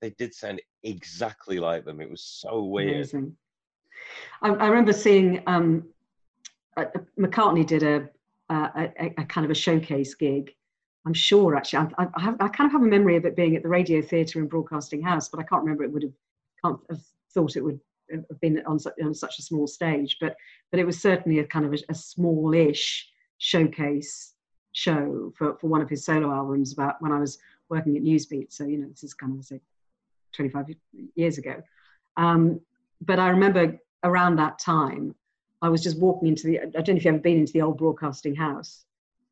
they 0.02 0.12
did 0.12 0.34
sound 0.34 0.62
exactly 0.84 1.60
like 1.60 1.84
them. 1.86 2.00
It 2.02 2.10
was 2.10 2.22
so 2.24 2.64
weird. 2.64 2.96
Amazing. 2.98 3.36
I, 4.44 4.50
I 4.50 4.68
remember 4.68 4.94
seeing 4.94 5.42
um, 5.48 5.88
uh, 6.78 6.86
McCartney 7.20 7.66
did 7.66 7.82
a, 7.84 8.08
uh, 8.50 8.70
a 8.76 8.92
a- 9.06 9.14
a 9.22 9.26
kind 9.26 9.44
of 9.46 9.52
a 9.52 9.56
showcase 9.56 10.14
gig. 10.14 10.54
I'm 11.06 11.14
sure 11.14 11.56
actually 11.56 11.88
I, 11.98 12.08
I, 12.16 12.22
have, 12.22 12.36
I 12.42 12.48
kind 12.50 12.68
of 12.68 12.74
have 12.74 12.84
a 12.84 12.86
memory 12.86 13.16
of 13.16 13.26
it 13.26 13.36
being 13.36 13.56
at 13.56 13.64
the 13.64 13.70
Radio 13.70 14.02
Theatre 14.02 14.40
in 14.40 14.48
Broadcasting 14.48 15.02
House, 15.02 15.30
but 15.30 15.40
I 15.40 15.44
can't 15.44 15.64
remember 15.64 15.84
it 15.84 15.92
would 15.92 16.04
have 16.04 16.14
can't 16.64 16.80
have 16.90 17.02
thought 17.34 17.56
it 17.56 17.62
would 17.64 17.80
been 18.42 18.62
on 18.66 18.80
such, 18.80 18.94
on 19.04 19.14
such 19.14 19.40
a 19.40 19.42
small 19.42 19.68
stage. 19.68 20.18
But 20.20 20.36
but 20.72 20.80
it 20.80 20.86
was 20.86 21.02
certainly 21.02 21.40
a 21.40 21.46
kind 21.46 21.66
of 21.66 21.74
a, 21.74 21.78
a 21.90 21.96
smallish 21.96 23.10
showcase 23.38 24.34
show 24.74 25.34
for, 25.38 25.58
for 25.60 25.68
one 25.68 25.82
of 25.82 25.90
his 25.90 26.06
solo 26.06 26.32
albums 26.32 26.74
about 26.74 27.02
when 27.02 27.12
I 27.12 27.20
was 27.20 27.40
working 27.70 27.98
at 27.98 28.04
Newsbeat. 28.04 28.52
So 28.52 28.66
you 28.66 28.78
know 28.78 28.88
this 28.90 29.04
is 29.04 29.14
kind 29.14 29.38
of 29.38 29.46
say 29.46 29.62
25 30.34 30.76
years 31.16 31.38
ago. 31.38 31.62
Um, 32.16 32.62
but 33.02 33.20
I 33.20 33.30
remember 33.30 33.80
around 34.04 34.38
that 34.38 34.60
time, 34.60 35.16
I 35.62 35.70
was 35.70 35.82
just 35.82 36.00
walking 36.00 36.28
into 36.30 36.48
the, 36.48 36.60
I 36.60 36.66
don't 36.66 36.90
know 36.90 36.96
if 36.96 37.06
you've 37.06 37.16
ever 37.16 37.20
been 37.20 37.40
into 37.40 37.54
the 37.54 37.62
old 37.62 37.78
broadcasting 37.78 38.36
house 38.36 38.86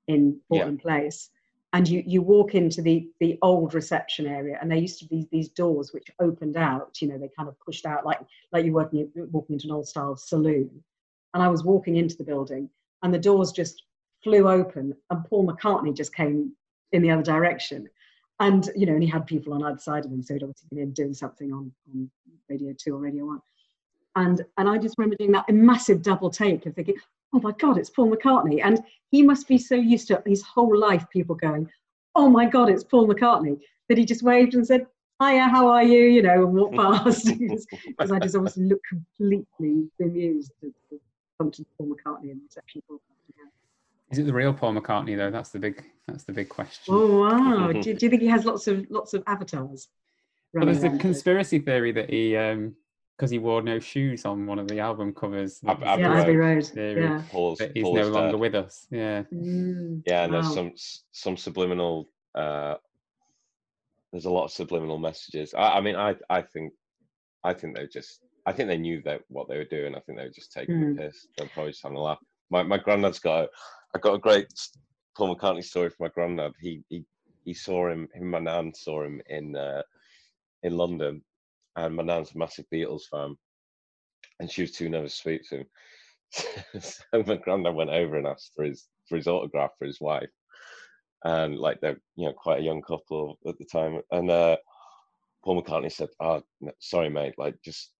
in 0.08 0.40
Yeah. 0.50 0.58
Portland 0.58 0.80
Place. 0.80 1.30
And 1.76 1.88
you, 1.88 2.02
you 2.06 2.22
walk 2.22 2.56
into 2.56 2.82
the, 2.82 3.08
the 3.20 3.38
old 3.42 3.74
reception 3.74 4.26
area, 4.26 4.58
and 4.60 4.72
there 4.72 4.78
used 4.78 5.00
to 5.00 5.06
be 5.06 5.28
these 5.32 5.50
doors 5.50 5.92
which 5.92 6.08
opened 6.20 6.56
out. 6.56 7.02
You 7.02 7.10
know, 7.10 7.18
they 7.18 7.30
kind 7.38 7.50
of 7.50 7.60
pushed 7.60 7.86
out 7.86 8.06
like 8.06 8.20
like 8.52 8.64
you're 8.66 8.74
working 8.74 9.12
walking 9.32 9.56
into 9.56 9.68
an 9.68 9.74
old 9.74 9.88
style 9.88 10.16
saloon. 10.16 10.84
And 11.34 11.44
I 11.44 11.50
was 11.50 11.66
walking 11.66 11.98
into 11.98 12.16
the 12.16 12.24
building, 12.24 12.70
and 13.04 13.14
the 13.14 13.20
doors 13.20 13.52
just 13.52 13.84
flew 14.24 14.50
open, 14.50 14.96
and 15.10 15.26
Paul 15.26 15.46
McCartney 15.46 15.96
just 15.96 16.16
came 16.16 16.54
in 16.94 17.02
the 17.02 17.12
other 17.12 17.24
direction 17.24 17.90
and 18.40 18.70
you 18.76 18.86
know, 18.86 18.94
and 18.94 19.04
he 19.04 19.10
had 19.10 19.26
people 19.26 19.54
on 19.54 19.64
either 19.64 19.80
side 19.80 20.06
of 20.06 20.12
him, 20.12 20.22
so 20.22 20.34
he'd 20.34 20.44
obviously 20.44 20.68
been 20.70 20.80
in 20.80 20.92
doing 20.92 21.14
something 21.14 21.54
on, 21.54 21.72
on 21.94 22.10
Radio 22.50 22.74
Two 22.78 22.96
or 22.96 23.00
Radio 23.00 23.26
One, 23.26 23.42
and 24.16 24.44
and 24.58 24.70
I 24.70 24.78
just 24.78 24.96
remember 24.98 25.16
doing 25.18 25.32
that 25.32 25.50
massive 25.50 26.02
double 26.02 26.30
take 26.30 26.66
of 26.66 26.76
thinking, 26.76 26.96
oh 27.36 27.42
my 27.42 27.52
God, 27.60 27.78
it's 27.78 27.90
Paul 27.90 28.10
McCartney, 28.16 28.62
and 28.64 28.82
he 29.12 29.22
must 29.22 29.48
be 29.48 29.58
so 29.58 29.76
used 29.76 30.08
to 30.08 30.24
his 30.26 30.42
whole 30.42 30.78
life 30.78 31.06
people 31.12 31.36
going, 31.36 31.70
oh 32.16 32.30
my 32.30 32.46
God, 32.46 32.70
it's 32.70 32.84
Paul 32.84 33.08
McCartney, 33.08 33.60
that 33.90 33.98
he 33.98 34.06
just 34.06 34.24
waved 34.24 34.56
and 34.56 34.66
said, 34.66 34.88
hiya, 35.22 35.50
how 35.50 35.68
are 35.68 35.84
you? 35.84 36.04
You 36.04 36.22
know, 36.22 36.46
and 36.46 36.54
walk 36.54 36.74
past 37.04 37.30
because 37.88 38.12
I 38.12 38.20
just 38.20 38.36
obviously 38.36 38.64
look 38.64 38.80
completely 38.88 39.90
bemused 40.00 40.52
at 40.64 40.70
the 40.90 41.00
into 41.42 41.66
Paul 41.78 41.88
McCartney 41.88 42.32
in 42.32 42.38
the 42.38 42.44
reception 42.48 42.82
of 42.82 42.88
Paul 42.88 42.98
McCartney. 42.98 44.12
Is 44.12 44.20
it 44.20 44.26
the 44.26 44.34
real 44.34 44.54
Paul 44.54 44.74
McCartney 44.74 45.18
though? 45.18 45.32
That's 45.32 45.50
the 45.50 45.60
big 45.60 45.84
that's 46.08 46.24
the 46.24 46.32
big 46.32 46.48
question. 46.48 46.94
Oh 46.94 47.20
wow! 47.20 47.72
do, 47.74 47.94
do 47.94 48.06
you 48.06 48.10
think 48.10 48.22
he 48.22 48.30
has 48.30 48.46
lots 48.46 48.68
of 48.68 48.86
lots 48.90 49.14
of 49.14 49.24
avatars? 49.28 49.90
Running 50.54 50.80
there's 50.80 50.86
a 50.86 50.98
conspiracy 50.98 51.60
theory 51.60 51.92
that 51.92 52.10
he 52.10 52.38
um 52.38 52.76
because 53.18 53.32
he 53.32 53.40
wore 53.40 53.62
no 53.62 53.80
shoes 53.80 54.26
on 54.26 54.46
one 54.46 54.60
of 54.60 54.68
the 54.68 54.80
album 54.80 55.14
covers. 55.14 55.62
Ab- 55.68 55.80
there's 55.80 56.00
Yeah, 56.00 56.12
Abbey 56.12 56.22
Abbey 56.22 56.36
Road. 56.36 56.70
Road. 56.76 56.98
Yeah. 56.98 57.24
Paul's, 57.32 57.60
that 57.60 57.72
he's 57.74 57.84
Paul's 57.84 57.98
no 57.98 58.08
longer 58.10 58.38
with 58.38 58.56
us. 58.56 58.88
Yeah. 58.92 59.24
Mm, 59.34 60.04
Yeah, 60.06 60.24
and 60.26 60.34
there's 60.34 60.54
some 60.54 60.74
some 61.12 61.38
subliminal. 61.38 62.10
Uh, 62.34 62.76
there's 64.12 64.26
a 64.26 64.30
lot 64.32 64.46
of 64.46 64.52
subliminal 64.52 64.98
messages. 64.98 65.54
I, 65.54 65.78
I 65.78 65.82
mean, 65.82 65.96
I 65.96 66.16
I 66.30 66.42
think 66.42 66.74
I 67.44 67.54
think 67.54 67.76
they 67.78 67.88
just 67.88 68.22
I 68.46 68.52
think 68.52 68.68
they 68.70 68.78
knew 68.78 69.02
that 69.04 69.22
what 69.30 69.48
they 69.48 69.58
were 69.58 69.66
doing. 69.66 69.96
I 69.96 70.00
think 70.02 70.18
they 70.18 70.26
were 70.26 70.32
just 70.32 70.52
taking 70.52 70.76
Mm. 70.76 70.96
the 70.98 71.04
piss. 71.04 71.28
They're 71.38 71.48
probably 71.54 71.72
just 71.72 71.84
having 71.84 71.98
a 71.98 72.02
laugh. 72.02 72.20
My 72.50 72.64
my 72.64 72.78
granddad's 72.78 73.20
got 73.20 73.44
a, 73.46 73.50
I 73.96 74.00
got 74.00 74.14
a 74.16 74.20
great 74.20 74.48
Paul 75.18 75.36
McCartney 75.36 75.64
story 75.64 75.90
from 75.90 76.06
my 76.06 76.10
granddad. 76.10 76.52
He 76.60 76.84
he 76.90 77.06
he 77.46 77.54
saw 77.54 77.88
him. 77.90 78.08
Him 78.14 78.24
and 78.24 78.32
my 78.32 78.40
nan 78.40 78.74
saw 78.74 79.04
him 79.04 79.22
in 79.28 79.56
uh, 79.56 79.82
in 80.64 80.76
London, 80.78 81.22
and 81.76 81.96
my 81.96 82.04
nan's 82.04 82.34
a 82.34 82.38
massive 82.38 82.66
Beatles 82.74 83.04
fan, 83.12 83.36
and 84.40 84.50
she 84.50 84.62
was 84.62 84.72
too 84.72 84.90
nervous 84.90 85.14
to 85.14 85.20
speak 85.20 85.50
to 85.50 85.58
him. 85.60 85.66
so 86.82 87.24
my 87.26 87.36
granddad 87.36 87.76
went 87.76 87.90
over 87.90 88.18
and 88.18 88.28
asked 88.28 88.52
for 88.56 88.66
his 88.66 88.88
for 89.08 89.16
his 89.16 89.28
autograph 89.28 89.72
for 89.78 89.86
his 89.86 90.02
wife, 90.02 90.30
and 91.24 91.58
like 91.58 91.80
they're 91.82 92.00
you 92.16 92.26
know 92.26 92.34
quite 92.34 92.60
a 92.60 92.64
young 92.64 92.82
couple 92.82 93.38
at 93.48 93.58
the 93.58 93.66
time, 93.66 94.02
and 94.12 94.30
uh, 94.30 94.58
Paul 95.44 95.62
McCartney 95.62 95.92
said, 95.92 96.10
"Oh, 96.20 96.42
no, 96.60 96.72
sorry, 96.80 97.10
mate. 97.10 97.36
Like 97.38 97.56
just 97.64 97.92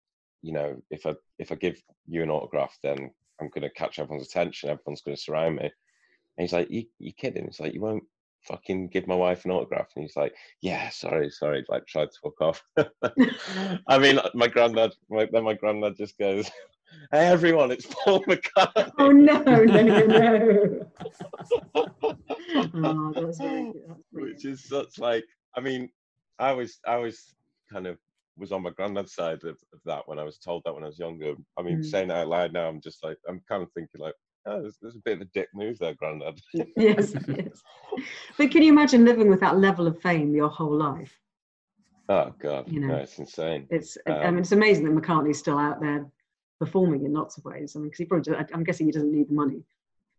you 0.42 0.52
know, 0.52 0.76
if 0.90 1.06
I 1.06 1.14
if 1.38 1.52
I 1.52 1.54
give 1.54 1.80
you 2.06 2.22
an 2.22 2.30
autograph, 2.30 2.76
then 2.82 3.10
I'm 3.40 3.48
going 3.48 3.62
to 3.62 3.70
catch 3.70 3.98
everyone's 3.98 4.26
attention. 4.26 4.68
Everyone's 4.68 5.02
going 5.02 5.16
to 5.16 5.22
surround 5.22 5.56
me." 5.56 5.64
And 5.64 5.72
he's 6.38 6.52
like, 6.52 6.70
"You 6.70 6.84
you 6.98 7.12
kidding?" 7.12 7.44
He's 7.46 7.60
like, 7.60 7.72
"You 7.72 7.80
won't." 7.80 8.04
Fucking 8.48 8.88
give 8.88 9.06
my 9.06 9.14
wife 9.14 9.44
an 9.44 9.50
autograph, 9.50 9.88
and 9.96 10.02
he's 10.04 10.16
like, 10.16 10.34
"Yeah, 10.60 10.88
sorry, 10.90 11.30
sorry." 11.30 11.64
Like, 11.68 11.86
tried 11.86 12.10
to 12.12 12.18
walk 12.22 12.40
off. 12.40 12.62
I 13.88 13.98
mean, 13.98 14.20
my 14.34 14.46
granddad. 14.46 14.92
My, 15.10 15.26
then 15.32 15.44
my 15.44 15.54
granddad 15.54 15.96
just 15.96 16.16
goes, 16.18 16.48
"Hey, 17.12 17.26
everyone, 17.26 17.70
it's 17.72 17.86
Paul 17.86 18.22
McCartney." 18.24 18.90
Oh 18.98 19.10
no, 19.10 19.42
no, 19.42 19.64
no, 19.64 20.06
no. 20.06 20.90
oh, 21.74 23.12
that's 23.14 23.38
very. 23.38 23.72
That's 23.88 24.00
which 24.12 24.44
is 24.44 24.64
such 24.68 24.98
like 24.98 25.24
I 25.56 25.60
mean, 25.60 25.88
I 26.38 26.52
was 26.52 26.78
I 26.86 26.96
was 26.96 27.34
kind 27.72 27.86
of 27.86 27.98
was 28.38 28.52
on 28.52 28.62
my 28.62 28.70
granddad's 28.70 29.14
side 29.14 29.42
of, 29.44 29.56
of 29.72 29.80
that 29.86 30.06
when 30.06 30.18
I 30.18 30.22
was 30.22 30.38
told 30.38 30.62
that 30.64 30.74
when 30.74 30.84
I 30.84 30.88
was 30.88 30.98
younger. 30.98 31.34
I 31.58 31.62
mean, 31.62 31.78
Mm. 31.78 31.84
saying 31.84 32.10
it 32.10 32.14
out 32.14 32.28
loud 32.28 32.52
now, 32.52 32.68
I'm 32.68 32.80
just 32.80 33.02
like 33.02 33.16
I'm 33.28 33.40
kind 33.48 33.62
of 33.62 33.72
thinking 33.72 34.00
like, 34.00 34.14
oh, 34.46 34.62
there's, 34.62 34.78
there's 34.80 34.96
a 34.96 35.00
bit 35.04 35.14
of 35.16 35.22
a 35.22 35.30
dick 35.34 35.48
move 35.54 35.78
there, 35.78 35.94
Grandad. 35.94 36.40
yes, 36.76 37.14
yes. 37.26 37.62
But 38.38 38.50
can 38.50 38.62
you 38.62 38.72
imagine 38.72 39.04
living 39.04 39.28
with 39.30 39.40
that 39.40 39.58
level 39.58 39.86
of 39.86 40.00
fame 40.00 40.34
your 40.34 40.48
whole 40.48 40.74
life? 40.76 41.18
oh 42.08 42.32
God, 42.38 42.70
You 42.70 42.80
know. 42.80 42.88
no, 42.88 42.94
it's 42.96 43.18
insane. 43.18 43.66
It's 43.70 43.98
I 44.06 44.10
Um, 44.12 44.34
mean 44.34 44.38
it's 44.40 44.52
amazing 44.52 44.84
that 44.84 45.02
McCartney's 45.02 45.38
still 45.38 45.58
out 45.58 45.80
there 45.80 46.06
performing 46.60 47.04
in 47.04 47.12
lots 47.12 47.36
of 47.36 47.44
ways. 47.44 47.74
I 47.74 47.78
mean, 47.80 47.88
because 47.88 47.98
he 47.98 48.04
probably 48.04 48.34
I- 48.34 48.46
I'm 48.54 48.64
guessing 48.64 48.86
he 48.86 48.92
doesn't 48.92 49.12
need 49.12 49.28
the 49.28 49.34
money. 49.34 49.62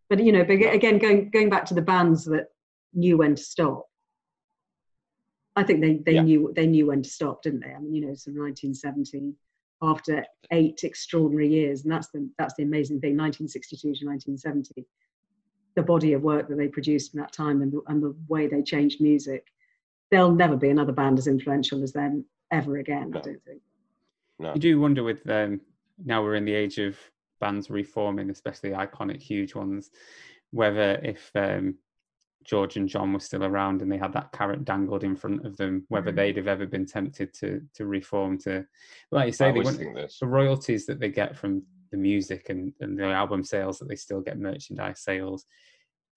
But 0.10 0.24
you 0.24 0.32
know, 0.32 0.44
but 0.44 0.54
again, 0.54 0.98
going 0.98 1.30
going 1.30 1.50
back 1.50 1.66
to 1.66 1.74
the 1.74 1.82
bands 1.82 2.26
that 2.26 2.48
knew 2.94 3.18
when 3.18 3.36
to 3.36 3.42
stop. 3.42 3.86
I 5.56 5.64
think 5.64 5.82
they 5.82 5.96
they 5.98 6.14
Yeah. 6.16 6.22
knew 6.24 6.52
they 6.56 6.68
knew 6.68 6.88
when 6.88 7.02
to 7.04 7.10
stop, 7.10 7.42
didn't 7.44 7.62
they? 7.62 7.74
I 7.74 7.80
mean, 7.80 7.94
you 7.94 8.02
know, 8.02 8.14
so 8.14 8.32
1970, 8.32 9.34
after 9.82 10.26
eight 10.52 10.84
extraordinary 10.84 11.48
years, 11.48 11.84
and 11.84 11.92
that's 11.92 12.08
the 12.10 12.30
that's 12.38 12.54
the 12.56 12.64
amazing 12.64 13.00
thing. 13.00 13.18
1962 13.18 13.82
to 13.82 14.06
1970, 14.06 14.86
the 15.76 15.84
body 15.84 16.14
of 16.14 16.24
work 16.24 16.48
that 16.48 16.58
they 16.58 16.68
produced 16.68 17.14
in 17.14 17.20
that 17.20 17.32
time 17.32 17.62
and 17.62 17.72
the, 17.72 17.82
and 17.88 18.02
the 18.02 18.16
way 18.28 18.48
they 18.48 18.62
changed 18.62 19.02
music. 19.02 19.48
There'll 20.10 20.32
never 20.32 20.56
be 20.56 20.70
another 20.70 20.94
band 20.94 21.20
as 21.20 21.28
influential 21.28 21.84
as 21.84 21.92
them 21.92 22.26
ever 22.52 22.78
again. 22.78 23.12
I 23.16 23.20
don't 23.20 23.44
think. 23.44 23.62
No, 24.40 24.54
You 24.54 24.60
do 24.60 24.80
wonder 24.80 25.04
with 25.04 25.28
um, 25.30 25.60
now 26.04 26.24
we're 26.24 26.36
in 26.36 26.46
the 26.46 26.54
age 26.54 26.78
of 26.78 26.98
bands 27.40 27.70
reforming, 27.70 28.30
especially 28.30 28.72
iconic, 28.72 29.22
huge 29.22 29.54
ones, 29.56 29.92
whether 30.52 31.00
if 31.04 31.30
um, 31.36 31.76
George 32.48 32.78
and 32.78 32.88
John 32.88 33.12
were 33.14 33.20
still 33.20 33.44
around 33.44 33.82
and 33.82 33.92
they 33.92 33.98
had 33.98 34.14
that 34.14 34.32
carrot 34.32 34.64
dangled 34.66 35.04
in 35.04 35.16
front 35.16 35.46
of 35.46 35.58
them, 35.58 35.86
whether 35.90 36.12
Mhm. 36.12 36.16
they'd 36.16 36.38
have 36.38 36.48
ever 36.48 36.66
been 36.66 36.86
tempted 36.86 37.34
to 37.36 37.62
to 37.74 37.86
reform 37.86 38.38
to, 38.40 38.66
like 39.12 39.28
you 39.28 39.34
say, 39.34 39.52
they 39.52 39.60
wouldn't- 39.60 39.94
this. 39.96 40.20
the 40.20 40.28
royalties 40.28 40.86
that 40.86 41.00
they 41.00 41.10
get 41.10 41.36
from 41.36 41.64
the 41.92 41.98
music 41.98 42.50
and, 42.50 42.74
and 42.80 42.98
the 42.98 43.06
album 43.06 43.44
sales 43.44 43.80
that 43.80 43.88
they 43.90 43.96
still 43.96 44.22
get 44.22 44.40
merchandise 44.40 45.02
sales 45.02 45.46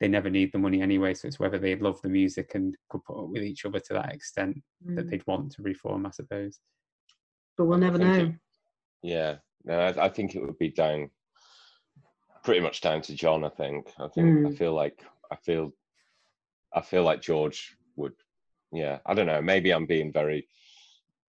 they 0.01 0.09
never 0.09 0.31
need 0.31 0.51
the 0.51 0.59
money 0.59 0.81
anyway 0.83 1.13
so 1.15 1.29
it's 1.29 1.39
whether 1.39 1.59
they 1.59 1.77
love 1.77 2.01
the 2.03 2.09
music 2.09 2.55
and 2.57 2.75
could 2.89 3.05
put 3.05 3.23
up 3.23 3.29
with 3.29 3.43
each 3.43 3.65
other 3.67 3.79
to 3.79 3.93
that 3.93 4.13
extent 4.15 4.61
that 4.81 5.07
Mm. 5.07 5.11
they'd 5.11 5.27
want 5.29 5.53
to 5.53 5.63
reform 5.63 6.07
i 6.07 6.11
suppose 6.11 6.59
But 7.57 7.67
we'll 7.67 7.79
never 7.79 7.99
know. 7.99 8.15
it- 8.15 8.35
Yeah, 9.03 9.39
no, 9.65 9.79
I, 9.79 10.07
I 10.07 10.09
think 10.09 10.35
it 10.35 10.41
would 10.43 10.59
be 10.59 10.71
down, 10.71 11.11
pretty 12.43 12.61
much 12.61 12.81
down 12.81 13.03
to 13.03 13.15
John. 13.15 13.45
I 13.45 13.49
think. 13.51 13.93
I 13.99 14.09
think. 14.09 14.47
I 14.47 14.51
Mm. 14.51 14.59
feel 14.59 14.73
like. 14.75 15.05
I 15.31 15.37
feel. 15.37 15.73
I 16.73 16.81
feel 16.81 17.03
like 17.03 17.23
George 17.23 17.77
would. 17.97 18.15
Yeah, 18.73 18.99
I 19.05 19.15
don't 19.15 19.27
know. 19.27 19.43
Maybe 19.43 19.73
I'm 19.73 19.87
being 19.87 20.13
very, 20.13 20.47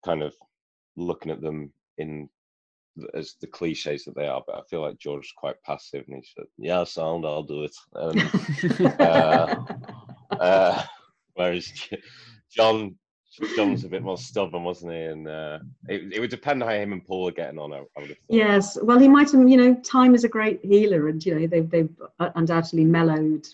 kind 0.04 0.22
of, 0.22 0.34
looking 0.96 1.32
at 1.32 1.42
them 1.42 1.72
in 1.98 2.30
as 3.14 3.36
the 3.40 3.48
cliches 3.48 4.04
that 4.06 4.16
they 4.16 4.28
are, 4.28 4.44
but 4.46 4.58
I 4.58 4.62
feel 4.70 4.82
like 4.82 4.98
George 4.98 5.26
is 5.26 5.34
quite 5.36 5.62
passive, 5.64 6.06
and 6.08 6.18
he 6.18 6.30
said, 6.36 6.46
"Yeah, 6.58 6.84
sound, 6.84 7.26
I'll 7.26 7.44
do 7.44 7.64
it." 7.64 7.76
And, 7.94 9.00
uh, 9.00 9.56
uh, 10.32 10.84
whereas 11.34 11.72
John, 12.52 12.96
John's 13.56 13.84
a 13.84 13.90
bit 13.90 14.04
more 14.04 14.18
stubborn, 14.18 14.64
wasn't 14.64 14.94
he? 14.94 15.00
And 15.00 15.28
uh, 15.28 15.60
it, 15.88 16.14
it 16.14 16.20
would 16.20 16.30
depend 16.30 16.62
on 16.62 16.70
how 16.70 16.76
him 16.76 16.94
and 16.94 17.06
Paul 17.06 17.30
are 17.30 17.32
getting 17.32 17.60
on. 17.60 17.74
I, 17.74 17.78
I 17.78 18.00
would 18.00 18.10
have 18.10 18.18
thought. 18.18 18.36
Yes, 18.36 18.78
well, 18.82 19.00
he 19.00 19.08
might 19.08 19.32
have. 19.32 19.48
You 19.48 19.58
know, 19.58 19.76
time 19.76 20.16
is 20.16 20.24
a 20.24 20.30
great 20.30 20.64
healer, 20.64 21.08
and 21.08 21.26
you 21.26 21.40
know 21.40 21.48
they've 21.48 21.70
they've 21.70 21.96
undoubtedly 22.20 22.86
mellowed. 22.86 23.48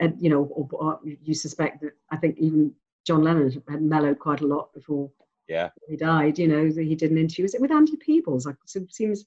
And 0.00 0.16
you 0.20 0.30
know, 0.30 1.00
you 1.22 1.34
suspect 1.34 1.82
that 1.82 1.92
I 2.10 2.16
think 2.16 2.36
even 2.38 2.72
John 3.06 3.22
Lennon 3.22 3.62
had 3.68 3.82
mellowed 3.82 4.18
quite 4.18 4.40
a 4.40 4.46
lot 4.46 4.72
before 4.74 5.10
Yeah, 5.46 5.70
he 5.88 5.96
died. 5.96 6.38
You 6.38 6.48
know, 6.48 6.70
that 6.70 6.82
he 6.82 6.94
did 6.94 7.10
an 7.10 7.18
interview. 7.18 7.44
Was 7.44 7.54
it 7.54 7.60
with 7.60 7.70
Andy 7.70 7.96
Peebles? 7.96 8.46
Like, 8.46 8.56
it 8.74 8.92
seems 8.92 9.24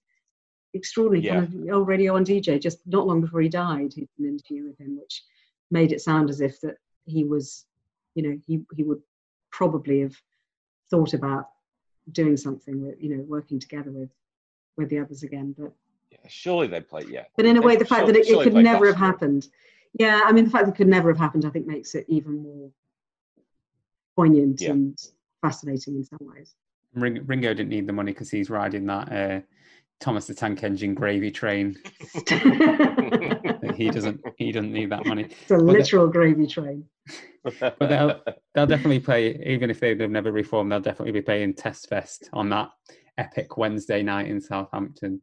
extraordinary. 0.74 1.48
Kind 1.48 1.70
of 1.70 1.76
old 1.76 1.88
radio 1.88 2.16
on 2.16 2.26
DJ. 2.26 2.62
Just 2.62 2.80
not 2.86 3.08
long 3.08 3.22
before 3.22 3.42
he 3.42 3.50
died, 3.50 3.94
he 3.94 4.02
did 4.02 4.10
an 4.20 4.26
interview 4.26 4.66
with 4.66 4.78
him, 4.80 5.00
which 5.00 5.24
made 5.70 5.92
it 5.92 6.02
sound 6.02 6.30
as 6.30 6.42
if 6.42 6.60
that 6.62 6.76
he 7.06 7.24
was, 7.24 7.66
you 8.16 8.24
know, 8.24 8.38
he 8.46 8.62
he 8.76 8.84
would 8.84 9.02
probably 9.52 10.02
have 10.02 10.16
thought 10.90 11.14
about 11.14 11.48
doing 12.12 12.36
something 12.36 12.86
with, 12.86 13.02
you 13.02 13.16
know, 13.16 13.24
working 13.24 13.60
together 13.60 13.92
with 13.92 14.10
with 14.78 14.90
the 14.90 15.00
others 15.00 15.24
again. 15.24 15.56
But 15.58 15.72
yeah. 16.12 16.18
Surely 16.28 16.68
they 16.68 16.82
play. 16.82 17.06
Yeah, 17.08 17.24
but 17.38 17.46
in 17.46 17.58
a 17.58 17.62
way, 17.62 17.78
the 17.78 17.86
fact 17.86 18.02
surely- 18.02 18.14
that 18.14 18.30
it, 18.30 18.38
it 18.38 18.44
could 18.44 18.54
never 18.54 18.88
have 18.88 18.98
happened. 18.98 19.48
Yeah, 20.00 20.22
I 20.26 20.32
mean, 20.32 20.46
the 20.46 20.50
fact 20.52 20.66
that 20.66 20.74
it 20.74 20.78
could 20.78 20.88
never 20.88 21.10
have 21.10 21.18
happened, 21.20 21.46
I 21.46 21.50
think, 21.50 21.68
makes 21.68 21.96
it 21.96 22.06
even 22.08 22.42
more 22.42 22.72
poignant 24.16 24.62
Yeah. 24.62 24.72
and 24.72 24.98
fascinating 25.42 25.96
in 25.96 26.04
some 26.06 26.20
ways. 26.22 26.56
Ring, 26.94 27.24
ringo 27.26 27.54
didn't 27.54 27.70
need 27.70 27.88
the 27.88 27.94
money 27.94 28.12
because 28.12 28.30
he's 28.30 28.50
riding 28.50 28.86
that 28.88 29.12
uh, 29.12 29.40
thomas 30.02 30.28
the 30.28 30.34
tank 30.34 30.62
engine 30.64 30.94
gravy 30.94 31.32
train 31.32 31.78
he 33.78 33.90
doesn't 33.90 34.20
he 34.36 34.52
doesn't 34.52 34.74
need 34.74 34.90
that 34.90 35.06
money 35.06 35.24
It's 35.24 35.52
a 35.52 35.56
the- 35.56 35.64
literal 35.64 36.08
gravy 36.10 36.48
train. 36.48 36.84
but 37.44 37.78
they'll 37.80 38.22
they'll 38.54 38.68
definitely 38.68 39.00
play 39.00 39.42
even 39.46 39.70
if 39.70 39.80
they've 39.80 39.98
never 40.10 40.34
reformed 40.34 40.70
they'll 40.70 40.82
definitely 40.82 41.14
be 41.14 41.22
playing 41.22 41.54
test 41.54 41.88
fest 41.88 42.30
on 42.34 42.50
that 42.50 42.72
epic 43.18 43.56
wednesday 43.56 44.04
night 44.04 44.28
in 44.28 44.42
southampton 44.42 45.22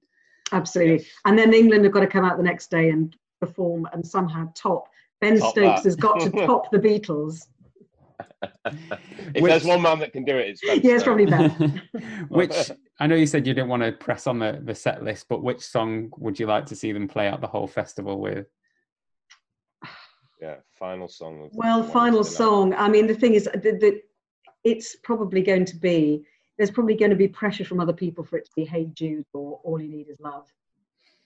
Absolutely. 0.53 1.07
And 1.27 1.39
then 1.39 1.53
England 1.53 1.85
have 1.85 1.93
got 1.93 2.01
to 2.01 2.07
come 2.07 2.24
out 2.24 2.39
the 2.39 2.43
next 2.43 2.70
day 2.70 2.89
and 2.89 3.15
perform 3.40 3.89
and 3.93 4.06
somehow 4.06 4.51
top. 4.55 4.89
Ben 5.20 5.39
Top 5.39 5.51
Stokes 5.51 5.82
that. 5.82 5.85
has 5.85 5.97
got 5.97 6.20
to 6.20 6.31
top 6.47 6.70
the 6.70 6.78
Beatles. 6.78 7.47
if 8.43 9.43
Which- 9.43 9.51
there's 9.51 9.65
one 9.65 9.82
man 9.82 9.98
that 10.01 10.12
can 10.12 10.24
do 10.24 10.36
it, 10.36 10.48
it's 10.51 10.60
Ben 10.66 10.81
Yeah, 10.82 10.94
it's 10.94 11.05
probably 11.05 11.27
Ben. 11.27 11.82
which 12.28 12.70
i 13.01 13.06
know 13.06 13.15
you 13.15 13.27
said 13.27 13.47
you 13.47 13.55
didn't 13.55 13.69
want 13.69 13.82
to 13.82 13.93
press 13.93 14.27
on 14.27 14.39
the, 14.40 14.60
the 14.65 14.74
set 14.74 15.05
list 15.05 15.27
but 15.28 15.43
which 15.43 15.60
song 15.60 16.10
would 16.19 16.39
you 16.39 16.47
like 16.47 16.66
to 16.66 16.74
see 16.77 16.90
them 16.93 17.06
play 17.06 17.28
out 17.28 17.40
the 17.40 17.47
whole 17.47 17.66
festival 17.69 18.19
with 18.20 18.47
Yeah, 20.40 20.56
final 20.78 21.09
song. 21.09 21.44
Of 21.47 21.51
Well, 21.52 21.82
final 21.82 22.23
song. 22.23 22.73
I 22.74 22.89
mean, 22.89 23.06
the 23.09 23.15
thing 23.15 23.35
is 23.35 23.44
that 23.44 23.62
that 23.62 24.01
it's 24.65 24.97
probably 25.02 25.43
going 25.43 25.65
to 25.65 25.77
be, 25.77 26.24
there's 26.56 26.70
probably 26.70 26.94
going 26.94 27.10
to 27.10 27.16
be 27.16 27.28
pressure 27.28 27.65
from 27.65 27.81
other 27.81 27.93
people 27.93 28.23
for 28.24 28.36
it 28.39 28.44
to 28.47 28.51
be 28.55 28.65
Hey 28.65 28.86
Jude 28.94 29.24
or 29.32 29.60
All 29.65 29.81
You 29.81 29.89
Need 29.89 30.09
Is 30.09 30.20
Love. 30.20 30.47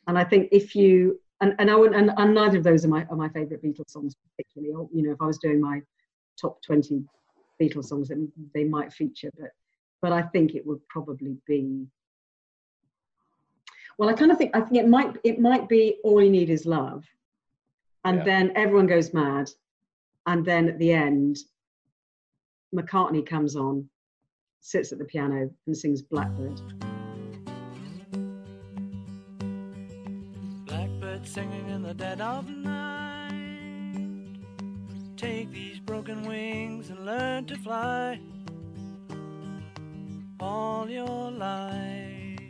And 0.07 0.17
I 0.19 0.25
think 0.25 0.49
if 0.53 0.75
you, 0.75 1.21
and, 1.43 1.55
and, 1.59 1.71
I 1.71 1.75
would, 1.75 1.93
and, 1.93 2.11
and 2.17 2.35
neither 2.35 2.59
of 2.59 2.65
those 2.65 2.85
are 2.85 2.89
my, 2.89 3.05
are 3.11 3.17
my 3.17 3.29
favourite 3.29 3.63
Beatles 3.63 3.91
songs 3.91 4.15
particularly. 4.31 4.75
Or, 4.75 4.89
you 4.95 5.03
know, 5.03 5.13
if 5.13 5.21
I 5.21 5.27
was 5.27 5.39
doing 5.39 5.61
my 5.61 5.83
top 6.41 6.63
20 6.63 7.03
Beatles 7.61 7.87
songs 7.87 8.09
that 8.09 8.29
they 8.55 8.65
might 8.65 8.93
feature, 8.93 9.31
but 9.39 9.51
but 10.01 10.13
I 10.13 10.23
think 10.23 10.55
it 10.55 10.67
would 10.67 10.87
probably 10.89 11.37
be. 11.47 11.87
Well, 13.99 14.09
I 14.09 14.15
kind 14.15 14.33
of 14.33 14.39
think 14.39 14.55
I 14.57 14.61
think 14.61 14.77
it 14.77 14.89
might 14.89 15.17
it 15.23 15.39
might 15.39 15.69
be 15.69 15.99
all 16.03 16.21
you 16.21 16.31
need 16.31 16.51
is 16.51 16.67
love, 16.67 17.05
and 18.05 18.19
Yeah. 18.19 18.25
then 18.25 18.53
everyone 18.57 18.89
goes 18.89 19.15
mad, 19.15 19.49
and 20.27 20.45
then 20.45 20.69
at 20.69 20.79
the 20.79 20.93
end, 20.93 21.39
McCartney 22.75 23.25
comes 23.25 23.55
on, 23.55 23.89
sits 24.61 24.91
at 24.93 24.99
the 24.99 25.05
piano 25.05 25.49
and 25.67 25.77
sings 25.77 26.03
Blackbird. 26.03 26.61
Blackbird 31.23 31.35
singing 31.35 31.69
in 31.69 31.83
the 31.83 31.95
dead 31.95 32.21
of 32.21 32.49
night. 32.49 33.33
Take 35.17 35.53
these 35.53 35.79
broken 35.79 36.23
wings 36.23 36.91
and 36.91 37.07
learn 37.07 37.45
to 37.47 37.57
fly. 37.59 38.21
All 40.41 40.91
your 40.91 41.31
life, 41.31 42.41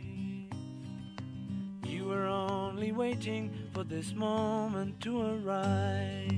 you 1.85 2.05
were 2.05 2.25
only 2.25 2.91
waiting 2.91 3.51
for 3.73 3.83
this 3.83 4.13
moment 4.15 4.99
to 5.01 5.21
arise. 5.21 6.31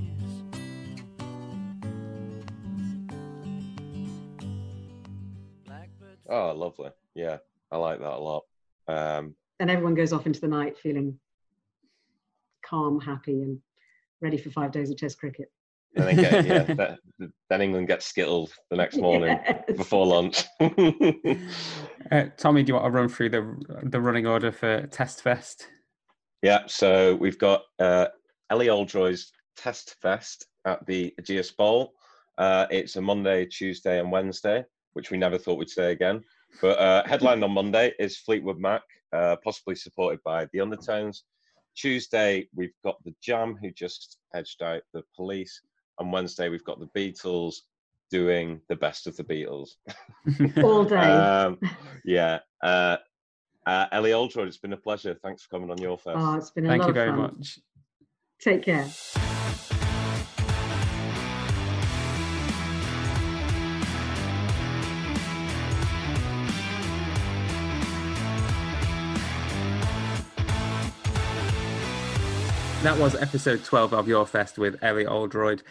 Blackbird 5.65 6.17
Oh, 6.29 6.53
lovely. 6.53 6.89
Yeah, 7.13 7.37
I 7.71 7.77
like 7.77 7.99
that 7.99 8.13
a 8.13 8.19
lot. 8.19 8.43
Um, 8.87 9.35
and 9.61 9.71
everyone 9.71 9.95
goes 9.95 10.11
off 10.11 10.25
into 10.25 10.41
the 10.41 10.49
night 10.49 10.77
feeling 10.77 11.17
calm, 12.67 12.99
happy, 12.99 13.41
and 13.41 13.59
ready 14.21 14.37
for 14.37 14.49
five 14.49 14.71
days 14.71 14.89
of 14.89 14.97
Test 14.97 15.19
cricket. 15.19 15.51
and 15.95 16.07
then, 16.07 16.15
get, 16.15 16.45
yeah, 16.45 16.63
th- 17.19 17.29
then 17.49 17.61
England 17.61 17.87
gets 17.87 18.05
skittled 18.05 18.51
the 18.69 18.75
next 18.75 18.97
morning 18.97 19.39
Yes. 19.45 19.63
before 19.77 20.05
lunch. 20.05 20.43
Uh, 22.11 22.25
Tommy, 22.37 22.61
do 22.61 22.69
you 22.69 22.75
want 22.75 22.85
to 22.85 22.91
run 22.91 23.09
through 23.09 23.29
the 23.29 23.81
the 23.85 23.99
running 23.99 24.27
order 24.27 24.51
for 24.51 24.85
Test 24.87 25.23
Fest? 25.23 25.67
Yeah, 26.43 26.59
so 26.67 27.15
we've 27.15 27.39
got 27.39 27.63
uh, 27.79 28.07
Ellie 28.51 28.67
Oldroyd's 28.69 29.31
Test 29.57 29.95
Fest 30.03 30.45
at 30.65 30.85
the 30.85 31.11
Ageas 31.19 31.55
Bowl. 31.57 31.93
Uh, 32.37 32.67
it's 32.69 32.95
a 32.97 33.01
Monday, 33.01 33.45
Tuesday, 33.47 33.99
and 33.99 34.11
Wednesday, 34.11 34.63
which 34.93 35.09
we 35.09 35.17
never 35.17 35.39
thought 35.39 35.57
we'd 35.57 35.67
say 35.69 35.93
again. 35.93 36.21
But 36.61 36.77
uh, 36.77 37.03
headline 37.07 37.41
on 37.43 37.51
Monday 37.51 37.93
is 37.97 38.17
Fleetwood 38.19 38.59
Mac, 38.59 38.83
uh, 39.11 39.37
possibly 39.43 39.73
supported 39.73 40.19
by 40.23 40.45
the 40.53 40.61
Undertones. 40.61 41.23
Tuesday, 41.75 42.47
we've 42.55 42.73
got 42.83 43.03
the 43.03 43.13
Jam, 43.21 43.57
who 43.61 43.71
just 43.71 44.17
edged 44.33 44.61
out 44.61 44.81
the 44.93 45.03
Police, 45.15 45.61
and 45.99 46.11
Wednesday 46.11 46.49
we've 46.49 46.63
got 46.63 46.79
the 46.79 46.87
Beatles 46.87 47.55
doing 48.11 48.61
the 48.69 48.75
best 48.75 49.07
of 49.07 49.15
the 49.17 49.23
Beatles. 49.23 49.69
All 50.63 50.85
day. 50.85 50.95
Um, 50.97 51.59
yeah. 52.05 52.39
Uh, 52.61 52.97
uh, 53.65 53.87
Ellie 53.91 54.13
Oldroyd, 54.13 54.47
it's 54.47 54.57
been 54.57 54.73
a 54.73 54.77
pleasure. 54.77 55.17
Thanks 55.23 55.43
for 55.43 55.49
coming 55.57 55.71
on 55.71 55.79
your 55.79 55.97
first. 55.97 56.17
oh, 56.19 56.35
it's 56.35 56.51
been 56.51 56.65
a 56.65 56.69
Thank 56.69 56.81
lot 56.81 56.87
you 56.87 56.89
of 56.91 56.95
very 56.95 57.09
fun. 57.09 57.35
much. 57.37 57.59
Take 58.39 58.63
care. 58.63 58.87
That 72.85 72.99
was 72.99 73.15
episode 73.15 73.63
12 73.63 73.93
of 73.95 74.07
Your 74.07 74.27
Fest 74.27 74.59
with 74.59 74.83
Ellie 74.83 75.07
Oldroyd. 75.07 75.63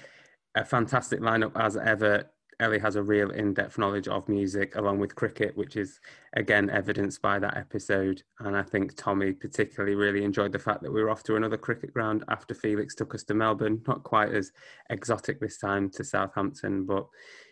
A 0.56 0.64
fantastic 0.64 1.20
lineup 1.20 1.52
as 1.54 1.76
ever. 1.76 2.28
Ellie 2.58 2.80
has 2.80 2.96
a 2.96 3.04
real 3.04 3.30
in 3.30 3.54
depth 3.54 3.78
knowledge 3.78 4.08
of 4.08 4.28
music 4.28 4.74
along 4.74 4.98
with 4.98 5.14
cricket, 5.14 5.56
which 5.56 5.76
is 5.76 6.00
again 6.32 6.68
evidenced 6.70 7.22
by 7.22 7.38
that 7.38 7.56
episode. 7.56 8.24
And 8.40 8.56
I 8.56 8.64
think 8.64 8.96
Tommy 8.96 9.30
particularly 9.30 9.94
really 9.94 10.24
enjoyed 10.24 10.50
the 10.50 10.58
fact 10.58 10.82
that 10.82 10.92
we 10.92 11.04
were 11.04 11.08
off 11.08 11.22
to 11.24 11.36
another 11.36 11.56
cricket 11.56 11.94
ground 11.94 12.24
after 12.30 12.52
Felix 12.52 12.96
took 12.96 13.14
us 13.14 13.22
to 13.24 13.34
Melbourne. 13.34 13.80
Not 13.86 14.02
quite 14.02 14.34
as 14.34 14.50
exotic 14.90 15.38
this 15.38 15.58
time 15.58 15.90
to 15.90 16.02
Southampton, 16.02 16.84
but 16.84 17.06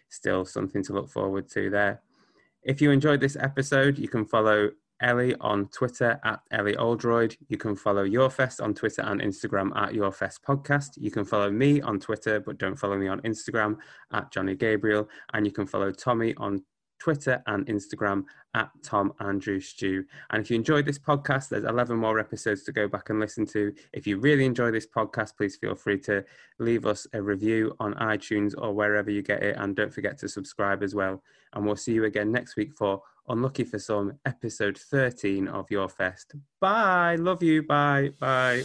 still 0.09 0.45
something 0.45 0.83
to 0.83 0.93
look 0.93 1.09
forward 1.09 1.49
to 1.51 1.71
there. 1.71 2.03
If 2.65 2.81
you 2.81 2.91
enjoyed 2.91 3.21
this 3.21 3.37
episode, 3.37 3.97
you 3.97 4.09
can 4.09 4.25
follow 4.25 4.73
Ellie 5.01 5.35
on 5.41 5.69
Twitter 5.69 6.21
at 6.25 6.41
Ellie 6.51 6.77
Oldroyd. 6.77 7.37
You 7.49 7.57
can 7.57 7.75
follow 7.75 8.03
Your 8.03 8.31
Fest 8.31 8.61
on 8.61 8.75
Twitter 8.75 9.03
and 9.03 9.21
Instagram 9.21 9.77
at 9.77 9.95
Your 9.95 10.13
Fest 10.13 10.41
Podcast. 10.47 10.91
You 10.97 11.11
can 11.11 11.25
follow 11.25 11.51
me 11.51 11.81
on 11.81 11.99
Twitter, 11.99 12.41
but 12.41 12.59
don't 12.59 12.77
follow 12.77 12.97
me 12.97 13.09
on 13.09 13.21
Instagram 13.23 13.77
at 14.13 14.31
Johnny 14.33 14.55
Gabriel. 14.55 15.09
And 15.33 15.47
you 15.47 15.53
can 15.53 15.67
follow 15.67 15.91
Tommy 15.91 16.35
on 16.37 16.63
Twitter 17.03 17.43
and 17.49 17.67
Instagram 17.67 18.23
at 18.55 18.71
Tom 18.85 19.13
Andrew 19.19 19.59
Stew. 19.59 20.05
And 20.31 20.41
if 20.41 20.51
you 20.51 20.57
enjoyed 20.57 20.87
this 20.87 21.01
podcast, 21.01 21.49
there's 21.49 21.65
11 21.65 21.97
more 21.97 22.21
episodes 22.21 22.63
to 22.63 22.73
go 22.73 22.87
back 22.87 23.11
and 23.11 23.19
listen 23.19 23.45
to. 23.47 23.75
If 23.93 24.07
you 24.07 24.19
really 24.19 24.45
enjoy 24.45 24.71
this 24.71 24.87
podcast, 24.87 25.37
please 25.37 25.57
feel 25.57 25.75
free 25.75 25.99
to 26.01 26.25
leave 26.61 26.87
us 26.87 27.09
a 27.13 27.21
review 27.21 27.75
on 27.81 27.95
iTunes 27.95 28.55
or 28.57 28.73
wherever 28.73 29.11
you 29.11 29.23
get 29.23 29.43
it. 29.43 29.57
And 29.59 29.75
don't 29.75 29.93
forget 29.93 30.17
to 30.19 30.29
subscribe 30.29 30.85
as 30.85 30.95
well. 30.95 31.21
And 31.55 31.67
we'll 31.67 31.75
see 31.75 31.93
you 31.93 32.05
again 32.05 32.31
next 32.31 32.55
week 32.55 32.73
for 32.73 33.03
Unlucky 33.29 33.65
for 33.65 33.79
Some, 33.79 34.19
episode 34.25 34.77
13 34.77 35.49
of 35.49 35.71
Your 35.71 35.89
Fest. 35.89 36.35
Bye. 36.61 37.17
Love 37.17 37.43
you. 37.43 37.63
Bye. 37.63 38.11
Bye. 38.19 38.65